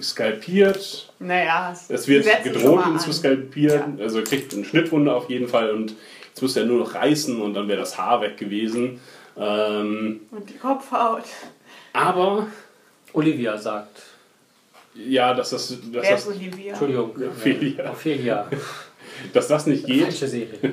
skalpiert, 0.00 1.10
Naja, 1.18 1.74
es 1.88 2.06
wird 2.08 2.26
gedroht, 2.44 2.86
ihn 2.86 2.98
zu 2.98 3.12
skalpieren. 3.12 3.98
Also 4.00 4.18
er 4.18 4.24
kriegt 4.24 4.52
eine 4.54 4.64
Schnittwunde 4.64 5.14
auf 5.14 5.28
jeden 5.30 5.48
Fall 5.48 5.70
und 5.70 5.94
jetzt 6.28 6.42
muss 6.42 6.56
er 6.56 6.64
nur 6.66 6.78
noch 6.80 6.94
reißen 6.94 7.40
und 7.40 7.54
dann 7.54 7.68
wäre 7.68 7.78
das 7.80 7.96
Haar 7.98 8.20
weg 8.20 8.36
gewesen. 8.36 9.00
Ähm, 9.38 10.20
Und 10.30 10.48
die 10.48 10.56
Kopfhaut. 10.58 11.24
aber 11.92 12.46
Olivia 13.12 13.56
sagt. 13.56 14.02
ja, 14.94 15.32
dass 15.34 15.50
das, 15.50 15.68
dass 15.68 15.78
Wer 15.92 16.02
ist 16.02 16.10
das, 16.10 16.28
Olivia? 16.28 16.70
Entschuldigung. 16.70 17.10
Ophelia. 17.10 17.90
Ophelia. 17.90 18.50
dass 19.32 19.48
das 19.48 19.66
nicht 19.66 19.86
geht. 19.86 20.02
Falsche 20.02 20.28
Serie. 20.28 20.58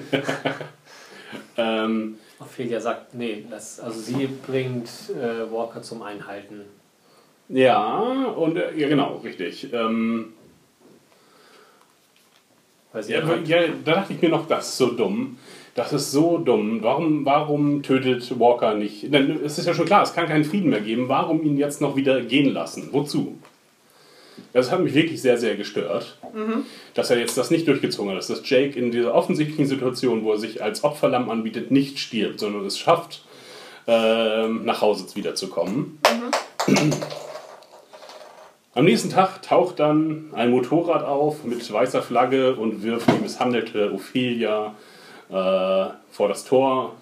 Ähm, 1.55 2.17
Ophelia 2.43 2.79
sagt, 2.79 3.13
nee, 3.13 3.45
das, 3.49 3.79
also 3.79 3.99
sie 3.99 4.27
bringt 4.45 4.89
äh, 5.09 5.51
Walker 5.51 5.81
zum 5.81 6.01
Einhalten. 6.01 6.61
ja, 7.49 7.99
und 7.99 8.57
äh, 8.57 8.75
ja, 8.75 8.87
genau, 8.87 9.17
richtig. 9.23 9.71
Ähm, 9.73 10.33
ja, 13.07 13.35
ja, 13.45 13.67
da 13.83 13.95
dachte 13.95 14.13
ich 14.13 14.21
mir 14.21 14.29
noch, 14.29 14.47
das 14.47 14.69
ist 14.69 14.77
so 14.77 14.91
dumm. 14.91 15.37
Das 15.75 15.91
ist 15.91 16.11
so 16.11 16.37
dumm. 16.37 16.83
Warum, 16.83 17.25
warum 17.25 17.81
tötet 17.81 18.39
Walker 18.39 18.75
nicht? 18.75 19.11
Denn 19.11 19.39
es 19.43 19.57
ist 19.57 19.65
ja 19.65 19.73
schon 19.73 19.87
klar, 19.87 20.03
es 20.03 20.13
kann 20.13 20.27
keinen 20.27 20.43
Frieden 20.43 20.69
mehr 20.69 20.81
geben. 20.81 21.09
Warum 21.09 21.41
ihn 21.41 21.57
jetzt 21.57 21.81
noch 21.81 21.95
wieder 21.95 22.21
gehen 22.21 22.53
lassen? 22.53 22.89
Wozu? 22.91 23.39
Das 24.51 24.71
hat 24.71 24.81
mich 24.81 24.93
wirklich 24.93 25.21
sehr, 25.21 25.37
sehr 25.37 25.55
gestört, 25.55 26.17
dass 26.93 27.09
er 27.09 27.17
jetzt 27.17 27.37
das 27.37 27.49
nicht 27.51 27.67
durchgezogen 27.67 28.11
hat. 28.11 28.17
Dass 28.17 28.27
das 28.27 28.41
Jake 28.47 28.77
in 28.77 28.91
dieser 28.91 29.13
offensichtlichen 29.15 29.65
Situation, 29.65 30.23
wo 30.23 30.33
er 30.33 30.37
sich 30.37 30.61
als 30.61 30.83
Opferlamm 30.83 31.29
anbietet, 31.29 31.71
nicht 31.71 31.99
stirbt, 31.99 32.39
sondern 32.39 32.65
es 32.65 32.77
schafft, 32.77 33.23
ähm, 33.87 34.63
nach 34.65 34.81
Hause 34.81 35.05
wiederzukommen. 35.15 35.99
Am 38.75 38.85
nächsten 38.85 39.11
Tag 39.11 39.43
taucht 39.43 39.79
dann 39.79 40.29
ein 40.33 40.49
Motorrad 40.49 41.03
auf 41.03 41.43
mit 41.43 41.71
weißer 41.71 42.01
Flagge 42.01 42.55
und 42.55 42.81
wirft 42.81 43.07
die 43.11 43.21
misshandelte 43.21 43.93
Ophelia 43.93 44.73
äh, 45.29 45.85
vor 46.11 46.27
das 46.27 46.43
Tor. 46.43 46.95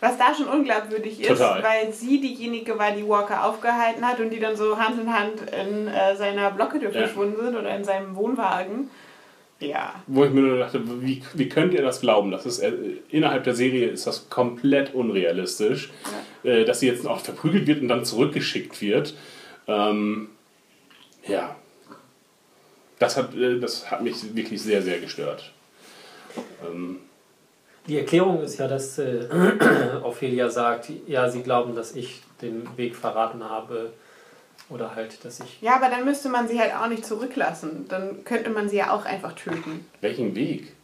Was 0.00 0.16
da 0.16 0.32
schon 0.34 0.46
unglaubwürdig 0.46 1.20
ist, 1.20 1.28
Total. 1.28 1.62
weil 1.62 1.92
sie 1.92 2.20
diejenige 2.20 2.78
war, 2.78 2.92
die 2.92 3.06
Walker 3.06 3.44
aufgehalten 3.44 4.06
hat 4.06 4.20
und 4.20 4.30
die 4.30 4.38
dann 4.38 4.54
so 4.56 4.78
Hand 4.78 5.00
in 5.00 5.12
Hand 5.12 5.40
in 5.50 5.88
äh, 5.88 6.14
seiner 6.14 6.50
Blockhütte 6.52 6.84
Ja. 6.86 6.92
verschwunden 6.92 7.42
sind 7.44 7.56
oder 7.56 7.74
in 7.76 7.82
seinem 7.84 8.14
Wohnwagen. 8.14 8.90
Ja. 9.60 9.94
Wo 10.06 10.24
ich 10.24 10.30
mir 10.30 10.42
nur 10.42 10.58
dachte, 10.58 10.80
wie, 11.02 11.20
wie 11.34 11.48
könnt 11.48 11.74
ihr 11.74 11.82
das 11.82 12.00
glauben? 12.00 12.30
Das 12.30 12.46
ist, 12.46 12.60
äh, 12.60 12.72
innerhalb 13.10 13.42
der 13.42 13.56
Serie 13.56 13.88
ist 13.88 14.06
das 14.06 14.30
komplett 14.30 14.94
unrealistisch, 14.94 15.90
äh, 16.44 16.64
dass 16.64 16.78
sie 16.78 16.86
jetzt 16.86 17.04
auch 17.04 17.18
verprügelt 17.18 17.66
wird 17.66 17.82
und 17.82 17.88
dann 17.88 18.04
zurückgeschickt 18.04 18.80
wird. 18.80 19.14
Ähm, 19.66 20.28
ja. 21.26 21.56
Das 23.00 23.16
hat, 23.16 23.34
äh, 23.34 23.58
das 23.58 23.90
hat 23.90 24.02
mich 24.02 24.36
wirklich 24.36 24.62
sehr, 24.62 24.80
sehr 24.82 25.00
gestört. 25.00 25.52
Ähm, 26.64 27.00
die 27.88 27.98
Erklärung 27.98 28.42
ist 28.42 28.58
ja, 28.58 28.68
dass 28.68 28.98
äh, 28.98 29.26
Ophelia 30.02 30.50
sagt, 30.50 30.90
ja, 31.06 31.28
sie 31.28 31.42
glauben, 31.42 31.74
dass 31.74 31.96
ich 31.96 32.22
den 32.42 32.68
Weg 32.76 32.94
verraten 32.94 33.42
habe. 33.42 33.92
Oder 34.70 34.94
halt, 34.94 35.24
dass 35.24 35.40
ich. 35.40 35.62
Ja, 35.62 35.76
aber 35.76 35.88
dann 35.88 36.04
müsste 36.04 36.28
man 36.28 36.46
sie 36.46 36.60
halt 36.60 36.74
auch 36.74 36.88
nicht 36.88 37.06
zurücklassen. 37.06 37.86
Dann 37.88 38.22
könnte 38.24 38.50
man 38.50 38.68
sie 38.68 38.76
ja 38.76 38.92
auch 38.92 39.06
einfach 39.06 39.32
töten. 39.32 39.86
welchen 40.02 40.34
Weg? 40.34 40.74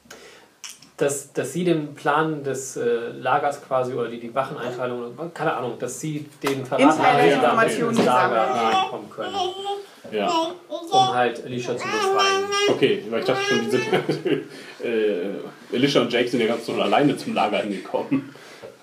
Dass, 0.96 1.32
dass 1.32 1.52
sie 1.52 1.64
den 1.64 1.94
Plan 1.94 2.44
des 2.44 2.76
äh, 2.76 3.08
Lagers 3.10 3.62
quasi 3.62 3.92
oder 3.92 4.08
die, 4.08 4.20
die 4.20 4.34
Wacheneinteilung, 4.34 5.12
keine 5.34 5.54
Ahnung, 5.54 5.78
dass 5.78 6.00
sie 6.00 6.24
den 6.42 6.64
verraten 6.64 7.02
haben, 7.02 7.68
wie 7.68 7.72
sie 7.72 7.80
ins 7.80 8.04
Lager 8.04 8.42
reinkommen 8.42 9.10
können. 9.10 9.34
Ja. 10.12 10.30
Um 10.68 11.14
halt 11.14 11.44
Alicia 11.44 11.76
zu 11.76 11.84
befreien. 11.84 12.44
Okay, 12.70 13.04
weil 13.10 13.20
ich 13.20 13.26
dachte 13.26 13.42
schon, 13.42 13.60
die 13.64 13.70
sind. 13.70 13.86
äh, 14.84 15.30
Elisha 15.74 16.00
und 16.00 16.12
Jake 16.12 16.28
sind 16.28 16.40
ja 16.40 16.46
ganz 16.46 16.66
so 16.66 16.72
alleine 16.74 17.16
zum 17.16 17.34
Lager 17.34 17.58
hingekommen. 17.58 18.34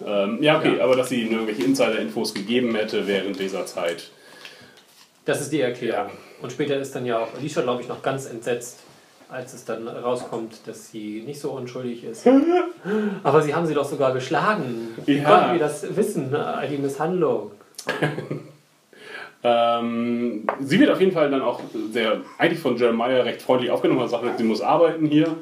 Ähm, 0.06 0.38
ja, 0.42 0.58
okay, 0.58 0.78
Ja. 0.78 0.84
aber 0.84 0.96
dass 0.96 1.10
sie 1.10 1.22
ihnen 1.22 1.32
irgendwelche 1.32 1.64
Insider-Infos 1.64 2.34
gegeben 2.34 2.74
hätte 2.76 3.06
während 3.08 3.40
dieser 3.40 3.66
Zeit. 3.66 4.10
Das 5.26 5.42
ist 5.42 5.52
die 5.52 5.62
Erklärung. 5.62 6.12
Und 6.42 6.52
später 6.52 6.76
ist 6.78 6.96
dann 6.96 7.06
ja 7.06 7.20
auch 7.20 7.34
Alicia, 7.38 7.62
glaube 7.62 7.82
ich, 7.84 7.88
noch 7.88 8.02
ganz 8.02 8.26
entsetzt, 8.26 8.80
als 9.30 9.54
es 9.54 9.64
dann 9.64 9.88
rauskommt, 9.88 10.62
dass 10.66 10.90
sie 10.92 11.22
nicht 11.26 11.40
so 11.40 11.52
unschuldig 11.52 12.04
ist. 12.04 12.28
Aber 13.24 13.42
sie 13.44 13.54
haben 13.54 13.66
sie 13.68 13.74
doch 13.76 13.86
sogar 13.86 14.14
geschlagen. 14.14 14.90
Wie 15.06 15.18
Ja. 15.20 15.24
konnten 15.30 15.52
wir 15.54 15.60
das 15.60 15.96
wissen, 15.96 16.36
all 16.36 16.68
die 16.68 16.78
Misshandlung? 16.78 17.52
Ähm, 19.44 20.46
sie 20.60 20.80
wird 20.80 20.92
auf 20.92 21.00
jeden 21.00 21.14
Fall 21.14 21.32
dann 21.32 21.42
auch 21.42 21.60
sehr, 21.92 22.22
eigentlich 22.38 22.60
von 22.60 22.78
Jeremiah 22.78 23.22
recht 23.24 23.42
freundlich 23.42 23.72
aufgenommen. 23.72 24.02
Er 24.02 24.08
sagt, 24.08 24.38
sie 24.38 24.44
muss 24.44 24.62
arbeiten 24.62 25.08
hier 25.08 25.36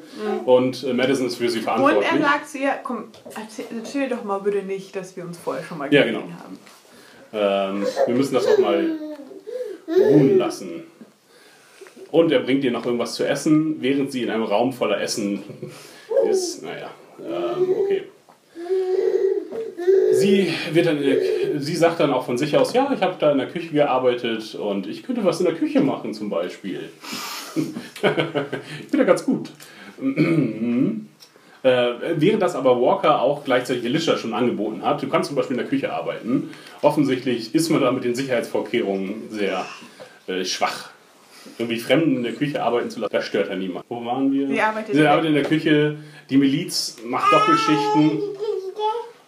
und 0.46 0.84
äh, 0.84 0.94
Madison 0.94 1.26
ist 1.26 1.36
für 1.36 1.50
sie 1.50 1.58
Und 1.58 1.64
verantwortlich. 1.64 2.06
er 2.10 2.18
sagt 2.18 2.48
zu 2.48 2.58
ihr, 2.58 2.72
komm, 2.82 3.04
erzähl, 3.38 3.66
erzähl 3.76 4.08
doch 4.08 4.24
mal 4.24 4.38
bitte 4.38 4.62
nicht, 4.62 4.96
dass 4.96 5.16
wir 5.16 5.24
uns 5.24 5.36
vorher 5.36 5.62
schon 5.62 5.76
mal 5.78 5.92
Ja, 5.92 6.02
gesehen 6.04 6.22
genau. 6.22 6.32
haben. 6.38 7.80
Ähm, 7.82 7.86
wir 8.06 8.14
müssen 8.14 8.34
das 8.34 8.46
auch 8.46 8.58
mal 8.58 8.90
ruhen 9.88 10.38
lassen. 10.38 10.84
Und 12.10 12.32
er 12.32 12.40
bringt 12.40 12.64
ihr 12.64 12.70
noch 12.72 12.84
irgendwas 12.86 13.14
zu 13.14 13.24
essen, 13.28 13.76
während 13.80 14.10
sie 14.12 14.22
in 14.22 14.30
einem 14.30 14.42
Raum 14.44 14.72
voller 14.72 15.00
Essen 15.00 15.42
ist. 16.30 16.62
Naja, 16.62 16.90
ähm, 17.20 17.68
okay. 17.82 18.04
Sie, 20.12 20.52
wird 20.72 20.86
dann 20.86 20.96
in 20.98 21.02
der, 21.04 21.16
sie 21.58 21.76
sagt 21.76 22.00
dann 22.00 22.12
auch 22.12 22.26
von 22.26 22.38
sich 22.38 22.56
aus, 22.56 22.72
ja, 22.72 22.90
ich 22.94 23.02
habe 23.02 23.16
da 23.18 23.32
in 23.32 23.38
der 23.38 23.48
Küche 23.48 23.68
gearbeitet 23.68 24.54
und 24.54 24.86
ich 24.86 25.02
könnte 25.02 25.24
was 25.24 25.40
in 25.40 25.46
der 25.46 25.54
Küche 25.54 25.80
machen 25.80 26.14
zum 26.14 26.30
Beispiel. 26.30 26.90
ich 27.54 28.88
bin 28.90 28.98
da 28.98 29.04
ganz 29.04 29.24
gut. 29.24 29.50
Äh, 31.62 31.92
während 32.16 32.40
das 32.40 32.56
aber 32.56 32.80
Walker 32.80 33.20
auch 33.20 33.44
gleichzeitig 33.44 33.84
Elisha 33.84 34.16
schon 34.16 34.32
angeboten 34.32 34.82
hat. 34.82 35.02
Du 35.02 35.08
kannst 35.08 35.28
zum 35.28 35.36
Beispiel 35.36 35.58
in 35.58 35.62
der 35.62 35.68
Küche 35.68 35.92
arbeiten. 35.92 36.48
Offensichtlich 36.80 37.54
ist 37.54 37.68
man 37.68 37.82
da 37.82 37.92
mit 37.92 38.02
den 38.02 38.14
Sicherheitsvorkehrungen 38.14 39.28
sehr 39.28 39.66
äh, 40.26 40.42
schwach. 40.46 40.88
Irgendwie 41.58 41.78
Fremden 41.78 42.16
in 42.16 42.22
der 42.22 42.32
Küche 42.32 42.62
arbeiten 42.62 42.88
zu 42.88 43.00
lassen, 43.00 43.12
das 43.12 43.26
stört 43.26 43.50
ja 43.50 43.56
niemand. 43.56 43.84
Wo 43.90 44.02
waren 44.06 44.32
wir? 44.32 44.46
Sie 44.48 44.60
arbeitet 44.60 44.94
Sie 44.94 45.06
arbeitet 45.06 45.28
in 45.28 45.34
der 45.34 45.44
Küche. 45.44 45.98
Die 46.30 46.38
Miliz 46.38 46.96
macht 47.04 47.30
Doppelschichten. 47.30 48.20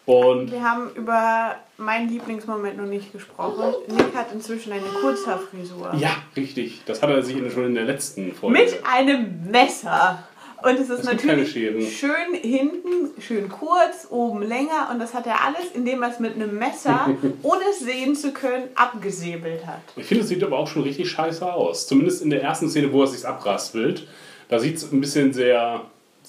Und 0.05 0.51
Wir 0.51 0.63
haben 0.63 0.91
über 0.95 1.57
meinen 1.77 2.09
Lieblingsmoment 2.09 2.77
noch 2.77 2.87
nicht 2.87 3.13
gesprochen. 3.13 3.75
Nick 3.89 4.15
hat 4.15 4.33
inzwischen 4.33 4.73
eine 4.73 4.83
Kurzhaarfrisur. 5.01 5.95
ja, 5.97 6.17
richtig. 6.37 6.83
Das 6.87 7.03
hat 7.03 7.11
er 7.11 7.23
sich 7.23 7.37
schon 7.53 7.67
in 7.67 7.75
der 7.75 7.85
letzten 7.85 8.33
Folge. 8.33 8.59
Mit 8.59 8.81
einem 8.85 9.51
Messer. 9.51 10.25
Und 10.65 10.79
es 10.79 10.91
ist 10.91 11.05
keine 11.05 11.43
natürlich 11.43 11.99
schön 11.99 12.35
hinten, 12.35 13.21
schön 13.21 13.49
kurz, 13.49 14.07
oben 14.11 14.43
länger. 14.43 14.91
Und 14.93 15.01
das 15.01 15.13
hat 15.13 15.27
er 15.27 15.45
alles, 15.45 15.73
indem 15.75 16.03
er 16.03 16.11
es 16.11 16.21
mit 16.21 16.35
einem 16.37 16.57
Messer, 16.57 17.11
ohne 17.43 17.63
es 17.71 17.81
sehen 17.81 18.15
zu 18.15 18.33
können, 18.33 18.69
abgesäbelt 18.77 19.67
hat. 19.67 19.81
Ich 19.97 20.07
finde, 20.07 20.23
es 20.23 20.29
sieht 20.29 20.43
aber 20.45 20.59
auch 20.59 20.69
schon 20.69 20.83
richtig 20.83 21.11
scheiße 21.11 21.53
aus. 21.53 21.89
Zumindest 21.89 22.23
in 22.23 22.31
der 22.31 22.43
ersten 22.43 22.69
Szene, 22.69 22.93
wo 22.93 23.03
er 23.03 23.09
sich 23.09 23.27
abraspelt. 23.27 24.07
Da 24.49 24.59
sieht 24.59 24.77
es 24.77 24.93
ein 24.93 25.01
bisschen 25.01 25.33
sehr 25.33 25.83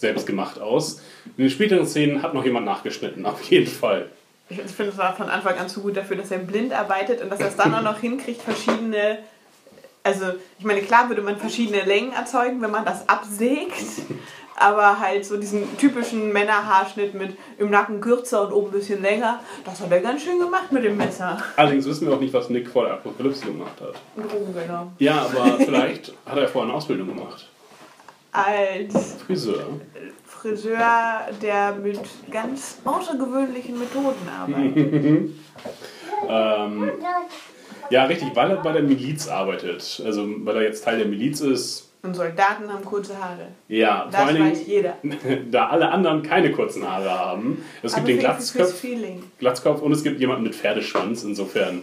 selbstgemacht 0.04 0.62
aus. 0.62 1.02
In 1.38 1.46
den 1.46 1.50
späteren 1.50 1.88
Szenen 1.88 2.22
hat 2.22 2.34
noch 2.34 2.46
jemand 2.46 2.66
nachgeschnitten, 2.66 3.26
auf 3.26 3.42
jeden 3.44 3.68
Fall. 3.68 4.10
Ich 4.50 4.58
finde, 4.58 4.92
es 4.92 4.98
war 4.98 5.16
von 5.16 5.30
Anfang 5.30 5.58
an 5.58 5.68
zu 5.68 5.82
gut 5.82 5.98
dafür, 5.98 6.18
dass 6.18 6.30
er 6.30 6.38
blind 6.38 6.74
arbeitet 6.74 7.22
und 7.22 7.32
dass 7.32 7.40
er 7.40 7.48
es 7.48 7.56
dann 7.56 7.74
auch 7.74 7.82
noch 7.82 8.00
hinkriegt, 8.00 8.42
verschiedene. 8.42 9.20
Also, 10.04 10.26
ich 10.60 10.66
meine, 10.66 10.82
klar 10.82 11.08
würde 11.08 11.22
man 11.22 11.38
verschiedene 11.38 11.82
Längen 11.84 12.12
erzeugen, 12.12 12.62
wenn 12.62 12.72
man 12.72 12.86
das 12.86 13.08
absägt. 13.08 13.74
Aber 14.56 15.00
halt 15.00 15.26
so 15.26 15.38
diesen 15.38 15.78
typischen 15.78 16.32
Männerhaarschnitt 16.32 17.16
mit 17.16 17.36
im 17.58 17.72
Nacken 17.72 18.02
kürzer 18.02 18.46
und 18.46 18.54
oben 18.54 18.68
ein 18.68 18.80
bisschen 18.80 19.02
länger, 19.02 19.40
das 19.66 19.82
hat 19.82 19.92
er 19.92 20.02
ganz 20.02 20.22
schön 20.22 20.38
gemacht 20.40 20.72
mit 20.72 20.84
dem 20.84 20.96
Messer. 20.96 21.42
Allerdings 21.56 21.86
wissen 21.86 22.08
wir 22.08 22.14
auch 22.14 22.20
nicht, 22.20 22.34
was 22.34 22.50
Nick 22.50 22.68
vor 22.70 22.84
der 22.84 22.94
Apokalypse 22.94 23.46
gemacht 23.46 23.82
hat. 23.82 23.96
Oh, 24.16 24.54
genau. 24.54 24.92
Ja, 25.00 25.26
aber 25.26 25.58
vielleicht 25.58 26.14
hat 26.26 26.38
er 26.38 26.48
vorher 26.48 26.70
eine 26.70 26.78
Ausbildung 26.78 27.08
gemacht. 27.08 27.48
Als 28.34 29.14
Friseur. 29.26 29.80
Friseur, 30.26 31.28
der 31.42 31.76
mit 31.76 32.00
ganz 32.32 32.80
außergewöhnlichen 32.84 33.80
Methoden 33.80 34.28
arbeitet. 34.30 35.30
Ähm, 36.30 36.90
ja, 37.90 38.06
richtig, 38.06 38.34
weil 38.34 38.52
er 38.52 38.58
bei 38.58 38.72
der 38.72 38.84
Miliz 38.84 39.28
arbeitet. 39.28 40.02
Also, 40.06 40.26
weil 40.46 40.56
er 40.56 40.62
jetzt 40.64 40.86
Teil 40.86 40.98
der 40.98 41.08
Miliz 41.08 41.42
ist. 41.42 41.92
Und 42.02 42.16
Soldaten 42.16 42.72
haben 42.72 42.84
kurze 42.84 43.18
Haare. 43.18 43.48
Ja, 43.68 44.06
Das 44.10 44.16
vor 44.16 44.28
allen 44.30 44.52
weiß 44.52 44.66
jeder. 44.66 44.98
da 45.52 45.68
alle 45.68 45.90
anderen 45.90 46.24
keine 46.24 46.52
kurzen 46.52 46.90
Haare 46.90 47.10
haben. 47.12 47.64
Es 47.82 47.94
gibt 47.94 48.06
Aber 48.06 48.08
den 48.08 48.20
Glatzkopf. 48.20 48.86
Glatzkopf 49.40 49.82
und 49.82 49.92
es 49.92 50.04
gibt 50.04 50.20
jemanden 50.20 50.44
mit 50.44 50.56
Pferdeschwanz. 50.56 51.24
Insofern 51.24 51.82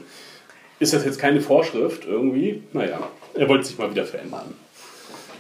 ist 0.79 0.93
das 0.93 1.05
jetzt 1.05 1.19
keine 1.19 1.41
Vorschrift 1.41 2.07
irgendwie. 2.07 2.63
Naja, 2.73 3.01
er 3.35 3.49
wollte 3.49 3.65
sich 3.65 3.79
mal 3.79 3.91
wieder 3.91 4.05
verändern. 4.05 4.55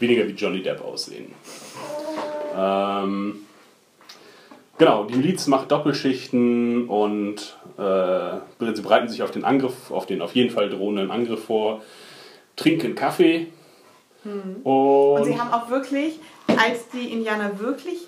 Weniger 0.01 0.27
wie 0.27 0.33
Johnny 0.33 0.63
Depp 0.63 0.83
aussehen. 0.83 1.33
Ähm, 2.57 3.47
genau, 4.79 5.05
die 5.05 5.17
Miliz 5.17 5.47
macht 5.47 5.71
Doppelschichten 5.71 6.89
und 6.89 7.59
äh, 7.79 8.75
sie 8.75 8.83
bereiten 8.83 9.09
sich 9.09 9.23
auf 9.23 9.31
den 9.31 9.45
Angriff, 9.45 9.91
auf 9.91 10.07
den 10.07 10.23
auf 10.23 10.35
jeden 10.35 10.51
Fall 10.51 10.71
drohenden 10.71 11.11
Angriff 11.11 11.45
vor, 11.45 11.83
trinken 12.57 12.95
Kaffee. 12.95 13.49
Und, 14.25 14.63
Und 14.65 15.25
sie 15.25 15.39
haben 15.41 15.53
auch 15.53 15.71
wirklich, 15.71 16.19
als 16.49 16.89
die 16.89 17.13
Indianer 17.13 17.59
wirklich 17.59 18.07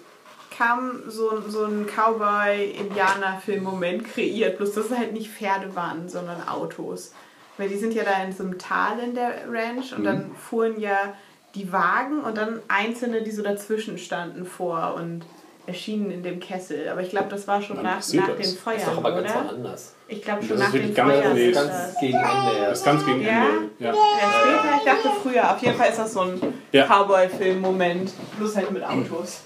kamen, 0.51 1.05
so, 1.09 1.43
so 1.49 1.65
ein 1.65 1.87
Cowboy-Indianer-Film-Moment 1.87 4.05
kreiert. 4.05 4.59
Bloß, 4.59 4.75
dass 4.75 4.91
es 4.91 4.97
halt 4.97 5.15
nicht 5.15 5.31
Pferde 5.31 5.75
waren, 5.75 6.09
sondern 6.09 6.47
Autos. 6.47 7.15
Weil 7.59 7.69
die 7.69 7.77
sind 7.77 7.93
ja 7.95 8.05
da 8.05 8.23
in 8.23 8.33
so 8.33 8.45
einem 8.45 8.59
Tal 8.59 8.99
in 8.99 9.15
der 9.15 9.51
Ranch 9.51 9.93
und 9.97 10.05
dann 10.05 10.35
fuhren 10.35 10.81
ja 10.81 11.15
die 11.55 11.71
Wagen 11.73 12.21
und 12.21 12.37
dann 12.37 12.61
einzelne, 12.69 13.23
die 13.23 13.31
so 13.31 13.43
dazwischen 13.43 13.99
standen, 13.99 14.45
vor 14.47 14.95
und 14.97 15.23
erschienen 15.67 16.11
in 16.11 16.23
dem 16.25 16.41
Kessel. 16.41 16.89
Aber 16.89 17.03
ich 17.03 17.11
glaube, 17.11 17.29
das 17.29 17.47
war 17.47 17.63
schon 17.63 17.77
Wann 17.77 17.85
nach, 17.85 18.13
nach 18.15 18.29
das? 18.29 18.37
den 18.49 18.57
Feuern, 18.59 18.79
Ist 18.79 18.87
doch 18.89 18.97
aber 18.97 19.13
ganz 19.13 19.31
oder? 19.31 19.45
woanders. 19.45 19.95
Ich 20.09 20.23
glaube 20.23 20.41
Das 20.41 20.49
schon 20.49 20.57
ist 20.57 20.63
nach 20.63 20.73
den 20.73 20.81
wirklich 20.81 20.97
ganz- 20.97 21.13
Feuern. 21.13 21.35
nee, 21.35 21.49
ist 21.51 21.55
Ganz 21.55 21.69
das. 21.71 22.01
gegen 22.01 22.15
Ende 22.15 22.27
das 22.47 22.57
erst. 22.59 22.73
ist 22.81 22.85
ganz 22.85 23.07
gegen 23.07 23.23
Ja? 23.23 23.29
Ende. 23.47 23.71
Ja. 23.79 23.87
Ja, 23.87 23.95
später, 24.41 24.77
ich 24.79 24.85
dachte 24.85 25.09
früher. 25.23 25.51
Auf 25.53 25.63
jeden 25.63 25.77
Fall 25.77 25.91
ist 25.91 25.99
das 25.99 26.13
so 26.13 26.21
ein 26.23 26.41
Ja. 26.73 26.87
Cowboy-Film-Moment. 26.87 28.13
Plus 28.37 28.57
halt 28.57 28.71
mit 28.73 28.83
Autos. 28.83 29.41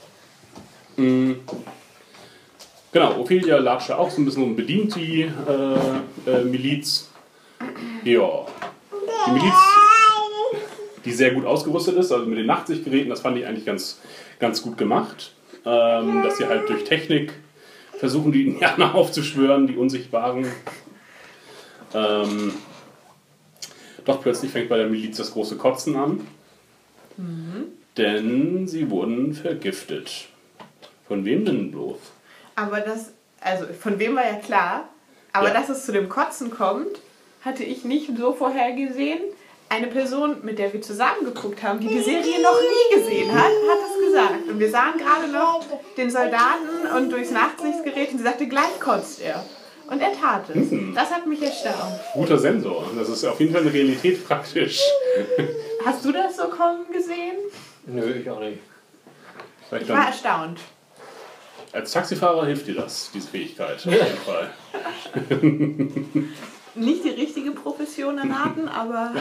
Genau, 2.92 3.18
Ophelia 3.20 3.58
latscht 3.58 3.90
ja 3.90 3.98
auch 3.98 4.10
so 4.10 4.22
ein 4.22 4.24
bisschen 4.24 4.42
und 4.44 4.56
bedient 4.56 4.94
die 4.96 5.22
äh, 5.22 6.30
äh, 6.30 6.44
Miliz. 6.44 7.10
Ja. 8.04 8.46
Die 9.26 9.30
Miliz, 9.32 9.52
die 11.06 11.12
sehr 11.12 11.30
gut 11.32 11.46
ausgerüstet 11.46 11.96
ist, 11.96 12.12
also 12.12 12.26
mit 12.26 12.36
den 12.36 12.46
Nachtsichtgeräten, 12.46 13.08
das 13.08 13.20
fand 13.20 13.38
ich 13.38 13.46
eigentlich 13.46 13.64
ganz, 13.64 14.00
ganz 14.38 14.60
gut 14.60 14.76
gemacht. 14.76 15.32
Ähm, 15.64 16.22
dass 16.22 16.36
sie 16.36 16.46
halt 16.46 16.68
durch 16.68 16.84
Technik 16.84 17.32
versuchen, 17.98 18.30
die 18.32 18.46
Indianer 18.46 18.94
aufzuschwören, 18.94 19.66
die 19.66 19.76
Unsichtbaren. 19.76 20.46
Ähm, 21.94 22.52
doch 24.04 24.20
plötzlich 24.20 24.52
fängt 24.52 24.68
bei 24.68 24.76
der 24.76 24.86
Miliz 24.88 25.16
das 25.16 25.32
große 25.32 25.56
Kotzen 25.56 25.96
an. 25.96 26.26
Denn 27.96 28.68
sie 28.68 28.90
wurden 28.90 29.32
vergiftet. 29.34 30.28
Von 31.08 31.24
wem 31.24 31.44
denn 31.44 31.70
bloß? 31.72 31.96
Aber 32.56 32.80
das, 32.80 33.12
also 33.40 33.64
von 33.72 33.98
wem 33.98 34.16
war 34.16 34.24
ja 34.26 34.36
klar, 34.36 34.88
aber 35.32 35.48
Ja. 35.48 35.54
dass 35.54 35.68
es 35.68 35.86
zu 35.86 35.92
dem 35.92 36.08
Kotzen 36.08 36.50
kommt, 36.50 37.00
hatte 37.42 37.64
ich 37.64 37.84
nicht 37.84 38.10
so 38.16 38.32
vorhergesehen. 38.34 39.20
Eine 39.68 39.88
Person, 39.88 40.36
mit 40.42 40.58
der 40.58 40.72
wir 40.72 40.80
zusammen 40.80 41.24
geguckt 41.24 41.62
haben, 41.62 41.80
die 41.80 41.88
die 41.88 42.00
Serie 42.00 42.40
noch 42.40 42.60
nie 42.60 42.96
gesehen 42.96 43.32
hat, 43.32 43.46
hat 43.46 43.78
es 43.90 44.06
gesagt. 44.06 44.48
Und 44.48 44.60
wir 44.60 44.70
sahen 44.70 44.96
gerade 44.96 45.28
noch 45.32 45.64
den 45.96 46.08
Soldaten 46.08 46.86
und 46.96 47.10
durchs 47.10 47.32
Nachtsichtgerät 47.32 48.12
und 48.12 48.18
sie 48.18 48.24
sagte, 48.24 48.46
gleich 48.46 48.78
kotzt 48.78 49.20
er. 49.22 49.44
Und 49.90 50.00
er 50.00 50.12
tat 50.12 50.50
es. 50.50 50.70
Mhm. 50.70 50.94
Das 50.94 51.10
hat 51.10 51.26
mich 51.26 51.42
erstaunt. 51.42 51.98
Guter 52.14 52.38
Sensor. 52.38 52.88
Das 52.96 53.08
ist 53.08 53.24
auf 53.24 53.38
jeden 53.40 53.52
Fall 53.52 53.62
eine 53.62 53.72
Realität 53.72 54.24
praktisch. 54.26 54.80
Hast 55.84 56.04
du 56.04 56.12
das 56.12 56.36
so 56.36 56.44
kommen 56.44 56.90
gesehen? 56.92 57.36
Nö, 57.86 58.14
ich 58.14 58.28
auch 58.30 58.40
nicht. 58.40 58.58
Vielleicht 59.68 59.84
Ich 59.86 59.92
war 59.92 60.06
erstaunt. 60.06 60.60
als 61.72 61.90
Taxifahrer 61.92 62.46
hilft 62.46 62.66
dir 62.68 62.74
das, 62.76 63.10
diese 63.12 63.28
Fähigkeit. 63.28 63.76
Auf 63.76 63.84
jeden 63.84 64.18
Fall. 64.24 64.50
Nicht 66.76 67.04
die 67.04 67.10
richtige 67.10 67.50
Profession 67.52 68.18
erraten, 68.18 68.68
aber 68.74 69.12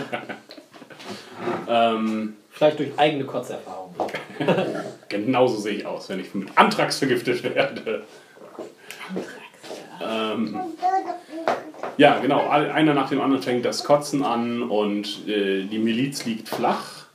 Ähm, 1.68 2.36
Vielleicht 2.52 2.80
durch 2.80 2.98
eigene 2.98 3.26
Kotzerfahrung. 3.26 3.94
genauso 5.10 5.58
sehe 5.58 5.74
ich 5.74 5.86
aus, 5.86 6.08
wenn 6.08 6.22
ich 6.22 6.34
mit 6.34 6.50
Antrax 6.58 7.00
vergiftet 7.00 7.44
werde. 7.44 8.04
Ähm, 10.02 10.58
ja, 11.98 12.20
genau. 12.20 12.48
Einer 12.50 12.94
nach 12.94 13.10
dem 13.10 13.20
anderen 13.22 13.44
fängt 13.44 13.66
das 13.66 13.84
Kotzen 13.84 14.24
an 14.24 14.64
und 14.64 15.28
äh, 15.28 15.64
die 15.66 15.80
Miliz 15.80 16.26
liegt 16.26 16.48
flach. 16.48 17.06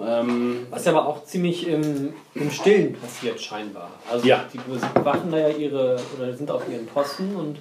Ähm, 0.00 0.66
Was 0.70 0.86
aber 0.86 1.06
auch 1.06 1.24
ziemlich 1.24 1.66
im, 1.66 2.14
im 2.34 2.50
Stillen 2.50 2.94
passiert 2.94 3.40
scheinbar. 3.40 3.90
Also 4.10 4.26
Ja. 4.26 4.44
die 4.52 4.60
wachen 5.04 5.32
da 5.32 5.38
ja 5.38 5.48
ihre, 5.48 5.98
oder 6.16 6.32
sind 6.32 6.50
auf 6.50 6.62
ihren 6.70 6.86
Posten 6.86 7.34
und 7.34 7.58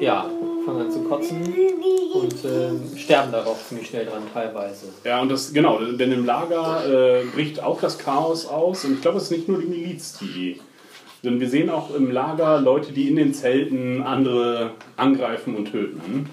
ja, 0.00 0.26
fangen 0.66 0.80
an 0.80 0.90
zu 0.90 1.00
kotzen 1.00 1.54
und 2.14 2.34
ähm, 2.44 2.82
sterben 2.96 3.32
darauf 3.32 3.66
ziemlich 3.68 3.88
schnell 3.88 4.04
dran 4.06 4.22
teilweise. 4.34 4.86
Ja, 5.04 5.22
und 5.22 5.30
das, 5.30 5.52
genau, 5.52 5.78
denn 5.80 6.12
im 6.12 6.26
Lager 6.26 7.20
äh, 7.20 7.24
bricht 7.24 7.62
auch 7.62 7.80
das 7.80 7.98
Chaos 7.98 8.46
aus. 8.46 8.84
Und 8.84 8.94
ich 8.94 9.00
glaube, 9.00 9.18
es 9.18 9.24
ist 9.24 9.30
nicht 9.30 9.48
nur 9.48 9.60
die 9.60 9.66
Miliz, 9.66 10.18
die. 10.18 10.60
Denn 11.22 11.40
wir 11.40 11.48
sehen 11.48 11.70
auch 11.70 11.94
im 11.94 12.10
Lager 12.10 12.60
Leute, 12.60 12.92
die 12.92 13.08
in 13.08 13.16
den 13.16 13.32
Zelten 13.32 14.02
andere 14.02 14.72
angreifen 14.96 15.56
und 15.56 15.70
töten. 15.70 16.28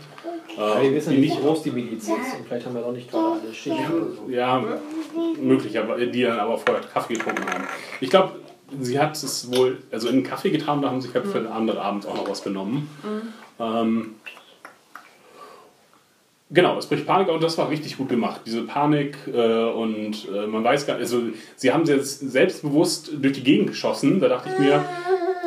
Aber 0.57 0.81
Äh, 0.81 0.83
wir 0.83 0.95
wissen 0.95 1.13
die 1.13 1.21
nicht, 1.21 1.37
wie 1.37 1.41
groß 1.41 1.63
die 1.63 1.71
Miliz 1.71 2.03
ist 2.03 2.09
und 2.09 2.47
vielleicht 2.47 2.65
haben 2.65 2.75
wir 2.75 2.85
auch 2.85 2.91
nicht 2.91 3.09
gerade 3.09 3.39
alle 3.41 3.53
Schicht 3.53 3.75
oder 3.75 4.05
so. 4.11 4.29
Ja, 4.29 4.63
möglich, 5.41 5.79
aber 5.79 5.97
die 5.97 6.21
dann 6.23 6.39
aber 6.39 6.57
vorher 6.57 6.83
Kaffee 6.83 7.13
getrunken 7.15 7.45
haben. 7.51 7.63
Ich 8.01 8.09
glaube, 8.09 8.33
sie 8.79 8.99
hat 8.99 9.15
es 9.15 9.51
wohl, 9.55 9.79
also 9.91 10.09
in 10.09 10.15
einen 10.15 10.23
Kaffee 10.23 10.51
getan, 10.51 10.81
da 10.81 10.89
haben 10.89 11.01
sich 11.01 11.13
halt 11.13 11.25
für 11.25 11.39
den 11.39 11.47
anderen 11.47 11.79
Abend 11.79 12.05
auch 12.07 12.15
noch 12.15 12.29
was 12.29 12.43
genommen. 12.43 12.87
Ähm, 13.59 14.15
genau, 16.49 16.77
es 16.77 16.87
bricht 16.87 17.05
Panik 17.05 17.29
aus 17.29 17.35
und 17.35 17.43
das 17.43 17.57
war 17.57 17.69
richtig 17.69 17.97
gut 17.97 18.09
gemacht. 18.09 18.41
Diese 18.45 18.63
Panik 18.63 19.17
äh, 19.27 19.63
und 19.65 20.27
äh, 20.33 20.47
man 20.47 20.63
weiß 20.63 20.85
gar 20.85 20.95
nicht, 20.95 21.03
also 21.03 21.21
sie 21.55 21.71
haben 21.71 21.85
sie 21.85 21.93
jetzt 21.93 22.19
selbstbewusst 22.19 23.11
durch 23.21 23.33
die 23.33 23.43
Gegend 23.43 23.67
geschossen. 23.67 24.19
Da 24.19 24.27
dachte 24.29 24.49
ich 24.51 24.59
mir, 24.59 24.85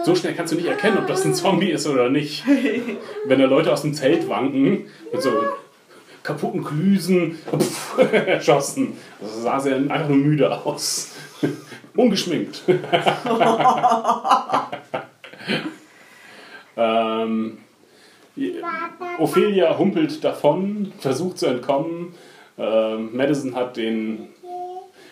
so 0.04 0.14
schnell 0.14 0.34
kannst 0.34 0.52
du 0.52 0.56
nicht 0.56 0.68
erkennen, 0.68 0.98
ob 0.98 1.06
das 1.06 1.24
ein 1.24 1.34
Zombie 1.34 1.70
ist 1.70 1.86
oder 1.86 2.08
nicht. 2.08 2.44
Wenn 3.26 3.38
da 3.40 3.46
Leute 3.46 3.72
aus 3.72 3.82
dem 3.82 3.94
Zelt 3.94 4.28
wanken 4.28 4.86
mit 5.12 5.22
so 5.22 5.30
kaputten 6.22 6.64
Klüsen 6.64 7.38
pff, 7.56 7.98
erschossen. 8.12 8.96
Das 9.20 9.42
sah 9.42 9.60
sehr 9.60 9.76
einfach 9.76 10.08
nur 10.08 10.18
müde 10.18 10.64
aus. 10.64 11.14
Ungeschminkt. 11.96 12.62
ähm, 16.76 17.58
Ophelia 19.18 19.78
humpelt 19.78 20.22
davon, 20.22 20.92
versucht 20.98 21.38
zu 21.38 21.46
entkommen. 21.46 22.14
Ähm, 22.58 23.16
Madison 23.16 23.54
hat 23.54 23.76
den 23.76 24.28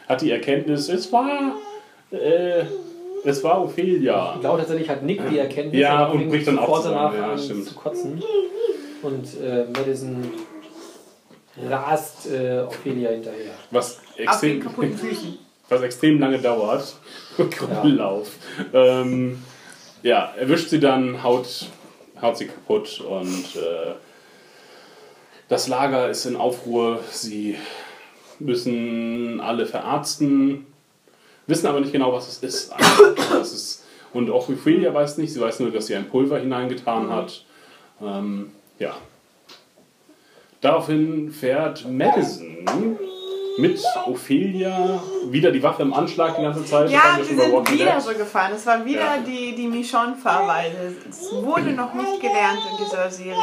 hat 0.09 0.21
die 0.21 0.31
Erkenntnis, 0.31 0.89
es 0.89 1.11
war 1.13 1.55
äh, 2.11 2.65
es 3.25 3.43
war 3.43 3.63
Ophelia. 3.65 4.35
Ich 4.35 4.41
glaube 4.41 4.59
tatsächlich 4.59 4.89
hat 4.89 5.03
Nick 5.03 5.21
die 5.31 5.39
Erkenntnis 5.39 5.81
Ja, 5.81 6.07
und 6.07 6.19
fängt 6.19 6.31
bricht 6.31 6.47
dann 6.49 6.59
auch 6.59 6.79
zusammen. 6.83 6.95
danach 6.97 7.15
Ja, 7.15 7.33
an 7.33 7.39
stimmt. 7.39 7.67
zu 7.67 7.75
kotzen. 7.75 8.23
Und 9.03 9.41
äh, 9.43 9.65
Madison 9.75 10.25
rast 11.69 12.31
äh, 12.31 12.61
Ophelia 12.61 13.11
hinterher. 13.11 13.53
Was 13.71 14.01
extrem, 14.17 14.63
was 15.69 15.83
extrem 15.83 16.19
lange 16.19 16.39
dauert. 16.39 16.97
Krummellauf. 17.51 18.31
Ähm, 18.73 19.43
ja, 20.03 20.33
erwischt 20.39 20.69
sie 20.69 20.81
dann, 20.81 21.23
haut, 21.23 21.67
haut 22.21 22.37
sie 22.37 22.47
kaputt 22.47 23.01
und 23.01 23.57
äh, 23.57 23.95
das 25.49 25.69
Lager 25.69 26.09
ist 26.09 26.25
in 26.25 26.37
Aufruhr. 26.37 27.01
Sie 27.11 27.57
müssen 28.39 29.41
alle 29.41 29.67
verarzten, 29.67 30.67
wissen 31.47 31.67
aber 31.67 31.81
nicht 31.81 31.93
genau, 31.93 32.13
was 32.13 32.29
es 32.29 32.43
ist. 32.43 32.73
Was 33.31 33.53
es 33.53 33.85
und 34.15 34.31
auch 34.31 34.49
Ophelia 34.49 34.95
weiß 34.95 35.19
nicht, 35.19 35.33
sie 35.33 35.41
weiß 35.41 35.61
nur, 35.61 35.73
dass 35.73 35.87
sie 35.87 35.97
ein 35.97 36.09
Pulver 36.09 36.39
hineingetan 36.39 37.11
hat. 37.11 37.45
Ähm, 38.01 38.53
ja. 38.79 38.97
Daraufhin 40.61 41.31
fährt 41.31 41.85
Madison 41.91 42.59
mit 43.59 43.83
Ophelia 44.07 45.03
wieder 45.31 45.51
die 45.51 45.63
Waffe 45.63 45.83
im 45.83 45.93
Anschlag 45.95 46.37
die 46.37 46.43
ganze 46.43 46.65
Zeit. 46.65 46.91
Ja, 46.91 47.17
wir 47.17 47.25
sind 47.25 47.39
wieder 47.39 47.61
Dead. 47.95 48.03
so 48.03 48.13
gefahren. 48.15 48.53
Es 48.55 48.67
war 48.67 48.85
wieder 48.85 49.01
Ja. 49.01 49.19
die, 49.19 49.55
die 49.55 49.69
Michonne-Fahrweise. 49.69 50.97
Es 51.09 51.33
wurde 51.33 51.71
noch 51.73 51.95
nicht 51.95 52.21
gelernt 52.21 52.59
in 52.73 52.85
dieser 52.85 53.11
Serie. 53.11 53.37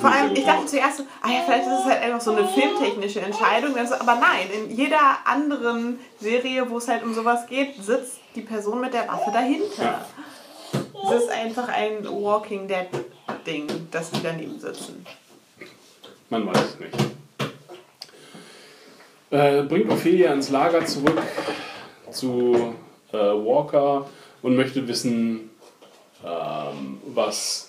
Vor 0.00 0.10
allem, 0.12 0.34
ich 0.34 0.44
dachte 0.44 0.66
zuerst, 0.66 1.02
ah 1.22 1.28
ja, 1.30 1.40
vielleicht 1.46 1.66
ist 1.66 1.72
es 1.80 1.84
halt 1.86 2.02
einfach 2.02 2.20
so 2.20 2.32
eine 2.32 2.46
filmtechnische 2.46 3.20
Entscheidung. 3.20 3.74
Dann 3.74 3.86
so, 3.86 3.94
aber 3.94 4.16
nein, 4.16 4.46
in 4.52 4.76
jeder 4.76 4.98
anderen 5.24 5.98
Serie, 6.20 6.68
wo 6.68 6.76
es 6.78 6.86
halt 6.88 7.02
um 7.02 7.14
sowas 7.14 7.46
geht, 7.46 7.82
sitzt 7.82 8.18
die 8.34 8.42
Person 8.42 8.80
mit 8.82 8.92
der 8.92 9.08
Waffe 9.08 9.30
dahinter. 9.32 10.04
Es 11.04 11.22
ist 11.22 11.30
einfach 11.30 11.68
ein 11.68 12.04
Walking 12.04 12.68
Dead-Ding, 12.68 13.88
dass 13.90 14.10
die 14.10 14.22
daneben 14.22 14.58
sitzen. 14.60 15.06
Man 16.28 16.46
weiß 16.46 16.58
es 16.58 16.78
nicht. 16.80 17.15
Äh, 19.36 19.64
bringt 19.64 19.92
Ophelia 19.92 20.32
ins 20.32 20.48
Lager 20.48 20.86
zurück 20.86 21.20
zu 22.10 22.74
äh, 23.12 23.16
Walker 23.16 24.06
und 24.40 24.56
möchte 24.56 24.88
wissen, 24.88 25.50
ähm, 26.24 27.00
was, 27.12 27.68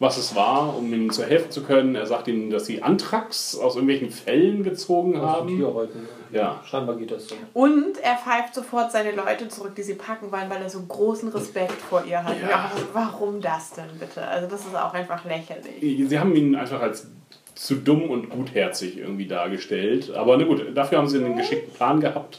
was 0.00 0.16
es 0.16 0.34
war, 0.34 0.76
um 0.76 0.92
ihm 0.92 1.12
zu 1.12 1.24
helfen 1.24 1.52
zu 1.52 1.62
können. 1.62 1.94
Er 1.94 2.06
sagt 2.06 2.26
ihnen, 2.26 2.50
dass 2.50 2.66
sie 2.66 2.82
Anthrax 2.82 3.56
aus 3.56 3.76
irgendwelchen 3.76 4.10
Fellen 4.10 4.64
gezogen 4.64 5.20
Aus 5.20 5.24
haben. 5.24 5.56
Tierhäuten. 5.56 6.08
Ja. 6.32 6.60
Scheinbar 6.64 6.96
geht 6.96 7.12
das 7.12 7.28
so. 7.28 7.36
Und 7.54 7.98
er 8.02 8.16
pfeift 8.16 8.52
sofort 8.52 8.90
seine 8.90 9.12
Leute 9.12 9.46
zurück, 9.46 9.76
die 9.76 9.84
sie 9.84 9.94
packen 9.94 10.32
wollen, 10.32 10.50
weil 10.50 10.62
er 10.62 10.70
so 10.70 10.82
großen 10.82 11.28
Respekt 11.28 11.80
vor 11.80 12.02
ihr 12.04 12.24
hat. 12.24 12.42
Ja. 12.42 12.48
Ja, 12.48 12.72
warum 12.92 13.40
das 13.40 13.70
denn 13.74 14.00
bitte? 14.00 14.26
Also 14.26 14.48
das 14.48 14.62
ist 14.62 14.74
auch 14.74 14.94
einfach 14.94 15.24
lächerlich. 15.24 16.08
Sie 16.08 16.18
haben 16.18 16.34
ihn 16.34 16.56
einfach 16.56 16.80
als 16.80 17.06
zu 17.54 17.76
dumm 17.76 18.08
und 18.10 18.30
gutherzig 18.30 18.98
irgendwie 18.98 19.26
dargestellt. 19.26 20.12
Aber 20.14 20.36
na 20.36 20.44
gut, 20.44 20.64
dafür 20.74 20.98
haben 20.98 21.08
sie 21.08 21.18
einen 21.18 21.36
geschickten 21.36 21.72
Plan 21.74 22.00
gehabt. 22.00 22.38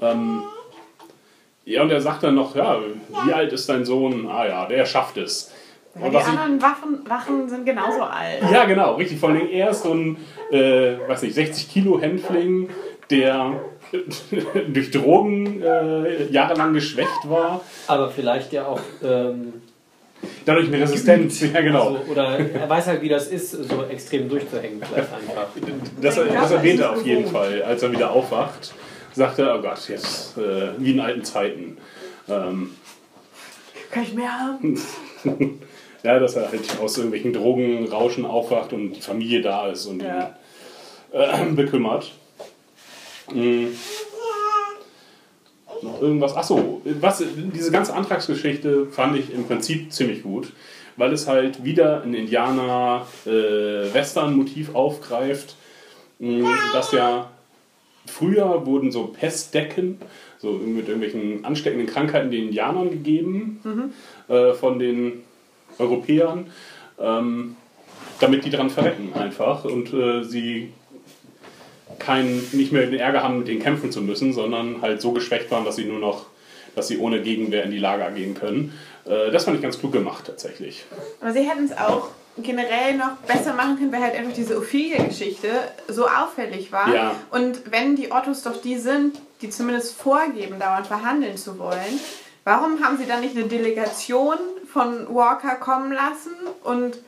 Ähm, 0.00 0.42
ja, 1.64 1.82
und 1.82 1.90
er 1.90 2.00
sagt 2.00 2.22
dann 2.24 2.34
noch, 2.34 2.56
ja, 2.56 2.78
wie 3.26 3.32
alt 3.32 3.52
ist 3.52 3.68
dein 3.68 3.84
Sohn? 3.84 4.26
Ah 4.28 4.46
ja, 4.46 4.66
der 4.66 4.84
schafft 4.84 5.16
es. 5.16 5.52
Ja, 5.94 6.02
Und 6.06 6.10
die 6.10 6.16
was 6.16 6.22
ich- 6.24 6.28
anderen 6.30 6.62
Waffen, 6.62 6.98
Wachen 7.08 7.48
sind 7.48 7.64
genauso 7.66 8.02
alt. 8.02 8.42
ja, 8.50 8.64
genau, 8.64 8.94
richtig. 8.94 9.20
Vor 9.20 9.28
allem 9.28 9.46
er 9.48 9.70
ist 9.70 9.82
so 9.82 9.92
ein, 9.92 10.16
äh, 10.50 10.96
weiß 11.06 11.22
nicht, 11.22 11.34
60 11.34 11.70
Kilo 11.70 12.00
Händling, 12.00 12.68
der 13.10 13.60
durch 14.72 14.90
Drogen 14.90 15.62
äh, 15.62 16.24
jahrelang 16.32 16.72
geschwächt 16.72 17.28
war. 17.28 17.60
Aber 17.86 18.08
vielleicht 18.10 18.52
ja 18.52 18.66
auch. 18.66 18.80
Ähm, 19.04 19.61
Dadurch 20.44 20.68
eine 20.68 20.80
Resistenz. 20.80 21.40
Ja, 21.40 21.60
genau. 21.60 21.94
also, 21.96 22.10
oder 22.10 22.38
er 22.38 22.68
weiß 22.68 22.86
halt, 22.86 23.02
wie 23.02 23.08
das 23.08 23.28
ist, 23.28 23.50
so 23.50 23.84
extrem 23.84 24.28
durchzuhängen, 24.28 24.80
vielleicht 24.80 25.12
einfach. 25.12 25.46
Das, 26.00 26.16
das 26.16 26.50
erwähnt 26.50 26.80
er 26.80 26.92
auf 26.92 27.04
jeden. 27.04 27.26
Fall, 27.26 27.62
als 27.62 27.82
er 27.82 27.92
wieder 27.92 28.10
aufwacht. 28.10 28.74
Sagt 29.14 29.38
er, 29.38 29.58
oh 29.58 29.62
Gott, 29.62 29.88
jetzt 29.88 30.38
äh, 30.38 30.70
wie 30.78 30.92
in 30.92 31.00
alten 31.00 31.24
Zeiten. 31.24 31.76
Ähm, 32.28 32.70
Kann 33.90 34.02
ich 34.04 34.14
mehr 34.14 34.32
haben? 34.32 34.80
ja, 36.02 36.18
dass 36.18 36.36
er 36.36 36.50
halt 36.50 36.78
aus 36.80 36.96
irgendwelchen 36.96 37.32
Drogenrauschen 37.32 38.24
aufwacht 38.24 38.72
und 38.72 38.94
die 38.94 39.00
Familie 39.00 39.42
da 39.42 39.68
ist 39.68 39.86
und 39.86 40.02
Ja. 40.02 40.36
ihn 41.12 41.52
äh, 41.52 41.52
bekümmert. 41.54 42.12
Mm. 43.32 43.66
Noch 45.82 46.00
irgendwas? 46.00 46.36
Achso, 46.36 46.80
was, 47.00 47.24
diese 47.36 47.72
ganze 47.72 47.94
Antragsgeschichte 47.94 48.86
fand 48.86 49.16
ich 49.16 49.34
im 49.34 49.44
Prinzip 49.44 49.92
ziemlich 49.92 50.22
gut, 50.22 50.52
weil 50.96 51.12
es 51.12 51.26
halt 51.26 51.64
wieder 51.64 52.02
ein 52.02 52.14
Indianer-Western-Motiv 52.14 54.74
aufgreift, 54.74 55.56
mh, 56.20 56.48
das 56.72 56.92
ja 56.92 57.28
früher 58.06 58.64
wurden 58.66 58.92
so 58.92 59.06
Pestdecken, 59.06 59.98
so 60.38 60.52
mit 60.52 60.88
irgendwelchen 60.88 61.44
ansteckenden 61.44 61.86
Krankheiten 61.86 62.30
den 62.30 62.46
Indianern 62.46 62.90
gegeben 62.90 63.60
äh, 64.28 64.54
von 64.54 64.78
den 64.78 65.22
Europäern, 65.78 66.46
ähm, 66.98 67.56
damit 68.20 68.44
die 68.44 68.50
dran 68.50 68.70
verrecken 68.70 69.12
einfach 69.14 69.64
und 69.64 69.92
äh, 69.92 70.22
sie 70.24 70.72
kein, 72.04 72.42
nicht 72.52 72.72
mehr 72.72 72.86
den 72.86 72.98
Ärger 72.98 73.22
haben, 73.22 73.38
mit 73.38 73.48
denen 73.48 73.62
kämpfen 73.62 73.92
zu 73.92 74.00
müssen, 74.00 74.32
sondern 74.32 74.82
halt 74.82 75.00
so 75.00 75.12
geschwächt 75.12 75.50
waren, 75.50 75.64
dass 75.64 75.76
sie 75.76 75.84
nur 75.84 75.98
noch, 75.98 76.26
dass 76.74 76.88
sie 76.88 76.98
ohne 76.98 77.22
Gegenwehr 77.22 77.64
in 77.64 77.70
die 77.70 77.78
Lager 77.78 78.10
gehen 78.10 78.34
können. 78.34 78.72
Äh, 79.04 79.30
das 79.30 79.44
fand 79.44 79.56
ich 79.56 79.62
ganz 79.62 79.78
klug 79.78 79.92
gemacht 79.92 80.24
tatsächlich. 80.26 80.84
Aber 81.20 81.32
sie 81.32 81.48
hätten 81.48 81.64
es 81.64 81.76
auch 81.76 82.08
generell 82.38 82.96
noch 82.96 83.16
besser 83.26 83.52
machen 83.52 83.76
können, 83.76 83.92
weil 83.92 84.00
halt 84.00 84.14
einfach 84.14 84.32
diese 84.32 84.56
Ophelia-Geschichte 84.56 85.48
so 85.88 86.06
auffällig 86.06 86.72
war. 86.72 86.92
Ja. 86.92 87.14
Und 87.30 87.70
wenn 87.70 87.94
die 87.94 88.10
Ottos 88.10 88.42
doch 88.42 88.60
die 88.60 88.78
sind, 88.78 89.18
die 89.42 89.50
zumindest 89.50 90.00
vorgeben, 90.00 90.58
dauernd 90.58 90.86
verhandeln 90.86 91.36
zu 91.36 91.58
wollen, 91.58 92.00
warum 92.44 92.82
haben 92.82 92.96
sie 92.96 93.06
dann 93.06 93.20
nicht 93.20 93.36
eine 93.36 93.46
Delegation 93.46 94.38
von 94.72 95.14
Walker 95.14 95.56
kommen 95.56 95.92
lassen 95.92 96.32
und 96.64 96.98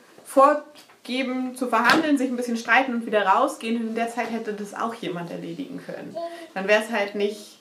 vorgeben 1.05 1.55
zu 1.55 1.67
verhandeln, 1.67 2.17
sich 2.17 2.29
ein 2.29 2.35
bisschen 2.35 2.57
streiten 2.57 2.93
und 2.93 3.05
wieder 3.05 3.25
rausgehen? 3.25 3.81
Und 3.81 3.89
in 3.89 3.95
der 3.95 4.09
Zeit 4.09 4.31
hätte 4.31 4.53
das 4.53 4.73
auch 4.73 4.93
jemand 4.95 5.31
erledigen 5.31 5.79
können. 5.85 6.15
Dann 6.53 6.67
wäre 6.67 6.81
es 6.83 6.91
halt 6.91 7.15
nicht 7.15 7.59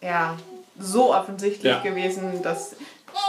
ja, 0.00 0.36
so 0.78 1.14
offensichtlich 1.14 1.72
Ja. 1.72 1.80
gewesen, 1.80 2.42
dass 2.42 2.76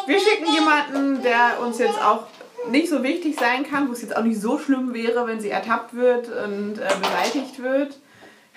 wir 0.07 0.19
schicken 0.19 0.51
jemanden, 0.53 1.21
der 1.23 1.59
uns 1.65 1.79
jetzt 1.79 1.99
auch 2.03 2.23
nicht 2.69 2.89
so 2.89 3.03
wichtig 3.03 3.35
sein 3.39 3.63
kann, 3.63 3.87
wo 3.87 3.93
es 3.93 4.01
jetzt 4.01 4.15
auch 4.15 4.23
nicht 4.23 4.41
so 4.41 4.57
schlimm 4.57 4.93
wäre, 4.93 5.27
wenn 5.27 5.39
sie 5.39 5.49
ertappt 5.49 5.93
wird 5.95 6.27
und 6.29 6.79
äh, 6.79 6.87
beseitigt 7.01 7.61
wird. 7.61 7.97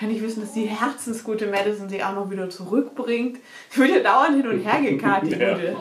Kann 0.01 0.11
ich 0.11 0.23
wissen, 0.23 0.41
dass 0.43 0.53
die 0.53 0.65
herzensgute 0.67 1.47
Madison 1.47 1.89
sie 1.89 2.03
auch 2.05 2.15
noch 2.15 2.31
wieder 2.31 2.49
zurückbringt. 2.49 3.39
Sie 3.71 3.81
wird 3.81 3.91
ja 3.91 3.99
dauernd 4.01 4.37
hin 4.37 4.47
und 4.49 4.61
her 4.61 4.81
gekarrt, 4.81 5.25
die 5.27 5.33
Ja. 5.33 5.55
Gute. 5.55 5.77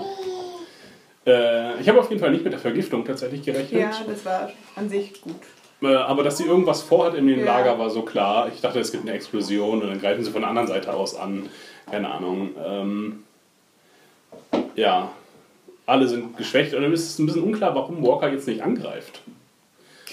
Äh, 1.28 1.80
ich 1.82 1.90
habe 1.90 2.00
auf 2.00 2.10
jeden 2.10 2.22
Fall 2.22 2.32
nicht 2.32 2.44
mit 2.44 2.54
der 2.54 2.60
Vergiftung 2.60 3.04
tatsächlich 3.06 3.44
gerechnet. 3.44 3.82
Ja, 3.82 3.92
das 4.08 4.26
war 4.26 4.50
an 4.76 4.90
sich 4.90 5.22
gut. 5.22 5.36
Äh, 5.82 5.94
aber 5.94 6.24
dass 6.24 6.38
sie 6.38 6.46
irgendwas 6.46 6.82
vorhat 6.82 7.16
in 7.16 7.28
dem 7.28 7.40
Ja. 7.42 7.46
Lager 7.46 7.78
war 7.78 7.90
so 7.90 8.02
klar. 8.02 8.50
Ich 8.54 8.62
dachte, 8.62 8.80
es 8.80 8.92
gibt 8.92 9.04
eine 9.04 9.14
Explosion 9.14 9.82
und 9.82 9.90
dann 9.90 10.00
greifen 10.00 10.24
sie 10.24 10.32
von 10.32 10.42
der 10.42 10.50
anderen 10.50 10.68
Seite 10.68 10.94
aus 10.94 11.16
an. 11.16 11.50
Keine 11.92 12.10
Ahnung. 12.10 12.52
Ähm, 12.66 13.24
ja, 14.76 15.12
alle 15.86 16.08
sind 16.08 16.38
geschwächt 16.38 16.74
und 16.74 16.82
dann 16.82 16.94
ist 16.94 17.10
es 17.10 17.20
ein 17.20 17.26
bisschen 17.26 17.44
unklar, 17.44 17.76
warum 17.76 18.06
Walker 18.06 18.32
jetzt 18.32 18.48
nicht 18.48 18.62
angreift. 18.62 19.22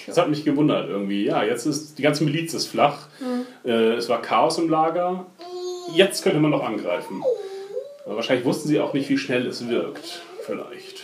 Das 0.07 0.19
hat 0.19 0.29
mich 0.29 0.45
gewundert 0.45 0.89
irgendwie. 0.89 1.25
Ja, 1.25 1.45
jetzt 1.45 1.65
ist 1.65 1.97
die 1.99 2.03
ganze 2.03 2.25
Miliz 2.25 2.53
ist 2.53 2.67
flach. 2.67 3.09
Äh, 3.65 3.95
es 3.95 4.09
war 4.09 4.21
Chaos 4.21 4.59
im 4.59 4.69
Lager. 4.69 5.27
Jetzt 5.95 6.23
könnte 6.23 6.41
man 6.41 6.51
noch 6.51 6.63
angreifen. 6.63 7.23
Aber 8.05 8.17
wahrscheinlich 8.17 8.45
wussten 8.45 8.69
sie 8.69 8.81
auch 8.81 8.93
nicht, 8.93 9.09
wie 9.09 9.17
schnell 9.17 9.47
es 9.47 9.67
wirkt. 9.69 10.23
Vielleicht. 10.45 11.04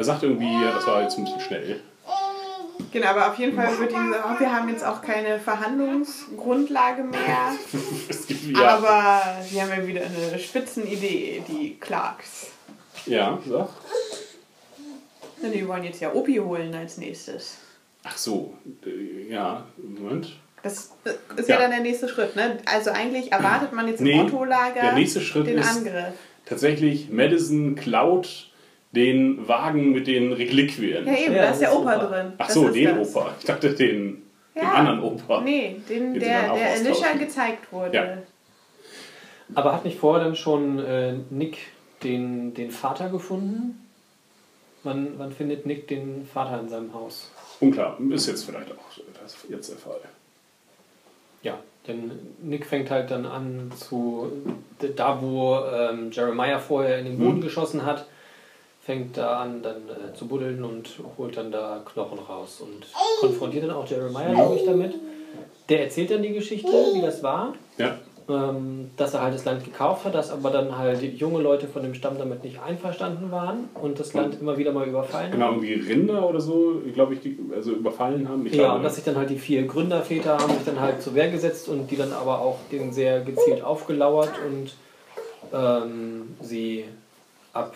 Er 0.00 0.04
sagt 0.04 0.22
irgendwie, 0.22 0.50
ja, 0.50 0.72
das 0.72 0.86
war 0.86 1.02
jetzt 1.02 1.18
ein 1.18 1.24
bisschen 1.24 1.40
schnell. 1.42 1.78
Genau, 2.90 3.08
aber 3.08 3.28
auf 3.28 3.38
jeden 3.38 3.54
Fall 3.54 3.78
wird 3.78 3.92
ihm 3.92 4.06
gesagt, 4.10 4.40
wir 4.40 4.50
haben 4.50 4.68
jetzt 4.70 4.82
auch 4.82 5.02
keine 5.02 5.38
Verhandlungsgrundlage 5.38 7.02
mehr. 7.04 7.52
Ja, 8.58 8.78
Aber 8.78 9.22
sie 9.46 9.60
haben 9.60 9.68
ja 9.68 9.86
wieder 9.86 10.00
eine 10.00 10.38
Spitzenidee, 10.38 11.42
die 11.46 11.76
Clarks. 11.78 12.46
ja, 13.04 13.38
sag. 13.46 13.68
Na, 15.42 15.48
Die 15.50 15.68
wollen 15.68 15.84
jetzt 15.84 16.00
ja 16.00 16.14
Opi 16.14 16.36
holen 16.36 16.74
als 16.74 16.96
nächstes. 16.96 17.58
Ach 18.02 18.16
so, 18.16 18.54
äh, 18.86 19.30
ja, 19.30 19.66
Moment. 19.76 20.32
Das 20.62 20.92
ist 21.36 21.46
ja, 21.48 21.56
Ja. 21.56 21.60
dann 21.60 21.72
der 21.72 21.80
nächste 21.80 22.08
Schritt, 22.08 22.36
ne? 22.36 22.56
Also 22.64 22.90
eigentlich 22.90 23.32
erwartet 23.32 23.74
man 23.74 23.86
jetzt 23.86 24.00
im 24.00 24.06
Nee, 24.06 24.20
Otto-Lager 24.22 24.80
der 24.80 24.92
nächste 24.94 25.20
Schritt 25.20 25.46
den 25.46 25.58
ist- 25.58 25.68
Angriff. 25.68 26.14
Tatsächlich, 26.46 27.10
Madison 27.10 27.74
klaut 27.74 28.49
den 28.92 29.46
Wagen 29.46 29.92
mit 29.92 30.06
den 30.06 30.32
Reliquien. 30.32 31.06
Ja, 31.06 31.14
eben, 31.16 31.34
Ja, 31.34 31.42
da 31.42 31.50
ist 31.50 31.60
der 31.60 31.72
Opa 31.76 31.96
Opa. 31.96 32.06
drin. 32.06 32.32
Ach 32.38 32.46
Das 32.46 32.54
so, 32.54 32.68
den 32.68 32.96
das. 32.98 33.14
Opa. 33.14 33.34
Ich 33.38 33.44
dachte 33.46 33.70
den, 33.74 34.22
den 34.56 34.62
Ja. 34.62 34.72
anderen 34.72 35.00
Opa. 35.02 35.40
Nee, 35.42 35.76
den, 35.88 36.14
Den 36.14 36.20
der, 36.20 36.52
der 36.54 36.72
Alicia 36.72 37.12
gezeigt 37.18 37.72
wurde. 37.72 37.96
Ja. 37.96 38.18
Aber 39.54 39.72
hat 39.74 39.84
nicht 39.84 39.98
vorher 39.98 40.24
dann 40.24 40.36
schon 40.36 40.78
äh, 40.80 41.14
Nick 41.30 41.58
den, 42.02 42.54
den 42.54 42.70
Vater 42.70 43.08
gefunden? 43.10 43.86
Wann, 44.82 45.14
wann 45.18 45.32
findet 45.32 45.66
Nick 45.66 45.88
den 45.88 46.26
Vater 46.32 46.58
in 46.60 46.68
seinem 46.68 46.94
Haus? 46.94 47.30
Unklar, 47.60 47.98
ist 48.10 48.26
jetzt 48.26 48.44
vielleicht 48.44 48.72
auch 48.72 48.76
das 49.22 49.36
jetzt 49.48 49.70
der 49.70 49.76
Fall. 49.76 50.00
Ja, 51.42 51.58
denn 51.86 52.10
Nick 52.42 52.64
fängt 52.66 52.90
halt 52.90 53.10
dann 53.10 53.26
an 53.26 53.70
zu. 53.76 54.30
Da, 54.96 55.20
wo 55.20 55.58
ähm, 55.70 56.10
Jeremiah 56.10 56.58
vorher 56.58 56.98
in 56.98 57.04
den 57.04 57.18
Boden 57.18 57.36
Mhm. 57.38 57.42
geschossen 57.42 57.84
hat, 57.84 58.06
fängt 58.82 59.16
da 59.16 59.40
an 59.40 59.62
dann 59.62 59.82
äh, 59.88 60.14
zu 60.14 60.26
buddeln 60.26 60.64
und 60.64 60.88
holt 61.18 61.36
dann 61.36 61.50
da 61.52 61.82
Knochen 61.84 62.18
raus 62.18 62.60
und 62.60 62.86
konfrontiert 63.20 63.64
dann 63.64 63.72
auch 63.72 63.86
Jeremiah, 63.86 64.32
glaube 64.34 64.56
ich, 64.56 64.64
damit. 64.64 64.94
Der 65.68 65.84
erzählt 65.84 66.10
dann 66.10 66.22
die 66.22 66.32
Geschichte, 66.32 66.68
wie 66.94 67.00
das 67.00 67.22
war. 67.22 67.54
Ja, 67.78 67.96
ähm, 68.30 68.90
dass 68.96 69.14
er 69.14 69.22
halt 69.22 69.34
das 69.34 69.44
Land 69.44 69.64
gekauft 69.64 70.04
hat, 70.04 70.14
dass 70.14 70.30
aber 70.30 70.50
dann 70.50 70.76
halt 70.78 71.02
junge 71.02 71.42
Leute 71.42 71.66
von 71.66 71.82
dem 71.82 71.94
Stamm 71.94 72.18
damit 72.18 72.44
nicht 72.44 72.60
einverstanden 72.60 73.30
waren 73.30 73.68
und 73.74 73.98
das 73.98 74.14
Land 74.14 74.40
immer 74.40 74.56
wieder 74.56 74.72
mal 74.72 74.86
überfallen 74.86 75.32
genau, 75.32 75.46
haben. 75.46 75.64
irgendwie 75.64 75.92
Rinder 75.92 76.28
oder 76.28 76.40
so, 76.40 76.80
glaube 76.94 77.14
ich, 77.14 77.20
die 77.20 77.36
also 77.54 77.72
überfallen 77.72 78.28
haben. 78.28 78.46
Ich 78.46 78.52
Ja, 78.54 78.64
glaube, 78.64 78.76
und 78.76 78.82
dass 78.84 78.94
sich 78.96 79.04
dann 79.04 79.16
halt 79.16 79.30
die 79.30 79.38
vier 79.38 79.66
Gründerväter 79.66 80.38
haben 80.38 80.52
sich 80.54 80.64
dann 80.64 80.80
halt 80.80 81.02
zur 81.02 81.14
Wehr 81.14 81.30
gesetzt 81.30 81.68
und 81.68 81.90
die 81.90 81.96
dann 81.96 82.12
aber 82.12 82.40
auch 82.40 82.58
denen 82.70 82.92
sehr 82.92 83.20
gezielt 83.22 83.62
aufgelauert 83.62 84.30
und 84.46 84.74
ähm, 85.52 86.36
sie 86.40 86.84
ab 87.52 87.74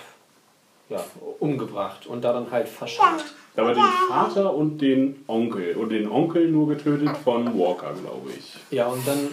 ja, 0.88 1.02
umgebracht 1.40 2.06
und 2.06 2.22
da 2.24 2.32
dann 2.32 2.50
halt 2.50 2.68
verscharrt. 2.68 3.24
aber 3.56 3.74
den 3.74 3.82
Vater 4.08 4.54
und 4.54 4.78
den 4.80 5.24
Onkel. 5.26 5.76
Und 5.76 5.90
den 5.90 6.08
Onkel 6.10 6.48
nur 6.50 6.68
getötet 6.68 7.16
von 7.24 7.58
Walker, 7.58 7.92
glaube 7.94 8.30
ich. 8.36 8.54
Ja, 8.70 8.86
und 8.86 9.06
dann 9.06 9.30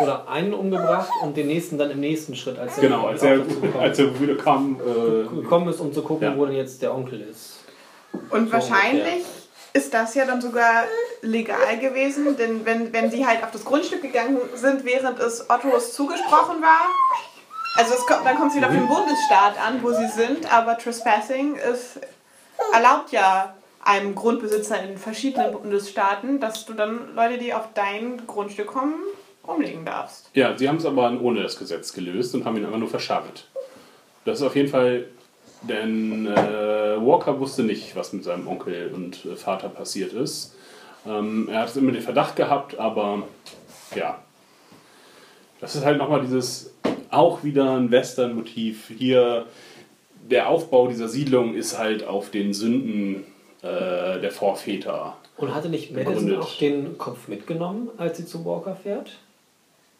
oder 0.00 0.26
einen 0.28 0.54
umgebracht 0.54 1.10
und 1.22 1.36
den 1.36 1.48
nächsten 1.48 1.76
dann 1.76 1.90
im 1.90 2.00
nächsten 2.00 2.34
Schritt, 2.34 2.58
als 2.58 2.78
er, 2.78 2.82
Genau, 2.84 3.08
als 3.08 3.22
er, 3.22 3.40
als 3.78 3.98
er 3.98 4.18
wieder 4.20 4.36
kam. 4.36 4.80
Äh, 4.80 5.34
gekommen 5.42 5.68
ist, 5.68 5.80
um 5.80 5.92
zu 5.92 6.00
gucken, 6.02 6.28
Ja. 6.28 6.36
wo 6.36 6.46
denn 6.46 6.56
jetzt 6.56 6.80
der 6.80 6.94
Onkel 6.94 7.20
ist. 7.20 7.58
Und 8.30 8.46
So 8.46 8.52
wahrscheinlich 8.52 9.24
ist 9.74 9.92
das 9.92 10.14
ja 10.14 10.24
dann 10.24 10.40
sogar 10.40 10.84
legal 11.20 11.78
gewesen, 11.78 12.36
denn 12.38 12.64
wenn, 12.64 12.92
wenn 12.92 13.10
sie 13.10 13.26
halt 13.26 13.42
auf 13.42 13.50
das 13.50 13.64
Grundstück 13.64 14.00
gegangen 14.02 14.38
sind, 14.54 14.84
während 14.84 15.18
es 15.18 15.48
Ottos 15.50 15.92
zugesprochen 15.94 16.62
war, 16.62 16.86
also 17.76 17.94
es 17.94 18.06
kommt, 18.06 18.26
dann 18.26 18.36
kommt 18.36 18.50
es 18.50 18.56
wieder 18.56 18.68
auf 18.68 18.74
den 18.74 18.86
Bundesstaat 18.86 19.58
an, 19.58 19.82
wo 19.82 19.92
sie 19.92 20.08
sind, 20.08 20.52
aber 20.52 20.76
Trespassing 20.78 21.56
ist, 21.56 22.00
erlaubt 22.72 23.12
ja 23.12 23.54
einem 23.84 24.14
Grundbesitzer 24.14 24.82
in 24.82 24.96
verschiedenen 24.96 25.52
Bundesstaaten, 25.52 26.38
dass 26.40 26.64
du 26.66 26.74
dann 26.74 27.14
Leute, 27.14 27.38
die 27.38 27.52
auf 27.52 27.68
dein 27.74 28.26
Grundstück 28.26 28.68
kommen, 28.68 28.94
umlegen 29.42 29.84
darfst. 29.84 30.30
Ja, 30.34 30.56
sie 30.56 30.68
haben 30.68 30.76
es 30.76 30.86
aber 30.86 31.10
ohne 31.20 31.42
das 31.42 31.58
Gesetz 31.58 31.92
gelöst 31.92 32.34
und 32.34 32.44
haben 32.44 32.56
ihn 32.56 32.64
einfach 32.64 32.78
nur 32.78 32.88
verscharrt. 32.88 33.48
Das 34.24 34.38
ist 34.38 34.46
auf 34.46 34.54
jeden 34.54 34.68
Fall, 34.68 35.06
denn 35.62 36.26
äh, 36.26 37.04
Walker 37.04 37.40
wusste 37.40 37.62
nicht, 37.62 37.96
was 37.96 38.12
mit 38.12 38.22
seinem 38.22 38.46
Onkel 38.46 38.92
und 38.94 39.24
äh, 39.24 39.34
Vater 39.34 39.68
passiert 39.68 40.12
ist. 40.12 40.54
Ähm, 41.06 41.48
er 41.50 41.60
hat 41.60 41.76
immer 41.76 41.90
den 41.90 42.02
Verdacht 42.02 42.36
gehabt, 42.36 42.78
aber 42.78 43.24
ja. 43.96 44.18
Das 45.60 45.74
ist 45.74 45.84
halt 45.84 45.98
nochmal 45.98 46.20
dieses, 46.20 46.71
auch 47.12 47.44
wieder 47.44 47.76
ein 47.76 47.90
Western-Motiv. 47.90 48.90
Hier, 48.96 49.46
der 50.30 50.48
Aufbau 50.48 50.88
dieser 50.88 51.08
Siedlung 51.08 51.54
ist 51.54 51.78
halt 51.78 52.06
auf 52.06 52.30
den 52.30 52.52
Sünden 52.54 53.24
äh, 53.62 54.20
der 54.20 54.30
Vorväter. 54.30 55.16
Und 55.36 55.54
hatte 55.54 55.68
nicht 55.68 55.92
Madison 55.92 56.36
auch 56.36 56.58
den 56.58 56.98
Kopf 56.98 57.28
mitgenommen, 57.28 57.90
als 57.98 58.16
sie 58.18 58.26
zu 58.26 58.44
Walker 58.44 58.74
fährt? 58.76 59.10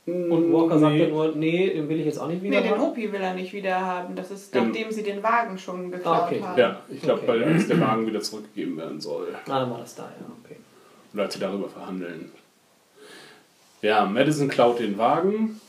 Und 0.04 0.52
Walker 0.52 0.80
sagt 0.80 0.96
ja 0.96 1.06
nur, 1.06 1.32
nee, 1.36 1.70
den 1.70 1.88
will 1.88 2.00
ich 2.00 2.06
jetzt 2.06 2.18
auch 2.18 2.26
nicht 2.26 2.42
wieder 2.42 2.56
Nee, 2.60 2.62
den 2.68 2.72
haben. 2.72 2.80
Hopi 2.80 3.12
will 3.12 3.20
er 3.20 3.34
nicht 3.34 3.52
wieder 3.52 3.80
haben. 3.80 4.16
Das 4.16 4.32
ist, 4.32 4.50
Genau. 4.50 4.64
nachdem 4.66 4.90
sie 4.90 5.04
den 5.04 5.22
Wagen 5.22 5.56
schon 5.58 5.92
geklaut 5.92 6.16
Ah, 6.22 6.26
okay. 6.26 6.42
haben. 6.42 6.58
Ja, 6.58 6.80
ich 6.90 7.02
glaube, 7.02 7.20
Okay. 7.20 7.28
weil 7.28 7.44
als 7.44 7.68
der 7.68 7.80
Wagen 7.80 8.04
wieder 8.08 8.20
zurückgegeben 8.20 8.76
werden 8.78 9.00
soll. 9.00 9.28
Ah, 9.46 9.60
dann 9.60 9.70
war 9.70 9.78
das 9.78 9.94
da, 9.94 10.02
ja, 10.02 10.26
okay. 10.44 10.56
Und 11.12 11.20
als 11.20 11.34
sie 11.34 11.40
darüber 11.40 11.68
verhandeln. 11.68 12.32
Ja, 13.80 14.04
Madison 14.06 14.48
klaut 14.48 14.80
den 14.80 14.98
Wagen 14.98 15.60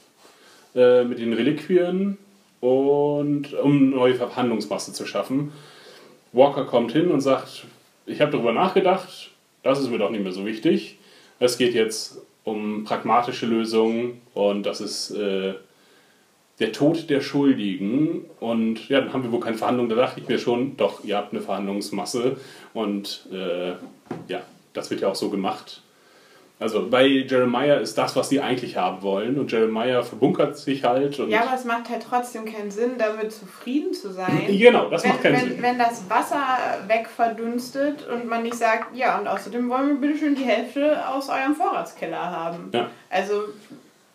äh, 0.76 1.04
mit 1.04 1.20
den 1.20 1.34
Reliquien 1.34 2.18
und 2.62 3.54
um 3.54 3.90
neue 3.90 4.16
Verhandlungsmasse 4.16 4.94
zu 4.94 5.06
schaffen. 5.06 5.52
Walker 6.32 6.66
kommt 6.66 6.94
hin 6.94 7.12
und 7.12 7.22
sagt, 7.22 7.66
ich 8.06 8.22
habe 8.22 8.32
darüber 8.32 8.54
nachgedacht, 8.54 9.32
das 9.64 9.80
ist 9.80 9.90
mir 9.90 9.98
doch 9.98 10.10
nicht 10.10 10.24
mehr 10.24 10.32
so 10.32 10.46
wichtig. 10.46 10.98
Es 11.40 11.58
geht 11.58 11.74
jetzt 11.74 12.22
um 12.44 12.84
pragmatische 12.84 13.46
Lösungen 13.46 14.22
und 14.34 14.66
das 14.66 14.82
ist 14.82 15.12
äh, 15.12 15.54
der 16.60 16.72
Tod 16.72 17.10
der 17.10 17.22
Schuldigen. 17.22 18.26
Und 18.40 18.90
ja, 18.90 19.02
dann 19.02 19.14
haben 19.14 19.24
wir 19.24 19.32
wohl 19.32 19.40
keine 19.40 19.58
Verhandlung. 19.58 19.90
Da 19.90 19.96
dachte 19.96 20.20
ich 20.20 20.28
mir 20.28 20.40
schon, 20.40 20.78
doch, 20.78 21.04
ihr 21.04 21.18
habt 21.18 21.34
eine 21.34 21.42
Verhandlungsmasse 21.42 22.38
und 22.74 23.28
äh, 23.32 23.72
ja, 24.28 24.42
das 24.74 24.90
wird 24.90 25.02
ja 25.02 25.10
auch 25.10 25.16
so 25.16 25.30
gemacht. 25.30 25.82
Also 26.60 26.88
bei 26.90 27.06
Jeremiah 27.06 27.76
ist 27.76 27.98
das, 27.98 28.16
was 28.16 28.30
sie 28.30 28.40
eigentlich 28.40 28.78
haben 28.78 29.02
wollen 29.02 29.38
und 29.38 29.52
Jeremiah 29.52 30.02
verbunkert 30.02 30.58
sich 30.58 30.84
halt. 30.84 31.20
Und 31.20 31.30
Ja, 31.30 31.42
aber 31.42 31.56
es 31.56 31.66
macht 31.66 31.90
halt 31.90 32.04
trotzdem 32.08 32.46
keinen 32.46 32.72
Sinn, 32.72 32.92
damit 32.98 33.34
zufrieden 33.34 33.94
zu 33.94 34.14
sein. 34.14 34.44
Genau, 34.48 34.90
das 34.90 35.04
wenn, 35.04 35.10
macht 35.12 35.24
keinen 35.24 35.34
wenn, 35.34 35.50
Sinn. 35.50 35.62
Wenn 35.62 35.78
das 35.78 36.10
Wasser 36.10 36.46
wegverdunstet 36.88 38.08
und 38.08 38.28
man 38.28 38.44
nicht 38.44 38.56
sagt, 38.56 38.96
ja, 38.96 39.20
und 39.20 39.28
außerdem 39.28 39.70
wollen 39.70 39.90
wir 39.90 40.08
bitte 40.08 40.20
schön 40.20 40.36
die 40.36 40.44
Hälfte 40.46 41.08
aus 41.08 41.28
eurem 41.30 41.56
Vorratskeller 41.56 42.32
haben. 42.32 42.70
Ja. 42.74 42.90
Also 43.10 43.44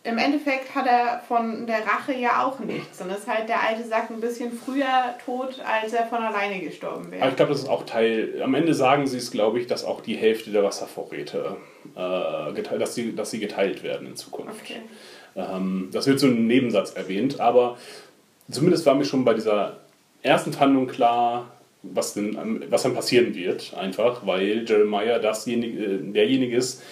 im 0.03 0.17
Endeffekt 0.17 0.73
hat 0.73 0.87
er 0.87 1.21
von 1.27 1.67
der 1.67 1.85
Rache 1.85 2.13
ja 2.13 2.43
auch 2.43 2.59
nichts. 2.59 3.01
Und 3.01 3.11
ist 3.11 3.27
halt 3.27 3.49
der 3.49 3.61
alte 3.61 3.83
Sack 3.83 4.09
ein 4.09 4.21
bisschen 4.21 4.51
früher 4.53 5.15
tot, 5.23 5.61
als 5.65 5.93
er 5.93 6.05
von 6.07 6.19
alleine 6.19 6.59
gestorben 6.61 7.07
Aber 7.07 7.11
wäre. 7.11 7.29
ich 7.29 7.35
glaube, 7.35 7.51
das 7.51 7.61
ist 7.61 7.69
auch 7.69 7.85
Teil. 7.85 8.41
Am 8.43 8.53
Ende 8.55 8.73
sagen 8.73 9.07
sie 9.07 9.17
es, 9.17 9.29
glaube 9.29 9.59
ich, 9.59 9.67
dass 9.67 9.83
auch 9.83 10.01
die 10.01 10.15
Hälfte 10.15 10.51
der 10.51 10.63
Wasservorräte, 10.63 11.57
äh, 11.95 12.53
geteilt, 12.53 12.81
dass, 12.81 12.95
sie, 12.95 13.15
dass 13.15 13.31
sie 13.31 13.39
geteilt 13.39 13.83
werden 13.83 14.07
in 14.07 14.15
Zukunft. 14.15 14.61
Okay. 14.61 14.81
Ähm, 15.35 15.89
das 15.91 16.07
wird 16.07 16.19
so 16.19 16.27
im 16.27 16.47
Nebensatz 16.47 16.91
erwähnt, 16.91 17.39
aber 17.39 17.77
zumindest 18.49 18.85
war 18.85 18.95
mir 18.95 19.05
schon 19.05 19.25
bei 19.25 19.33
dieser 19.33 19.77
ersten 20.21 20.53
Verhandlung 20.53 20.87
klar, 20.87 21.51
was, 21.81 22.13
denn, 22.13 22.65
was 22.69 22.83
dann 22.83 22.93
passieren 22.93 23.35
wird, 23.35 23.73
einfach, 23.73 24.25
weil 24.25 24.65
Jeremiah 24.67 25.19
dasjenige, 25.19 25.83
äh, 25.83 25.97
derjenige 26.11 26.55
ist. 26.55 26.83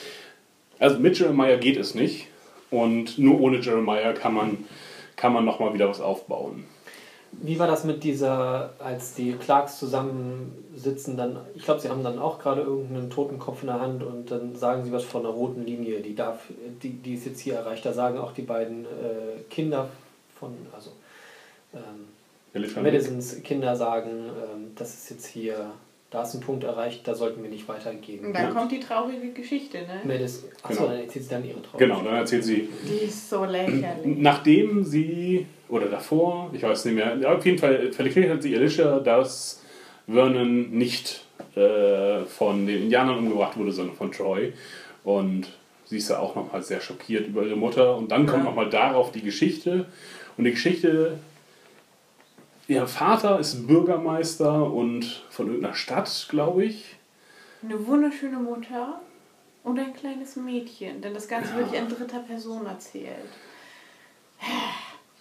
Also 0.80 1.00
mit 1.00 1.18
Jeremiah 1.20 1.58
geht 1.58 1.78
es 1.78 1.96
nicht 1.96 2.28
und 2.70 3.18
nur 3.18 3.40
ohne 3.42 3.60
Jeremiah 3.60 4.14
kann 4.14 4.34
man, 4.34 4.66
kann 5.16 5.34
man 5.34 5.44
nochmal 5.46 5.74
wieder 5.74 5.90
was 5.90 6.00
aufbauen. 6.00 6.66
Wie 7.32 7.60
war 7.60 7.68
das 7.68 7.84
mit 7.84 8.04
dieser, 8.04 8.74
als 8.80 9.14
die 9.14 9.34
Clarks 9.34 9.78
zusammensitzen, 9.78 11.18
dann, 11.18 11.38
ich 11.56 11.64
glaube, 11.64 11.80
sie 11.80 11.90
haben 11.90 12.04
dann 12.04 12.20
auch 12.20 12.40
gerade 12.40 12.62
irgendeinen 12.62 13.10
toten 13.10 13.38
Kopf 13.38 13.62
in 13.62 13.68
der 13.68 13.80
Hand 13.80 14.02
und 14.04 14.32
dann 14.32 14.56
sagen 14.56 14.84
sie 14.84 14.92
was 14.92 15.04
von 15.04 15.26
einer 15.26 15.34
roten 15.34 15.66
Linie, 15.66 16.02
die 16.02 16.16
darf, 16.16 16.44
die, 16.82 16.90
die 16.90 17.14
ist 17.14 17.26
jetzt 17.26 17.40
hier 17.40 17.56
erreicht. 17.56 17.86
Da 17.86 17.94
sagen 17.94 18.18
auch 18.18 18.32
die 18.32 18.42
beiden 18.42 18.86
äh, 18.86 19.42
Kinder 19.50 19.90
von, 20.40 20.54
also 20.74 20.92
ähm, 21.74 22.08
Madisons 22.82 23.44
Kinder 23.44 23.76
sagen, 23.76 24.30
ähm, 24.30 24.72
das 24.76 24.94
ist 24.94 25.10
jetzt 25.10 25.28
hier, 25.28 25.72
da 26.10 26.24
ist 26.24 26.34
ein 26.36 26.40
Punkt 26.42 26.64
erreicht, 26.64 27.08
da 27.08 27.14
sollten 27.16 27.44
wir 27.44 27.50
nicht 27.50 27.68
weitergehen. 27.68 28.26
Und 28.26 28.34
dann 28.34 28.44
Ja. 28.44 28.50
kommt 28.52 28.72
die 28.72 28.80
traurige 28.80 29.30
Geschichte, 29.32 29.80
ne? 29.80 30.02
Madison, 30.06 30.50
achso, 30.64 30.84
Genau. 30.84 30.92
dann 30.94 31.02
erzählt 31.02 31.24
sie 31.26 31.30
dann 31.30 31.46
ihre 31.46 31.62
Traum. 31.62 31.78
Genau, 31.80 32.02
dann 32.02 32.16
erzählt 32.16 32.44
sie, 32.46 32.70
Die 32.88 33.06
ist 33.06 33.30
so 33.30 33.44
lächerlich. 33.44 33.84
nachdem 34.18 34.84
sie, 34.86 35.46
oder 35.68 35.88
davor, 35.88 36.50
ich 36.54 36.64
weiß 36.64 36.86
nicht 36.86 36.96
mehr, 36.96 37.18
auf 37.36 37.46
jeden 37.46 37.58
Fall 37.58 37.92
verklärt 37.92 38.32
hat 38.32 38.42
sie 38.44 38.56
Alicia, 38.56 39.00
dass 39.00 39.62
Vernon 40.08 40.72
nicht 40.72 41.26
äh, 41.56 42.24
von 42.26 42.66
den 42.66 42.84
Indianern 42.84 43.18
umgebracht 43.18 43.58
wurde, 43.58 43.72
sondern 43.74 43.96
von 43.98 44.12
Troy. 44.12 44.54
Und 45.04 45.48
sie 45.86 45.98
ist 45.98 46.10
ja 46.10 46.20
auch 46.20 46.36
nochmal 46.36 46.62
sehr 46.64 46.80
schockiert 46.80 47.28
über 47.28 47.44
ihre 47.44 47.58
Mutter. 47.58 47.98
Und 47.98 48.12
dann 48.12 48.26
kommt 48.26 48.44
Ja. 48.44 48.50
nochmal 48.50 48.70
darauf 48.70 49.12
die 49.12 49.22
Geschichte. 49.22 49.86
Und 50.38 50.46
die 50.46 50.52
Geschichte, 50.52 51.18
ihr 52.68 52.88
Vater 52.88 53.40
ist 53.40 53.68
Bürgermeister 53.68 54.72
und 54.72 55.26
von 55.30 55.48
irgendeiner 55.48 55.76
Stadt, 55.76 56.28
glaube 56.30 56.66
ich. 56.66 56.96
Eine 57.64 57.86
wunderschöne 57.88 58.38
Mutter 58.38 59.02
und 59.64 59.80
ein 59.80 59.94
kleines 59.94 60.36
Mädchen, 60.36 61.02
denn 61.02 61.14
das 61.14 61.28
Ganze 61.28 61.56
wird 61.56 61.74
ja 61.74 61.80
in 61.80 61.90
dritter 61.90 62.20
Person 62.20 62.66
erzählt. 62.66 63.30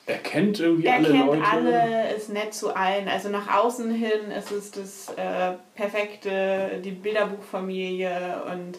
Er 0.09 0.19
kennt 0.19 0.61
irgendwie 0.61 0.87
Er 0.87 0.97
alle 0.97 1.11
kennt 1.11 1.27
Leute. 1.27 1.43
alle, 1.51 2.15
ist 2.15 2.29
nett 2.29 2.55
zu 2.55 2.75
allen. 2.77 3.09
Also 3.09 3.29
nach 3.29 3.53
außen 3.53 3.91
hin 3.91 4.31
ist 4.39 4.53
es 4.53 4.71
das 4.71 5.09
äh, 5.17 5.55
perfekte, 5.75 6.81
die 6.85 6.93
Bilderbuchfamilie 6.93 8.43
und 8.53 8.79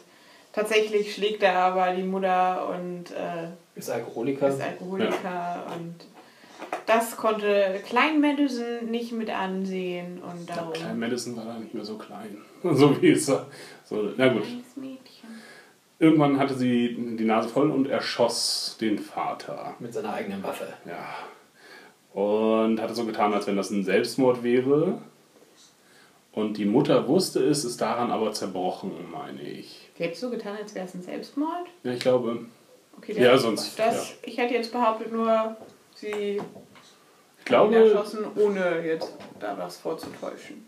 tatsächlich 0.53 1.13
schlägt 1.13 1.43
er 1.43 1.57
aber 1.59 1.91
die 1.93 2.03
Mutter 2.03 2.69
und 2.69 3.11
äh, 3.11 3.49
Ist 3.75 3.89
Alkoholiker. 3.89 4.47
ist 4.47 4.61
Alkoholiker 4.61 5.65
und 5.75 5.95
das 6.85 7.15
konnte 7.17 7.81
Klein 7.85 8.19
Madison 8.21 8.85
nicht 8.89 9.11
mit 9.11 9.29
ansehen 9.29 10.19
und 10.21 10.49
darum. 10.49 10.73
Klein 10.73 10.99
Madison 10.99 11.35
war 11.37 11.45
da 11.45 11.59
nicht 11.59 11.73
mehr 11.73 11.85
so 11.85 11.97
klein. 11.97 12.37
So 12.63 13.01
wie 13.01 13.11
es 13.11 13.27
war. 13.27 13.45
So, 13.85 14.11
na 14.17 14.27
gut. 14.29 14.43
Irgendwann 15.99 16.39
hatte 16.39 16.53
sie 16.55 16.95
die 17.17 17.25
Nase 17.25 17.49
voll 17.49 17.71
und 17.71 17.87
erschoss 17.89 18.77
den 18.79 18.99
Vater. 18.99 19.75
Mit 19.79 19.93
seiner 19.93 20.13
eigenen 20.13 20.43
Waffe. 20.43 20.67
Ja. 20.85 21.15
Und 22.19 22.79
hatte 22.81 22.93
so 22.95 23.05
getan, 23.05 23.33
als 23.33 23.47
wenn 23.47 23.55
das 23.57 23.69
ein 23.71 23.83
Selbstmord 23.83 24.43
wäre. 24.43 25.01
Und 26.31 26.57
die 26.57 26.65
Mutter 26.65 27.07
wusste 27.07 27.43
es, 27.43 27.65
ist 27.65 27.81
daran 27.81 28.11
aber 28.11 28.31
zerbrochen, 28.31 28.91
meine 29.11 29.41
ich. 29.41 29.89
Die 29.97 30.03
hättest 30.03 30.21
so 30.21 30.29
getan, 30.29 30.55
als 30.61 30.75
wäre 30.75 30.85
es 30.85 30.93
ein 30.93 31.01
Selbstmord? 31.01 31.65
Ja, 31.83 31.91
ich 31.93 31.99
glaube. 31.99 32.45
Okay, 32.97 33.13
Ja, 33.19 33.31
das- 33.31 33.41
sonst- 33.41 33.79
Das, 33.79 34.13
Ich 34.23 34.37
hätte 34.37 34.53
jetzt 34.53 34.71
behauptet, 34.71 35.11
nur 35.11 35.57
sie 35.99 36.07
Ich 36.09 36.37
ihn 36.37 36.41
glaube, 37.45 37.75
erschossen, 37.75 38.25
ohne 38.35 38.85
jetzt 38.85 39.13
da 39.39 39.57
was 39.57 39.77
vorzutäuschen. 39.77 40.65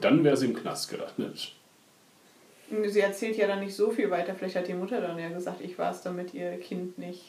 dann 0.00 0.24
wäre 0.24 0.36
sie 0.36 0.46
im 0.46 0.54
Knast 0.54 0.90
gelandet. 0.90 1.52
Sie 2.86 3.00
erzählt 3.00 3.36
ja 3.36 3.46
dann 3.46 3.60
nicht 3.60 3.74
so 3.76 3.90
viel 3.90 4.10
weiter. 4.10 4.34
Vielleicht 4.34 4.56
hat 4.56 4.66
die 4.68 4.74
Mutter 4.74 5.00
dann 5.00 5.18
ja 5.18 5.28
gesagt, 5.28 5.60
ich 5.60 5.78
war 5.78 5.90
es, 5.92 6.02
damit 6.02 6.32
ihr 6.34 6.58
Kind 6.58 6.98
nicht 6.98 7.22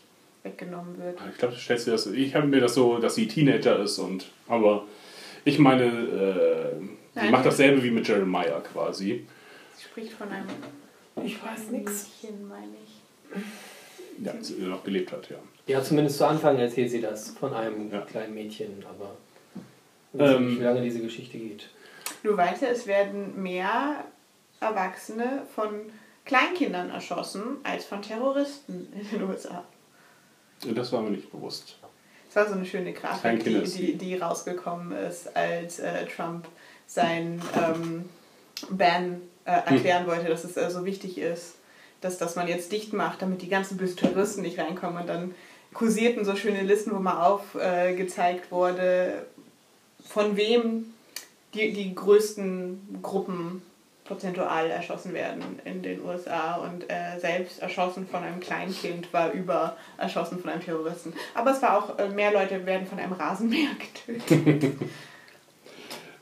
weggenommen 0.44 0.98
wird. 0.98 1.20
Ich 1.32 1.38
glaube, 1.38 1.54
du 1.54 1.60
stellst 1.60 1.88
dir 1.88 1.92
das. 1.92 2.08
Ich 2.08 2.34
habe 2.36 2.48
mir 2.48 2.62
das 2.62 2.74
so, 2.74 2.98
dass 3.00 3.16
sie 3.16 3.28
Teenager 3.28 3.80
ist 3.80 4.00
und. 4.00 4.26
Aber 4.48 4.86
ich 5.44 5.60
meine, 5.60 5.84
äh, 5.86 6.80
sie 6.80 6.90
Nein. 7.16 7.32
macht 7.32 7.46
dasselbe 7.46 7.84
wie 7.84 7.92
mit 7.92 8.08
Jeremiah 8.08 8.62
quasi. 8.62 9.26
Sie 9.76 9.84
spricht 9.84 10.14
von 10.14 10.30
einem 10.30 10.48
Ich 11.24 11.36
weiß 11.44 11.70
Mädchen, 11.70 12.48
meine 12.48 12.74
ich. 12.84 14.24
Ja, 14.26 14.32
als 14.32 14.48
sie 14.48 14.56
noch 14.62 14.84
gelebt 14.84 15.12
hat, 15.12 15.30
ja. 15.30 15.38
Ja, 15.68 15.82
zumindest 15.84 16.18
zu 16.18 16.28
Anfang 16.28 16.58
erzählt 16.60 16.92
sie 16.92 17.02
das 17.02 17.32
von 17.32 17.54
einem 17.54 17.92
Ja. 17.92 18.02
kleinen 18.02 18.34
Mädchen, 18.36 18.84
aber 18.88 19.12
ich 20.14 20.20
weiß 20.20 20.36
Ähm, 20.36 20.48
nicht, 20.50 20.60
wie 20.60 20.64
lange 20.64 20.82
diese 20.82 21.00
Geschichte 21.02 21.38
geht. 21.38 21.70
Nur 22.24 22.38
weiter, 22.38 22.70
es 22.70 22.86
werden 22.88 23.42
mehr 23.42 24.04
Erwachsene 24.60 25.44
von 25.56 25.70
Kleinkindern 26.26 26.90
erschossen 26.92 27.58
als 27.64 27.86
von 27.86 28.02
Terroristen 28.02 28.88
in 28.94 29.10
den 29.20 29.28
USA. 29.30 29.64
Das 30.74 30.92
war 30.92 31.02
mir 31.02 31.12
nicht 31.12 31.32
bewusst. 31.32 31.78
Es 32.30 32.36
war 32.36 32.48
so 32.48 32.54
eine 32.54 32.66
schöne 32.66 32.94
Grafik, 32.94 33.44
die, 33.44 33.62
die, 33.64 33.96
die 33.96 34.16
rausgekommen 34.18 34.92
ist, 34.92 35.36
als 35.36 35.80
äh, 35.80 36.06
Trump 36.08 36.48
sein 36.88 37.42
ähm, 37.56 38.06
Ban 38.70 39.22
äh, 39.46 39.52
erklären 39.52 40.08
wollte, 40.08 40.28
dass 40.30 40.44
es 40.44 40.58
äh, 40.58 40.70
so 40.70 40.86
wichtig 40.86 41.18
ist, 41.18 41.56
dass, 42.02 42.18
dass 42.18 42.36
man 42.36 42.48
jetzt 42.48 42.72
dicht 42.72 42.94
macht, 42.94 43.22
damit 43.22 43.42
die 43.42 43.50
ganzen 43.50 43.78
bösen 43.78 43.98
Terroristen 43.98 44.42
nicht 44.42 44.60
reinkommen. 44.60 45.02
Und 45.02 45.08
dann 45.08 45.36
kursierten 45.76 46.26
so 46.26 46.36
schöne 46.36 46.64
Listen, 46.64 46.96
wo 46.96 47.00
mal 47.00 47.24
aufgezeigt 47.24 48.48
äh, 48.48 48.52
wurde, 48.52 49.26
von 50.08 50.36
wem 50.36 50.86
die, 51.54 51.74
die 51.74 51.94
größten 51.94 53.00
Gruppen 53.04 53.62
prozentual 54.06 54.70
erschossen 54.70 55.14
werden 55.14 55.60
in 55.66 55.82
den 55.82 56.04
USA 56.04 56.58
und 56.58 56.90
äh, 56.90 57.20
selbst 57.20 57.60
erschossen 57.60 58.08
von 58.08 58.24
einem 58.24 58.40
Kleinkind 58.40 59.12
war 59.14 59.32
über 59.32 59.78
erschossen 59.98 60.40
von 60.40 60.52
einem 60.52 60.62
Terroristen. 60.62 61.14
Aber 61.34 61.52
es 61.52 61.62
war 61.62 61.78
auch, 61.78 62.00
äh, 62.00 62.10
mehr 62.10 62.32
Leute 62.32 62.66
werden 62.66 62.88
von 62.88 63.00
einem 63.00 63.14
Rasenmäher 63.14 63.72
getötet. 64.06 64.76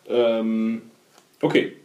Ähm, 0.07 0.91
okay. 1.41 1.77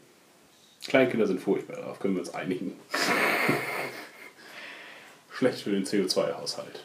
Kleinkinder 0.87 1.27
sind 1.27 1.41
furchtbar, 1.41 1.77
darauf 1.77 1.99
können 1.99 2.15
wir 2.15 2.21
uns 2.21 2.35
einigen. 2.35 2.73
Schlecht 5.31 5.61
für 5.61 5.71
den 5.71 5.85
CO2-Haushalt. 5.85 6.85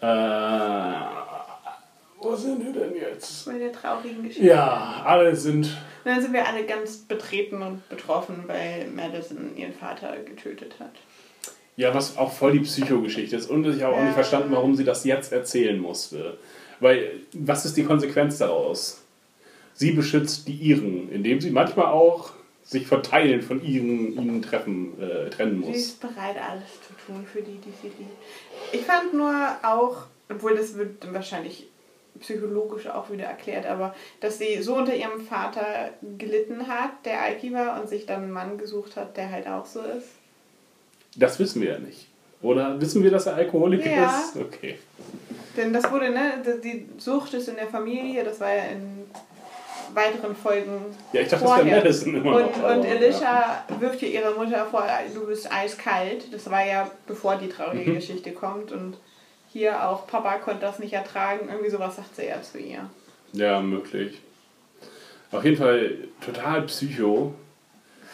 Äh, 0.00 0.94
wo 2.20 2.34
sind 2.36 2.64
wir 2.64 2.72
denn 2.72 2.94
jetzt? 2.96 3.46
Bei 3.46 3.58
der 3.58 3.72
traurigen 3.72 4.22
Geschichte. 4.22 4.46
Ja, 4.46 5.02
alle 5.04 5.34
sind. 5.36 5.66
Und 5.66 5.76
dann 6.10 6.20
sind 6.22 6.32
wir 6.32 6.46
alle 6.46 6.64
ganz 6.64 6.96
betreten 6.98 7.62
und 7.62 7.86
betroffen, 7.88 8.44
weil 8.46 8.86
Madison 8.94 9.56
ihren 9.56 9.72
Vater 9.74 10.16
getötet 10.24 10.76
hat. 10.80 10.92
Ja, 11.76 11.92
was 11.94 12.16
auch 12.16 12.32
voll 12.32 12.52
die 12.52 12.60
Psychogeschichte 12.60 13.36
ist. 13.36 13.50
Und 13.50 13.66
ich 13.66 13.82
habe 13.82 13.94
auch 13.94 13.98
Ja. 13.98 14.04
nicht 14.04 14.14
verstanden, 14.14 14.52
warum 14.52 14.74
sie 14.76 14.84
das 14.84 15.04
jetzt 15.04 15.32
erzählen 15.32 15.78
musste. 15.78 16.38
Weil, 16.80 17.20
was 17.32 17.64
ist 17.64 17.76
die 17.76 17.84
Konsequenz 17.84 18.38
daraus? 18.38 19.02
Sie 19.74 19.90
beschützt 19.92 20.46
die 20.46 20.54
Iren, 20.54 21.10
indem 21.10 21.40
sie 21.40 21.50
manchmal 21.50 21.86
auch 21.86 22.30
sich 22.64 22.86
von 22.86 23.02
Teilen 23.02 23.42
von 23.42 23.62
ihren, 23.62 24.14
ihnen 24.16 24.42
treffen, 24.42 25.00
äh, 25.00 25.28
trennen 25.30 25.62
Sie 25.62 25.68
muss. 25.68 25.76
ist 25.76 26.00
bereit, 26.00 26.36
alles 26.36 26.68
zu 26.86 26.94
tun 27.06 27.26
für 27.30 27.42
die, 27.42 27.58
die 27.58 27.72
sie 27.82 27.88
liebt. 27.88 28.16
Ich 28.72 28.80
fand 28.82 29.12
nur 29.14 29.32
auch, 29.62 30.04
obwohl 30.30 30.56
das 30.56 30.74
wird 30.76 31.12
wahrscheinlich 31.12 31.66
psychologisch 32.20 32.86
auch 32.86 33.10
wieder 33.10 33.24
erklärt, 33.24 33.66
aber 33.66 33.94
dass 34.20 34.38
sie 34.38 34.62
so 34.62 34.76
unter 34.76 34.94
ihrem 34.94 35.20
Vater 35.20 35.90
gelitten 36.16 36.66
hat, 36.68 37.04
der 37.04 37.22
Alki 37.22 37.52
war, 37.52 37.80
und 37.80 37.88
sich 37.88 38.06
dann 38.06 38.22
einen 38.22 38.32
Mann 38.32 38.56
gesucht 38.56 38.96
hat, 38.96 39.16
der 39.16 39.30
halt 39.30 39.46
auch 39.46 39.66
so 39.66 39.80
ist. 39.80 40.08
Das 41.16 41.38
wissen 41.38 41.60
wir 41.60 41.72
ja 41.72 41.78
nicht. 41.78 42.08
Oder 42.40 42.80
wissen 42.80 43.02
wir, 43.02 43.10
dass 43.10 43.26
er 43.26 43.34
Alkoholiker 43.34 43.90
Ja. 43.90 44.06
ist? 44.20 44.36
Okay. 44.36 44.78
Denn 45.56 45.72
das 45.72 45.90
wurde, 45.90 46.10
ne, 46.10 46.42
die 46.62 46.86
Sucht 46.98 47.34
ist 47.34 47.48
in 47.48 47.56
der 47.56 47.68
Familie, 47.68 48.24
das 48.24 48.40
war 48.40 48.54
ja 48.54 48.64
in 48.64 49.04
weiteren 49.94 50.34
Folgen 50.34 50.84
Ja, 51.12 51.20
ich 51.20 51.28
dachte, 51.28 51.44
das 51.44 51.52
wäre 51.56 51.60
vorher. 51.60 51.76
Madison 51.78 52.14
immer 52.14 52.36
und, 52.36 52.62
noch. 52.62 52.70
und 52.76 52.82
ja. 52.84 52.90
Elisha 52.90 53.64
wirft 53.80 54.02
ihr 54.02 54.08
ihre 54.08 54.32
Mutter 54.34 54.66
vor, 54.66 54.86
du 55.14 55.26
bist 55.26 55.50
eiskalt. 55.52 56.32
Das 56.32 56.50
war 56.50 56.64
ja 56.66 56.90
bevor 57.06 57.36
die 57.36 57.48
traurige 57.48 57.90
Mhm. 57.90 57.94
Geschichte 57.94 58.32
kommt. 58.32 58.72
Und 58.72 58.96
hier 59.52 59.88
auch, 59.88 60.06
Papa 60.06 60.38
konnte 60.38 60.60
das 60.62 60.78
nicht 60.78 60.92
ertragen. 60.92 61.48
Irgendwie 61.50 61.70
sowas 61.70 61.96
sagt 61.96 62.16
sie 62.16 62.26
ja 62.26 62.40
zu 62.42 62.58
ihr. 62.58 62.88
Ja, 63.32 63.60
möglich. 63.60 64.20
Auf 65.32 65.44
jeden 65.44 65.56
Fall 65.56 65.96
total 66.24 66.62
psycho. 66.62 67.34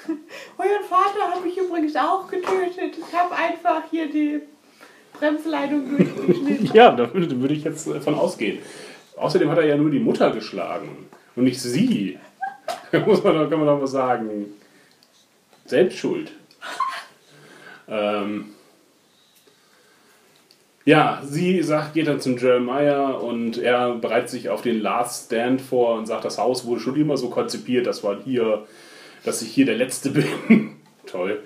Euer 0.58 0.82
Vater 0.88 1.34
hat 1.34 1.44
mich 1.44 1.56
übrigens 1.58 1.94
auch 1.96 2.26
getötet. 2.28 2.96
Ich 2.98 3.14
habe 3.14 3.34
einfach 3.34 3.82
hier 3.90 4.10
die 4.10 4.40
Bremsleitung 5.12 5.96
durchgeschnitten. 5.96 6.70
Ja, 6.74 6.90
da 6.92 7.12
würde, 7.12 7.52
ich 7.54 7.64
jetzt 7.64 7.88
von 8.02 8.14
ausgehen. 8.14 8.60
Außerdem 9.16 9.50
hat 9.50 9.58
er 9.58 9.66
ja 9.66 9.76
nur 9.76 9.90
die 9.90 9.98
Mutter 9.98 10.30
geschlagen 10.30 11.08
und 11.40 11.44
nicht 11.44 11.60
sie. 11.60 12.18
Da 12.92 13.00
muss 13.06 13.24
man, 13.24 13.34
doch- 13.34 13.48
kann 13.50 13.58
man 13.58 13.66
doch 13.68 13.80
mal 13.80 13.86
sagen. 13.86 14.46
Selbstschuld. 15.64 16.32
ähm, 17.88 18.46
ja, 20.84 21.22
sie 21.24 21.62
sagt, 21.62 21.94
geht 21.94 22.08
dann 22.08 22.20
zum 22.20 22.36
Jeremiah 22.38 23.10
und 23.10 23.58
er 23.58 23.94
bereitet 23.94 24.30
sich 24.30 24.48
auf 24.48 24.62
den 24.62 24.80
Last 24.80 25.26
Stand 25.26 25.60
vor 25.60 25.96
und 25.96 26.06
sagt, 26.06 26.24
das 26.24 26.38
Haus 26.38 26.64
wurde 26.64 26.80
schon 26.80 26.96
immer 26.96 27.16
so 27.16 27.30
konzipiert, 27.30 27.86
dass 27.86 28.02
man 28.02 28.22
hier, 28.22 28.66
dass 29.24 29.42
ich 29.42 29.50
hier 29.52 29.66
der 29.66 29.76
Letzte 29.76 30.10
bin. 30.48 30.76
Toll. 31.06 31.40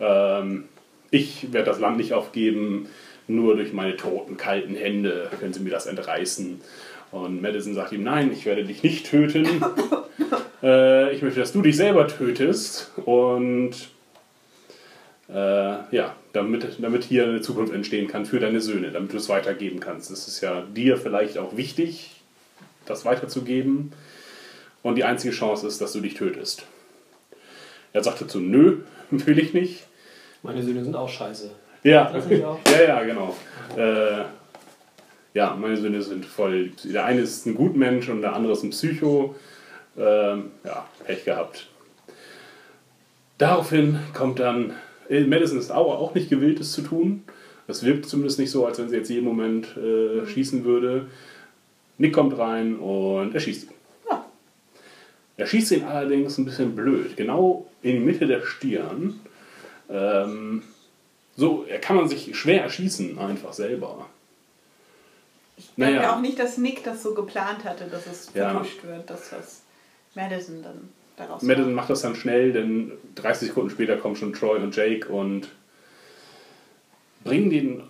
Ähm, 0.00 0.64
ich 1.10 1.52
werde 1.52 1.70
das 1.70 1.80
Land 1.80 1.96
nicht 1.96 2.12
aufgeben, 2.12 2.88
nur 3.26 3.56
durch 3.56 3.72
meine 3.72 3.96
toten, 3.96 4.36
kalten 4.36 4.74
Hände 4.74 5.30
können 5.38 5.52
sie 5.52 5.60
mir 5.60 5.70
das 5.70 5.86
entreißen. 5.86 6.60
Und 7.12 7.42
Madison 7.42 7.74
sagt 7.74 7.92
ihm, 7.92 8.04
nein, 8.04 8.32
ich 8.32 8.46
werde 8.46 8.64
dich 8.64 8.82
nicht 8.82 9.06
töten. 9.06 9.46
äh, 10.62 11.12
ich 11.12 11.22
möchte, 11.22 11.40
dass 11.40 11.52
du 11.52 11.62
dich 11.62 11.76
selber 11.76 12.06
tötest. 12.06 12.92
Und 13.04 13.72
äh, 15.28 15.34
ja, 15.34 16.14
damit, 16.32 16.76
damit 16.80 17.04
hier 17.04 17.24
eine 17.24 17.40
Zukunft 17.40 17.72
entstehen 17.72 18.08
kann 18.08 18.26
für 18.26 18.40
deine 18.40 18.60
Söhne, 18.60 18.90
damit 18.90 19.12
du 19.12 19.16
es 19.16 19.28
weitergeben 19.28 19.80
kannst. 19.80 20.10
Es 20.10 20.28
ist 20.28 20.40
ja 20.40 20.62
dir 20.62 20.96
vielleicht 20.96 21.38
auch 21.38 21.56
wichtig, 21.56 22.22
das 22.86 23.04
weiterzugeben. 23.04 23.92
Und 24.82 24.94
die 24.94 25.04
einzige 25.04 25.32
Chance 25.32 25.66
ist, 25.66 25.80
dass 25.80 25.92
du 25.92 26.00
dich 26.00 26.14
tötest. 26.14 26.64
Er 27.92 28.02
sagt 28.02 28.20
dazu, 28.20 28.40
nö, 28.40 28.78
will 29.10 29.38
ich 29.38 29.52
nicht. 29.52 29.84
Meine 30.42 30.62
Söhne 30.62 30.84
sind 30.84 30.96
auch 30.96 31.08
scheiße. 31.08 31.50
Ja, 31.82 32.10
auch? 32.10 32.30
ja, 32.70 32.82
ja, 32.86 33.02
genau. 33.04 33.36
Äh, 33.76 34.24
ja, 35.34 35.56
meine 35.58 35.76
Söhne 35.76 36.02
sind 36.02 36.26
voll. 36.26 36.72
Der 36.84 37.04
eine 37.04 37.20
ist 37.20 37.46
ein 37.46 37.54
Gutmensch 37.54 38.08
und 38.08 38.22
der 38.22 38.34
andere 38.34 38.52
ist 38.52 38.62
ein 38.62 38.70
Psycho. 38.70 39.34
Ähm, 39.96 40.50
ja, 40.64 40.86
Pech 41.04 41.24
gehabt. 41.24 41.68
Daraufhin 43.38 43.98
kommt 44.12 44.38
dann. 44.38 44.74
äh, 45.08 45.20
Madison 45.20 45.58
ist 45.58 45.70
aber 45.70 45.98
auch 45.98 46.14
nicht 46.14 46.30
gewillt, 46.30 46.60
es 46.60 46.72
zu 46.72 46.82
tun. 46.82 47.22
Das 47.66 47.84
wirkt 47.84 48.06
zumindest 48.06 48.38
nicht 48.38 48.50
so, 48.50 48.66
als 48.66 48.78
wenn 48.78 48.88
sie 48.88 48.96
jetzt 48.96 49.10
jeden 49.10 49.24
Moment 49.24 49.76
äh, 49.76 50.26
schießen 50.26 50.64
würde. 50.64 51.06
Nick 51.98 52.12
kommt 52.12 52.36
rein 52.36 52.76
und 52.76 53.34
er 53.34 53.40
schießt 53.40 53.64
ihn. 53.64 53.70
Ja. 54.10 54.24
Er 55.36 55.46
schießt 55.46 55.72
ihn 55.72 55.84
allerdings 55.84 56.38
ein 56.38 56.44
bisschen 56.44 56.74
blöd, 56.74 57.16
genau 57.16 57.66
in 57.82 57.92
die 57.92 58.00
Mitte 58.00 58.26
der 58.26 58.42
Stirn. 58.42 59.20
Ähm, 59.88 60.62
so 61.36 61.64
er 61.68 61.78
kann 61.78 61.96
man 61.96 62.08
sich 62.08 62.36
schwer 62.36 62.62
erschießen, 62.62 63.18
einfach 63.18 63.52
selber. 63.52 64.06
Ich 65.60 65.74
glaube 65.76 65.92
Naja. 65.92 66.16
auch 66.16 66.20
nicht, 66.20 66.38
dass 66.38 66.56
Nick 66.56 66.82
das 66.84 67.02
so 67.02 67.14
geplant 67.14 67.64
hatte, 67.64 67.84
dass 67.84 68.06
es 68.06 68.30
Ja. 68.34 68.50
vertuscht 68.50 68.82
wird, 68.84 69.10
dass 69.10 69.30
das 69.30 69.62
Madison 70.14 70.62
dann 70.62 70.88
daraus 71.16 71.42
Madison 71.42 71.74
macht 71.74 71.90
das 71.90 72.00
dann 72.02 72.16
schnell, 72.16 72.52
denn 72.52 72.92
30 73.16 73.48
Sekunden 73.48 73.70
später 73.70 73.96
kommen 73.98 74.16
schon 74.16 74.32
Troy 74.32 74.58
und 74.58 74.74
Jake 74.74 75.06
und 75.08 75.48
bringen 77.24 77.50
den. 77.50 77.82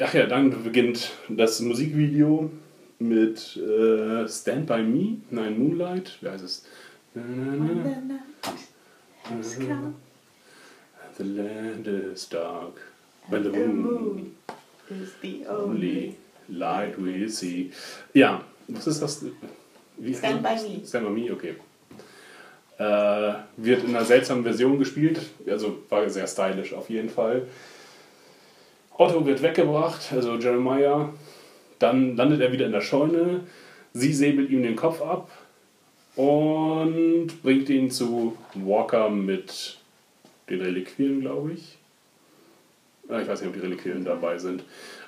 Ach 0.00 0.12
ja, 0.14 0.26
dann 0.26 0.64
beginnt 0.64 1.12
das 1.28 1.60
Musikvideo 1.60 2.50
mit 2.98 3.56
äh, 3.56 4.26
Stand 4.26 4.66
By 4.66 4.82
Me, 4.82 5.18
nein, 5.30 5.58
Moonlight, 5.58 6.16
wie 6.22 6.28
heißt 6.30 6.44
es? 6.44 6.64
Na, 7.14 7.22
na, 7.22 7.64
na, 7.74 8.18
na. 9.28 9.92
The 11.16 11.22
land 11.24 11.86
is 11.86 12.28
dark 12.28 12.80
when 13.28 13.44
the 13.44 13.50
moon 13.50 14.34
is 14.90 15.10
the 15.22 15.46
only 15.48 16.16
light 16.48 16.94
we 16.98 17.28
see. 17.28 17.70
Ja, 18.12 18.42
was 18.68 18.86
ist 18.86 19.02
das? 19.02 19.24
Wie 19.96 20.14
Stand 20.14 20.42
by 20.42 20.50
me. 20.50 20.86
Stand 20.86 21.06
by 21.06 21.20
me, 21.20 21.32
okay. 21.32 21.54
Äh, 22.78 23.34
wird 23.56 23.84
in 23.84 23.90
einer 23.94 24.04
seltsamen 24.04 24.42
Version 24.42 24.78
gespielt, 24.78 25.20
also 25.46 25.78
war 25.88 26.08
sehr 26.10 26.26
stylisch 26.26 26.72
auf 26.74 26.90
jeden 26.90 27.08
Fall. 27.08 27.46
Otto 28.96 29.24
wird 29.26 29.42
weggebracht, 29.42 30.12
also 30.12 30.34
Jeremiah. 30.36 31.12
Dann 31.78 32.16
landet 32.16 32.40
er 32.40 32.52
wieder 32.52 32.66
in 32.66 32.72
der 32.72 32.80
Scheune. 32.80 33.40
Sie 33.92 34.12
säbelt 34.12 34.50
ihm 34.50 34.62
den 34.62 34.76
Kopf 34.76 35.00
ab 35.02 35.30
und 36.16 37.28
bringt 37.42 37.68
ihn 37.68 37.90
zu 37.90 38.36
Walker 38.54 39.08
mit 39.10 39.78
den 40.48 40.60
Reliquien, 40.60 41.20
glaube 41.20 41.52
ich. 41.52 41.76
Ah, 43.08 43.20
Ich 43.20 43.28
weiß 43.28 43.40
nicht, 43.40 43.48
ob 43.48 43.54
die 43.54 43.60
Reliquien 43.60 44.04
dabei 44.04 44.38
sind. 44.38 44.64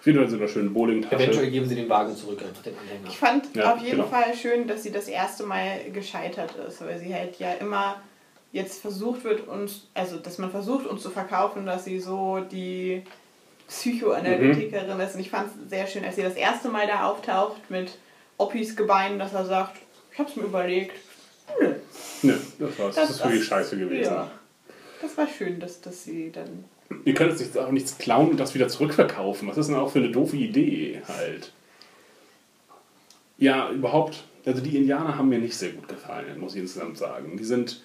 Auf 0.06 0.08
jeden 0.08 0.18
Fall 0.20 0.30
sind 0.30 0.40
da 0.40 0.46
schöne 0.46 0.70
Bowling-Tasche. 0.70 1.16
Eventuell 1.16 1.50
geben 1.50 1.66
sie 1.68 1.74
den 1.74 1.88
Wagen 1.88 2.14
zurück, 2.16 2.40
einfach 2.40 2.62
den 2.62 2.78
Anhänger. 2.78 3.08
Ich 3.08 3.18
fand 3.18 3.56
Ja, 3.56 3.74
auf 3.74 3.80
jeden 3.80 3.96
genau. 3.96 4.06
Fall 4.08 4.32
schön, 4.36 4.68
dass 4.68 4.84
sie 4.84 4.92
das 4.92 5.08
erste 5.08 5.42
Mal 5.42 5.90
gescheitert 5.92 6.54
ist, 6.68 6.80
weil 6.80 7.00
sie 7.00 7.12
halt 7.12 7.40
ja 7.40 7.54
immer 7.54 8.00
jetzt 8.52 8.80
versucht 8.80 9.24
wird, 9.24 9.48
uns, 9.48 9.88
also 9.94 10.18
dass 10.18 10.38
man 10.38 10.52
versucht, 10.52 10.86
uns 10.86 11.02
zu 11.02 11.10
verkaufen, 11.10 11.66
dass 11.66 11.84
sie 11.86 11.98
so 11.98 12.38
die 12.38 13.02
Psychoanalytikerin 13.66 15.00
ist. 15.00 15.14
Und 15.16 15.20
ich 15.22 15.30
fand 15.30 15.48
es 15.64 15.70
sehr 15.70 15.88
schön, 15.88 16.04
als 16.04 16.14
sie 16.14 16.22
das 16.22 16.34
erste 16.34 16.68
Mal 16.68 16.86
da 16.86 17.10
auftaucht 17.10 17.68
mit 17.68 17.98
Oppis 18.38 18.76
Gebein, 18.76 19.18
dass 19.18 19.32
er 19.32 19.44
sagt, 19.44 19.76
ich 20.12 20.18
hab's 20.20 20.36
mir 20.36 20.44
überlegt. 20.44 20.92
Nö. 21.60 21.74
Nö, 22.22 22.34
das 22.60 22.78
war's. 22.78 22.94
Das, 22.94 23.08
Das- 23.08 23.10
ist 23.16 23.24
wirklich 23.24 23.44
scheiße 23.44 23.76
gewesen. 23.76 24.12
Ja. 24.12 24.30
Das 25.02 25.16
war 25.18 25.26
schön, 25.26 25.58
dass, 25.58 25.80
dass 25.80 26.04
sie 26.04 26.30
dann. 26.30 26.64
Ihr 27.04 27.14
könnt 27.14 27.38
jetzt 27.40 27.58
auch 27.58 27.70
nichts 27.70 27.98
klauen 27.98 28.30
und 28.30 28.40
das 28.40 28.54
wieder 28.54 28.68
zurückverkaufen. 28.68 29.48
Was 29.48 29.56
ist 29.56 29.68
denn 29.68 29.76
auch 29.76 29.90
für 29.90 29.98
eine 29.98 30.10
doofe 30.10 30.36
Idee 30.36 31.02
halt? 31.08 31.52
Ja, 33.38 33.70
überhaupt, 33.70 34.24
also 34.44 34.60
die 34.62 34.76
Indianer 34.76 35.16
haben 35.18 35.28
mir 35.28 35.38
nicht 35.38 35.56
sehr 35.56 35.70
gut 35.70 35.88
gefallen, 35.88 36.38
muss 36.40 36.54
ich 36.54 36.62
insgesamt 36.62 36.96
sagen. 36.96 37.36
Die 37.36 37.44
sind, 37.44 37.82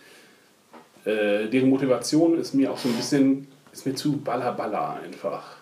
äh, 1.05 1.47
deren 1.47 1.69
Motivation 1.69 2.37
ist 2.37 2.53
mir 2.53 2.71
auch 2.71 2.77
so 2.77 2.89
ein 2.89 2.95
bisschen, 2.95 3.47
ist 3.73 3.85
mir 3.85 3.95
zu 3.95 4.17
balla 4.17 4.99
einfach. 5.03 5.57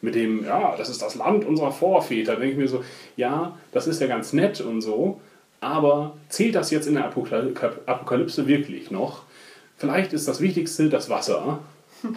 Mit 0.00 0.14
dem, 0.14 0.44
ja, 0.44 0.76
das 0.76 0.88
ist 0.88 1.02
das 1.02 1.14
Land 1.16 1.44
unserer 1.44 1.72
Vorväter. 1.72 2.36
Denke 2.36 2.52
ich 2.52 2.56
mir 2.56 2.68
so, 2.68 2.84
ja, 3.16 3.56
das 3.72 3.86
ist 3.86 4.00
ja 4.00 4.06
ganz 4.06 4.32
nett 4.32 4.60
und 4.60 4.80
so, 4.80 5.20
aber 5.60 6.16
zählt 6.28 6.54
das 6.54 6.70
jetzt 6.70 6.86
in 6.86 6.94
der 6.94 7.04
Apokal- 7.12 7.52
Apokalypse 7.86 8.46
wirklich 8.46 8.90
noch? 8.90 9.24
Vielleicht 9.76 10.12
ist 10.12 10.26
das 10.28 10.40
Wichtigste 10.40 10.88
das 10.88 11.10
Wasser. 11.10 11.60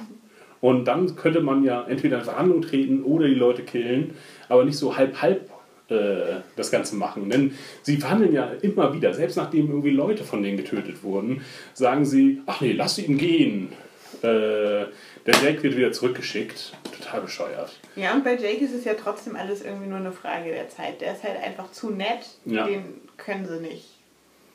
Und 0.61 0.85
dann 0.85 1.15
könnte 1.15 1.41
man 1.41 1.63
ja 1.63 1.85
entweder 1.87 2.19
in 2.19 2.23
Verhandlung 2.23 2.61
treten 2.61 3.03
oder 3.03 3.27
die 3.27 3.33
Leute 3.33 3.63
killen, 3.63 4.13
aber 4.47 4.63
nicht 4.63 4.77
so 4.77 4.95
halb-halb 4.95 5.49
äh, 5.89 6.41
das 6.55 6.71
Ganze 6.71 6.95
machen. 6.95 7.29
Denn 7.29 7.55
sie 7.81 7.97
verhandeln 7.97 8.33
ja 8.33 8.51
immer 8.61 8.93
wieder, 8.93 9.13
selbst 9.13 9.37
nachdem 9.37 9.67
irgendwie 9.69 9.89
Leute 9.89 10.23
von 10.23 10.43
denen 10.43 10.57
getötet 10.57 11.03
wurden, 11.03 11.43
sagen 11.73 12.05
sie, 12.05 12.41
ach 12.45 12.61
nee, 12.61 12.73
lass 12.73 12.99
ihn 12.99 13.17
gehen. 13.17 13.73
Äh, 14.21 14.85
der 15.25 15.35
Jake 15.43 15.63
wird 15.63 15.75
wieder 15.75 15.91
zurückgeschickt. 15.91 16.73
Total 16.97 17.21
bescheuert. 17.21 17.79
Ja, 17.95 18.13
und 18.13 18.23
bei 18.23 18.35
Jake 18.35 18.63
ist 18.63 18.73
es 18.73 18.85
ja 18.85 18.93
trotzdem 18.93 19.35
alles 19.35 19.63
irgendwie 19.63 19.87
nur 19.87 19.97
eine 19.97 20.11
Frage 20.11 20.51
der 20.51 20.69
Zeit. 20.69 21.01
Der 21.01 21.13
ist 21.13 21.23
halt 21.23 21.41
einfach 21.43 21.71
zu 21.71 21.89
nett. 21.89 22.37
Ja. 22.45 22.65
Den 22.67 22.83
können 23.17 23.45
sie 23.45 23.59
nicht 23.59 23.85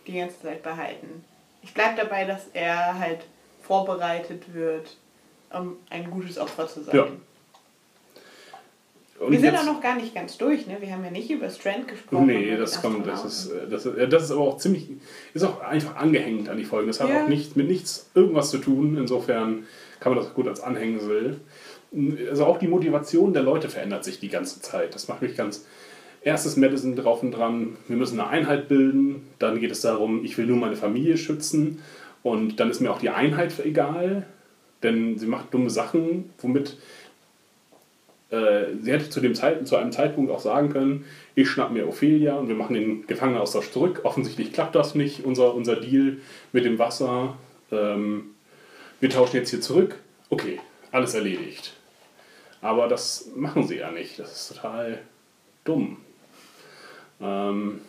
die 0.06 0.14
ganze 0.14 0.40
Zeit 0.42 0.62
behalten. 0.62 1.24
Ich 1.62 1.74
bleibe 1.74 1.96
dabei, 1.96 2.24
dass 2.24 2.48
er 2.52 2.98
halt 2.98 3.20
vorbereitet 3.62 4.54
wird, 4.54 4.96
um 5.52 5.76
ein 5.90 6.10
gutes 6.10 6.38
Opfer 6.38 6.66
zu 6.68 6.82
sein. 6.82 6.96
Ja. 6.96 7.06
Und 9.18 9.32
Wir 9.32 9.40
sind 9.40 9.52
jetzt- 9.54 9.60
auch 9.62 9.72
noch 9.72 9.80
gar 9.80 9.96
nicht 9.96 10.14
ganz 10.14 10.36
durch, 10.36 10.66
ne? 10.66 10.76
Wir 10.80 10.92
haben 10.92 11.02
ja 11.02 11.10
nicht 11.10 11.30
über 11.30 11.48
Strand 11.48 11.88
gesprochen. 11.88 12.26
Nee, 12.26 12.54
das 12.56 12.82
kommt, 12.82 13.06
das 13.06 13.24
ist, 13.24 13.46
äh, 13.50 13.66
das, 13.70 13.86
ist- 13.86 13.96
äh, 13.96 14.08
das 14.08 14.24
ist 14.24 14.30
aber 14.30 14.42
auch 14.42 14.58
ziemlich, 14.58 14.88
ist 15.32 15.42
auch 15.42 15.60
einfach 15.62 15.96
angehängt 15.96 16.50
an 16.50 16.58
die 16.58 16.64
Folgen. 16.66 16.88
Das 16.88 17.00
hat 17.00 17.08
Ja. 17.08 17.24
auch 17.24 17.28
nicht, 17.28 17.56
mit 17.56 17.66
nichts 17.66 18.10
irgendwas 18.14 18.50
zu 18.50 18.58
tun. 18.58 18.98
Insofern 18.98 19.64
kann 20.00 20.14
man 20.14 20.22
das 20.22 20.34
gut 20.34 20.46
als 20.48 20.60
Anhängsel. 20.60 21.40
Also 22.28 22.44
auch 22.44 22.58
die 22.58 22.68
Motivation 22.68 23.32
der 23.32 23.42
Leute 23.42 23.70
verändert 23.70 24.04
sich 24.04 24.20
die 24.20 24.28
ganze 24.28 24.60
Zeit. 24.60 24.94
Das 24.94 25.08
macht 25.08 25.22
mich 25.22 25.34
ganz. 25.36 25.64
Erstes 26.20 26.56
Madison 26.56 26.96
drauf 26.96 27.22
und 27.22 27.30
dran, 27.30 27.76
wir 27.86 27.96
müssen 27.96 28.18
eine 28.20 28.28
Einheit 28.28 28.68
bilden. 28.68 29.28
Dann 29.38 29.60
geht 29.60 29.70
es 29.70 29.80
darum, 29.80 30.24
ich 30.24 30.36
will 30.36 30.44
nur 30.46 30.56
meine 30.56 30.76
Familie 30.76 31.16
schützen. 31.16 31.80
Und 32.24 32.58
dann 32.60 32.68
ist 32.68 32.80
mir 32.80 32.90
auch 32.90 32.98
die 32.98 33.10
Einheit 33.10 33.52
egal, 33.64 34.26
denn 34.86 35.18
sie 35.18 35.26
macht 35.26 35.52
dumme 35.52 35.68
Sachen, 35.70 36.30
womit 36.38 36.78
äh, 38.30 38.64
sie 38.80 38.92
hätte 38.92 39.10
zu, 39.10 39.20
dem 39.20 39.34
Zeit, 39.34 39.66
zu 39.68 39.76
einem 39.76 39.92
Zeitpunkt 39.92 40.30
auch 40.30 40.40
sagen 40.40 40.70
können, 40.70 41.04
ich 41.34 41.48
schnapp 41.48 41.70
mir 41.70 41.86
Ophelia 41.86 42.36
und 42.36 42.48
wir 42.48 42.56
machen 42.56 42.74
den 42.74 43.06
Gefangenenaustausch 43.06 43.70
zurück. 43.70 44.00
Offensichtlich 44.04 44.52
klappt 44.52 44.74
das 44.74 44.94
nicht, 44.94 45.24
unser, 45.24 45.54
unser 45.54 45.76
Deal 45.76 46.16
mit 46.52 46.64
dem 46.64 46.78
Wasser. 46.78 47.36
Ähm, 47.70 48.34
wir 49.00 49.10
tauschen 49.10 49.36
jetzt 49.36 49.50
hier 49.50 49.60
zurück. 49.60 49.96
Okay, 50.30 50.58
alles 50.90 51.14
erledigt. 51.14 51.74
Aber 52.62 52.88
das 52.88 53.30
machen 53.36 53.66
sie 53.66 53.76
ja 53.76 53.90
nicht. 53.90 54.18
Das 54.18 54.32
ist 54.32 54.48
total 54.56 55.00
dumm. 55.64 55.98
Ähm, 57.20 57.80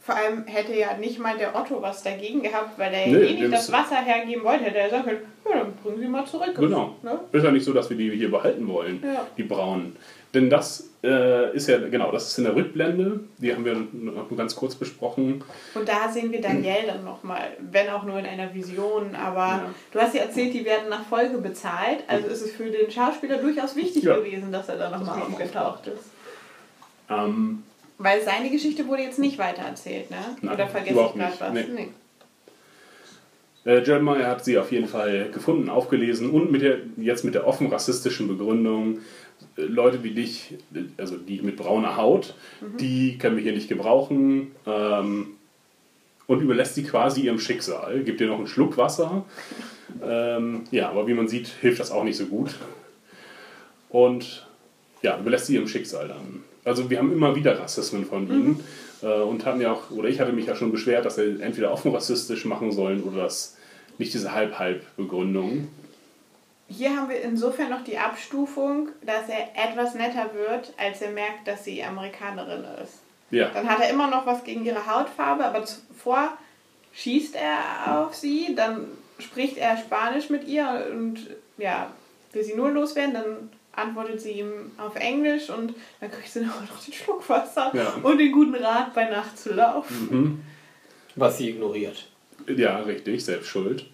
Vor 0.00 0.14
allem 0.16 0.46
hätte 0.46 0.74
ja 0.74 0.96
nicht 0.96 1.18
mal 1.18 1.36
der 1.36 1.54
Otto 1.54 1.82
was 1.82 2.02
dagegen 2.02 2.42
gehabt, 2.42 2.78
weil 2.78 2.94
er 2.94 3.06
Nee, 3.08 3.12
ja 3.12 3.28
eh 3.28 3.40
nicht 3.40 3.52
das 3.52 3.70
Wasser 3.72 3.96
hergeben 3.96 4.44
wollte. 4.44 4.64
Hätte 4.64 4.78
er 4.78 4.90
sagen 4.90 5.04
können, 5.04 5.20
ja, 5.44 5.58
dann 5.58 5.63
bringen 5.84 6.00
Sie 6.00 6.08
mal 6.08 6.26
zurück. 6.26 6.54
Genau. 6.56 6.96
Ne? 7.02 7.20
Ist 7.32 7.44
ja 7.44 7.50
nicht 7.52 7.64
so, 7.64 7.72
dass 7.72 7.88
wir 7.90 7.96
die 7.96 8.10
hier 8.10 8.30
behalten 8.30 8.66
wollen, 8.66 9.00
Ja. 9.04 9.26
die 9.36 9.44
braunen. 9.44 9.94
Denn 10.34 10.50
das 10.50 10.88
äh, 11.04 11.54
ist 11.54 11.68
ja, 11.68 11.78
genau, 11.78 12.10
das 12.10 12.26
ist 12.28 12.38
in 12.38 12.44
der 12.44 12.56
Rückblende, 12.56 13.20
die 13.38 13.54
haben 13.54 13.64
wir 13.64 13.74
noch 13.74 14.28
nur 14.30 14.36
ganz 14.36 14.56
kurz 14.56 14.74
besprochen. 14.74 15.44
Und 15.74 15.88
da 15.88 16.08
sehen 16.10 16.32
wir 16.32 16.40
Danielle 16.40 16.88
dann 16.88 17.04
nochmal, 17.04 17.50
wenn 17.70 17.88
auch 17.90 18.02
nur 18.02 18.18
in 18.18 18.26
einer 18.26 18.52
Vision. 18.52 19.14
Aber 19.14 19.36
Ja. 19.46 19.70
du 19.92 20.00
hast 20.00 20.14
ja 20.14 20.22
erzählt, 20.22 20.52
die 20.54 20.64
werden 20.64 20.88
nach 20.88 21.04
Folge 21.04 21.38
bezahlt. 21.38 21.98
Also 22.08 22.26
ist 22.26 22.40
es 22.42 22.52
für 22.52 22.64
den 22.70 22.90
Schauspieler 22.90 23.36
durchaus 23.36 23.76
wichtig 23.76 24.02
Ja. 24.02 24.16
gewesen, 24.16 24.50
dass 24.50 24.68
er 24.68 24.76
da 24.78 24.90
nochmal 24.90 25.22
aufgetaucht 25.22 25.86
ist. 25.86 26.10
Ähm, 27.10 27.62
Weil 27.98 28.22
seine 28.22 28.50
Geschichte 28.50 28.88
wurde 28.88 29.02
jetzt 29.02 29.18
nicht 29.20 29.38
weitererzählt, 29.38 30.10
ne? 30.10 30.16
Nein, 30.42 30.54
Oder 30.54 30.66
vergesse 30.66 30.98
ich 31.00 31.12
gerade 31.12 31.18
nicht. 31.18 31.40
was? 31.40 31.52
Nee. 31.52 31.88
Äh, 33.64 33.82
Jeremiah 33.82 34.26
hat 34.26 34.44
sie 34.44 34.58
auf 34.58 34.72
jeden 34.72 34.86
Fall 34.88 35.30
gefunden, 35.32 35.68
aufgelesen 35.68 36.30
und 36.30 36.50
mit 36.50 36.62
der, 36.62 36.78
jetzt 36.96 37.24
mit 37.24 37.34
der 37.34 37.46
offen 37.46 37.68
rassistischen 37.68 38.28
Begründung, 38.28 38.98
äh, 39.56 39.62
Leute 39.62 40.02
wie 40.02 40.10
dich, 40.10 40.54
äh, 40.74 40.82
also 40.98 41.16
die 41.16 41.40
mit 41.42 41.56
brauner 41.56 41.96
Haut, 41.96 42.34
die 42.78 43.18
können 43.18 43.36
wir 43.36 43.42
hier 43.42 43.52
nicht 43.52 43.68
gebrauchen 43.68 44.52
ähm, 44.66 45.28
und 46.26 46.40
überlässt 46.40 46.74
sie 46.74 46.84
quasi 46.84 47.22
ihrem 47.22 47.38
Schicksal, 47.38 48.00
gibt 48.00 48.20
ihr 48.20 48.28
noch 48.28 48.38
einen 48.38 48.46
Schluck 48.46 48.76
Wasser. 48.76 49.24
Ähm, 50.02 50.62
ja, 50.72 50.88
aber 50.88 51.06
wie 51.06 51.14
man 51.14 51.28
sieht, 51.28 51.46
hilft 51.46 51.78
das 51.78 51.92
auch 51.92 52.02
nicht 52.02 52.16
so 52.16 52.26
gut. 52.26 52.56
Und 53.90 54.44
ja, 55.04 55.18
überlässt 55.18 55.46
sie 55.46 55.54
ihrem 55.54 55.68
Schicksal 55.68 56.08
dann. 56.08 56.42
Also 56.64 56.88
wir 56.88 56.98
haben 56.98 57.12
immer 57.12 57.36
wieder 57.36 57.60
Rassismen 57.60 58.06
von 58.06 58.26
ihnen 58.26 58.64
äh, 59.02 59.20
und 59.20 59.44
hatten 59.44 59.60
ja 59.60 59.72
auch, 59.72 59.90
oder 59.90 60.08
ich 60.08 60.18
hatte 60.18 60.32
mich 60.32 60.46
ja 60.46 60.56
schon 60.56 60.72
beschwert, 60.72 61.04
dass 61.04 61.18
wir 61.18 61.40
entweder 61.42 61.70
offen 61.70 61.94
rassistisch 61.94 62.46
machen 62.46 62.72
sollen 62.72 63.02
oder 63.02 63.24
das 63.24 63.58
nicht 63.98 64.14
diese 64.14 64.32
Halb-Halb-Begründung. 64.32 65.68
Hier 66.68 66.96
haben 66.96 67.10
wir 67.10 67.20
insofern 67.20 67.68
noch 67.68 67.84
die 67.84 67.98
Abstufung, 67.98 68.88
dass 69.04 69.28
er 69.28 69.70
etwas 69.70 69.94
netter 69.94 70.30
wird, 70.32 70.72
als 70.78 71.02
er 71.02 71.10
merkt, 71.10 71.46
dass 71.46 71.64
sie 71.64 71.84
Amerikanerin 71.84 72.64
ist. 72.82 72.94
Ja, 73.30 73.50
Dann 73.52 73.68
hat 73.68 73.80
er 73.80 73.90
immer 73.90 74.08
noch 74.08 74.24
was 74.24 74.42
gegen 74.42 74.64
ihre 74.64 74.86
Hautfarbe, 74.86 75.44
aber 75.44 75.66
zuvor 75.66 76.32
schießt 76.94 77.36
er 77.36 77.98
auf 77.98 78.14
sie, 78.14 78.54
dann 78.56 78.86
spricht 79.18 79.58
er 79.58 79.76
Spanisch 79.76 80.30
mit 80.30 80.44
ihr 80.44 80.88
und 80.90 81.18
ja, 81.58 81.90
will 82.32 82.42
sie 82.42 82.54
nur 82.54 82.70
loswerden, 82.70 83.14
dann 83.14 83.50
antwortet 83.76 84.20
sie 84.20 84.32
ihm 84.32 84.52
auf 84.78 84.96
Englisch 84.96 85.50
und 85.50 85.74
dann 86.00 86.10
kriegt 86.10 86.28
sie 86.28 86.40
noch 86.44 86.54
den 86.84 86.92
Schluck 86.94 87.28
Wasser 87.28 87.70
Ja. 87.74 87.94
und 88.02 88.18
den 88.18 88.32
guten 88.32 88.54
Rat, 88.54 88.94
bei 88.94 89.04
Nacht 89.08 89.38
zu 89.38 89.54
laufen. 89.54 90.44
Was 91.16 91.38
sie 91.38 91.50
ignoriert. 91.50 92.06
ja, 92.48 92.78
richtig, 92.80 93.24
selbst 93.24 93.48
schuld. 93.48 93.86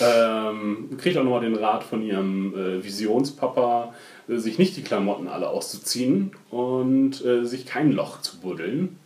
Ähm, 0.00 0.90
kriegt 1.00 1.16
auch 1.16 1.24
nochmal 1.24 1.40
den 1.40 1.56
Rat 1.56 1.82
von 1.82 2.02
ihrem 2.02 2.54
äh, 2.54 2.84
Visionspapa, 2.84 3.94
äh, 4.28 4.36
sich 4.36 4.58
nicht 4.58 4.76
die 4.76 4.82
Klamotten 4.82 5.26
alle 5.26 5.48
auszuziehen 5.48 6.32
und 6.50 7.24
äh, 7.24 7.44
sich 7.46 7.64
kein 7.64 7.90
Loch 7.92 8.20
zu 8.20 8.38
buddeln. 8.40 8.98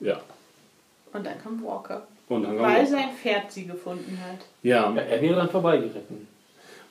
ja. 0.00 0.20
Und 1.12 1.26
dann 1.26 1.42
kommt 1.42 1.62
Walker. 1.62 2.06
Und 2.28 2.44
dann 2.44 2.58
Weil 2.58 2.86
sein 2.86 3.10
Pferd 3.12 3.52
sie 3.52 3.66
gefunden 3.66 4.18
hat. 4.26 4.38
ja, 4.62 4.90
Ja, 4.94 5.02
er 5.02 5.20
wäre 5.20 5.36
dann 5.36 5.50
vorbeigeritten. 5.50 6.26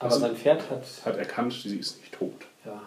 Aber 0.01 0.09
Also- 0.11 0.19
sein 0.19 0.35
Pferd 0.35 0.69
hat. 0.69 0.83
hat 1.05 1.17
erkannt, 1.17 1.53
sie 1.53 1.77
ist 1.77 1.99
nicht 2.01 2.11
tot. 2.13 2.33
Ja. 2.65 2.81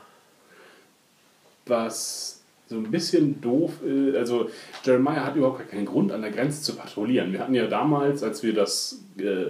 was 1.66 2.42
so 2.68 2.76
ein 2.76 2.90
bisschen 2.90 3.40
doof 3.40 3.82
ist. 3.82 4.16
Also 4.16 4.50
Jeremiah 4.84 5.24
hat 5.24 5.36
überhaupt 5.36 5.70
keinen 5.70 5.86
Grund, 5.86 6.12
an 6.12 6.22
der 6.22 6.30
Grenze 6.30 6.62
zu 6.62 6.74
patrouillieren. 6.76 7.32
Wir 7.32 7.40
hatten 7.40 7.54
ja 7.54 7.66
damals, 7.66 8.22
als 8.22 8.42
wir 8.42 8.52
das, 8.54 9.00
äh, 9.18 9.46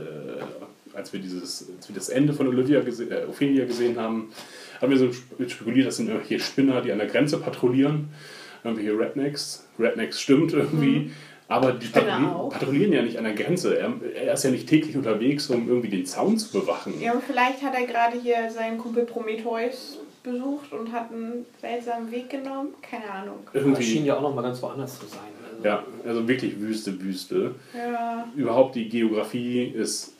als 0.93 1.13
wir 1.13 1.21
dieses, 1.21 1.69
als 1.77 1.89
wir 1.89 1.95
das 1.95 2.09
Ende 2.09 2.33
von 2.33 2.47
Olivia 2.49 2.81
gese 2.81 3.05
äh, 3.11 3.25
Ophelia 3.27 3.65
gesehen 3.65 3.99
haben, 3.99 4.33
haben 4.81 4.91
wir 4.91 4.99
so 4.99 5.07
sp- 5.11 5.43
spekuliert, 5.49 5.87
das 5.89 5.97
sind 5.97 6.09
irgendwelche 6.09 6.39
Spinner, 6.45 6.81
die 6.83 6.93
an 6.93 6.99
der 6.99 7.09
Grenze 7.09 7.39
patrouillieren. 7.39 8.09
Irgendwelche 8.63 8.99
Rednecks. 8.99 9.67
Rednecks 9.79 10.21
stimmt 10.21 10.53
irgendwie. 10.53 11.11
Aber 11.47 11.73
die 11.73 11.87
patrouillieren, 11.87 12.49
patrouillieren 12.49 12.93
ja 12.93 13.03
nicht 13.03 13.19
an 13.19 13.25
der 13.25 13.35
Grenze. 13.35 13.79
Er, 13.79 13.93
er 14.15 14.33
ist 14.33 14.45
ja 14.45 14.51
nicht 14.51 14.69
täglich 14.69 14.97
unterwegs, 14.97 15.51
um 15.51 15.69
irgendwie 15.69 15.89
den 15.89 16.07
Zaun 16.07 16.39
zu 16.39 16.51
bewachen. 16.59 17.01
Ja, 17.01 17.13
und 17.13 17.23
vielleicht 17.23 17.63
hat 17.63 17.75
er 17.75 17.87
gerade 17.87 18.19
hier 18.19 18.51
seinen 18.51 18.79
Kumpel 18.79 19.05
Prometheus 19.05 19.99
besucht 20.23 20.73
und 20.73 20.91
hat 20.91 21.13
einen 21.13 21.45
seltsamen 21.61 22.11
Weg 22.11 22.31
genommen. 22.31 22.71
Keine 22.81 23.11
Ahnung. 23.11 23.41
Aber 23.47 23.59
es 23.59 23.63
schien 23.63 23.97
Irgendwie, 23.97 24.09
ja 24.09 24.17
auch 24.17 24.23
noch 24.23 24.35
mal 24.35 24.43
ganz 24.43 24.61
woanders 24.63 24.99
zu 24.99 25.07
sein. 25.07 25.21
Also, 25.53 25.65
ja, 25.65 25.85
also 26.07 26.27
wirklich 26.27 26.59
Wüste, 26.59 26.99
Wüste. 27.01 27.55
Ja. 27.77 28.27
überhaupt 28.35 28.75
die 28.75 28.89
Geografie 28.89 29.65
ist 29.65 30.15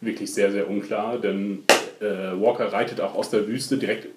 wirklich 0.00 0.32
sehr, 0.32 0.50
sehr 0.50 0.68
unklar, 0.68 1.18
denn 1.18 1.64
äh, 2.00 2.04
Walker 2.40 2.72
reitet 2.72 3.02
auch 3.02 3.14
aus 3.14 3.28
der 3.28 3.46
Wüste 3.46 3.76
direkt 3.76 4.08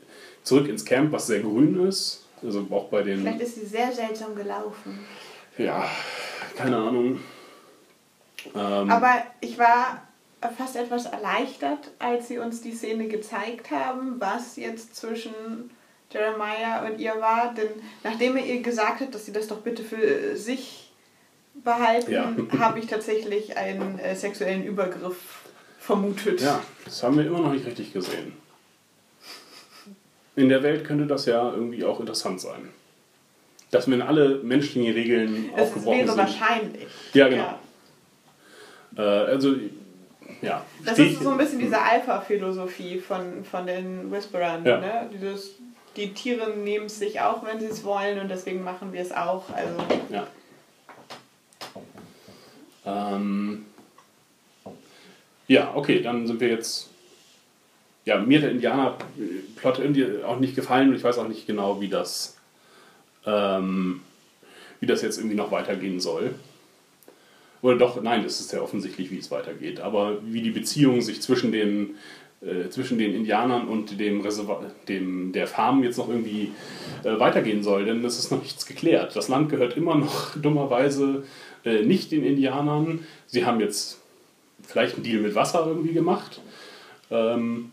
zurück 0.43 0.69
ins 0.69 0.85
Camp, 0.85 1.11
was 1.11 1.27
sehr 1.27 1.41
grün 1.41 1.85
ist. 1.87 2.25
Also 2.41 2.65
auch 2.71 2.85
bei 2.85 3.03
den. 3.03 3.19
Vielleicht 3.19 3.41
ist 3.41 3.55
sie 3.55 3.65
sehr 3.65 3.91
seltsam 3.91 4.35
gelaufen. 4.35 4.99
Ja, 5.57 5.85
keine 6.55 6.77
Ahnung. 6.77 7.19
Ähm, 8.55 8.89
Aber 8.91 9.23
ich 9.41 9.57
war 9.57 10.01
fast 10.57 10.75
etwas 10.75 11.05
erleichtert, 11.05 11.91
als 11.99 12.27
sie 12.27 12.37
uns 12.39 12.61
die 12.61 12.73
Szene 12.73 13.07
gezeigt 13.07 13.71
haben, 13.71 14.19
was 14.19 14.57
jetzt 14.57 14.95
zwischen 14.95 15.33
Jeremiah 16.11 16.85
und 16.85 16.99
ihr 16.99 17.15
war. 17.19 17.53
Denn 17.53 17.69
nachdem 18.03 18.35
er 18.37 18.45
ihr 18.45 18.61
gesagt 18.61 19.01
hat, 19.01 19.15
dass 19.15 19.25
sie 19.25 19.31
das 19.31 19.47
doch 19.47 19.61
bitte 19.61 19.83
für 19.83 20.35
sich 20.35 20.91
behalten, 21.63 22.11
Ja. 22.11 22.33
habe 22.59 22.79
ich 22.79 22.87
tatsächlich 22.87 23.55
einen 23.57 23.99
äh, 23.99 24.15
sexuellen 24.15 24.63
Übergriff 24.65 25.41
vermutet. 25.79 26.41
ja, 26.41 26.61
das 26.85 27.03
haben 27.03 27.17
wir 27.17 27.25
immer 27.25 27.39
noch 27.39 27.53
nicht 27.53 27.65
richtig 27.65 27.93
gesehen. 27.93 28.33
In 30.35 30.49
der 30.49 30.63
Welt 30.63 30.83
könnte 30.85 31.05
das 31.05 31.25
ja 31.25 31.51
irgendwie 31.51 31.83
auch 31.85 31.99
interessant 31.99 32.41
sein. 32.41 32.69
Dass 33.73 33.89
wenn 33.89 34.01
alle 34.01 34.39
menschlichen 34.43 34.93
Regeln 34.93 35.49
Es 35.55 35.63
aufgebrochen 35.63 35.97
wäre 35.97 36.07
sind. 36.09 36.17
wahrscheinlich. 36.17 36.87
Ja, 37.13 37.27
genau. 37.27 37.59
Äh, 38.95 39.01
also, 39.01 39.55
ja. 40.41 40.63
Das 40.85 40.99
ist 40.99 41.21
so 41.21 41.29
ein 41.29 41.37
bisschen 41.37 41.59
diese 41.59 41.81
Alpha-Philosophie 41.81 42.99
von, 42.99 43.43
von 43.43 43.65
den 43.65 44.11
Whisperern. 44.11 44.63
Ja. 44.63 44.79
Ne? 44.79 45.09
Dieses, 45.11 45.55
die 45.95 46.13
Tiere 46.13 46.51
nehmen 46.51 46.85
es 46.85 46.99
sich 46.99 47.19
auch, 47.19 47.43
wenn 47.45 47.59
sie 47.59 47.65
es 47.65 47.83
wollen 47.83 48.19
und 48.19 48.29
deswegen 48.29 48.63
machen 48.63 48.93
wir 48.93 49.01
es 49.01 49.11
auch. 49.11 49.45
Also 49.49 49.75
Ja. 50.09 50.27
Ähm, 52.85 53.65
ja, 55.47 55.71
okay, 55.75 56.01
dann 56.01 56.27
sind 56.27 56.39
wir 56.39 56.49
jetzt. 56.49 56.89
Ja, 58.05 58.17
mir 58.19 58.41
der 58.41 58.51
Indianer-Plot 58.51 59.79
irgendwie 59.79 60.23
auch 60.25 60.37
nicht 60.37 60.55
gefallen 60.55 60.89
und 60.89 60.95
ich 60.95 61.03
weiß 61.05 61.17
auch 61.19 61.27
nicht 61.27 61.47
genau, 61.47 61.79
wie 61.79 61.87
das, 61.87 62.35
ähm, 63.25 64.01
wie 64.79 64.85
das 64.85 65.01
jetzt 65.01 65.17
irgendwie 65.17 65.35
noch 65.35 65.51
weitergehen 65.51 65.99
soll. 65.99 66.35
Oder 67.61 67.77
doch, 67.77 68.01
nein, 68.01 68.25
es 68.25 68.41
ist 68.41 68.51
ja 68.51 68.61
offensichtlich, 68.61 69.09
wie 69.11 69.19
es 69.19 69.31
weitergeht. 69.31 69.79
Aber 69.79 70.17
wie 70.25 70.41
die 70.41 70.51
Beziehung 70.51 71.01
sich 71.01 71.21
zwischen 71.21 71.53
den, 71.53 71.95
äh, 72.41 72.69
zwischen 72.69 72.97
den 72.97 73.15
Indianern 73.15 73.69
und 73.69 73.97
dem, 73.99 74.21
dem 74.89 75.31
der 75.31 75.47
Farm 75.47 75.81
jetzt 75.83 75.97
noch 75.97 76.09
irgendwie 76.09 76.51
äh, 77.05 77.17
weitergehen 77.19 77.63
soll, 77.63 77.85
denn 77.85 78.03
es 78.03 78.19
ist 78.19 78.31
noch 78.31 78.41
nichts 78.41 78.65
geklärt. 78.65 79.15
Das 79.15 79.29
Land 79.29 79.49
gehört 79.49 79.77
immer 79.77 79.95
noch 79.95 80.35
dummerweise 80.41 81.23
äh, 81.63 81.83
nicht 81.83 82.11
den 82.11 82.25
Indianern. 82.25 83.05
Sie 83.27 83.45
haben 83.45 83.61
jetzt 83.61 84.01
vielleicht 84.61 84.95
einen 84.95 85.03
Deal 85.03 85.21
mit 85.21 85.33
Wasser 85.33 85.65
irgendwie 85.65 85.93
gemacht. 85.93 86.41
Ähm, 87.09 87.71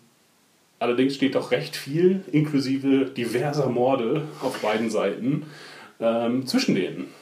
allerdings 0.81 1.15
steht 1.15 1.37
doch 1.37 1.53
recht 1.53 1.77
viel, 1.77 2.25
inklusive 2.33 3.05
diverser 3.05 3.69
Morde 3.69 4.23
auf 4.43 4.59
beiden 4.59 4.91
Seiten, 4.91 5.47
ähm, 6.01 6.47
zwischen 6.47 6.75
denen. 6.75 7.15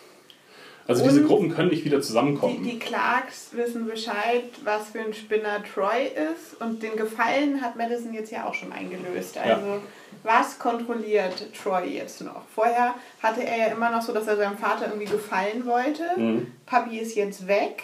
Also 0.87 1.05
diese 1.05 1.21
Und 1.21 1.27
Gruppen 1.27 1.51
können 1.51 1.69
nicht 1.69 1.85
wieder 1.85 1.99
die, 1.99 2.03
zusammenkommen. 2.03 2.63
die 2.63 2.79
Clarks 2.79 3.51
wissen 3.53 3.87
Bescheid, 3.87 4.45
was 4.65 4.89
für 4.89 5.01
ein 5.01 5.13
Spinner 5.13 5.63
Troy 5.63 6.07
ist 6.33 6.59
und 6.63 6.83
den 6.83 6.97
Gefallen 6.97 7.61
hat 7.61 7.77
Madison 7.77 8.15
jetzt 8.15 8.33
ja 8.33 8.47
auch 8.47 8.55
schon 8.55 8.73
eingelöst. 8.73 9.37
Also 9.37 9.83
was 10.23 10.59
kontrolliert 10.59 11.53
Troy 11.53 11.89
jetzt 11.89 12.23
noch? 12.23 12.43
Vorher 12.55 12.95
hatte 13.23 13.45
er 13.45 13.59
ja 13.59 13.67
immer 13.67 13.91
noch 13.91 14.01
so, 14.01 14.15
dass 14.15 14.27
er 14.27 14.39
seinem 14.39 14.57
Vater 14.57 14.87
irgendwie 14.87 15.13
gefallen 15.13 15.67
wollte. 15.67 16.05
Mhm. 16.17 16.47
Papi 16.65 16.99
ist 16.99 17.15
jetzt 17.15 17.47
weg. 17.47 17.83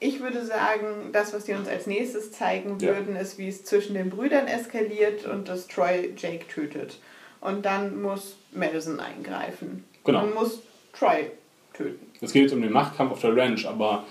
Ich 0.00 0.20
würde 0.20 0.44
sagen, 0.44 1.10
das, 1.12 1.32
was 1.34 1.44
die 1.44 1.52
uns 1.54 1.68
als 1.68 1.86
nächstes 1.86 2.30
zeigen 2.32 2.78
Ja. 2.80 2.96
würden, 2.96 3.16
ist, 3.16 3.36
wie 3.38 3.48
es 3.48 3.64
zwischen 3.64 3.94
den 3.94 4.10
Brüdern 4.10 4.46
eskaliert 4.46 5.26
und 5.26 5.48
dass 5.48 5.66
Troy 5.66 6.10
Jake 6.16 6.46
tötet. 6.46 6.98
Und 7.40 7.64
dann 7.64 8.00
muss 8.00 8.36
Madison 8.52 9.00
eingreifen. 9.00 9.84
Genau. 10.04 10.22
Und 10.24 10.34
muss 10.34 10.60
Troy 10.92 11.30
töten. 11.74 11.98
Es 12.20 12.32
geht 12.32 12.42
jetzt 12.42 12.52
um 12.52 12.62
den 12.62 12.72
Machtkampf 12.72 13.12
auf 13.12 13.20
der 13.20 13.36
Ranch, 13.36 13.66
aber 13.66 14.04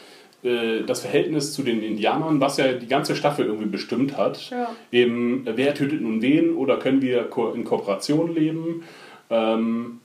äh, 0.44 0.82
das 0.84 1.02
Verhältnis 1.02 1.54
zu 1.54 1.64
den 1.64 1.82
Indianern, 1.82 2.40
was 2.42 2.58
ja 2.58 2.74
die 2.74 2.88
ganze 2.88 3.16
Staffel 3.16 3.46
irgendwie 3.46 3.68
bestimmt 3.70 4.18
hat, 4.18 4.50
Ja. 4.50 4.76
eben 4.92 5.44
wer 5.46 5.74
tötet 5.74 6.02
nun 6.02 6.22
wen 6.22 6.54
oder 6.56 6.78
können 6.78 7.02
wir 7.02 7.30
in 7.56 7.64
Kooperation 7.64 8.34
leben, 8.36 8.84
ähm, 9.30 10.00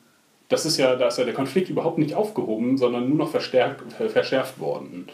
das 0.48 0.64
ist 0.66 0.76
ja, 0.78 0.96
da 0.96 1.08
ist 1.08 1.18
ja 1.18 1.24
der 1.24 1.34
Konflikt 1.34 1.70
überhaupt 1.70 1.98
nicht 1.98 2.14
aufgehoben, 2.14 2.76
sondern 2.76 3.08
nur 3.08 3.18
noch 3.18 3.30
verstärkt, 3.30 3.92
ver- 3.92 4.10
verschärft 4.10 4.58
worden. 4.60 5.06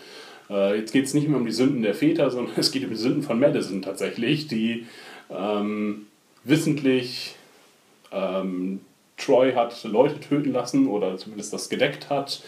Äh, 0.51 0.79
jetzt 0.79 0.93
geht 0.93 1.05
es 1.05 1.15
nicht 1.15 1.29
mehr 1.29 1.39
um 1.39 1.45
die 1.47 1.53
Sünden 1.53 1.83
der 1.83 1.95
Väter, 1.95 2.31
sondern 2.31 2.55
es 2.59 2.71
geht 2.73 2.85
um 2.85 2.91
die 2.91 2.97
Sünden 2.97 3.23
von 3.23 3.39
Madison 3.41 3.83
tatsächlich, 3.83 4.47
die 4.49 4.87
ähm, 5.31 6.07
wissentlich 6.45 7.35
ähm, 8.13 8.81
Troy 9.17 9.53
hat 9.53 9.83
Leute 9.85 10.21
töten 10.21 10.53
lassen 10.53 10.87
oder 10.87 11.17
zumindest 11.19 11.53
das 11.53 11.69
gedeckt 11.69 12.09
hat, 12.09 12.43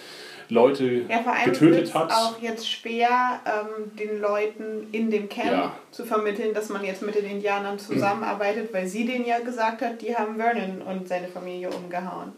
Leute 0.49 1.03
Ja, 1.09 1.19
vor 1.23 1.33
allem 1.33 1.45
getötet 1.53 1.85
es 1.89 1.95
hat. 1.95 2.11
auch 2.11 2.41
jetzt 2.41 2.69
schwer, 2.69 3.41
ähm, 3.47 3.97
den 3.97 4.21
Leuten 4.21 4.89
in 4.93 5.11
dem 5.11 5.29
Camp 5.29 5.51
Ja. 5.53 5.77
zu 5.93 6.05
vermitteln, 6.05 6.55
dass 6.55 6.69
man 6.71 6.85
jetzt 6.85 7.03
mit 7.03 7.15
den 7.15 7.25
Indianern 7.25 7.79
zusammenarbeitet, 7.79 8.73
weil 8.73 8.87
sie 8.87 9.05
denen 9.05 9.27
ja 9.27 9.39
gesagt 9.41 9.81
hat, 9.83 10.01
die 10.03 10.17
haben 10.17 10.37
Vernon 10.37 10.83
und 10.83 11.07
seine 11.09 11.29
Familie 11.29 11.71
umgehauen. 11.71 12.33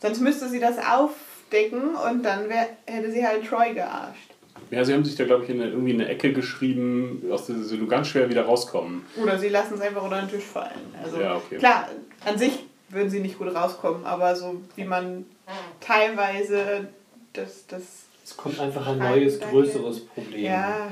Sonst 0.00 0.20
müsste 0.20 0.48
sie 0.48 0.58
das 0.60 0.76
aufdecken 0.78 1.94
und 1.94 2.24
dann 2.24 2.48
wär, 2.48 2.68
hätte 2.86 3.12
sie 3.12 3.24
halt 3.24 3.46
Troy 3.46 3.74
gearscht. 3.74 4.29
Ja, 4.70 4.84
sie 4.84 4.92
haben 4.94 5.04
sich 5.04 5.16
da, 5.16 5.24
glaube 5.24 5.44
ich, 5.44 5.50
in 5.50 5.60
eine, 5.60 5.70
irgendwie 5.70 5.90
in 5.92 6.00
eine 6.00 6.08
Ecke 6.10 6.32
geschrieben, 6.32 7.22
aus 7.30 7.46
der 7.46 7.56
sie 7.56 7.76
nur 7.76 7.88
ganz 7.88 8.06
schwer 8.08 8.28
wieder 8.30 8.44
rauskommen. 8.44 9.04
Oder 9.20 9.36
sie 9.38 9.48
lassen 9.48 9.74
es 9.74 9.80
einfach 9.80 10.02
unter 10.02 10.20
den 10.20 10.28
Tisch 10.30 10.44
fallen. 10.44 10.94
Also 11.02 11.20
Ja, 11.20 11.36
okay. 11.36 11.56
klar, 11.58 11.88
an 12.24 12.38
sich 12.38 12.52
würden 12.88 13.10
sie 13.10 13.20
nicht 13.20 13.38
gut 13.38 13.54
rauskommen, 13.54 14.04
aber 14.04 14.34
so 14.36 14.60
wie 14.76 14.84
man 14.84 15.24
teilweise 15.80 16.88
das, 17.32 17.66
das 17.66 17.82
Es 18.24 18.36
kommt 18.36 18.60
einfach 18.60 18.86
ein 18.86 18.98
neues, 18.98 19.40
größeres 19.40 20.00
Problem. 20.06 20.44
ja, 20.44 20.88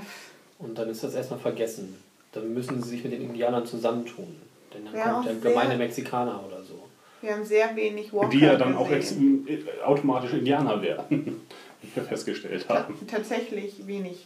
Und 0.59 0.77
dann 0.79 0.89
ist 0.89 1.05
das 1.05 1.15
erstmal 1.15 1.39
vergessen. 1.41 1.97
Dann 2.33 2.53
müssen 2.53 2.83
sie 2.83 2.91
sich 2.91 3.05
mit 3.05 3.13
den 3.13 3.23
Indianern 3.23 3.65
zusamentun. 3.67 4.37
Denn 4.75 4.85
dann 4.85 4.95
Ja, 4.97 5.03
kommt 5.05 5.17
auch 5.19 5.25
der 5.25 5.35
gemeine 5.51 5.77
Mexikaner 5.77 6.43
oder 6.47 6.63
so. 6.63 6.83
wir 7.23 7.33
haben 7.35 7.45
sehr 7.45 7.75
wenig 7.75 8.13
Walker 8.13 8.29
die 8.29 8.41
ja 8.41 8.57
dann 8.57 8.77
auch 8.77 8.89
gesehen. 8.89 9.47
äh, 9.49 9.83
automatisch 9.83 10.33
Indianer 10.35 10.81
werden, 10.83 11.41
wie 11.83 11.89
wir 11.97 12.03
festgestellt 12.05 12.69
haben. 12.69 12.95
tatsächlich 13.07 13.87
wenig 13.87 14.25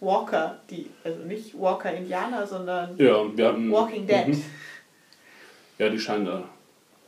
Walker, 0.00 0.58
die, 0.70 0.86
also 1.02 1.24
nicht 1.24 1.58
Walker-Indianer, 1.58 2.46
sondern 2.46 2.96
Ja, 2.98 3.24
hatten. 3.24 3.70
Walking 3.72 4.06
Dead. 4.06 4.28
Mhm. 4.28 4.42
Ja, 5.78 5.88
die 5.88 5.98
scheinen 5.98 6.24
da 6.26 6.48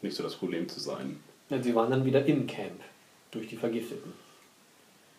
nicht 0.03 0.17
so 0.17 0.23
das 0.23 0.35
Problem 0.37 0.69
zu 0.69 0.81
sein. 0.81 1.21
Denn 1.51 1.63
sie 1.63 1.75
waren 1.75 1.91
dann 1.91 2.05
wieder 2.05 2.25
im 2.27 2.47
Camp. 2.47 2.81
Durch 3.33 3.47
die 3.47 3.57
Vergifteten. 3.57 4.13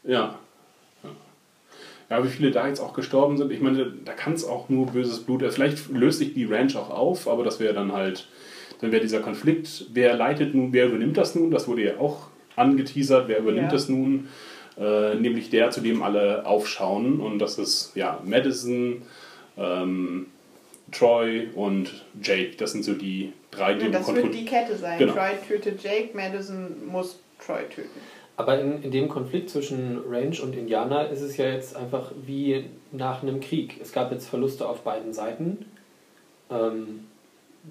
Ja. 0.03 0.37
Ja, 1.03 1.09
ja 2.09 2.23
wie 2.25 2.27
viele 2.29 2.51
da 2.51 2.67
jetzt 2.67 2.81
auch 2.81 2.93
gestorben 2.93 3.37
sind, 3.37 3.51
ich 3.53 3.61
meine, 3.61 3.85
da 4.03 4.11
kann 4.13 4.33
es 4.33 4.43
auch 4.43 4.67
nur 4.67 4.87
böses 4.87 5.21
Blut. 5.23 5.41
äh, 5.43 5.49
Vielleicht 5.51 5.89
löst 5.89 6.19
sich 6.19 6.33
die 6.33 6.43
Ranch 6.45 6.75
auch 6.75 6.89
auf, 6.89 7.27
aber 7.29 7.43
das 7.45 7.59
wäre 7.61 7.73
dann 7.73 7.93
halt. 7.93 8.27
Dann 8.81 8.91
wäre 8.91 9.01
dieser 9.01 9.19
Konflikt, 9.21 9.85
wer 9.93 10.15
leitet 10.15 10.55
nun, 10.55 10.73
wer 10.73 10.87
übernimmt 10.87 11.15
das 11.15 11.35
nun? 11.35 11.51
Das 11.51 11.67
wurde 11.67 11.83
ja 11.85 11.97
auch 11.99 12.27
angeteasert, 12.55 13.27
wer 13.27 13.39
übernimmt 13.39 13.67
Ja. 13.67 13.71
das 13.71 13.87
nun? 13.87 14.27
Äh, 14.79 15.15
nämlich 15.15 15.49
der, 15.49 15.69
zu 15.71 15.81
dem 15.81 16.01
alle 16.01 16.45
aufschauen. 16.45 17.19
Und 17.19 17.39
das 17.39 17.57
ist 17.57 17.91
ja 17.95 18.21
Madison, 18.23 19.01
ähm, 19.57 20.27
Troy 20.91 21.49
und 21.55 22.05
Jake. 22.21 22.55
Das 22.57 22.71
sind 22.71 22.83
so 22.83 22.93
die 22.93 23.33
drei, 23.49 23.73
die 23.73 23.85
Und 23.85 23.93
du 23.93 23.97
das 23.99 24.13
wird 24.13 24.33
die 24.33 24.45
Kette 24.45 24.75
sein. 24.75 24.97
Genau. 24.99 25.13
Troy 25.13 25.31
tötet 25.47 25.83
Jake, 25.83 26.09
Madison 26.13 26.87
muss 26.87 27.19
Troy 27.45 27.63
töten. 27.69 27.99
Aber 28.37 28.59
in, 28.59 28.81
in 28.81 28.91
dem 28.91 29.07
Konflikt 29.07 29.49
zwischen 29.49 29.99
Range 30.09 30.41
und 30.41 30.55
Indianer 30.55 31.09
ist 31.09 31.21
es 31.21 31.37
ja 31.37 31.45
jetzt 31.45 31.75
einfach 31.75 32.11
wie 32.25 32.65
nach 32.91 33.21
einem 33.21 33.39
Krieg. 33.39 33.79
Es 33.81 33.91
gab 33.91 34.11
jetzt 34.11 34.27
Verluste 34.27 34.67
auf 34.67 34.81
beiden 34.81 35.13
Seiten, 35.13 35.65
ähm, 36.49 37.07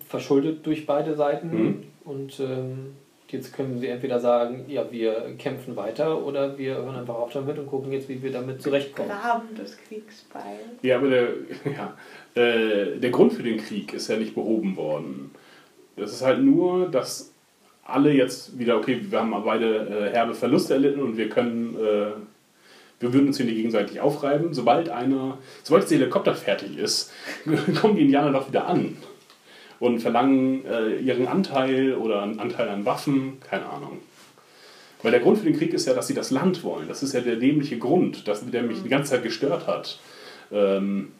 verschuldet 0.06 0.64
durch 0.66 0.86
beide 0.86 1.16
Seiten. 1.16 1.50
Mhm. 1.50 1.82
Und 2.04 2.40
ähm, 2.40 2.96
jetzt 3.32 3.52
können 3.52 3.78
sie 3.78 3.88
entweder 3.88 4.20
sagen, 4.20 4.64
ja, 4.68 4.90
wir 4.90 5.34
kämpfen 5.38 5.76
weiter 5.76 6.24
oder 6.24 6.56
wir 6.58 6.76
hören 6.76 6.96
einfach 6.96 7.14
auf 7.14 7.32
damit 7.32 7.58
und 7.58 7.66
gucken 7.66 7.92
jetzt, 7.92 8.08
wie 8.08 8.22
wir 8.22 8.32
damit 8.32 8.62
zurechtkommen. 8.62 9.08
Graben 9.08 9.54
des 9.54 9.76
Kriegsbeil. 9.88 10.58
Ja, 10.82 10.96
aber 10.96 11.08
der, 11.08 11.28
ja, 11.64 11.96
äh, 12.40 12.98
der 12.98 13.10
Grund 13.10 13.32
für 13.32 13.42
den 13.42 13.58
Krieg 13.58 13.92
ist 13.92 14.08
ja 14.08 14.16
nicht 14.16 14.34
behoben 14.34 14.76
worden. 14.76 15.30
Es 15.96 16.12
ist 16.12 16.22
halt 16.22 16.40
nur, 16.40 16.88
dass 16.88 17.32
alle 17.84 18.12
jetzt 18.12 18.58
wieder, 18.58 18.76
okay, 18.76 19.00
wir 19.08 19.20
haben 19.20 19.34
beide 19.44 19.86
äh, 19.88 20.12
herbe 20.12 20.34
Verluste 20.34 20.74
erlitten 20.74 21.00
und 21.00 21.16
wir 21.16 21.28
können, 21.28 21.74
äh, 21.76 22.12
wir 23.00 23.12
würden 23.12 23.28
uns 23.28 23.36
hier 23.36 23.46
nicht 23.46 23.56
gegenseitig 23.56 24.00
aufreiben. 24.00 24.54
Sobald 24.54 24.88
einer, 24.88 25.38
sobald 25.62 25.90
der 25.90 25.98
Helikopter 25.98 26.34
fertig 26.34 26.78
ist, 26.78 27.12
kommen 27.80 27.96
die 27.96 28.02
Indianer 28.02 28.32
doch 28.32 28.48
wieder 28.48 28.66
an 28.66 28.96
und 29.80 29.98
verlangen 30.00 30.64
äh, 30.66 30.96
ihren 30.96 31.26
Anteil 31.26 31.94
oder 31.94 32.22
einen 32.22 32.38
Anteil 32.38 32.68
an 32.68 32.84
Waffen, 32.84 33.40
keine 33.48 33.66
Ahnung. 33.66 33.98
Weil 35.02 35.12
der 35.12 35.20
Grund 35.20 35.38
für 35.38 35.44
den 35.44 35.56
Krieg 35.58 35.72
ist 35.72 35.86
ja, 35.86 35.94
dass 35.94 36.06
sie 36.06 36.14
das 36.14 36.30
Land 36.30 36.62
wollen. 36.62 36.86
Das 36.86 37.02
ist 37.02 37.14
ja 37.14 37.20
der 37.20 37.36
dämliche 37.36 37.78
Grund, 37.78 38.28
dass, 38.28 38.48
der 38.48 38.62
mich 38.62 38.82
die 38.82 38.90
ganze 38.90 39.12
Zeit 39.12 39.22
gestört 39.22 39.66
hat. 39.66 39.98
Ähm, 40.52 41.12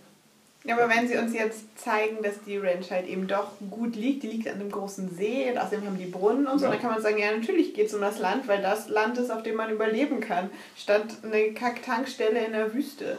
Ja, 0.64 0.76
aber 0.76 0.94
wenn 0.94 1.08
sie 1.08 1.16
uns 1.16 1.32
jetzt 1.32 1.64
zeigen, 1.78 2.22
dass 2.22 2.42
die 2.44 2.58
Ranch 2.58 2.90
halt 2.90 3.08
eben 3.08 3.26
doch 3.26 3.52
gut 3.70 3.96
liegt, 3.96 4.22
die 4.22 4.26
liegt 4.26 4.46
an 4.48 4.56
einem 4.60 4.70
großen 4.70 5.08
See 5.16 5.50
und 5.50 5.56
außerdem 5.56 5.86
haben 5.86 5.96
die 5.98 6.04
Brunnen 6.04 6.46
und 6.46 6.58
so, 6.58 6.66
Ja. 6.66 6.72
dann 6.72 6.80
kann 6.82 6.90
man 6.90 7.00
sagen, 7.00 7.16
ja, 7.16 7.34
natürlich 7.34 7.72
geht 7.72 7.86
es 7.86 7.94
um 7.94 8.02
das 8.02 8.18
Land, 8.18 8.46
weil 8.46 8.60
das 8.60 8.90
Land 8.90 9.16
ist, 9.16 9.30
auf 9.30 9.42
dem 9.42 9.56
man 9.56 9.70
überleben 9.70 10.20
kann, 10.20 10.50
statt 10.76 11.06
eine 11.22 11.54
Kack-Tankstelle 11.54 12.44
in 12.44 12.52
der 12.52 12.74
Wüste. 12.74 13.16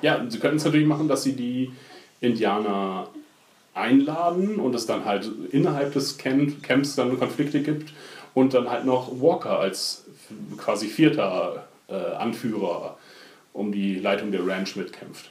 Ja, 0.00 0.24
sie 0.26 0.38
könnten 0.38 0.56
es 0.56 0.64
natürlich 0.64 0.86
machen, 0.86 1.08
dass 1.08 1.22
sie 1.24 1.34
die 1.34 1.70
Indianer 2.22 3.08
einladen 3.74 4.58
und 4.58 4.74
es 4.74 4.86
dann 4.86 5.04
halt 5.04 5.28
innerhalb 5.52 5.92
des 5.92 6.18
Camp 6.18 6.62
Camps 6.62 6.96
dann 6.96 7.18
Konflikte 7.18 7.62
gibt 7.62 7.92
und 8.34 8.52
dann 8.54 8.68
halt 8.70 8.84
noch 8.84 9.08
Walker 9.20 9.58
als 9.60 10.04
quasi 10.58 10.88
vierter 10.88 11.66
äh, 11.88 11.94
Anführer 11.94 12.96
um 13.52 13.72
die 13.72 13.96
Leitung 13.96 14.30
der 14.32 14.46
Ranch 14.46 14.76
mitkämpft. 14.76 15.30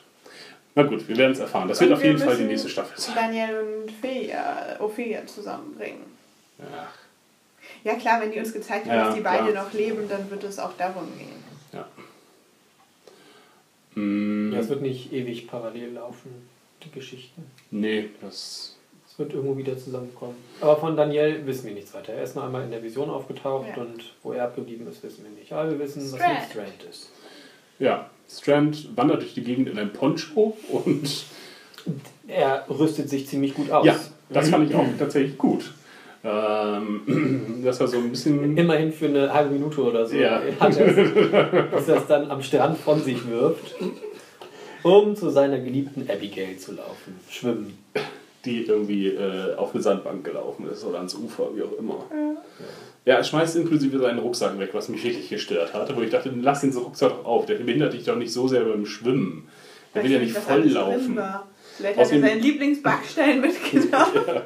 Na 0.76 0.84
gut, 0.84 1.08
wir 1.08 1.18
werden 1.18 1.32
es 1.32 1.40
erfahren. 1.40 1.68
Das 1.68 1.80
wird 1.82 1.90
Und 1.92 1.98
auf 1.98 2.04
wir 2.04 2.12
jeden 2.12 2.22
Fall 2.24 2.38
die 2.38 2.44
nächste 2.44 2.70
Staffel 2.70 2.98
sein. 3.00 3.16
Daniel 3.16 3.84
und 3.84 3.92
Fea, 3.92 4.78
Ophelia 4.80 5.26
zusammenbringen. 5.26 6.02
Ja, 6.60 6.88
Ja 7.92 7.96
klar, 7.98 8.22
wenn 8.22 8.32
die 8.32 8.40
uns 8.40 8.54
gezeigt 8.54 8.86
haben, 8.88 8.96
Ja, 8.96 9.06
dass 9.06 9.16
die 9.16 9.22
beide 9.22 9.52
klar. 9.52 9.64
noch 9.66 9.74
leben, 9.74 10.08
dann 10.10 10.30
wird 10.30 10.44
es 10.44 10.60
auch 10.60 10.74
darum 10.78 11.08
gehen. 11.18 11.44
ja. 11.74 11.88
Mm, 13.96 14.54
Ja, 14.54 14.60
es 14.60 14.70
wird 14.70 14.82
nicht 14.82 15.12
ewig 15.14 15.48
parallel 15.48 15.94
laufen, 15.94 16.50
die 16.84 16.92
Geschichten. 16.92 17.44
nee, 17.72 18.10
das. 18.22 18.76
Es 19.12 19.18
wird 19.20 19.34
irgendwo 19.34 19.58
wieder 19.58 19.78
zusammenkommen. 19.78 20.36
Aber 20.62 20.78
von 20.78 20.96
Daniel 20.96 21.46
wissen 21.46 21.66
wir 21.68 21.74
nichts 21.74 21.94
weiter. 21.94 22.14
Er 22.14 22.24
ist 22.24 22.36
noch 22.38 22.44
einmal 22.46 22.64
in 22.64 22.72
der 22.72 22.82
Vision 22.82 23.10
aufgetaucht 23.10 23.68
Ja. 23.76 23.82
und 23.84 24.14
wo 24.24 24.32
er 24.32 24.46
abgeblieben 24.46 24.88
ist, 24.88 25.04
wissen 25.04 25.24
wir 25.26 25.32
nicht. 25.32 25.52
Aber 25.52 25.70
wir 25.72 25.80
wissen, 25.80 26.02
was 26.04 26.20
Strand. 26.20 26.40
mit 26.40 26.50
Strand 26.52 26.84
ist. 26.90 27.10
Ja, 27.80 28.10
Strand 28.30 28.96
wandert 28.96 29.22
durch 29.22 29.34
die 29.34 29.44
Gegend 29.44 29.68
in 29.70 29.78
einem 29.78 29.92
Poncho 29.92 30.56
und 30.70 31.26
Er 32.28 32.66
rüstet 32.70 33.10
sich 33.10 33.28
ziemlich 33.28 33.54
gut 33.56 33.72
aus. 33.72 33.86
Ja, 33.86 34.00
das 34.30 34.50
fand 34.50 34.70
ich 34.70 34.76
auch 34.76 34.86
tatsächlich 34.98 35.38
gut. 35.38 35.74
Ähm, 36.24 37.62
dass 37.64 37.80
er 37.80 37.88
so 37.88 37.98
ein 37.98 38.10
bisschen. 38.12 38.58
Immerhin 38.58 38.92
für 38.94 39.08
eine 39.08 39.34
halbe 39.34 39.52
Minute 39.54 39.82
oder 39.82 40.06
so 40.06 40.16
Ja. 40.16 40.42
hat 40.60 40.78
er 40.78 40.98
es, 40.98 41.72
dass 41.72 41.88
er 41.90 41.98
es 41.98 42.08
dann 42.08 42.30
am 42.30 42.42
Strand 42.44 42.78
von 42.78 43.02
sich 43.02 43.28
wirft, 43.30 43.76
um 44.84 45.16
zu 45.16 45.30
seiner 45.30 45.60
geliebten 45.60 46.10
Abigail 46.10 46.58
zu 46.58 46.74
laufen. 46.74 47.20
Schwimmen. 47.30 47.78
die 48.46 48.64
irgendwie 48.64 49.08
äh, 49.08 49.56
auf 49.56 49.74
eine 49.74 49.84
Sandbank 49.84 50.24
gelaufen 50.24 50.70
ist 50.72 50.84
oder 50.86 50.98
ans 50.98 51.14
Ufer, 51.16 51.50
wie 51.56 51.64
auch 51.64 51.78
immer. 51.78 52.06
Ja, 53.06 53.16
er 53.16 53.24
schmeißt 53.24 53.56
inklusive 53.58 54.00
seinen 54.00 54.20
Rucksack 54.20 54.58
weg, 54.60 54.70
was 54.74 54.88
mich 54.90 55.04
richtig 55.04 55.30
gestört 55.30 55.74
hatte, 55.74 55.96
wo 55.96 56.02
ich 56.02 56.10
dachte, 56.10 56.32
lass 56.42 56.62
den 56.62 56.72
Rucksack 56.72 57.10
doch 57.10 57.26
auf, 57.26 57.46
der 57.46 57.56
behindert 57.56 57.94
dich 57.94 58.06
doch 58.06 58.16
nicht 58.16 58.32
so 58.32 58.48
sehr 58.48 58.62
beim 58.62 58.86
Schwimmen. 58.86 59.48
Der 59.94 60.04
will 60.04 60.12
ja 60.12 60.20
nicht 60.20 60.38
voll 60.38 60.64
laufen. 60.66 61.20
Vielleicht 61.78 61.98
hat 61.98 62.12
er 62.12 62.20
seinen 62.20 62.42
Lieblingsbackstein 62.42 63.42
mitgenommen. 63.42 64.42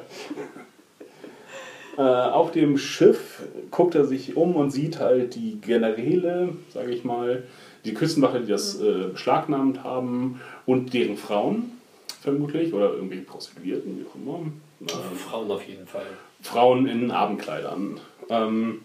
Äh, 1.96 2.00
auf 2.00 2.50
dem 2.50 2.76
Schiff 2.78 3.42
guckt 3.70 3.94
er 3.94 4.04
sich 4.04 4.36
um 4.36 4.56
und 4.56 4.70
sieht 4.70 4.98
halt 4.98 5.34
die 5.36 5.60
Generäle, 5.60 6.56
sage 6.72 6.92
ich 6.92 7.04
mal, 7.04 7.44
die 7.84 7.94
Küstenwache, 7.94 8.40
die 8.40 8.48
das 8.48 8.80
äh, 8.80 9.08
beschlagnahmt 9.12 9.84
haben 9.84 10.40
und 10.66 10.94
deren 10.94 11.16
Frauen 11.16 11.72
vermutlich 12.22 12.72
oder 12.72 12.92
irgendwie 12.94 13.20
Prostituierten, 13.20 13.98
wie 13.98 14.06
auch 14.06 14.14
immer. 14.14 14.46
Ähm, 14.80 15.16
Frauen 15.16 15.50
auf 15.50 15.66
jeden 15.66 15.86
Fall. 15.86 16.06
Frauen 16.42 16.86
in 16.86 17.10
Abendkleidern. 17.10 18.00
Ähm, 18.30 18.82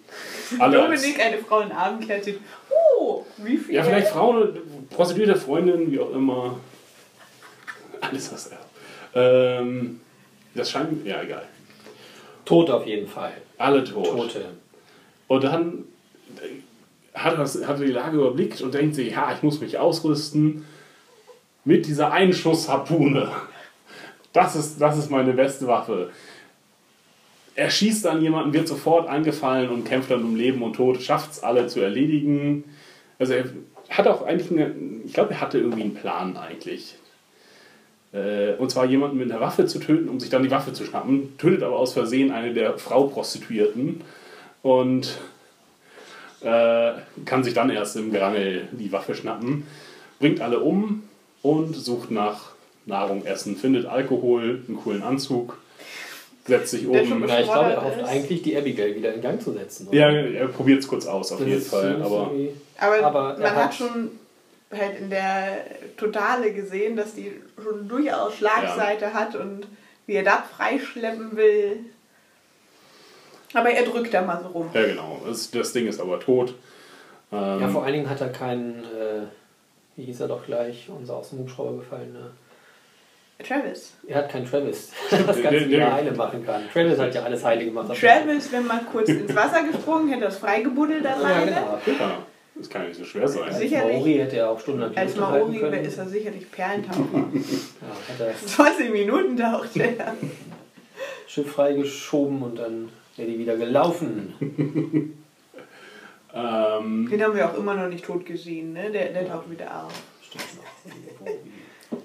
alle 0.59 0.81
als, 0.84 1.01
Dominik, 1.01 1.23
eine 1.23 1.38
Frau 1.38 1.61
in 1.61 1.71
Abendkleid, 1.71 2.23
sieht, 2.26 2.39
oh, 2.69 3.26
wie 3.38 3.57
viel? 3.57 3.76
ja, 3.76 3.84
vielleicht 3.84 4.09
Frauen, 4.09 4.57
prostituierte 4.89 5.35
Freundinnen, 5.35 5.91
wie 5.91 5.99
auch 5.99 6.11
immer. 6.13 6.59
Alles 8.01 8.31
was 8.34 8.47
er. 8.47 8.59
Ähm, 9.15 10.01
das 10.55 10.71
scheint, 10.71 11.05
ja, 11.05 11.21
egal. 11.21 11.47
Tot 12.45 12.69
auf 12.69 12.85
jeden 12.85 13.07
Fall. 13.07 13.34
Alle 13.57 13.84
tot. 13.84 14.07
Tote. 14.07 14.45
Und 15.27 15.43
dann 15.43 15.85
hat 17.14 17.38
das, 17.38 17.65
hat 17.65 17.80
die 17.80 17.86
Lage 17.86 18.18
überblickt 18.18 18.61
und 18.61 18.73
denkt 18.73 18.95
sich, 18.95 19.11
ja, 19.11 19.34
ich 19.34 19.44
muss 19.44 19.61
mich 19.61 19.77
ausrüsten 19.77 20.65
mit 21.65 21.86
dieser 21.86 22.11
Einschussharpune. 22.11 23.30
Das 24.34 24.56
ist, 24.56 24.80
das 24.80 24.98
ist 24.98 25.10
meine 25.10 25.34
beste 25.34 25.68
Waffe. 25.68 26.11
Er 27.56 27.69
schießt 27.69 28.06
dann 28.06 28.22
jemanden, 28.22 28.53
wird 28.53 28.68
sofort 28.68 29.07
eingefallen 29.10 29.69
und 29.69 29.86
kämpft 29.86 30.11
dann 30.11 30.23
um 30.23 30.36
Leben 30.36 30.61
und 30.61 30.76
Tod, 30.76 31.02
schafft 31.02 31.31
es 31.31 31.44
alle 31.44 31.68
zu 31.68 31.81
erledigen. 31.81 32.64
Also 33.18 33.34
er 33.34 33.45
hat 33.90 34.07
auch 34.07 34.26
eigentlich, 34.26 34.52
eine, 34.52 34.73
ich 35.06 35.14
glaube, 35.14 35.34
er 35.34 35.41
hatte 35.41 35.57
irgendwie 35.57 35.81
einen 35.81 35.95
Plan 35.95 36.38
eigentlich. 36.38 36.95
Äh, 38.14 38.53
Und 38.53 38.72
zwar 38.72 38.86
jemanden 38.86 39.18
mit 39.18 39.31
einer 39.31 39.41
Waffe 39.41 39.65
zu 39.65 39.80
töten, 39.80 40.10
um 40.10 40.19
sich 40.19 40.30
dann 40.30 40.44
die 40.44 40.52
Waffe 40.52 40.73
zu 40.73 40.86
schnappen, 40.86 41.38
tötet 41.38 41.64
aber 41.64 41.77
aus 41.77 41.94
Versehen 41.94 42.31
eine 42.31 42.53
der 42.53 42.77
Frau-Prostituierten 42.77 44.02
und 44.61 45.18
äh, 46.41 46.91
kann 47.25 47.43
sich 47.43 47.53
dann 47.53 47.69
erst 47.69 47.95
im 47.95 48.11
Gerangel 48.11 48.67
die 48.71 48.91
Waffe 48.91 49.15
schnappen, 49.15 49.65
bringt 50.19 50.41
alle 50.41 50.59
um 50.59 51.03
und 51.41 51.75
sucht 51.75 52.11
nach 52.11 52.51
Nahrung, 52.85 53.25
Essen, 53.25 53.55
findet 53.55 53.85
Alkohol, 53.85 54.63
einen 54.67 54.77
coolen 54.77 55.03
Anzug, 55.03 55.57
setzt 56.47 56.71
sich 56.71 56.89
Der 56.89 57.01
um. 57.03 57.07
schon 57.07 57.27
Ja, 57.27 57.39
ich 57.39 57.45
glaube, 57.45 57.71
er 57.73 57.83
hofft 57.83 58.03
eigentlich, 58.03 58.41
die 58.41 58.57
Abigail 58.57 58.95
wieder 58.95 59.13
in 59.13 59.21
Gang 59.21 59.41
zu 59.41 59.51
setzen. 59.53 59.87
oder? 59.87 59.97
Ja, 59.97 60.09
er 60.09 60.47
probiert 60.47 60.79
es 60.79 60.87
kurz 60.87 61.05
aus, 61.05 61.31
auf 61.31 61.39
Das 61.39 61.47
jeden 61.47 61.61
Fall. 61.61 62.01
Aber 62.01 62.31
Aber, 62.79 63.03
Aber 63.05 63.33
er 63.35 63.39
man 63.39 63.55
hat 63.55 63.63
hat- 63.65 63.75
schon 63.75 64.11
halt 64.71 64.99
in 64.99 65.09
der 65.09 65.65
Totale 65.97 66.51
gesehen, 66.53 66.95
dass 66.95 67.13
die 67.15 67.31
schon 67.61 67.87
durchaus 67.87 68.35
Schlagseite 68.37 69.13
hat 69.13 69.35
und 69.35 69.67
wie 70.07 70.13
er 70.15 70.23
das 70.23 70.41
freischleppen 70.57 71.35
will. 71.35 71.77
Aber 73.53 73.69
er 73.71 73.84
drückt 73.84 74.13
da 74.13 74.21
mal 74.21 74.41
so 74.43 74.49
rum. 74.49 74.69
ja, 74.73 74.85
genau. 74.85 75.21
Das, 75.27 75.49
das 75.51 75.73
Ding 75.73 75.88
ist 75.88 75.99
aber 75.99 76.19
tot. 76.19 76.53
Ähm, 77.31 77.61
Ja, 77.61 77.67
vor 77.67 77.84
allen 77.84 77.93
Dingen 77.93 78.09
hat 78.09 78.21
er 78.21 78.30
keinen, 78.30 78.84
äh, 78.84 79.23
wie 79.95 80.03
hieß 80.05 80.19
er 80.21 80.27
doch 80.27 80.45
gleich, 80.45 80.88
unser 80.95 81.15
aus 81.17 81.30
dem 81.31 81.39
Hubschrauber 81.39 81.77
gefallener. 81.80 82.31
Travis. 83.47 83.93
Er 84.05 84.17
hat 84.17 84.30
keinen 84.30 84.45
Travis, 84.45 84.91
der 85.11 85.19
das 85.19 85.41
Ganze 85.41 85.59
der- 85.61 85.69
wieder 85.69 85.93
heile 85.93 86.11
machen 86.11 86.45
kann. 86.45 86.63
Travis 86.73 86.99
hat 86.99 87.15
ja 87.15 87.23
alles 87.23 87.43
heile 87.43 87.63
gemacht. 87.65 87.88
Travis 87.97 88.51
wäre 88.51 88.63
mal 88.63 88.81
kurz 88.91 89.07
ins 89.09 89.34
Wasser 89.34 89.63
gesprungen, 89.63 90.09
hätte 90.09 90.26
das 90.26 90.38
freigebuddelt 90.38 91.05
Ja, 91.05 91.15
alleine. 91.15 91.51
genau. 91.85 91.99
ja, 91.99 92.17
das 92.55 92.69
kann 92.69 92.81
ja 92.81 92.88
nicht 92.89 92.97
so 92.97 93.05
schwer 93.05 93.27
sein. 93.30 93.43
Als 93.43 93.57
Sicherlich. 93.59 93.95
Maori 93.97 94.13
hätte 94.15 94.35
er 94.38 94.49
auch 94.49 94.59
stundenlang 94.59 94.97
Als 94.97 95.15
Maori 95.15 95.57
können. 95.57 95.85
ist 95.85 95.97
er 95.97 96.07
sicherlich 96.09 96.51
Perlentaucher. 96.51 97.03
Ja, 97.81 98.13
hat 98.13 98.19
er 98.19 98.35
20 98.45 98.91
Minuten 98.91 99.38
taucht 99.38 99.77
er. 99.77 100.15
Schiff 101.27 101.49
freigeschoben 101.51 102.41
und 102.43 102.57
dann 102.59 102.89
wäre 103.19 103.29
die 103.29 103.39
wieder 103.39 103.57
gelaufen. 103.57 104.33
Ähm, 106.31 107.09
Den 107.09 107.23
haben 107.23 107.35
wir 107.35 107.49
auch 107.49 107.57
immer 107.57 107.73
noch 107.73 107.89
nicht 107.89 108.05
tot 108.05 108.23
gesehen, 108.23 108.73
ne? 108.73 108.91
Der, 108.91 109.11
der 109.11 109.27
taucht 109.27 109.49
wieder 109.49 109.83
auf. 109.83 109.91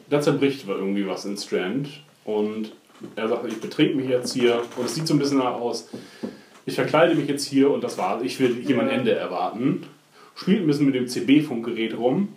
Da 0.08 0.18
zerbricht 0.22 0.66
irgendwie 0.66 1.06
was 1.06 1.26
in 1.26 1.36
Strand 1.36 1.90
und 2.24 2.72
er 3.16 3.28
sagt, 3.28 3.46
ich 3.46 3.60
betrink 3.60 3.96
mich 3.96 4.08
jetzt 4.08 4.32
hier 4.32 4.62
und 4.76 4.86
es 4.86 4.94
sieht 4.94 5.06
so 5.06 5.12
ein 5.12 5.18
bisschen 5.18 5.40
danach 5.40 5.60
aus, 5.60 5.90
ich 6.64 6.74
verkleide 6.74 7.14
mich 7.14 7.28
jetzt 7.28 7.44
hier 7.44 7.70
und 7.70 7.84
das 7.84 7.98
war's, 7.98 8.22
ich 8.22 8.40
will 8.40 8.54
hier 8.64 8.76
mein 8.76 8.88
Ende 8.88 9.14
erwarten. 9.14 9.86
Spielt 10.34 10.62
ein 10.62 10.66
bisschen 10.66 10.86
mit 10.86 10.94
dem 10.94 11.06
CB-Funkgerät 11.06 11.94
rum 11.94 12.28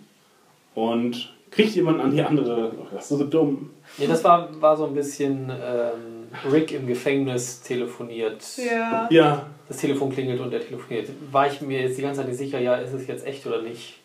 und 0.74 1.32
kriegt 1.50 1.74
jemand 1.74 2.02
an 2.02 2.10
die 2.10 2.22
andere, 2.22 2.72
oh, 2.78 2.86
das 2.92 3.10
ist 3.10 3.18
so 3.18 3.24
dumm. 3.24 3.70
Ja, 3.96 4.08
das 4.08 4.22
war, 4.22 4.60
war 4.60 4.76
so 4.76 4.84
ein 4.84 4.94
bisschen 4.94 5.50
ähm, 5.50 6.17
Rick 6.50 6.72
im 6.72 6.86
Gefängnis 6.86 7.60
telefoniert. 7.62 8.42
Ja. 8.56 9.06
Ja, 9.10 9.46
Das 9.68 9.78
Telefon 9.78 10.10
klingelt 10.12 10.40
und 10.40 10.52
er 10.52 10.60
telefoniert. 10.60 11.08
War 11.30 11.46
ich 11.46 11.60
mir 11.60 11.80
jetzt 11.82 11.98
die 11.98 12.02
ganze 12.02 12.20
Zeit 12.20 12.28
nicht 12.28 12.38
sicher, 12.38 12.58
ja, 12.60 12.76
ist 12.76 12.92
es 12.92 13.06
jetzt 13.06 13.26
echt 13.26 13.46
oder 13.46 13.62
nicht? 13.62 13.98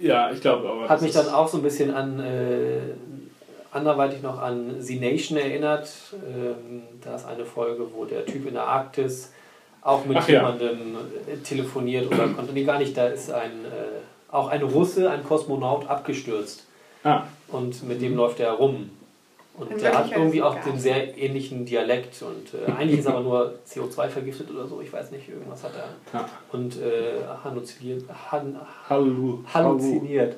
ja, 0.00 0.30
ich 0.32 0.40
glaube 0.40 0.68
aber. 0.68 0.88
Hat 0.88 1.02
mich 1.02 1.12
dann 1.12 1.28
auch 1.28 1.46
so 1.48 1.58
ein 1.58 1.62
bisschen 1.62 1.94
an, 1.94 2.18
äh, 2.18 2.80
anderweitig 3.70 4.22
noch 4.22 4.40
an 4.40 4.80
Z 4.80 5.00
Nation 5.00 5.38
erinnert. 5.38 5.88
Ähm, 6.12 6.82
da 7.02 7.14
ist 7.16 7.26
eine 7.26 7.44
Folge, 7.44 7.86
wo 7.94 8.04
der 8.04 8.24
Typ 8.26 8.46
in 8.46 8.54
der 8.54 8.64
Arktis 8.64 9.32
auch 9.82 10.04
mit 10.04 10.16
Ach 10.16 10.28
ja. 10.28 10.40
jemandem 10.40 10.96
äh, 11.28 11.36
telefoniert 11.38 12.06
oder 12.10 12.28
konnte. 12.28 12.52
Nee, 12.52 12.64
gar 12.64 12.78
nicht. 12.78 12.96
Da 12.96 13.06
ist 13.08 13.30
ein, 13.30 13.64
äh, 13.66 14.32
auch 14.34 14.48
ein 14.48 14.62
Russe, 14.62 15.10
ein 15.10 15.22
Kosmonaut, 15.24 15.88
abgestürzt. 15.88 16.66
Ah, 17.04 17.24
Und 17.48 17.86
mit 17.86 18.00
dem 18.00 18.16
läuft 18.16 18.40
er 18.40 18.52
rum. 18.52 18.90
Und 19.56 19.70
In 19.70 19.78
der 19.78 19.96
hat 19.96 20.10
irgendwie 20.10 20.42
auch 20.42 20.56
den 20.64 20.78
sehr 20.78 21.16
ähnlichen 21.16 21.64
Dialekt. 21.64 22.20
Und 22.22 22.54
äh, 22.54 22.72
eigentlich 22.72 23.00
ist 23.00 23.06
er 23.06 23.14
aber 23.14 23.22
nur 23.22 23.54
CO2 23.68 24.08
vergiftet 24.08 24.50
oder 24.50 24.66
so. 24.66 24.80
Ich 24.80 24.92
weiß 24.92 25.12
nicht, 25.12 25.28
irgendwas 25.28 25.62
hat 25.62 25.72
er. 25.76 26.18
ja. 26.18 26.28
Und 26.50 26.76
äh, 26.80 27.22
halluziniert, 27.44 28.04
han, 28.30 28.58
Hallo. 28.88 29.38
halluziniert. 29.52 30.36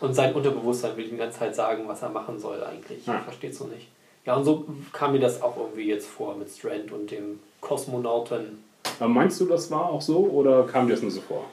Und 0.00 0.14
sein 0.14 0.32
Unterbewusstsein 0.34 0.96
will 0.96 1.04
ihm 1.04 1.10
die 1.12 1.16
ganze 1.16 1.38
Zeit 1.38 1.54
sagen, 1.54 1.84
was 1.86 2.02
er 2.02 2.08
machen 2.08 2.38
soll 2.38 2.62
eigentlich. 2.64 3.06
Ja. 3.06 3.18
Ich 3.18 3.24
verstehe 3.24 3.50
es 3.50 3.58
so 3.58 3.66
nicht. 3.66 3.88
Ja, 4.26 4.34
und 4.34 4.44
so 4.44 4.66
kam 4.92 5.12
mir 5.12 5.20
das 5.20 5.40
auch 5.40 5.56
irgendwie 5.56 5.88
jetzt 5.88 6.06
vor 6.08 6.34
mit 6.36 6.50
Strand 6.50 6.92
und 6.92 7.10
dem 7.10 7.38
Kosmonauten. 7.60 8.62
Aber 8.98 9.08
meinst 9.08 9.40
du, 9.40 9.46
das 9.46 9.70
war 9.70 9.88
auch 9.88 10.02
so 10.02 10.18
oder 10.18 10.64
kam 10.64 10.86
dir 10.86 10.94
das 10.94 11.02
nur 11.02 11.10
so 11.10 11.20
vor? 11.20 11.44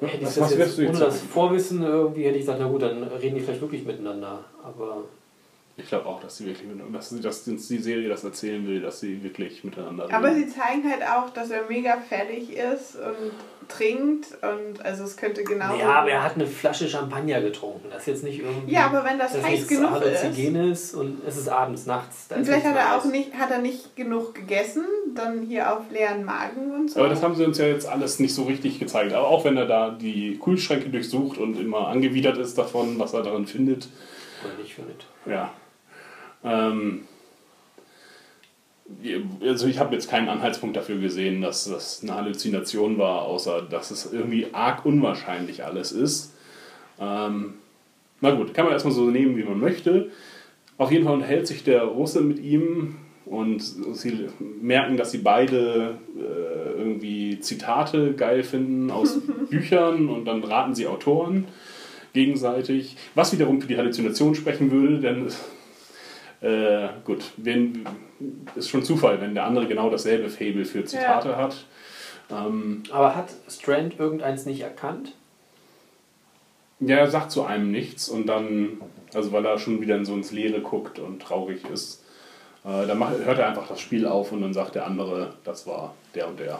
Hätte 0.00 0.16
ich 0.16 0.22
Was, 0.26 0.34
das 0.34 0.44
was 0.44 0.50
jetzt, 0.50 0.58
wirst 0.58 0.78
du 0.78 0.82
ohne 0.82 0.90
jetzt 0.92 1.00
das 1.02 1.18
sagen? 1.18 1.28
Vorwissen 1.30 1.82
irgendwie 1.82 2.24
hätte 2.24 2.36
ich 2.36 2.42
gesagt, 2.42 2.58
na 2.60 2.68
gut, 2.68 2.82
dann 2.82 3.02
reden 3.02 3.34
die 3.36 3.42
vielleicht 3.42 3.60
wirklich 3.60 3.84
miteinander. 3.84 4.42
Aber 4.64 5.04
Ich 5.76 5.88
glaube 5.88 6.06
auch, 6.06 6.20
dass 6.20 6.36
sie 6.36 6.44
wirklich 6.46 6.66
miteinander, 6.66 6.98
dass, 6.98 7.08
sie- 7.10 7.20
dass 7.20 7.44
die 7.44 7.56
Serie 7.78 8.08
das 8.08 8.22
erzählen 8.22 8.66
will, 8.66 8.80
dass 8.82 9.00
sie 9.00 9.22
wirklich 9.22 9.64
miteinander 9.64 10.04
reden. 10.04 10.14
Aber 10.14 10.34
sie 10.34 10.46
zeigen 10.46 10.88
halt 10.90 11.02
auch, 11.02 11.30
dass 11.30 11.50
er 11.50 11.62
mega 11.68 11.96
fertig 12.06 12.54
ist 12.54 12.96
und 12.96 13.32
trinkt 13.68 14.26
und 14.42 14.84
also 14.84 15.04
es 15.04 15.16
könnte 15.16 15.44
genau. 15.44 15.76
ja, 15.78 15.90
aber 15.94 16.10
er 16.10 16.24
hat 16.24 16.34
eine 16.34 16.46
Flasche 16.46 16.88
Champagner 16.88 17.40
getrunken. 17.40 17.86
Das 17.90 18.00
ist 18.00 18.06
jetzt 18.08 18.24
nicht 18.24 18.40
irgendwie. 18.40 18.72
Ja, 18.72 18.86
aber 18.86 19.04
wenn 19.04 19.16
das 19.18 19.32
das 19.32 19.40
ist 19.42 19.46
heiß 19.46 19.68
genug 19.68 20.02
ist. 20.70 20.94
Und 20.94 21.22
es 21.26 21.36
ist 21.36 21.48
abends, 21.48 21.86
nachts. 21.86 22.26
Und 22.34 22.44
vielleicht 22.44 22.66
hat 22.66 22.76
er 22.76 22.96
auch 22.98 23.04
nicht, 23.04 23.32
hat 23.34 23.50
er 23.52 23.58
nicht 23.60 23.94
genug 23.96 24.34
gegessen, 24.34 24.84
dann 25.14 25.42
hier 25.42 25.72
auf 25.72 25.88
leeren 25.90 26.24
Magen 26.24 26.74
und 26.74 26.90
so. 26.90 26.98
Aber 27.00 27.08
das 27.08 27.22
haben 27.22 27.36
sie 27.36 27.44
uns 27.44 27.58
ja 27.58 27.66
jetzt 27.66 27.86
alles 27.88 28.18
nicht 28.18 28.34
so 28.34 28.42
richtig 28.42 28.80
gezeigt. 28.80 29.12
Aber 29.12 29.28
auch 29.28 29.44
wenn 29.44 29.56
er 29.56 29.66
da 29.66 29.90
die 29.90 30.38
Kühlschränke 30.38 30.90
durchsucht 30.90 31.38
und 31.38 31.58
immer 31.58 31.86
angewidert 31.88 32.36
ist 32.38 32.58
davon, 32.58 32.98
was 32.98 33.14
er 33.14 33.22
darin 33.22 33.46
findet. 33.46 33.88
Oder 34.44 34.60
nicht 34.60 34.74
findet. 34.74 35.06
Ja. 35.26 35.52
Ähm, 36.44 37.02
also 39.42 39.66
ich 39.68 39.78
habe 39.78 39.94
jetzt 39.94 40.10
keinen 40.10 40.28
Anhaltspunkt 40.28 40.76
dafür 40.76 40.98
gesehen, 40.98 41.40
dass 41.42 41.64
das 41.64 42.02
eine 42.02 42.14
Halluzination 42.14 42.98
war, 42.98 43.22
außer 43.22 43.62
dass 43.62 43.90
es 43.90 44.12
irgendwie 44.12 44.48
arg 44.52 44.84
unwahrscheinlich 44.84 45.64
alles 45.64 45.92
ist. 45.92 46.34
Ähm, 47.00 47.54
na 48.20 48.32
gut, 48.32 48.52
kann 48.52 48.64
man 48.64 48.74
erstmal 48.74 48.94
so 48.94 49.10
nehmen, 49.10 49.36
wie 49.36 49.44
man 49.44 49.58
möchte. 49.58 50.10
Auf 50.76 50.90
jeden 50.90 51.04
Fall 51.04 51.14
unterhält 51.14 51.46
sich 51.46 51.62
der 51.62 51.84
Russe 51.84 52.20
mit 52.20 52.38
ihm 52.38 52.96
und 53.26 53.60
sie 53.60 54.28
merken, 54.60 54.96
dass 54.96 55.12
sie 55.12 55.18
beide 55.18 55.98
äh, 56.18 56.78
irgendwie 56.78 57.38
Zitate 57.40 58.14
geil 58.14 58.42
finden 58.42 58.90
aus 58.90 59.20
Büchern 59.50 60.08
und 60.08 60.24
dann 60.24 60.42
raten 60.42 60.74
sie 60.74 60.86
Autoren 60.86 61.46
gegenseitig, 62.12 62.96
was 63.14 63.32
wiederum 63.32 63.60
für 63.60 63.68
die 63.68 63.76
Halluzination 63.76 64.34
sprechen 64.34 64.70
würde, 64.72 64.98
denn 64.98 65.28
äh, 66.40 66.88
gut, 67.04 67.24
wenn, 67.36 67.86
ist 68.54 68.68
schon 68.70 68.82
Zufall, 68.82 69.20
wenn 69.20 69.34
der 69.34 69.44
andere 69.44 69.66
genau 69.66 69.90
dasselbe 69.90 70.28
Fable 70.30 70.64
für 70.64 70.84
Zitate 70.84 71.36
hat. 71.36 71.64
Ähm, 72.30 72.82
Aber 72.90 73.16
hat 73.16 73.30
Strand 73.48 73.98
irgendeins 73.98 74.46
nicht 74.46 74.60
erkannt? 74.60 75.14
ja, 76.80 76.96
er 76.96 77.10
sagt 77.10 77.30
zu 77.30 77.44
einem 77.44 77.70
nichts 77.70 78.08
und 78.08 78.26
dann, 78.26 78.80
also 79.14 79.32
weil 79.32 79.44
er 79.44 79.58
schon 79.58 79.80
wieder 79.80 79.96
in 79.96 80.04
so 80.04 80.14
ins 80.14 80.32
Leere 80.32 80.60
guckt 80.60 80.98
und 80.98 81.20
traurig 81.20 81.64
ist, 81.70 82.02
äh, 82.64 82.86
dann 82.86 82.98
macht, 82.98 83.18
hört 83.18 83.38
er 83.38 83.48
einfach 83.48 83.68
das 83.68 83.80
Spiel 83.80 84.06
auf 84.06 84.32
und 84.32 84.40
dann 84.40 84.54
sagt 84.54 84.74
der 84.74 84.86
andere, 84.86 85.34
das 85.44 85.66
war 85.66 85.94
der 86.14 86.28
und 86.28 86.40
der. 86.40 86.58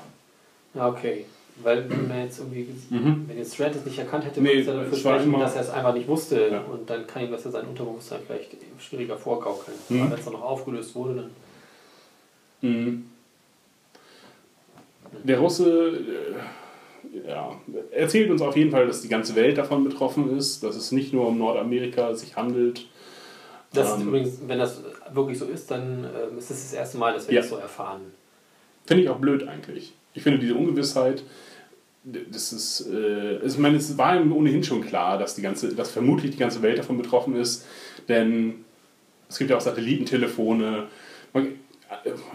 Ja, 0.74 0.88
okay. 0.88 1.24
Weil 1.62 1.88
wenn 1.90 2.08
man 2.08 2.20
jetzt 2.24 2.38
irgendwie, 2.38 2.66
Mhm. 2.90 3.24
wenn 3.28 3.38
jetzt 3.38 3.54
Strand 3.54 3.74
es 3.76 3.84
nicht 3.84 3.98
erkannt 3.98 4.24
hätte, 4.24 4.40
Nee, 4.40 4.48
würde 4.48 4.60
es 4.60 4.66
ja 4.66 4.74
dafür 4.74 4.98
sprechen, 4.98 5.32
dass 5.32 5.54
er 5.56 5.60
es 5.62 5.70
einfach 5.70 5.94
nicht 5.94 6.08
wusste 6.08 6.48
Ja. 6.50 6.60
und 6.62 6.88
dann 6.88 7.06
kann 7.06 7.22
ihm 7.24 7.30
das 7.30 7.44
ja 7.44 7.50
sein 7.50 7.66
Unterbewusstsein 7.66 8.20
vielleicht 8.26 8.56
schwieriger 8.78 9.16
vorgaukeln. 9.16 9.76
Mhm. 9.88 10.00
Aber 10.02 10.10
wenn 10.12 10.18
es 10.18 10.24
dann 10.24 10.34
noch 10.34 10.42
aufgelöst 10.42 10.94
wurde, 10.94 11.14
dann. 12.62 12.70
Mhm. 12.70 13.04
Der 15.24 15.38
Russe 15.38 15.98
äh, 15.98 17.28
ja, 17.28 17.58
erzählt 17.90 18.30
uns 18.30 18.40
auf 18.42 18.56
jeden 18.56 18.70
Fall, 18.70 18.86
dass 18.86 19.02
die 19.02 19.08
ganze 19.08 19.34
Welt 19.34 19.58
davon 19.58 19.82
betroffen 19.84 20.36
ist, 20.36 20.62
dass 20.62 20.76
es 20.76 20.92
nicht 20.92 21.12
nur 21.12 21.26
um 21.28 21.38
Nordamerika 21.38 22.14
sich 22.14 22.36
handelt. 22.36 22.86
Das 23.72 23.88
ist 23.94 24.00
Ähm. 24.00 24.08
übrigens, 24.08 24.38
wenn 24.46 24.58
das 24.58 24.80
wirklich 25.12 25.38
so 25.38 25.46
ist, 25.46 25.70
dann 25.70 26.04
ähm, 26.04 26.38
ist 26.38 26.50
es 26.50 26.62
das 26.62 26.72
erste 26.72 26.98
Mal, 26.98 27.14
dass 27.14 27.26
wir 27.28 27.34
Ja. 27.34 27.40
das 27.40 27.50
so 27.50 27.56
erfahren. 27.56 28.00
Finde 28.86 29.02
ich 29.02 29.08
auch 29.08 29.18
blöd 29.18 29.46
eigentlich. 29.48 29.92
Ich 30.14 30.22
finde 30.22 30.38
diese 30.40 30.54
Ungewissheit, 30.54 31.22
das 32.04 32.52
ist, 32.52 32.88
äh, 32.92 33.44
ich 33.44 33.58
meine, 33.58 33.76
es 33.76 33.96
war 33.98 34.18
ihm 34.18 34.32
ohnehin 34.32 34.64
schon 34.64 34.84
klar, 34.84 35.18
dass, 35.18 35.34
die 35.34 35.42
ganze, 35.42 35.74
dass 35.74 35.90
vermutlich 35.90 36.32
die 36.32 36.38
ganze 36.38 36.62
Welt 36.62 36.78
davon 36.78 36.96
betroffen 36.96 37.36
ist, 37.36 37.66
denn 38.08 38.64
es 39.28 39.38
gibt 39.38 39.50
ja 39.50 39.56
auch 39.56 39.60
Satellitentelefone, 39.60 40.86
man 41.32 41.48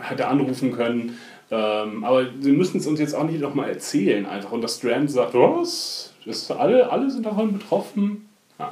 hätte 0.02 0.28
anrufen 0.28 0.72
können, 0.72 1.18
ähm, 1.52 2.04
aber 2.04 2.28
sie 2.40 2.52
müssen 2.52 2.80
es 2.80 2.88
uns 2.88 3.00
jetzt 3.00 3.14
auch 3.14 3.24
nicht 3.24 3.42
nochmal 3.42 3.70
erzählen 3.70 4.26
einfach. 4.26 4.52
Und 4.52 4.62
dass 4.62 4.78
Strand 4.78 5.12
sagt, 5.12 5.34
was? 5.34 6.14
Das 6.26 6.50
alle, 6.50 6.90
alle 6.92 7.12
sind 7.12 7.26
davon 7.26 7.54
betroffen? 7.54 8.28
Ja. 8.58 8.72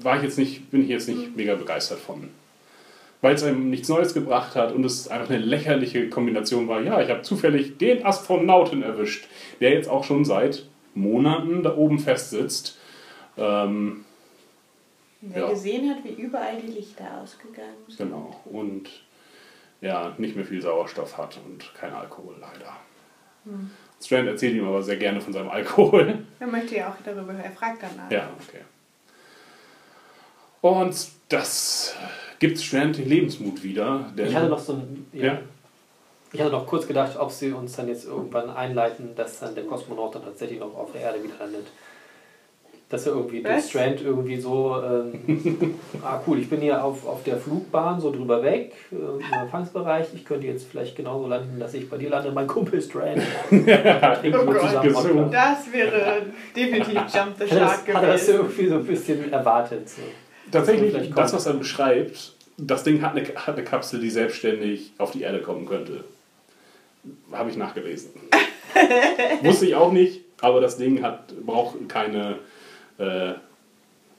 War 0.00 0.16
ich 0.16 0.22
jetzt 0.22 0.38
nicht, 0.38 0.70
bin 0.70 0.82
ich 0.82 0.88
jetzt 0.88 1.08
nicht 1.08 1.36
mega 1.36 1.54
begeistert 1.54 1.98
von 1.98 2.28
weil 3.20 3.34
es 3.34 3.42
einem 3.42 3.70
nichts 3.70 3.88
Neues 3.88 4.14
gebracht 4.14 4.54
hat 4.54 4.72
und 4.72 4.84
es 4.84 5.08
einfach 5.08 5.30
eine 5.30 5.38
lächerliche 5.44 6.08
Kombination 6.08 6.68
war. 6.68 6.80
Ja, 6.80 7.00
ich 7.00 7.10
habe 7.10 7.22
zufällig 7.22 7.78
den 7.78 8.04
Astronauten 8.06 8.82
erwischt, 8.82 9.26
der 9.60 9.70
jetzt 9.72 9.88
auch 9.88 10.04
schon 10.04 10.24
seit 10.24 10.66
Monaten 10.94 11.62
da 11.62 11.76
oben 11.76 11.98
festsitzt. 11.98 12.78
Ähm, 13.36 14.04
Wer 15.20 15.42
Ja. 15.42 15.48
gesehen 15.50 15.90
hat, 15.90 16.04
wie 16.04 16.20
überall 16.22 16.60
die 16.60 16.68
Lichter 16.72 17.20
ausgegangen 17.20 17.74
sind. 17.88 17.98
genau. 17.98 18.40
Und 18.44 18.88
ja, 19.80 20.14
nicht 20.18 20.36
mehr 20.36 20.44
viel 20.44 20.62
Sauerstoff 20.62 21.18
hat 21.18 21.40
und 21.44 21.72
kein 21.74 21.92
Alkohol 21.92 22.36
leider. 22.40 22.76
Strand 24.04 24.28
erzählt 24.28 24.54
ihm 24.54 24.66
aber 24.66 24.82
sehr 24.82 24.96
gerne 24.96 25.20
von 25.20 25.32
seinem 25.32 25.48
Alkohol. 25.48 26.18
Er 26.38 26.46
möchte 26.46 26.76
ja 26.76 26.90
auch 26.90 26.96
darüber 27.04 27.32
hören. 27.32 27.40
Er 27.44 27.50
fragt 27.50 27.82
danach. 27.82 28.10
Ja, 28.10 28.28
okay. 28.38 28.60
Und 30.60 31.08
das 31.28 31.94
gibt 32.38 32.60
Strand 32.60 32.98
den 32.98 33.08
Lebensmut 33.08 33.62
wieder. 33.62 34.10
Denn 34.16 34.28
Ich 34.28 34.34
hatte 34.34 34.48
noch 34.48 34.58
so 34.58 34.74
ein. 34.74 35.06
Ja. 35.12 35.38
Ich 36.32 36.40
hatte 36.40 36.52
noch 36.52 36.66
kurz 36.66 36.86
gedacht, 36.86 37.16
ob 37.18 37.30
sie 37.30 37.52
uns 37.52 37.76
dann 37.76 37.88
jetzt 37.88 38.06
irgendwann 38.06 38.50
einleiten, 38.50 39.14
dass 39.16 39.40
dann 39.40 39.54
der 39.54 39.64
Kosmonaut 39.64 40.14
dann 40.14 40.24
tatsächlich 40.24 40.60
noch 40.60 40.76
auf 40.76 40.92
der 40.92 41.00
Erde 41.00 41.22
wieder 41.22 41.38
landet. 41.38 41.66
Dass 42.90 43.06
er 43.06 43.12
irgendwie 43.12 43.42
der 43.42 43.56
Was? 43.56 43.68
Strand 43.68 44.00
irgendwie 44.00 44.40
so, 44.40 44.76
ähm, 44.82 45.74
ah 46.02 46.20
cool, 46.26 46.38
ich 46.38 46.48
bin 46.48 46.60
hier 46.60 46.82
auf, 46.82 47.06
auf 47.06 47.22
der 47.22 47.36
Flugbahn 47.36 48.00
so 48.00 48.10
drüber 48.10 48.42
weg, 48.42 48.74
äh, 48.90 48.94
im 48.94 49.40
Empfangsbereich. 49.42 50.08
Ich 50.14 50.24
könnte 50.24 50.46
jetzt 50.46 50.66
vielleicht 50.70 50.96
genauso 50.96 51.26
landen, 51.26 51.58
dass 51.58 51.74
ich 51.74 51.88
bei 51.88 51.98
dir 51.98 52.08
lande, 52.08 52.30
mein 52.30 52.46
Kumpel 52.46 52.80
Strand. 52.80 53.22
Oh 53.50 54.44
Gott. 54.44 55.32
Das 55.32 55.72
wäre 55.72 56.22
definitiv 56.54 56.94
Jump 57.14 57.36
the 57.38 57.46
Shark 57.46 57.88
hat 57.94 58.02
er 58.02 58.12
das 58.12 58.26
gewesen. 58.26 58.34
irgendwie 58.34 58.68
so 58.68 58.74
ein 58.76 58.84
bisschen 58.86 59.32
erwartet. 59.32 59.88
So. 59.88 60.02
Tatsächlich, 60.50 61.12
das, 61.14 61.32
was 61.32 61.46
er 61.46 61.54
beschreibt, 61.54 62.32
das 62.56 62.82
Ding 62.82 63.02
hat 63.02 63.16
eine, 63.16 63.26
hat 63.34 63.56
eine 63.56 63.64
Kapsel, 63.64 64.00
die 64.00 64.10
selbstständig 64.10 64.92
auf 64.98 65.12
die 65.12 65.22
Erde 65.22 65.40
kommen 65.40 65.66
könnte. 65.66 66.04
Habe 67.32 67.50
ich 67.50 67.56
nachgelesen. 67.56 68.10
Wusste 69.42 69.66
ich 69.66 69.74
auch 69.74 69.92
nicht, 69.92 70.20
aber 70.40 70.60
das 70.60 70.76
Ding 70.76 71.02
hat, 71.02 71.34
braucht 71.44 71.88
keine, 71.88 72.36
äh, 72.98 73.32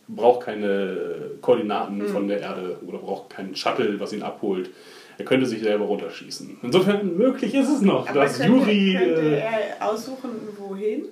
braucht 0.07 0.45
keine 0.45 1.31
Koordinaten 1.41 2.07
von 2.07 2.27
der 2.27 2.39
Erde 2.41 2.77
oder 2.87 2.97
braucht 2.99 3.29
keinen 3.31 3.55
Shuttle, 3.55 3.99
was 3.99 4.13
ihn 4.13 4.23
abholt. 4.23 4.69
Er 5.17 5.25
könnte 5.25 5.45
sich 5.45 5.61
selber 5.61 5.85
runterschießen. 5.85 6.59
Insofern 6.63 7.17
möglich 7.17 7.53
ist 7.53 7.67
es 7.67 7.81
noch, 7.81 8.07
Aber 8.07 8.21
dass 8.21 8.37
könnte, 8.37 8.71
Juri. 8.71 8.97
könnte 8.97 9.21
äh, 9.21 9.39
er 9.39 9.89
aussuchen, 9.89 10.29
wohin? 10.57 11.09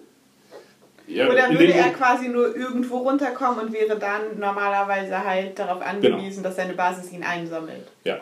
Ja, 1.08 1.30
Oder 1.30 1.50
würde 1.50 1.74
er 1.74 1.90
quasi 1.92 2.28
nur 2.30 2.56
irgendwo 2.56 2.98
runterkommen 2.98 3.66
und 3.66 3.74
wäre 3.74 3.98
dann 3.98 4.38
normalerweise 4.38 5.24
halt 5.24 5.58
darauf 5.58 5.82
angewiesen, 5.82 6.44
dass 6.44 6.56
seine 6.56 6.74
Basis 6.74 7.12
ihn 7.12 7.24
einsammelt? 7.24 7.88
Ja. 8.04 8.18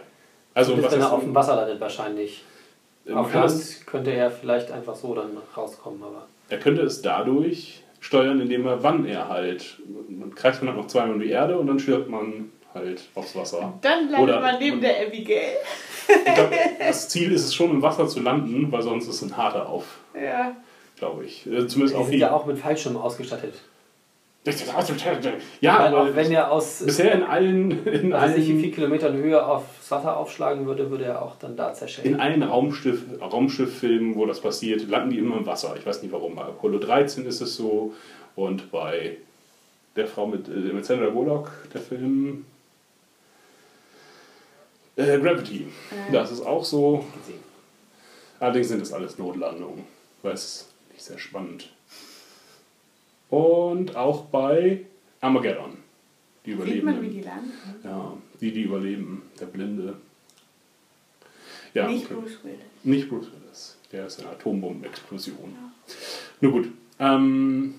Also, 0.53 0.81
was 0.81 0.91
wenn 0.93 1.01
er 1.01 1.11
auf 1.11 1.21
dem 1.21 1.35
Wasser 1.35 1.55
landet 1.55 1.79
wahrscheinlich. 1.81 2.43
Im 3.05 3.17
Auf? 3.17 3.33
Land 3.33 3.85
könnte 3.85 4.11
er 4.11 4.31
vielleicht 4.31 4.71
einfach 4.71 4.95
so 4.95 5.13
dann 5.13 5.37
rauskommen, 5.55 6.01
aber. 6.01 6.27
Er 6.49 6.59
könnte 6.59 6.81
es 6.83 7.01
dadurch 7.01 7.83
steuern, 7.99 8.39
indem 8.39 8.65
er, 8.67 8.81
wann 8.83 9.05
er 9.05 9.27
halt, 9.29 9.79
man 10.07 10.33
kreist 10.33 10.61
man 10.61 10.73
halt 10.73 10.81
noch 10.81 10.87
zweimal 10.87 11.15
um 11.15 11.19
die 11.19 11.29
Erde 11.29 11.57
und 11.57 11.67
dann 11.67 11.79
stirbt 11.79 12.09
man 12.09 12.51
halt 12.73 13.01
aufs 13.15 13.35
Wasser. 13.35 13.73
Dann 13.81 14.09
landet 14.09 14.19
Oder- 14.19 14.39
man 14.39 14.59
neben 14.59 14.79
der 14.81 15.07
Abigail. 15.07 15.55
Ich 16.07 16.33
glaub, 16.35 16.51
das 16.79 17.09
Ziel 17.09 17.31
ist 17.31 17.45
es 17.45 17.55
schon, 17.55 17.71
im 17.71 17.81
Wasser 17.81 18.07
zu 18.07 18.19
landen, 18.21 18.71
weil 18.71 18.81
sonst 18.83 19.07
ist 19.07 19.15
es 19.15 19.21
ein 19.23 19.35
harter 19.37 19.67
Auf, 19.67 19.85
Ja. 20.13 20.55
Glaube 20.95 21.25
ich. 21.25 21.45
Äh, 21.45 21.67
Zumindest 21.67 21.97
Die 21.99 22.03
sind 22.03 22.11
die. 22.13 22.17
ja 22.19 22.31
auch 22.31 22.45
mit 22.45 22.57
Fallschirmen 22.57 23.01
ausgestattet. 23.01 23.55
Ja, 25.59 25.79
aber 25.79 26.01
auch 26.01 26.15
wenn 26.15 26.31
er 26.31 26.51
aus 26.51 26.83
bisher 26.85 27.13
in 27.13 27.23
allen, 27.23 27.83
in 27.87 28.11
weiß 28.11 28.37
nicht 28.37 28.47
wie 28.47 28.51
allen, 28.51 28.61
viel 28.61 28.71
Kilometern 28.71 29.15
Höhe 29.17 29.43
aufs 29.43 29.89
Wasser 29.89 30.17
aufschlagen 30.17 30.67
würde, 30.67 30.91
würde 30.91 31.05
er 31.05 31.23
auch 31.23 31.35
dann 31.39 31.57
da 31.57 31.69
in 31.69 31.75
zerschellen. 31.75 32.19
allen 32.19 32.43
Raumschiff, 32.43 33.01
Raumschifffilmen, 33.19 34.15
wo 34.15 34.27
das 34.27 34.41
passiert, 34.41 34.87
landen 34.87 35.09
die 35.09 35.17
immer 35.17 35.37
im 35.37 35.47
Wasser. 35.47 35.75
Ich 35.79 35.85
weiß 35.85 36.03
nicht 36.03 36.11
warum. 36.11 36.35
Bei 36.35 36.43
Apollo 36.43 36.77
13 36.77 37.25
ist 37.25 37.41
es 37.41 37.55
so 37.55 37.93
und 38.35 38.69
bei 38.71 39.17
der 39.95 40.05
Frau 40.05 40.27
mit, 40.27 40.47
äh, 40.47 40.51
mit 40.51 40.85
Sandra 40.85 41.09
Bullock, 41.09 41.49
der 41.73 41.81
Film 41.81 42.45
äh, 44.95 45.17
Gravity. 45.19 45.67
Das 46.11 46.31
ist 46.31 46.45
auch 46.45 46.63
so. 46.63 47.03
Allerdings 48.39 48.67
sind 48.67 48.81
das 48.81 48.93
alles 48.93 49.17
Notlandungen, 49.17 49.85
weil 50.21 50.33
es 50.33 50.69
sehr 51.05 51.19
spannend. 51.19 51.71
Und 53.29 53.95
auch 53.95 54.25
bei 54.25 54.85
Armageddon. 55.21 55.77
Die 56.45 56.53
Sieht 56.53 56.83
man, 56.83 57.01
wie 57.01 57.09
die 57.09 57.21
landen. 57.21 57.51
Ja, 57.83 58.15
die, 58.39 58.51
die 58.51 58.61
überleben. 58.63 59.23
Der 59.39 59.47
Blinde. 59.47 59.95
Ja, 61.73 61.87
Nicht 61.87 62.05
okay. 62.05 62.13
Bruce 62.13 62.43
Willis. 62.43 62.59
Nicht 62.83 63.09
Bruce 63.09 63.27
Willis. 63.31 63.77
Der 63.91 64.05
ist 64.05 64.19
eine 64.19 64.29
Atombombenexplosion. 64.29 65.55
Nur 66.41 66.51
gut. 66.51 66.67
Ähm, 66.99 67.75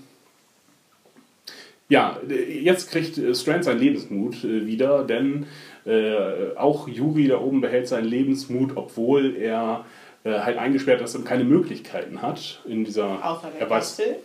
ja, 1.89 2.19
jetzt 2.28 2.90
kriegt 2.90 3.16
äh, 3.19 3.35
Strand 3.35 3.65
seinen 3.65 3.78
Lebensmut 3.78 4.43
äh, 4.44 4.66
wieder, 4.66 5.05
denn 5.05 5.47
äh, 5.85 6.57
auch 6.57 6.89
Yuri 6.89 7.28
da 7.28 7.40
oben 7.40 7.61
behält 7.61 7.86
seinen 7.86 8.09
Lebensmut, 8.09 8.77
obwohl 8.77 9.36
er 9.36 9.85
halt 10.31 10.59
eingesperrt 10.59 11.01
ist 11.03 11.15
und 11.16 11.24
keine 11.24 11.44
Möglichkeiten 11.44 12.20
hat 12.23 12.61
in 12.66 12.85
dieser. 12.85 13.24
Außer 13.24 13.48
der 13.51 13.61
er 13.61 13.70
weiß, 13.70 13.97
Kapsel. 13.97 14.16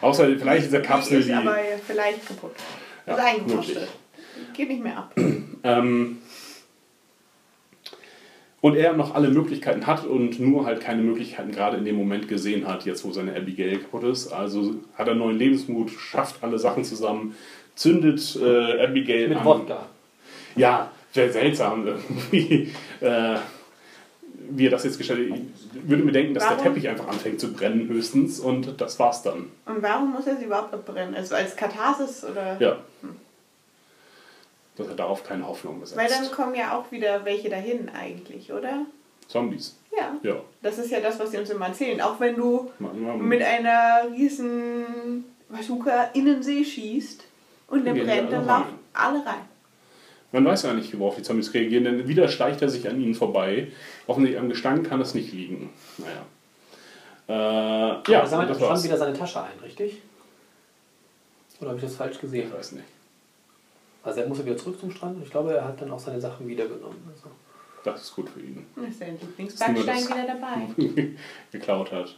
außer 0.00 0.28
vielleicht 0.38 0.66
dieser 0.66 0.80
Kapsel, 0.80 1.18
die 1.20 1.26
die. 1.26 1.32
ist 1.32 1.36
aber 1.38 1.56
vielleicht 1.86 2.26
kaputt. 2.26 2.52
Ja, 3.06 3.14
ist 3.14 3.20
eingerostet. 3.24 3.74
möglich. 3.74 3.88
Geht 4.54 4.68
nicht 4.68 4.82
mehr 4.82 4.96
ab. 4.98 5.14
Ähm, 5.64 6.18
und 8.60 8.76
er 8.76 8.92
noch 8.94 9.14
alle 9.14 9.28
Möglichkeiten 9.28 9.86
hat 9.86 10.04
und 10.04 10.38
nur 10.38 10.66
halt 10.66 10.80
keine 10.80 11.02
Möglichkeiten 11.02 11.50
gerade 11.52 11.76
in 11.76 11.84
dem 11.84 11.96
Moment 11.96 12.28
gesehen 12.28 12.66
hat, 12.66 12.84
jetzt 12.84 13.04
wo 13.04 13.10
seine 13.12 13.34
Abigail 13.36 13.78
kaputt 13.78 14.04
ist. 14.04 14.32
Also 14.32 14.74
hat 14.94 15.06
er 15.08 15.14
neuen 15.14 15.36
Lebensmut, 15.38 15.90
schafft 15.90 16.42
alle 16.42 16.58
Sachen 16.58 16.84
zusammen, 16.84 17.36
zündet 17.74 18.36
äh, 18.40 18.82
Abigail 18.84 19.28
Mit 19.28 19.38
am- 19.38 19.44
Wodka. 19.44 19.86
Ja, 20.56 20.90
wäre 21.14 21.32
seltsam 21.32 21.86
irgendwie, 21.86 22.72
äh, 23.00 23.36
wie 24.56 24.66
er 24.66 24.70
das 24.70 24.84
jetzt 24.84 24.98
gestellt 24.98 25.30
hat. 25.32 25.38
Ich 25.74 25.88
würde 25.88 26.02
mir 26.04 26.12
denken, 26.12 26.34
dass 26.34 26.44
Warum? 26.44 26.56
der 26.58 26.66
Teppich 26.66 26.88
einfach 26.88 27.08
anfängt 27.08 27.40
zu 27.40 27.52
brennen 27.52 27.88
höchstens 27.88 28.40
und 28.40 28.80
das 28.80 28.98
war's 28.98 29.22
dann. 29.22 29.50
Und 29.66 29.82
warum 29.82 30.12
muss 30.12 30.26
er 30.26 30.36
sie 30.36 30.44
überhaupt 30.44 30.72
abbrennen? 30.74 31.14
Also 31.14 31.34
als 31.34 31.56
Katharsis 31.56 32.24
oder? 32.24 32.56
Ja. 32.60 32.76
Dass 34.76 34.88
er 34.88 34.94
darauf 34.94 35.22
keine 35.24 35.46
Hoffnung 35.46 35.80
besetzt. 35.80 35.98
Weil 35.98 36.08
dann 36.08 36.30
kommen 36.30 36.54
ja 36.54 36.76
auch 36.76 36.90
wieder 36.90 37.24
welche 37.24 37.50
dahin 37.50 37.90
eigentlich, 37.90 38.52
oder? 38.52 38.86
Zombies. 39.28 39.76
Ja. 39.96 40.16
Ja. 40.22 40.36
Das 40.62 40.78
ist 40.78 40.90
ja 40.90 41.00
das, 41.00 41.18
was 41.18 41.30
sie 41.30 41.38
uns 41.38 41.50
immer 41.50 41.66
erzählen. 41.66 42.00
Auch 42.00 42.18
wenn 42.20 42.36
du 42.36 42.70
Man- 42.78 43.00
man- 43.02 43.20
mit 43.28 43.42
einer 43.42 44.10
riesen 44.10 45.24
Bazooka 45.50 46.10
in 46.14 46.24
den 46.24 46.42
See 46.42 46.64
schießt 46.64 47.24
und 47.68 47.84
der 47.84 47.92
brennt, 47.92 48.32
dann 48.32 48.46
laufen 48.46 48.78
alle 48.94 49.18
rein. 49.24 49.42
Man 50.32 50.44
weiß 50.46 50.62
ja 50.62 50.72
nicht, 50.72 50.98
worauf 50.98 51.16
die 51.16 51.22
Zombies 51.22 51.52
reagieren, 51.52 51.84
denn 51.84 52.08
wieder 52.08 52.26
schleicht 52.28 52.62
er 52.62 52.68
sich 52.68 52.88
an 52.88 53.00
ihnen 53.00 53.14
vorbei. 53.14 53.68
Offensichtlich 54.06 54.40
am 54.40 54.48
Gestank 54.48 54.88
kann 54.88 55.00
es 55.00 55.14
nicht 55.14 55.32
liegen. 55.32 55.70
Naja. 55.98 56.24
Äh, 57.28 58.10
ja, 58.10 58.20
er 58.20 58.26
sammelt 58.26 58.50
das 58.50 58.56
am 58.56 58.62
Strand 58.62 58.72
war's. 58.72 58.84
wieder 58.84 58.96
seine 58.96 59.16
Tasche 59.16 59.42
ein, 59.42 59.58
richtig? 59.62 59.98
Oder 61.60 61.70
habe 61.70 61.78
ich 61.78 61.84
das 61.84 61.96
falsch 61.96 62.18
gesehen? 62.18 62.48
Ich 62.48 62.54
weiß 62.54 62.72
nicht. 62.72 62.86
Also 64.02 64.20
er 64.20 64.28
muss 64.28 64.38
ja 64.38 64.46
wieder 64.46 64.56
zurück 64.56 64.80
zum 64.80 64.90
Strand 64.90 65.16
und 65.16 65.22
ich 65.22 65.30
glaube, 65.30 65.54
er 65.54 65.64
hat 65.64 65.80
dann 65.80 65.90
auch 65.92 65.98
seine 65.98 66.20
Sachen 66.20 66.48
wiedergenommen. 66.48 66.98
Also. 67.14 67.30
Das 67.84 68.02
ist 68.02 68.14
gut 68.14 68.28
für 68.28 68.40
ihn. 68.40 68.66
Dann 68.74 68.88
ist 68.88 69.00
Das 69.00 69.08
Lieblingsbackstein 69.08 70.04
wieder 70.04 70.26
dabei. 70.26 71.14
Geklaut 71.52 71.92
hat. 71.92 72.16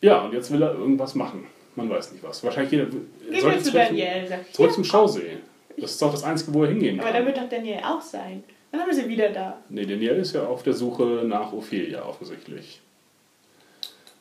Ja, 0.00 0.22
und 0.22 0.32
jetzt 0.32 0.50
will 0.50 0.62
er 0.62 0.74
irgendwas 0.74 1.14
machen. 1.14 1.46
Man 1.74 1.90
weiß 1.90 2.12
nicht 2.12 2.24
was. 2.24 2.42
Wahrscheinlich 2.42 2.72
jeder. 2.72 2.84
er 2.84 2.90
Gehen 2.90 3.40
sollte 3.40 3.56
wir 3.56 3.62
zu 3.62 3.70
zurück, 3.70 3.86
Daniel. 3.88 4.44
Zurück 4.52 4.70
ja. 4.70 4.74
zum 4.74 4.84
Stausee. 4.84 5.38
Das 5.78 5.90
ist 5.92 6.02
doch 6.02 6.12
das 6.12 6.24
Einzige, 6.24 6.54
wo 6.54 6.62
er 6.64 6.70
hingehen 6.70 6.98
Aber 7.00 7.10
kann. 7.10 7.20
da 7.20 7.26
wird 7.26 7.36
doch 7.36 7.48
Daniel 7.48 7.80
auch 7.84 8.00
sein. 8.00 8.42
Dann 8.72 8.80
haben 8.80 8.88
wir 8.88 8.94
sie 8.94 9.08
wieder 9.08 9.28
da. 9.30 9.58
Nee, 9.68 9.84
Daniel 9.86 10.16
ist 10.16 10.32
ja 10.34 10.46
auf 10.46 10.62
der 10.62 10.72
Suche 10.72 11.22
nach 11.26 11.52
Ophelia 11.52 12.04
offensichtlich. 12.04 12.80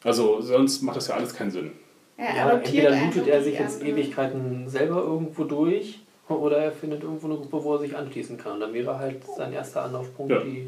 Also 0.03 0.41
sonst 0.41 0.81
macht 0.81 0.97
das 0.97 1.07
ja 1.07 1.15
alles 1.15 1.33
keinen 1.33 1.51
Sinn. 1.51 1.71
Er 2.17 2.35
Ja, 2.35 2.45
adoptiert 2.47 2.85
entweder 2.91 3.05
lootet 3.05 3.27
er 3.27 3.43
sich 3.43 3.57
jetzt. 3.59 3.83
Ewigkeiten 3.83 4.69
selber 4.69 4.97
irgendwo 5.01 5.43
durch 5.45 5.99
oder 6.29 6.57
er 6.57 6.71
findet 6.71 7.03
irgendwo 7.03 7.27
eine 7.27 7.35
Gruppe, 7.37 7.63
wo 7.63 7.73
er 7.75 7.79
sich 7.79 7.95
anschließen 7.95 8.37
kann. 8.37 8.59
Dann 8.59 8.73
wäre 8.73 8.97
halt 8.97 9.21
sein 9.35 9.51
erster 9.53 9.83
Anlaufpunkt 9.83 10.31
Ja. 10.31 10.39
die 10.41 10.67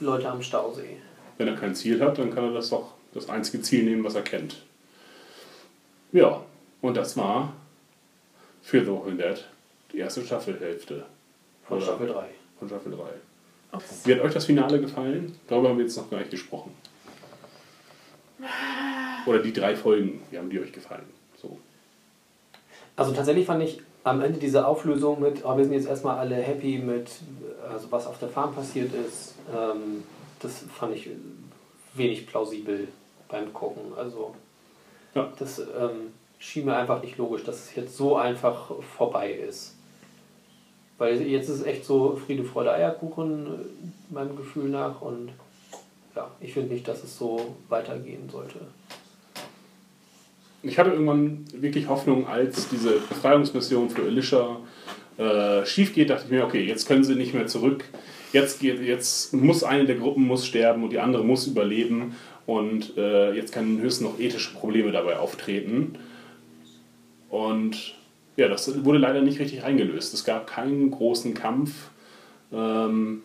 Leute 0.00 0.28
am 0.28 0.42
Stausee. 0.42 0.96
Wenn 1.38 1.48
er 1.48 1.56
kein 1.56 1.74
Ziel 1.74 2.00
hat, 2.00 2.18
dann 2.18 2.32
kann 2.34 2.44
er 2.44 2.52
das 2.52 2.70
doch 2.70 2.92
das 3.14 3.28
einzige 3.28 3.62
Ziel 3.62 3.84
nehmen, 3.84 4.04
was 4.04 4.14
er 4.14 4.22
kennt. 4.22 4.62
Ja, 6.12 6.42
und 6.80 6.96
das 6.96 7.16
war 7.16 7.52
für 8.62 8.84
The 8.84 8.90
Walking 8.90 9.18
Dead 9.18 9.44
die 9.92 9.98
erste 9.98 10.24
Staffelhälfte. 10.24 11.04
Von 11.66 11.78
Oder 11.78 11.86
Staffel 11.86 12.06
3. 12.08 12.24
Von 12.58 12.68
Staffel 12.68 12.92
3. 12.92 13.02
Okay. 13.72 13.84
Wie 14.04 14.14
hat 14.14 14.20
euch 14.22 14.32
das 14.34 14.46
Finale 14.46 14.80
gefallen? 14.80 15.38
Darüber 15.46 15.68
haben 15.70 15.78
wir 15.78 15.84
jetzt 15.84 15.96
noch 15.96 16.10
gar 16.10 16.18
nicht 16.18 16.30
gesprochen. 16.30 16.72
Oder 19.26 19.40
die 19.40 19.52
drei 19.52 19.76
Folgen, 19.76 20.22
wie 20.30 20.38
haben 20.38 20.48
die 20.48 20.60
euch 20.60 20.72
gefallen? 20.72 21.04
So. 21.40 21.58
Also 22.96 23.12
tatsächlich 23.12 23.46
fand 23.46 23.62
ich 23.62 23.80
am 24.04 24.20
Ende 24.22 24.38
diese 24.38 24.66
Auflösung 24.66 25.20
mit, 25.20 25.44
oh, 25.44 25.56
wir 25.56 25.64
sind 25.64 25.74
jetzt 25.74 25.88
erstmal 25.88 26.18
alle 26.18 26.36
happy 26.36 26.78
mit, 26.78 27.10
also 27.70 27.90
was 27.90 28.06
auf 28.06 28.18
der 28.18 28.28
Farm 28.28 28.54
passiert 28.54 28.90
ist, 28.94 29.34
ähm, 29.54 30.04
das 30.40 30.64
fand 30.72 30.94
ich 30.94 31.10
wenig 31.94 32.26
plausibel 32.26 32.88
beim 33.28 33.52
Gucken. 33.52 33.92
Also 33.96 34.34
Ja. 35.14 35.30
das 35.38 35.58
ähm, 35.58 36.12
schien 36.38 36.64
mir 36.64 36.76
einfach 36.76 37.02
nicht 37.02 37.18
logisch, 37.18 37.44
dass 37.44 37.56
es 37.56 37.74
jetzt 37.74 37.96
so 37.96 38.16
einfach 38.16 38.70
vorbei 38.96 39.32
ist. 39.32 39.74
Weil 40.98 41.22
jetzt 41.22 41.48
ist 41.48 41.60
es 41.60 41.66
echt 41.66 41.84
so 41.84 42.20
Friede, 42.26 42.44
Freude, 42.44 42.72
Eierkuchen, 42.72 43.46
äh, 43.46 44.14
meinem 44.14 44.36
Gefühl 44.36 44.68
nach. 44.68 45.00
Und 45.00 45.30
ja, 46.14 46.28
ich 46.40 46.52
finde 46.52 46.74
nicht, 46.74 46.86
dass 46.86 47.04
es 47.04 47.16
so 47.16 47.54
weitergehen 47.68 48.28
sollte. 48.30 48.58
Ich 50.62 50.76
hatte 50.76 50.90
irgendwann 50.90 51.44
wirklich 51.52 51.88
Hoffnung, 51.88 52.26
als 52.26 52.68
diese 52.68 52.98
Befreiungsmission 52.98 53.90
für 53.90 54.02
Alicia 54.02 54.56
äh, 55.16 55.64
schief 55.64 55.94
geht, 55.94 56.10
dachte 56.10 56.24
ich 56.24 56.30
mir, 56.30 56.44
okay, 56.44 56.64
jetzt 56.64 56.88
können 56.88 57.04
sie 57.04 57.14
nicht 57.14 57.32
mehr 57.32 57.46
zurück. 57.46 57.84
Jetzt, 58.32 58.60
geht, 58.60 58.80
jetzt 58.82 59.32
muss 59.32 59.62
eine 59.62 59.86
der 59.86 59.96
Gruppen 59.96 60.26
muss 60.26 60.44
sterben 60.46 60.82
und 60.82 60.90
die 60.90 60.98
andere 60.98 61.24
muss 61.24 61.46
überleben. 61.46 62.16
Und 62.44 62.96
äh, 62.96 63.32
jetzt 63.34 63.52
können 63.52 63.80
höchstens 63.80 64.08
noch 64.08 64.18
ethische 64.18 64.52
Probleme 64.54 64.90
dabei 64.90 65.18
auftreten. 65.18 65.96
Und 67.30 67.94
ja, 68.38 68.46
das 68.46 68.84
wurde 68.84 68.98
leider 68.98 69.20
nicht 69.20 69.40
richtig 69.40 69.64
eingelöst. 69.64 70.14
Es 70.14 70.24
gab 70.24 70.46
keinen 70.46 70.92
großen 70.92 71.34
Kampf. 71.34 71.72
Ähm, 72.52 73.24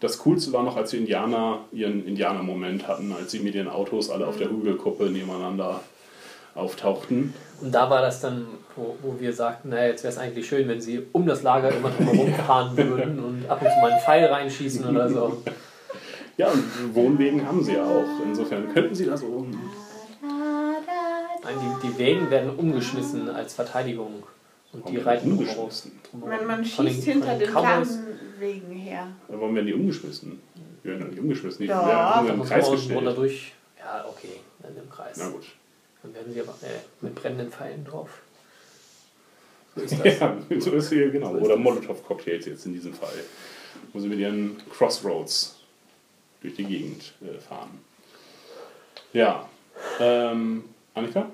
das 0.00 0.18
Coolste 0.18 0.52
war 0.52 0.64
noch, 0.64 0.76
als 0.76 0.90
die 0.90 0.96
Indianer 0.96 1.60
ihren 1.70 2.04
Indianer-Moment 2.04 2.88
hatten, 2.88 3.12
als 3.12 3.30
sie 3.30 3.38
mit 3.38 3.54
ihren 3.54 3.68
Autos 3.68 4.10
alle 4.10 4.26
auf 4.26 4.36
der 4.36 4.50
Hügelkuppe 4.50 5.10
nebeneinander 5.10 5.80
auftauchten. 6.56 7.34
Und 7.60 7.72
da 7.72 7.88
war 7.88 8.02
das 8.02 8.20
dann, 8.20 8.46
wo, 8.74 8.96
wo 9.00 9.20
wir 9.20 9.32
sagten, 9.32 9.68
naja, 9.68 9.86
jetzt 9.86 10.02
wäre 10.02 10.12
es 10.12 10.18
eigentlich 10.18 10.48
schön, 10.48 10.66
wenn 10.66 10.80
sie 10.80 11.06
um 11.12 11.24
das 11.24 11.44
Lager 11.44 11.70
immer 11.70 11.90
drumherum 11.90 12.34
fahren 12.34 12.76
würden 12.76 13.20
und 13.20 13.48
ab 13.48 13.62
und 13.62 13.70
zu 13.70 13.78
mal 13.78 13.92
einen 13.92 14.00
Pfeil 14.00 14.24
reinschießen 14.26 14.84
oder 14.88 15.08
so. 15.08 15.40
Ja, 16.36 16.48
und 16.48 16.96
Wohnwegen 16.96 17.46
haben 17.46 17.62
sie 17.62 17.74
ja 17.74 17.84
auch. 17.84 18.24
Insofern 18.24 18.72
könnten 18.74 18.96
sie 18.96 19.06
da 19.06 19.16
so. 19.16 19.46
Nein, 21.44 21.54
die, 21.62 21.88
die 21.88 21.98
Wägen 21.98 22.28
werden 22.30 22.50
umgeschmissen 22.56 23.30
als 23.30 23.54
Verteidigung. 23.54 24.24
Und 24.72 24.88
die 24.88 24.98
reiten 24.98 25.32
umgeschmissen? 25.32 25.98
drumherum. 26.10 26.30
Man, 26.38 26.46
man 26.46 26.56
den- 26.58 26.64
schießt 26.66 27.04
von 27.04 27.12
hinter 27.12 27.30
den 27.30 27.38
den. 27.40 27.50
Planwegen 27.50 28.70
her. 28.72 29.08
Warum 29.28 29.54
werden 29.54 29.66
die 29.66 29.74
umgeschmissen? 29.74 30.40
Die 30.84 30.88
werden 30.88 31.00
doch 31.00 31.08
nicht 31.08 31.20
umgeschmissen. 31.20 31.62
Die 31.62 31.68
Doch. 31.68 31.86
werden 31.86 32.28
im 32.40 32.42
Kreis 32.44 32.70
gestellt. 32.70 33.16
durch. 33.16 33.52
Ja, 33.78 34.04
okay, 34.08 34.40
dann 34.60 34.76
im 34.76 34.90
Kreis. 34.90 35.16
Na 35.18 35.28
gut. 35.30 35.46
Dann 36.02 36.14
werden 36.14 36.32
sie 36.32 36.40
aber 36.40 36.52
äh, 36.62 36.80
mit 37.00 37.14
brennenden 37.14 37.50
Pfeilen 37.50 37.84
drauf. 37.84 38.20
So 39.74 39.82
ist 39.82 39.98
das. 40.04 40.18
Ja, 40.20 40.36
so 40.58 40.70
ist 40.72 40.88
hier, 40.90 41.10
genau. 41.10 41.30
So 41.32 41.36
ist 41.38 41.44
Oder 41.44 41.54
das. 41.54 41.64
Molotow-Cocktails 41.64 42.46
jetzt 42.46 42.66
in 42.66 42.72
diesem 42.74 42.92
Fall. 42.92 43.12
Wo 43.92 43.98
sie 44.00 44.08
mit 44.08 44.18
ihren 44.18 44.56
Crossroads 44.70 45.56
durch 46.42 46.54
die 46.54 46.64
Gegend 46.64 47.14
äh, 47.22 47.38
fahren. 47.40 47.70
Ja. 49.12 49.48
Ähm, 50.00 50.64
Annika? 50.94 51.30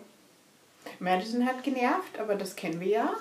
Madison 1.01 1.47
hat 1.47 1.63
genervt, 1.63 2.19
aber 2.19 2.35
das 2.35 2.57
kennen 2.57 2.81
wir 2.81 2.89
ja. 2.89 3.15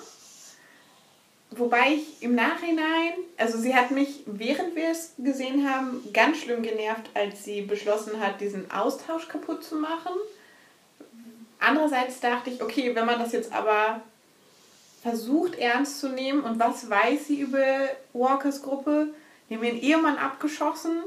Wobei 1.50 1.94
ich 1.94 2.22
im 2.22 2.34
Nachhinein, 2.34 3.12
also 3.36 3.58
sie 3.58 3.74
hat 3.74 3.90
mich, 3.90 4.22
während 4.26 4.74
wir 4.74 4.88
es 4.88 5.12
gesehen 5.18 5.68
haben, 5.68 6.02
ganz 6.12 6.38
schlimm 6.38 6.62
genervt, 6.62 7.10
als 7.14 7.44
sie 7.44 7.62
beschlossen 7.62 8.18
hat, 8.20 8.40
diesen 8.40 8.70
Austausch 8.70 9.28
kaputt 9.28 9.62
zu 9.62 9.76
machen. 9.76 10.12
Andererseits 11.60 12.20
dachte 12.20 12.50
ich, 12.50 12.62
okay, 12.62 12.94
wenn 12.94 13.06
man 13.06 13.20
das 13.20 13.32
jetzt 13.32 13.52
aber 13.52 14.00
versucht 15.02 15.56
ernst 15.56 16.00
zu 16.00 16.08
nehmen 16.08 16.42
und 16.42 16.58
was 16.58 16.90
weiß 16.90 17.28
sie 17.28 17.40
über 17.40 17.88
Walkers 18.12 18.62
Gruppe, 18.62 19.08
die 19.48 19.54
haben 19.54 19.64
ihren 19.64 19.80
Ehemann 19.80 20.18
abgeschossen 20.18 21.04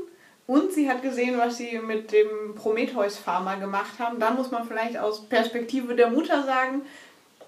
und 0.47 0.71
sie 0.71 0.89
hat 0.89 1.01
gesehen, 1.01 1.37
was 1.37 1.57
sie 1.57 1.77
mit 1.79 2.11
dem 2.11 2.55
Prometheus-Farmer 2.55 3.57
gemacht 3.57 3.99
haben, 3.99 4.19
dann 4.19 4.35
muss 4.35 4.49
man 4.49 4.65
vielleicht 4.65 4.97
aus 4.97 5.25
Perspektive 5.27 5.93
der 5.93 6.09
Mutter 6.09 6.43
sagen, 6.43 6.83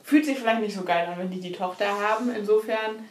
fühlt 0.04 0.26
sich 0.26 0.38
vielleicht 0.38 0.62
nicht 0.62 0.76
so 0.76 0.84
geil 0.84 1.08
an, 1.08 1.18
wenn 1.18 1.32
die 1.32 1.40
die 1.40 1.54
Tochter 1.54 1.88
haben. 1.88 2.34
Insofern 2.36 3.06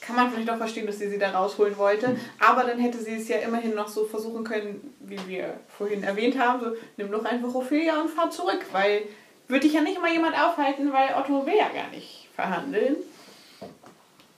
kann 0.00 0.16
man 0.16 0.30
vielleicht 0.30 0.50
auch 0.50 0.58
verstehen, 0.58 0.86
dass 0.86 0.98
sie 0.98 1.08
sie 1.08 1.18
da 1.18 1.30
rausholen 1.30 1.78
wollte. 1.78 2.16
Aber 2.38 2.64
dann 2.64 2.78
hätte 2.78 2.98
sie 2.98 3.14
es 3.14 3.28
ja 3.28 3.38
immerhin 3.38 3.74
noch 3.74 3.88
so 3.88 4.04
versuchen 4.04 4.44
können, 4.44 4.94
wie 5.00 5.18
wir 5.26 5.54
vorhin 5.76 6.02
erwähnt 6.02 6.38
haben, 6.38 6.60
so 6.60 6.72
nimm 6.96 7.10
doch 7.10 7.24
einfach 7.24 7.54
Ophelia 7.54 8.00
und 8.00 8.10
fahr 8.10 8.30
zurück, 8.30 8.66
weil 8.72 9.02
würde 9.48 9.62
dich 9.62 9.72
ja 9.72 9.80
nicht 9.80 9.96
immer 9.96 10.12
jemand 10.12 10.38
aufhalten, 10.38 10.92
weil 10.92 11.14
Otto 11.18 11.46
will 11.46 11.56
ja 11.56 11.68
gar 11.68 11.88
nicht 11.90 12.28
verhandeln. 12.34 12.96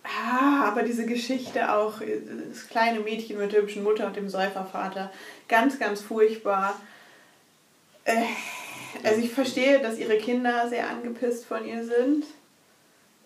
Ah, 0.09 0.65
aber 0.67 0.83
diese 0.83 1.05
Geschichte 1.05 1.73
auch, 1.73 2.01
das 2.01 2.69
kleine 2.69 3.01
Mädchen 3.01 3.39
mit 3.39 3.53
der 3.53 3.63
hübschen 3.63 3.83
Mutter 3.85 4.07
und 4.07 4.17
dem 4.17 4.29
Säufervater, 4.29 5.13
ganz, 5.49 5.79
ganz 5.79 6.01
furchtbar. 6.01 6.81
Äh, 8.05 8.23
also 9.03 9.21
ich 9.21 9.31
verstehe, 9.31 9.81
dass 9.81 9.99
ihre 9.99 10.17
Kinder 10.17 10.69
sehr 10.69 10.89
angepisst 10.89 11.45
von 11.45 11.67
ihr 11.67 11.85
sind. 11.85 12.25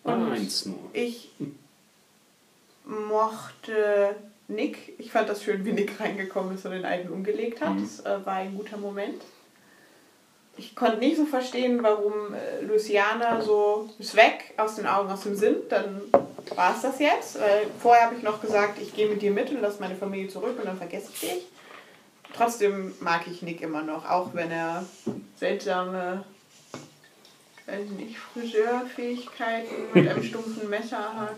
Und 0.02 0.32
Eins 0.32 0.66
nur. 0.66 0.90
ich 0.92 1.30
mochte 2.84 4.16
Nick. 4.48 4.94
Ich 4.98 5.12
fand 5.12 5.28
das 5.28 5.44
schön, 5.44 5.64
wie 5.64 5.72
Nick 5.72 6.00
reingekommen 6.00 6.54
ist 6.56 6.64
und 6.66 6.72
den 6.72 6.84
alten 6.84 7.12
umgelegt 7.12 7.60
hat. 7.60 7.80
Das 7.80 8.00
äh, 8.00 8.26
war 8.26 8.34
ein 8.36 8.56
guter 8.56 8.76
Moment. 8.76 9.22
Ich 10.56 10.74
konnte 10.74 10.98
nicht 10.98 11.16
so 11.16 11.24
verstehen, 11.24 11.82
warum 11.82 12.34
äh, 12.34 12.62
Luciana 12.62 13.40
so 13.40 13.88
ist 13.98 14.16
weg, 14.16 14.52
aus 14.56 14.74
den 14.74 14.86
Augen, 14.86 15.10
aus 15.10 15.22
dem 15.22 15.36
Sinn. 15.36 15.56
Dann 15.68 16.02
war 16.54 16.74
es 16.74 16.82
das 16.82 16.98
jetzt. 16.98 17.40
Weil 17.40 17.66
vorher 17.80 18.06
habe 18.06 18.16
ich 18.16 18.22
noch 18.22 18.40
gesagt, 18.40 18.78
ich 18.80 18.94
gehe 18.94 19.08
mit 19.08 19.22
dir 19.22 19.30
mit 19.30 19.50
und 19.50 19.60
lasse 19.60 19.80
meine 19.80 19.96
Familie 19.96 20.28
zurück 20.28 20.58
und 20.58 20.66
dann 20.66 20.76
vergesse 20.76 21.10
ich 21.12 21.20
dich. 21.20 21.46
Trotzdem 22.34 22.94
mag 23.00 23.26
ich 23.26 23.42
Nick 23.42 23.60
immer 23.60 23.82
noch, 23.82 24.08
auch 24.08 24.32
wenn 24.32 24.50
er 24.50 24.84
seltsame, 25.36 26.24
weiß 27.66 27.90
nicht, 27.90 28.16
Friseurfähigkeiten 28.18 29.92
mit 29.92 30.08
einem 30.08 30.22
stumpfen 30.22 30.70
Messer 30.70 31.14
hat. 31.14 31.36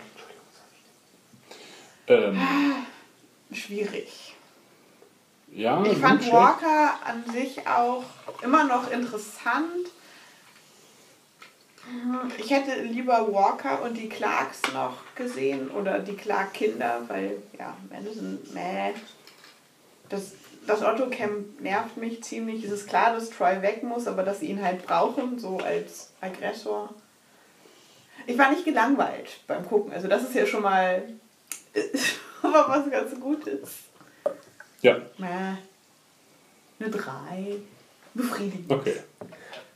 Ähm, 2.06 2.40
Schwierig. 3.52 4.35
ja, 5.52 5.82
Ich 5.85 5.98
fand. 5.98 6.31
Walker 6.31 6.98
an 7.05 7.24
sich 7.32 7.66
auch 7.66 8.05
immer 8.43 8.64
noch 8.64 8.90
interessant. 8.90 9.89
Ich 12.39 12.51
hätte 12.51 12.82
lieber 12.82 13.32
Walker 13.32 13.82
und 13.82 13.94
die 13.97 14.09
Clarks 14.09 14.62
noch 14.73 14.97
gesehen 15.15 15.70
oder 15.70 15.98
die 15.98 16.16
Clark-Kinder, 16.16 17.02
weil 17.09 17.43
ja, 17.59 17.77
Madison, 17.90 18.39
meh. 18.52 18.93
Das, 20.09 20.32
das 20.66 20.82
Otto-Camp 20.82 21.61
nervt 21.61 21.97
mich 21.97 22.23
ziemlich. 22.23 22.65
Es 22.65 22.70
ist 22.70 22.89
klar, 22.89 23.12
dass 23.12 23.31
Troy 23.31 23.61
weg 23.62 23.82
muss, 23.82 24.06
aber 24.06 24.23
dass 24.23 24.40
sie 24.40 24.47
ihn 24.47 24.62
halt 24.62 24.86
brauchen, 24.86 25.39
so 25.39 25.59
als 25.59 26.11
Aggressor. 26.20 26.94
Ich 28.27 28.39
war 28.39 28.51
nicht 28.51 28.65
gelangweilt 28.65 29.40
beim 29.47 29.66
Gucken. 29.66 29.93
Also 29.93 30.09
das 30.09 30.23
ist 30.23 30.35
ja 30.35 30.47
schon 30.47 30.62
mal 30.62 31.02
was 32.43 32.90
ganz 32.90 33.20
Gutes. 33.20 33.70
Ja, 34.81 34.98
Mäh. 35.19 35.56
Eine 36.81 36.90
3. 36.90 37.56
Befriedigend. 38.15 38.70
okay. 38.70 38.97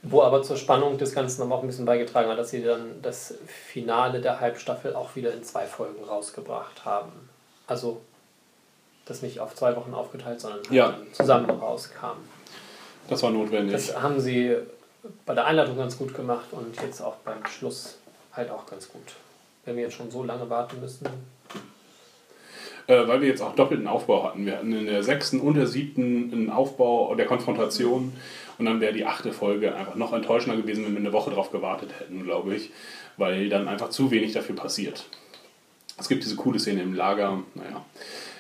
Wo 0.03 0.23
aber 0.23 0.43
zur 0.43 0.57
Spannung 0.57 0.97
des 0.97 1.13
Ganzen 1.13 1.43
aber 1.43 1.57
auch 1.57 1.63
ein 1.63 1.67
bisschen 1.67 1.85
beigetragen 1.85 2.29
hat, 2.31 2.39
dass 2.39 2.51
sie 2.51 2.63
dann 2.63 3.03
das 3.03 3.35
Finale 3.47 4.21
der 4.21 4.39
Halbstaffel 4.41 4.95
auch 4.95 5.17
wieder 5.17 5.33
in 5.35 5.43
zwei 5.43 5.67
Folgen 5.67 6.03
rausgebracht 6.05 6.85
haben. 6.85 7.11
Also 7.67 8.01
das 9.07 9.23
nicht 9.23 9.41
auf 9.41 9.55
zwei 9.55 9.75
Wochen 9.75 9.95
aufgeteilt, 9.95 10.41
sondern 10.41 10.61
halt 10.61 10.71
Ja. 10.73 10.95
zusammen 11.13 11.51
rauskam. 11.51 12.17
Das 13.09 13.23
war 13.23 13.31
notwendig. 13.31 13.73
Das 13.73 14.01
haben 14.01 14.21
sie 14.21 14.57
bei 15.27 15.35
der 15.35 15.47
Einladung 15.47 15.77
ganz 15.77 15.99
gut 15.99 16.15
gemacht 16.15 16.47
und 16.53 16.81
jetzt 16.81 17.01
auch 17.01 17.17
beim 17.25 17.45
Schluss 17.47 17.97
halt 18.35 18.51
auch 18.51 18.67
ganz 18.67 18.89
gut. 18.91 19.03
Wenn 19.65 19.77
wir 19.77 19.85
jetzt 19.85 19.95
schon 19.95 20.11
so 20.11 20.23
lange 20.23 20.49
warten 20.49 20.81
müssen. 20.81 21.07
Äh, 22.87 23.07
weil 23.07 23.21
wir 23.21 23.29
jetzt 23.29 23.43
auch 23.43 23.55
doppelten 23.55 23.87
Aufbau 23.87 24.25
hatten. 24.25 24.47
Wir 24.47 24.57
hatten 24.57 24.73
in 24.73 24.87
der 24.87 25.03
sechsten 25.03 25.41
und 25.41 25.55
der 25.55 25.67
siebten 25.67 26.33
einen 26.33 26.51
Aufbau 26.51 27.15
der 27.15 27.27
Konfrontation 27.27 28.15
und 28.59 28.65
dann 28.67 28.81
wäre 28.81 28.93
die 28.93 29.07
achte 29.07 29.33
Folge 29.33 29.75
einfach 29.75 29.95
noch 29.95 30.13
enttäuschender 30.13 30.61
gewesen, 30.61 30.85
wenn 30.85 30.93
wir 30.93 31.01
eine 31.01 31.13
Woche 31.13 31.31
drauf 31.31 31.51
gewartet 31.51 31.91
hätten, 31.99 32.25
glaube 32.25 32.55
ich, 32.55 32.71
weil 33.17 33.49
dann 33.49 33.69
einfach 33.69 33.91
zu 33.91 34.11
wenig 34.11 34.33
dafür 34.33 34.57
passiert. 34.57 35.07
Es 35.99 36.09
gibt 36.09 36.25
diese 36.25 36.37
coole 36.37 36.59
Szene 36.59 36.83
im 36.83 36.95
Lager, 36.95 37.43
naja. 37.55 37.85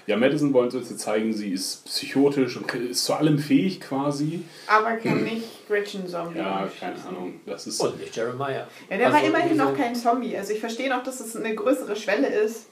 Ja, 0.07 0.16
Madison 0.16 0.55
wollen 0.55 0.70
sie 0.70 0.78
uns 0.78 0.89
jetzt 0.89 1.01
zeigen, 1.01 1.35
sie 1.35 1.53
ist 1.53 1.85
psychotisch 1.85 2.57
und 2.57 2.73
ist 2.73 3.05
zu 3.05 3.12
allem 3.12 3.39
fähig 3.39 3.78
quasi. 3.78 4.40
Aber 4.66 4.97
kann 4.97 5.23
nicht 5.23 5.69
Gretchen 5.69 6.09
Zombie. 6.09 6.39
Ja, 6.39 6.66
keine 6.81 6.97
Ahnung. 7.05 7.40
Das 7.45 7.66
ist. 7.66 7.78
Und 7.78 8.01
nicht 8.01 8.16
Jeremiah. 8.16 8.66
Ja, 8.89 8.97
der 8.97 9.09
war 9.09 9.16
Also 9.16 9.27
immerhin 9.27 9.49
irgendwie 9.51 9.70
noch 9.70 9.77
kein 9.77 9.95
Zombie. 9.95 10.35
Also 10.35 10.55
ich 10.55 10.61
verstehe 10.61 10.89
noch, 10.89 11.03
dass 11.03 11.20
es 11.20 11.36
eine 11.36 11.55
größere 11.55 11.95
Schwelle 11.95 12.28
ist, 12.28 12.69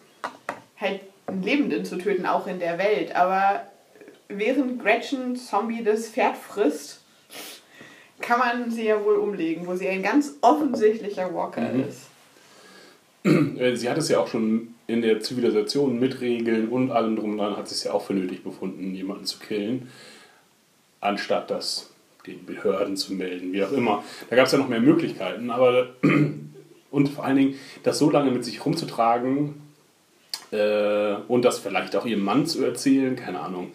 halt 0.81 1.01
einen 1.27 1.43
Lebenden 1.43 1.85
zu 1.85 1.99
töten, 1.99 2.25
auch 2.25 2.47
in 2.47 2.59
der 2.59 2.79
Welt. 2.79 3.15
Aber 3.15 3.67
während 4.29 4.83
Gretchen 4.83 5.37
Zombie 5.37 5.85
das 5.85 6.09
Pferd 6.09 6.39
frisst, 6.39 7.03
kann 8.21 8.39
man 8.39 8.71
sie 8.71 8.85
ja 8.87 9.03
wohl 9.05 9.17
umlegen, 9.17 9.67
wo 9.67 9.75
sie 9.75 9.89
ein 9.89 10.03
ganz 10.03 10.35
offensichtlicher 10.41 11.33
Walker 11.35 11.61
Mhm. 11.73 11.85
ist. 11.89 12.01
Äh, 13.59 13.75
Sie 13.77 13.89
hat 13.91 13.99
es 13.99 14.09
ja 14.09 14.21
auch 14.21 14.29
schon 14.29 14.75
in 14.87 15.03
der 15.03 15.21
Zivilisation 15.21 15.99
mit 15.99 16.21
Regeln 16.21 16.69
und 16.69 16.93
allem 16.93 17.17
drum 17.17 17.33
und 17.33 17.39
dran, 17.39 17.57
hat 17.57 17.69
sie 17.69 17.75
es 17.75 17.83
ja 17.85 17.93
auch 17.93 18.05
für 18.07 18.15
nötig 18.15 18.45
befunden, 18.45 18.95
jemanden 18.95 19.25
zu 19.25 19.41
killen, 19.41 19.91
anstatt 21.01 21.51
das 21.51 21.91
den 22.27 22.45
Behörden 22.47 22.97
zu 22.97 23.15
melden, 23.15 23.53
wie 23.53 23.65
auch 23.65 23.73
immer. 23.73 24.05
Da 24.31 24.37
gab 24.37 24.47
es 24.47 24.53
ja 24.53 24.59
noch 24.59 24.69
mehr 24.69 24.81
Möglichkeiten, 24.81 25.51
aber 25.51 25.89
und 26.93 27.09
vor 27.09 27.25
allen 27.25 27.37
Dingen, 27.37 27.55
das 27.83 27.99
so 27.99 28.11
lange 28.11 28.31
mit 28.31 28.45
sich 28.45 28.65
rumzutragen 28.65 29.61
äh, 30.53 31.15
und 31.27 31.45
das 31.45 31.59
vielleicht 31.59 31.97
auch 31.97 32.07
ihrem 32.07 32.23
Mann 32.25 32.47
zu 32.47 32.65
erzählen, 32.65 33.17
keine 33.17 33.41
Ahnung. 33.41 33.73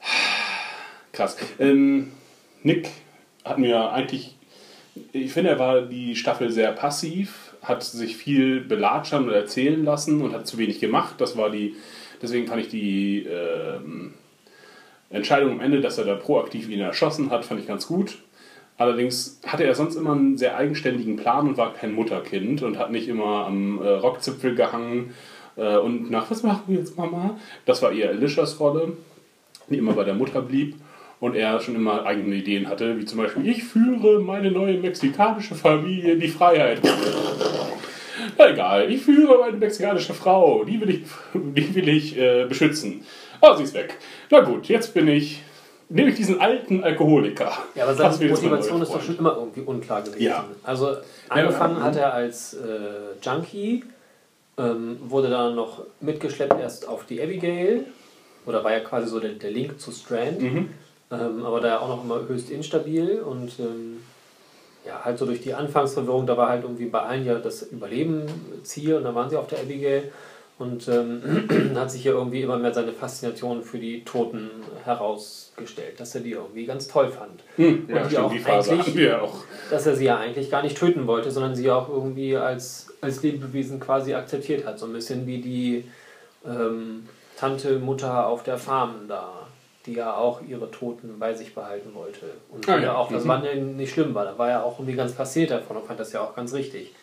Krass. 1.12 1.36
Ähm, 1.58 2.10
Nick 2.62 2.90
hat 3.44 3.58
mir 3.58 3.90
eigentlich, 3.92 4.36
ich 5.12 5.32
finde, 5.32 5.50
er 5.50 5.58
war 5.58 5.82
die 5.82 6.16
Staffel 6.16 6.50
sehr 6.50 6.72
passiv, 6.72 7.54
hat 7.62 7.82
sich 7.82 8.16
viel 8.16 8.60
belatschern 8.60 9.24
und 9.24 9.34
erzählen 9.34 9.84
lassen 9.84 10.22
und 10.22 10.32
hat 10.32 10.46
zu 10.46 10.58
wenig 10.58 10.80
gemacht. 10.80 11.16
Das 11.18 11.36
war 11.36 11.50
die, 11.50 11.76
deswegen 12.22 12.46
fand 12.46 12.62
ich 12.62 12.68
die 12.68 13.26
ähm, 13.26 14.14
Entscheidung 15.10 15.52
am 15.52 15.60
Ende, 15.60 15.80
dass 15.80 15.98
er 15.98 16.04
da 16.04 16.14
proaktiv 16.14 16.68
ihn 16.68 16.80
erschossen 16.80 17.30
hat, 17.30 17.44
fand 17.44 17.60
ich 17.60 17.66
ganz 17.66 17.86
gut. 17.86 18.18
Allerdings 18.76 19.40
hatte 19.46 19.64
er 19.64 19.74
sonst 19.74 19.96
immer 19.96 20.12
einen 20.12 20.38
sehr 20.38 20.56
eigenständigen 20.56 21.16
Plan 21.16 21.48
und 21.48 21.58
war 21.58 21.74
kein 21.74 21.92
Mutterkind 21.92 22.62
und 22.62 22.78
hat 22.78 22.90
nicht 22.90 23.08
immer 23.08 23.46
am 23.46 23.80
äh, 23.82 23.88
Rockzipfel 23.88 24.54
gehangen 24.54 25.14
äh, 25.56 25.76
und 25.76 26.10
nach, 26.10 26.30
was 26.30 26.42
machen 26.42 26.62
wir 26.66 26.78
jetzt, 26.78 26.96
Mama? 26.96 27.38
Das 27.66 27.82
war 27.82 27.92
eher 27.92 28.10
Elishas 28.10 28.58
Rolle, 28.58 28.96
die 29.68 29.76
immer 29.76 29.92
bei 29.92 30.04
der 30.04 30.14
Mutter 30.14 30.40
blieb 30.40 30.76
und 31.20 31.36
er 31.36 31.60
schon 31.60 31.74
immer 31.76 32.06
eigene 32.06 32.34
Ideen 32.34 32.68
hatte, 32.68 32.98
wie 32.98 33.04
zum 33.04 33.18
Beispiel, 33.18 33.46
ich 33.46 33.62
führe 33.62 34.20
meine 34.20 34.50
neue 34.50 34.78
mexikanische 34.78 35.54
Familie 35.54 36.14
in 36.14 36.20
die 36.20 36.28
Freiheit. 36.28 36.80
Na 38.38 38.48
egal, 38.50 38.90
ich 38.90 39.02
führe 39.02 39.38
meine 39.38 39.56
mexikanische 39.56 40.14
Frau, 40.14 40.64
die 40.64 40.80
will 40.80 40.90
ich, 40.90 41.02
die 41.34 41.74
will 41.74 41.88
ich 41.88 42.18
äh, 42.18 42.46
beschützen. 42.46 43.04
Oh, 43.42 43.54
sie 43.54 43.64
ist 43.64 43.74
weg. 43.74 43.96
Na 44.30 44.40
gut, 44.40 44.66
jetzt 44.68 44.94
bin 44.94 45.08
ich, 45.08 45.42
nehme 45.90 46.10
ich 46.10 46.16
diesen 46.16 46.40
alten 46.40 46.82
Alkoholiker. 46.82 47.52
Ja, 47.74 47.84
aber 47.84 47.94
seine 47.94 48.30
Motivation 48.30 48.80
ist 48.80 48.92
doch 48.92 49.02
schon 49.02 49.18
immer 49.18 49.36
irgendwie 49.36 49.60
unklar 49.60 50.02
gewesen. 50.02 50.22
Ja. 50.22 50.46
Also 50.62 50.96
angefangen 51.28 51.76
ja. 51.76 51.82
hat 51.82 51.96
er 51.96 52.14
als 52.14 52.54
äh, 52.54 52.58
Junkie, 53.22 53.84
ähm, 54.56 54.98
wurde 55.02 55.28
dann 55.28 55.54
noch 55.54 55.84
mitgeschleppt 56.00 56.58
erst 56.60 56.88
auf 56.88 57.04
die 57.04 57.20
Abigail, 57.22 57.84
oder 58.46 58.64
war 58.64 58.72
ja 58.72 58.80
quasi 58.80 59.08
so 59.08 59.20
der, 59.20 59.32
der 59.32 59.50
Link 59.50 59.78
zu 59.78 59.90
Strand, 59.92 60.40
Mhm. 60.40 60.70
Ähm, 61.10 61.44
aber 61.44 61.60
da 61.60 61.78
auch 61.80 61.88
noch 61.88 62.04
immer 62.04 62.20
höchst 62.28 62.50
instabil 62.50 63.20
und 63.20 63.58
ähm, 63.58 63.98
ja, 64.86 65.04
halt 65.04 65.18
so 65.18 65.26
durch 65.26 65.40
die 65.42 65.52
Anfangsverwirrung, 65.54 66.26
da 66.26 66.36
war 66.36 66.48
halt 66.48 66.62
irgendwie 66.62 66.86
bei 66.86 67.00
allen 67.02 67.24
ja 67.26 67.34
das 67.38 67.62
Überleben 67.64 68.22
Ziel 68.62 68.94
und 68.94 69.04
dann 69.04 69.14
waren 69.14 69.28
sie 69.28 69.36
auf 69.36 69.46
der 69.48 69.60
Abigail 69.60 70.10
Und 70.58 70.88
ähm, 70.88 71.22
hat 71.74 71.90
sich 71.90 72.04
ja 72.04 72.12
irgendwie 72.12 72.42
immer 72.42 72.58
mehr 72.58 72.72
seine 72.74 72.92
Faszination 72.92 73.62
für 73.62 73.78
die 73.78 74.04
Toten 74.04 74.50
herausgestellt, 74.84 75.98
dass 75.98 76.14
er 76.14 76.20
die 76.20 76.32
irgendwie 76.32 76.66
ganz 76.66 76.86
toll 76.88 77.08
fand. 77.08 77.42
Hm, 77.56 77.86
Und 77.88 77.94
ja, 77.94 78.06
die 78.06 78.18
auch 78.18 78.32
die 78.32 78.44
eigentlich- 78.44 78.94
wir 78.94 79.22
auch. 79.22 79.36
Dass 79.70 79.86
er 79.86 79.96
sie 79.96 80.04
ja 80.04 80.18
eigentlich 80.18 80.50
gar 80.50 80.62
nicht 80.62 80.76
töten 80.78 81.06
wollte, 81.06 81.30
sondern 81.30 81.54
sie 81.54 81.70
auch 81.70 81.88
irgendwie 81.88 82.36
als, 82.36 82.88
als 83.00 83.22
Lebewesen 83.22 83.80
quasi 83.80 84.14
akzeptiert 84.14 84.66
hat. 84.66 84.78
So 84.78 84.86
ein 84.86 84.92
bisschen 84.92 85.26
wie 85.26 85.38
die 85.40 85.84
ähm, 86.46 87.06
Tante, 87.38 87.78
Mutter 87.78 88.26
auf 88.26 88.42
der 88.42 88.58
Farm 88.58 89.06
da, 89.08 89.46
die 89.86 89.94
ja 89.94 90.14
auch 90.14 90.42
ihre 90.42 90.70
Toten 90.70 91.18
bei 91.18 91.32
sich 91.34 91.54
behalten 91.54 91.94
wollte. 91.94 92.26
Und 92.50 92.68
Ah, 92.68 92.76
ja. 92.76 92.82
ja 92.82 92.96
auch, 92.96 93.10
das 93.10 93.24
Mhm. 93.24 93.28
war 93.28 93.44
ja 93.44 93.54
nicht 93.54 93.92
schlimm 93.92 94.14
war, 94.14 94.24
da 94.26 94.36
war 94.36 94.50
er 94.50 94.64
auch 94.64 94.78
irgendwie 94.78 94.94
ganz 94.96 95.12
fasziniert 95.14 95.50
davon 95.52 95.76
und 95.78 95.86
fand 95.86 95.98
das 96.00 96.12
ja 96.12 96.20
auch 96.20 96.34
ganz 96.34 96.52
richtig. 96.52 96.94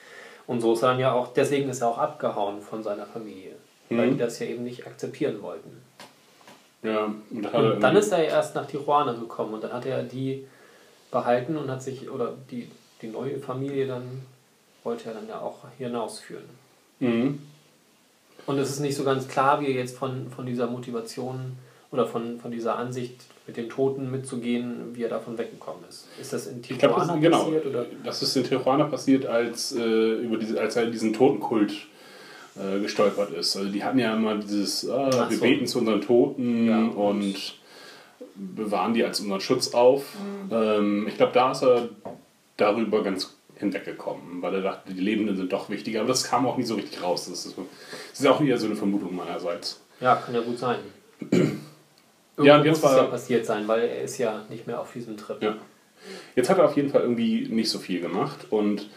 Und 0.45 0.61
so 0.61 0.73
ist 0.73 0.83
er 0.83 0.89
dann 0.91 0.99
ja 0.99 1.11
auch, 1.13 1.33
deswegen 1.33 1.69
ist 1.69 1.81
er 1.81 1.89
auch 1.89 1.97
abgehauen 1.97 2.61
von 2.61 2.83
seiner 2.83 3.05
Familie, 3.05 3.53
weil 3.89 4.07
Mhm. 4.07 4.11
die 4.13 4.17
das 4.19 4.39
ja 4.39 4.45
eben 4.47 4.63
nicht 4.63 4.85
akzeptieren 4.85 5.41
wollten. 5.41 5.81
Ja, 6.83 7.05
und 7.31 7.45
Und 7.53 7.79
dann 7.81 7.95
ist 7.95 8.11
er 8.11 8.23
erst 8.23 8.53
nach 8.55 8.65
Tijuana 8.67 9.13
gekommen 9.13 9.55
und 9.55 9.63
dann 9.63 9.73
hat 9.73 9.85
er 9.85 10.03
die 10.03 10.45
behalten 11.11 11.57
und 11.57 11.69
hat 11.71 11.81
sich, 11.81 12.09
oder 12.09 12.33
die, 12.51 12.69
die 13.01 13.07
neue 13.07 13.39
Familie 13.39 13.87
dann, 13.87 14.21
wollte 14.83 15.09
er 15.09 15.15
dann 15.15 15.27
ja 15.27 15.41
auch 15.41 15.65
hinausführen. 15.77 16.45
Mhm. 16.99 17.41
Und 18.45 18.57
es 18.59 18.69
ist 18.69 18.79
nicht 18.79 18.95
so 18.95 19.03
ganz 19.03 19.27
klar, 19.27 19.59
wie 19.59 19.65
er 19.65 19.73
jetzt 19.73 19.97
von, 19.97 20.29
von 20.29 20.45
dieser 20.45 20.67
Motivation 20.67 21.57
oder 21.91 22.05
von, 22.05 22.39
von 22.39 22.51
dieser 22.51 22.77
Ansicht, 22.77 23.25
mit 23.47 23.55
den 23.55 23.69
Toten 23.69 24.11
mitzugehen, 24.11 24.93
wie 24.93 25.03
er 25.03 25.09
davon 25.09 25.37
weggekommen 25.37 25.81
ist. 25.89 26.07
Ist 26.19 26.33
das 26.33 26.47
in 26.47 26.59
Ich 26.59 26.77
glaube, 26.77 26.95
Tijuana 26.95 27.13
das, 27.13 27.21
genau, 27.21 27.43
passiert? 27.43 27.65
Oder? 27.65 27.85
das 28.03 28.21
ist 28.21 28.35
in 28.35 28.43
Tijuana 28.43 28.83
passiert, 28.85 29.25
als, 29.25 29.71
äh, 29.73 30.13
über 30.15 30.37
diese, 30.37 30.59
als 30.59 30.75
er 30.75 30.87
diesen 30.87 31.13
Totenkult 31.13 31.73
äh, 32.57 32.81
gestolpert 32.81 33.31
ist. 33.31 33.55
Also 33.55 33.69
die 33.69 33.83
hatten 33.83 33.99
ja 33.99 34.13
immer 34.13 34.35
dieses, 34.35 34.89
Ach 34.89 35.29
wir 35.29 35.37
so. 35.37 35.41
beten 35.41 35.65
zu 35.65 35.79
unseren 35.79 36.01
Toten 36.01 36.67
Ja, 36.67 36.87
und, 36.87 37.35
bewahren 38.35 38.93
die 38.93 39.03
als 39.03 39.19
unseren 39.19 39.41
Schutz 39.41 39.73
auf. 39.73 40.03
Mhm. 40.15 40.51
Ähm, 40.51 41.07
ich 41.07 41.15
glaube, 41.17 41.31
da 41.33 41.51
ist 41.51 41.63
er 41.63 41.89
darüber 42.57 43.03
ganz 43.03 43.33
hinweggekommen, 43.55 44.41
weil 44.41 44.55
er 44.55 44.61
dachte, 44.61 44.93
die 44.93 45.01
Lebenden 45.01 45.35
sind 45.35 45.51
doch 45.51 45.69
wichtiger. 45.69 46.01
Aber 46.01 46.09
das 46.09 46.23
kam 46.23 46.45
auch 46.45 46.57
nie 46.57 46.63
so 46.63 46.75
richtig 46.75 47.01
raus. 47.01 47.27
Das 47.29 47.45
ist, 47.45 47.57
das 47.57 48.19
ist 48.19 48.27
auch 48.27 48.41
eher 48.41 48.57
so 48.57 48.67
eine 48.67 48.75
Vermutung 48.75 49.15
meinerseits. 49.15 49.81
Ja, 49.99 50.15
kann 50.15 50.35
ja 50.35 50.41
gut 50.41 50.59
sein. 50.59 50.77
Ja, 52.37 52.57
und 52.57 52.65
Irgendwo 52.65 52.67
jetzt 52.67 52.83
muss 52.83 52.91
es 52.91 52.97
ja 52.97 53.03
passiert 53.03 53.45
sein, 53.45 53.67
weil 53.67 53.81
er 53.81 54.01
ist 54.03 54.17
ja 54.17 54.45
nicht 54.49 54.67
mehr 54.67 54.79
auf 54.79 54.93
diesem 54.93 55.17
Trip. 55.17 55.41
Ja. 55.41 55.55
Jetzt 56.35 56.49
hat 56.49 56.59
er 56.59 56.65
auf 56.65 56.75
jeden 56.75 56.89
Fall 56.89 57.01
irgendwie 57.01 57.47
nicht 57.49 57.69
so 57.69 57.79
viel 57.79 57.99
gemacht 57.99 58.47
und 58.51 58.89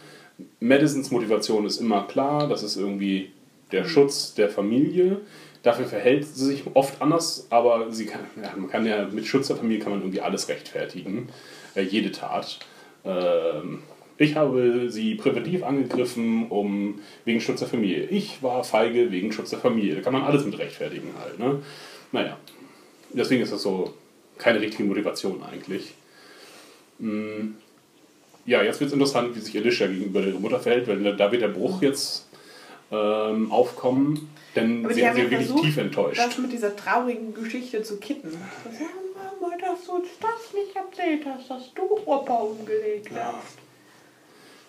Madisons 0.59 1.11
Motivation 1.11 1.65
ist 1.65 1.79
immer 1.79 2.03
klar, 2.07 2.47
das 2.47 2.63
ist 2.63 2.77
irgendwie 2.77 3.31
der 3.71 3.85
Schutz 3.85 4.33
der 4.33 4.49
Familie. 4.49 5.21
Dafür 5.63 5.85
verhält 5.85 6.25
sie 6.25 6.45
sich 6.45 6.63
oft 6.73 7.01
anders, 7.01 7.47
aber 7.49 7.91
sie 7.91 8.05
kann, 8.05 8.21
ja, 8.41 8.51
man 8.55 8.69
kann 8.69 8.85
ja 8.85 9.07
mit 9.11 9.25
Schutz 9.25 9.47
der 9.47 9.57
Familie 9.57 9.83
kann 9.83 9.91
man 9.91 10.01
irgendwie 10.01 10.21
alles 10.21 10.47
rechtfertigen, 10.47 11.29
äh, 11.75 11.81
jede 11.81 12.11
Tat. 12.11 12.59
Ähm, 13.05 13.83
ich 14.17 14.35
habe 14.35 14.89
sie 14.89 15.15
präventiv 15.15 15.63
angegriffen, 15.63 16.47
um 16.49 16.99
wegen 17.25 17.41
Schutz 17.41 17.59
der 17.59 17.67
Familie. 17.67 18.05
Ich 18.05 18.43
war 18.43 18.63
feige 18.63 19.11
wegen 19.11 19.31
Schutz 19.31 19.49
der 19.49 19.59
Familie. 19.59 19.95
Da 19.95 20.01
kann 20.01 20.13
man 20.13 20.23
alles 20.23 20.45
mit 20.45 20.57
rechtfertigen 20.59 21.09
halt. 21.19 21.39
Ne? 21.39 21.61
Naja, 22.11 22.37
deswegen 23.13 23.41
ist 23.43 23.51
das 23.53 23.61
so 23.61 23.93
keine 24.37 24.59
richtige 24.61 24.83
Motivation 24.83 25.41
eigentlich. 25.43 25.93
Mm, 26.99 27.55
Ja, 28.45 28.63
jetzt 28.63 28.79
wird 28.79 28.87
es 28.87 28.93
interessant, 28.93 29.35
wie 29.35 29.39
sich 29.39 29.55
Alicia 29.55 29.85
gegenüber 29.87 30.21
ihrer 30.21 30.39
Mutter 30.39 30.59
verhält, 30.59 30.87
weil 30.87 31.15
da 31.15 31.31
wird 31.31 31.41
der 31.43 31.47
Bruch 31.49 31.81
jetzt 31.81 32.27
ähm, 32.91 33.51
aufkommen, 33.51 34.29
denn 34.55 34.79
sie 34.79 34.83
hat 34.83 34.85
haben 34.85 34.93
sie 34.93 35.01
ja 35.01 35.15
wirklich 35.15 35.45
versucht, 35.47 35.63
tief 35.63 35.77
enttäuscht. 35.77 36.19
das 36.19 36.37
mit 36.39 36.51
dieser 36.51 36.75
traurigen 36.75 37.33
Geschichte 37.33 37.83
zu 37.83 37.97
kitten. 37.97 38.29
Das 38.63 38.79
ja, 38.79 38.87
Mama, 39.39 39.55
dass 39.57 39.85
du 39.85 39.91
uns 39.93 40.07
das 40.19 40.53
nicht 40.53 40.75
erzählt 40.75 41.25
hast, 41.25 41.49
dass 41.49 41.73
du 41.73 41.83
Opa 42.05 42.33
umgelegt 42.33 43.09
hast. 43.13 43.57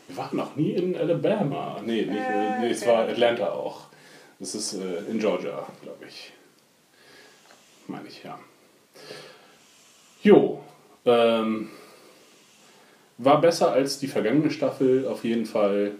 Wir 0.09 0.17
waren 0.19 0.37
noch 0.37 0.55
nie 0.57 0.73
in 0.73 0.95
Alabama. 0.97 1.81
Nee, 1.85 2.03
nicht, 2.03 2.11
Äh, 2.21 2.61
nee 2.61 2.71
es 2.71 2.87
war 2.87 3.09
Atlanta 3.09 3.51
auch. 3.53 3.87
Das 4.39 4.55
ist 4.55 4.75
äh, 4.75 5.11
in 5.11 5.19
Georgia, 5.19 5.67
glaube 5.83 6.05
ich. 6.07 6.33
Meine 7.87 8.09
ich, 8.09 8.23
ja. 8.23 8.39
Jo, 10.23 10.63
ähm, 11.05 11.69
war 13.19 13.41
besser 13.41 13.73
als 13.73 13.99
die 13.99 14.07
vergangene 14.07 14.51
Staffel 14.51 15.07
auf 15.07 15.25
jeden 15.25 15.47
Fall. 15.47 15.93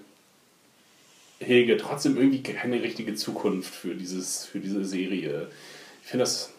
Hege 1.41 1.77
trotzdem 1.77 2.17
irgendwie 2.17 2.43
keine 2.43 2.83
richtige 2.83 3.15
Zukunft 3.15 3.75
für, 3.75 3.97
dieses, 3.97 4.47
für 4.47 4.61
diese 4.61 4.85
Serie. 4.85 5.49
Ich 6.03 6.09
finde, 6.09 6.23
das 6.23 6.53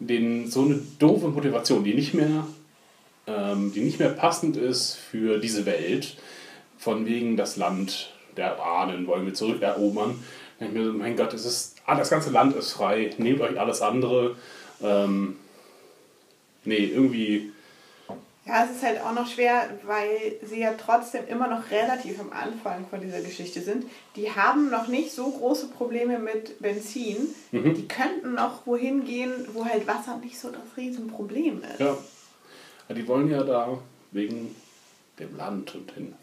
den, 0.00 0.50
so 0.50 0.62
eine 0.62 0.80
doofe 0.98 1.28
Motivation, 1.28 1.84
die 1.84 1.94
nicht 1.94 2.14
mehr, 2.14 2.46
ähm, 3.26 3.72
die 3.72 3.82
nicht 3.82 3.98
mehr 3.98 4.08
passend 4.08 4.56
ist 4.56 4.96
für 4.96 5.38
diese 5.38 5.66
Welt. 5.66 6.16
Von 6.78 7.06
wegen 7.06 7.36
das 7.36 7.56
Land 7.56 8.12
der 8.36 8.60
Ahnen 8.60 9.06
wollen 9.06 9.26
wir 9.26 9.34
zurückerobern. 9.34 10.18
Da 10.58 10.64
denk 10.64 10.72
ich 10.72 10.78
mir 10.78 10.86
so, 10.86 10.98
mein 10.98 11.16
Gott, 11.16 11.34
es 11.34 11.44
ist, 11.44 11.76
ah, 11.86 11.94
das 11.94 12.10
ganze 12.10 12.30
Land 12.30 12.56
ist 12.56 12.72
frei, 12.72 13.14
nehmt 13.18 13.40
euch 13.40 13.60
alles 13.60 13.82
andere. 13.82 14.36
Ähm, 14.82 15.36
nee, 16.64 16.86
irgendwie 16.86 17.52
Ja, 18.50 18.64
es 18.64 18.76
ist 18.76 18.82
halt 18.82 19.00
auch 19.00 19.12
noch 19.12 19.28
schwer, 19.28 19.70
weil 19.84 20.34
sie 20.42 20.58
ja 20.58 20.74
trotzdem 20.76 21.28
immer 21.28 21.46
noch 21.46 21.70
relativ 21.70 22.18
am 22.18 22.32
Anfang 22.32 22.84
von 22.90 23.00
dieser 23.00 23.20
Geschichte 23.20 23.60
sind. 23.60 23.84
Die 24.16 24.28
haben 24.28 24.70
noch 24.70 24.88
nicht 24.88 25.12
so 25.12 25.30
große 25.30 25.68
Probleme 25.68 26.18
mit 26.18 26.58
Benzin. 26.60 27.28
Mhm. 27.52 27.74
Die 27.74 27.86
könnten 27.86 28.34
noch 28.34 28.66
wohin 28.66 29.04
gehen, 29.04 29.30
wo 29.52 29.64
halt 29.64 29.86
Wasser 29.86 30.16
nicht 30.16 30.36
so 30.36 30.50
das 30.50 30.62
Riesenproblem 30.76 31.62
ist. 31.62 31.78
Ja. 31.78 31.96
Die 32.92 33.06
wollen 33.06 33.30
ja 33.30 33.44
da 33.44 33.78
wegen 34.10 34.56
dem 35.20 35.36
Land 35.36 35.76
und 35.76 35.96
den, 35.96 36.14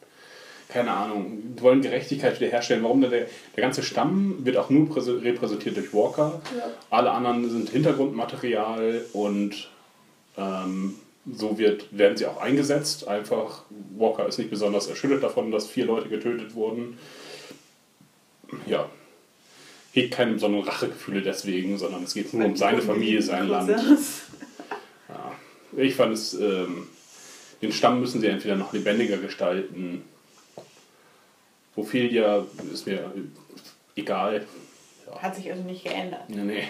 keine 0.67 0.91
Ahnung, 0.91 1.41
die 1.55 1.61
wollen 1.61 1.81
Gerechtigkeit 1.81 2.41
wiederherstellen. 2.41 2.83
Warum 2.83 2.99
denn 2.99 3.11
der, 3.11 3.27
der 3.55 3.61
ganze 3.63 3.83
Stamm 3.83 4.45
wird 4.45 4.57
auch 4.57 4.69
nur 4.69 4.87
präse- 4.89 5.23
repräsentiert 5.23 5.77
durch 5.77 5.93
Walker. 5.93 6.41
Ja. 6.57 6.65
Alle 6.89 7.11
anderen 7.11 7.49
sind 7.49 7.69
Hintergrundmaterial 7.69 9.05
und 9.13 9.69
ähm, 10.37 10.99
so 11.33 11.57
wird, 11.57 11.97
werden 11.97 12.17
sie 12.17 12.25
auch 12.25 12.41
eingesetzt. 12.41 13.07
Einfach, 13.07 13.63
Walker 13.97 14.27
ist 14.27 14.37
nicht 14.37 14.49
besonders 14.49 14.87
erschüttert 14.87 15.23
davon, 15.23 15.51
dass 15.51 15.67
vier 15.67 15.85
Leute 15.85 16.09
getötet 16.09 16.55
wurden. 16.55 16.97
Ja. 18.65 18.89
Hegt 19.91 20.13
keine 20.13 20.33
besonderen 20.33 20.67
Rachegefühle 20.67 21.21
deswegen, 21.21 21.77
sondern 21.77 22.03
es 22.03 22.13
geht 22.13 22.33
nur 22.33 22.45
um 22.45 22.55
seine 22.55 22.81
Familie, 22.81 23.21
sein 23.21 23.47
Land. 23.47 23.73
Cousins. 23.73 24.23
Ich 25.75 25.95
fand 25.95 26.13
es, 26.13 26.33
ähm, 26.33 26.87
den 27.61 27.71
Stamm 27.71 27.99
müssen 27.99 28.21
sie 28.21 28.27
entweder 28.27 28.55
noch 28.55 28.73
lebendiger 28.73 29.17
gestalten. 29.17 30.03
Ophelia 31.75 32.45
ist 32.73 32.87
mir 32.87 33.11
egal. 33.95 34.47
Hat 35.19 35.35
sich 35.35 35.51
also 35.51 35.63
nicht 35.63 35.83
geändert. 35.83 36.29
Nee, 36.29 36.43
nee. 36.43 36.63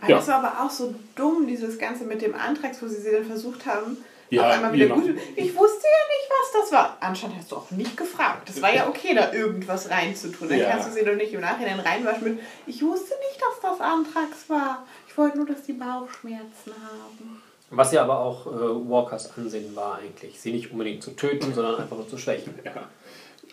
Aber 0.00 0.10
Ja. 0.10 0.16
Das 0.16 0.28
war 0.28 0.44
aber 0.44 0.64
auch 0.64 0.70
so 0.70 0.94
dumm, 1.16 1.46
dieses 1.46 1.78
Ganze 1.78 2.04
mit 2.04 2.22
dem 2.22 2.34
Antrags, 2.34 2.82
wo 2.82 2.86
sie 2.88 3.00
sie 3.00 3.10
dann 3.12 3.24
versucht 3.24 3.66
haben, 3.66 3.96
Ja, 4.30 4.46
auf 4.48 4.54
einmal 4.54 4.72
wieder 4.72 4.86
genau. 4.86 5.00
gut. 5.00 5.10
Ich 5.36 5.54
wusste 5.56 5.84
ja 5.84 6.04
nicht, 6.08 6.30
was 6.30 6.62
das 6.62 6.72
war. 6.72 6.96
Anscheinend 7.00 7.36
hast 7.38 7.52
du 7.52 7.56
auch 7.56 7.70
nicht 7.72 7.96
gefragt. 7.96 8.48
Das 8.48 8.62
war 8.62 8.74
ja 8.74 8.88
okay, 8.88 9.14
da 9.14 9.32
irgendwas 9.32 9.90
reinzutun. 9.90 10.48
Dann 10.48 10.58
Ja. 10.58 10.70
kannst 10.70 10.88
du 10.88 10.92
sie 10.92 11.04
doch 11.04 11.14
nicht 11.14 11.32
im 11.34 11.40
Nachhinein 11.42 11.78
reinwaschen 11.80 12.24
mit, 12.24 12.38
ich 12.66 12.82
wusste 12.82 13.14
nicht, 13.30 13.40
dass 13.40 13.60
das 13.70 13.80
Antrags 13.80 14.48
war. 14.48 14.86
Ich 15.08 15.16
wollte 15.18 15.36
nur, 15.36 15.46
dass 15.46 15.62
die 15.64 15.74
Bauchschmerzen 15.74 16.72
haben. 16.72 17.42
Was 17.74 17.92
ja 17.92 18.02
aber 18.02 18.18
auch 18.18 18.46
äh, 18.46 18.50
Walkers 18.90 19.30
Ansehen 19.36 19.74
war 19.76 19.96
eigentlich. 19.98 20.40
Sie 20.40 20.52
nicht 20.52 20.72
unbedingt 20.72 21.02
zu 21.02 21.10
töten, 21.12 21.54
sondern 21.54 21.76
einfach 21.80 21.96
nur 21.96 22.06
zu 22.08 22.18
schwächen. 22.18 22.54
Ja. 22.64 22.88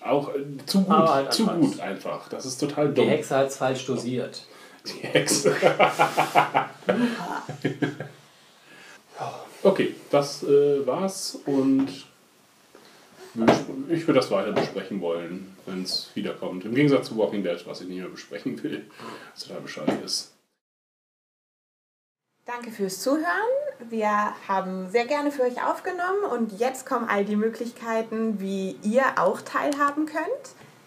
Auch 0.05 0.33
äh, 0.33 0.43
zu 0.65 0.83
gut, 0.83 0.93
halt 0.95 1.33
zu 1.33 1.45
gut 1.45 1.79
einfach. 1.81 2.27
Das 2.29 2.45
ist 2.45 2.57
total 2.57 2.89
Die 2.89 2.95
dumm. 2.95 3.07
Hexe 3.09 3.35
hat 3.35 3.47
es 3.47 3.57
falsch 3.57 3.85
dosiert. 3.85 4.45
Die 4.85 5.07
Hexe. 5.07 5.55
okay, 9.63 9.95
das 10.09 10.43
äh, 10.43 10.85
war's 10.85 11.37
und 11.45 11.87
ich 13.89 14.07
würde 14.07 14.19
das 14.19 14.31
weiter 14.31 14.51
besprechen 14.51 15.01
wollen, 15.01 15.55
wenn 15.65 15.83
es 15.83 16.09
wiederkommt. 16.15 16.65
Im 16.65 16.73
Gegensatz 16.73 17.07
zu 17.07 17.17
Walking 17.17 17.43
Dead, 17.43 17.61
was 17.65 17.81
ich 17.81 17.87
nicht 17.87 17.99
mehr 17.99 18.09
besprechen 18.09 18.61
will, 18.63 18.89
was 19.33 19.43
total 19.43 19.61
bescheuert 19.61 20.03
ist. 20.03 20.33
Danke 22.45 22.71
fürs 22.71 23.01
Zuhören. 23.01 23.25
Wir 23.89 24.33
haben 24.47 24.89
sehr 24.89 25.05
gerne 25.05 25.31
für 25.31 25.43
euch 25.43 25.63
aufgenommen 25.63 26.23
und 26.31 26.59
jetzt 26.59 26.85
kommen 26.87 27.07
all 27.07 27.23
die 27.23 27.35
Möglichkeiten, 27.35 28.39
wie 28.39 28.75
ihr 28.81 29.03
auch 29.17 29.41
teilhaben 29.41 30.07
könnt. 30.07 30.25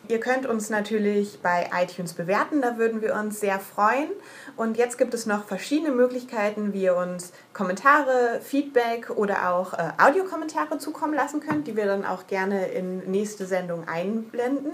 Ihr 0.09 0.19
könnt 0.19 0.47
uns 0.47 0.69
natürlich 0.69 1.39
bei 1.43 1.71
iTunes 1.81 2.15
bewerten, 2.15 2.61
da 2.61 2.77
würden 2.77 3.03
wir 3.03 3.15
uns 3.15 3.39
sehr 3.39 3.61
freuen. 3.61 4.09
Und 4.57 4.77
jetzt 4.77 4.99
gibt 4.99 5.15
es 5.15 5.27
noch 5.27 5.45
verschiedene 5.45 5.93
Möglichkeiten, 5.93 6.73
wie 6.73 6.83
ihr 6.83 6.97
uns 6.97 7.33
Kommentare, 7.53 8.41
Feedback 8.43 9.11
oder 9.11 9.53
auch 9.53 9.75
äh, 9.75 9.93
Audiokommentare 9.99 10.79
zukommen 10.79 11.15
lassen 11.15 11.39
könnt, 11.41 11.69
die 11.69 11.77
wir 11.77 11.87
dann 11.87 12.05
auch 12.05 12.27
gerne 12.27 12.67
in 12.67 13.09
nächste 13.11 13.47
Sendung 13.47 13.87
einblenden. 13.87 14.73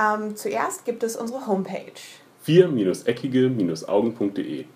Ähm, 0.00 0.36
zuerst 0.36 0.84
gibt 0.84 1.02
es 1.02 1.16
unsere 1.16 1.48
Homepage. 1.48 1.90
4-eckige-augen.de 2.46 4.66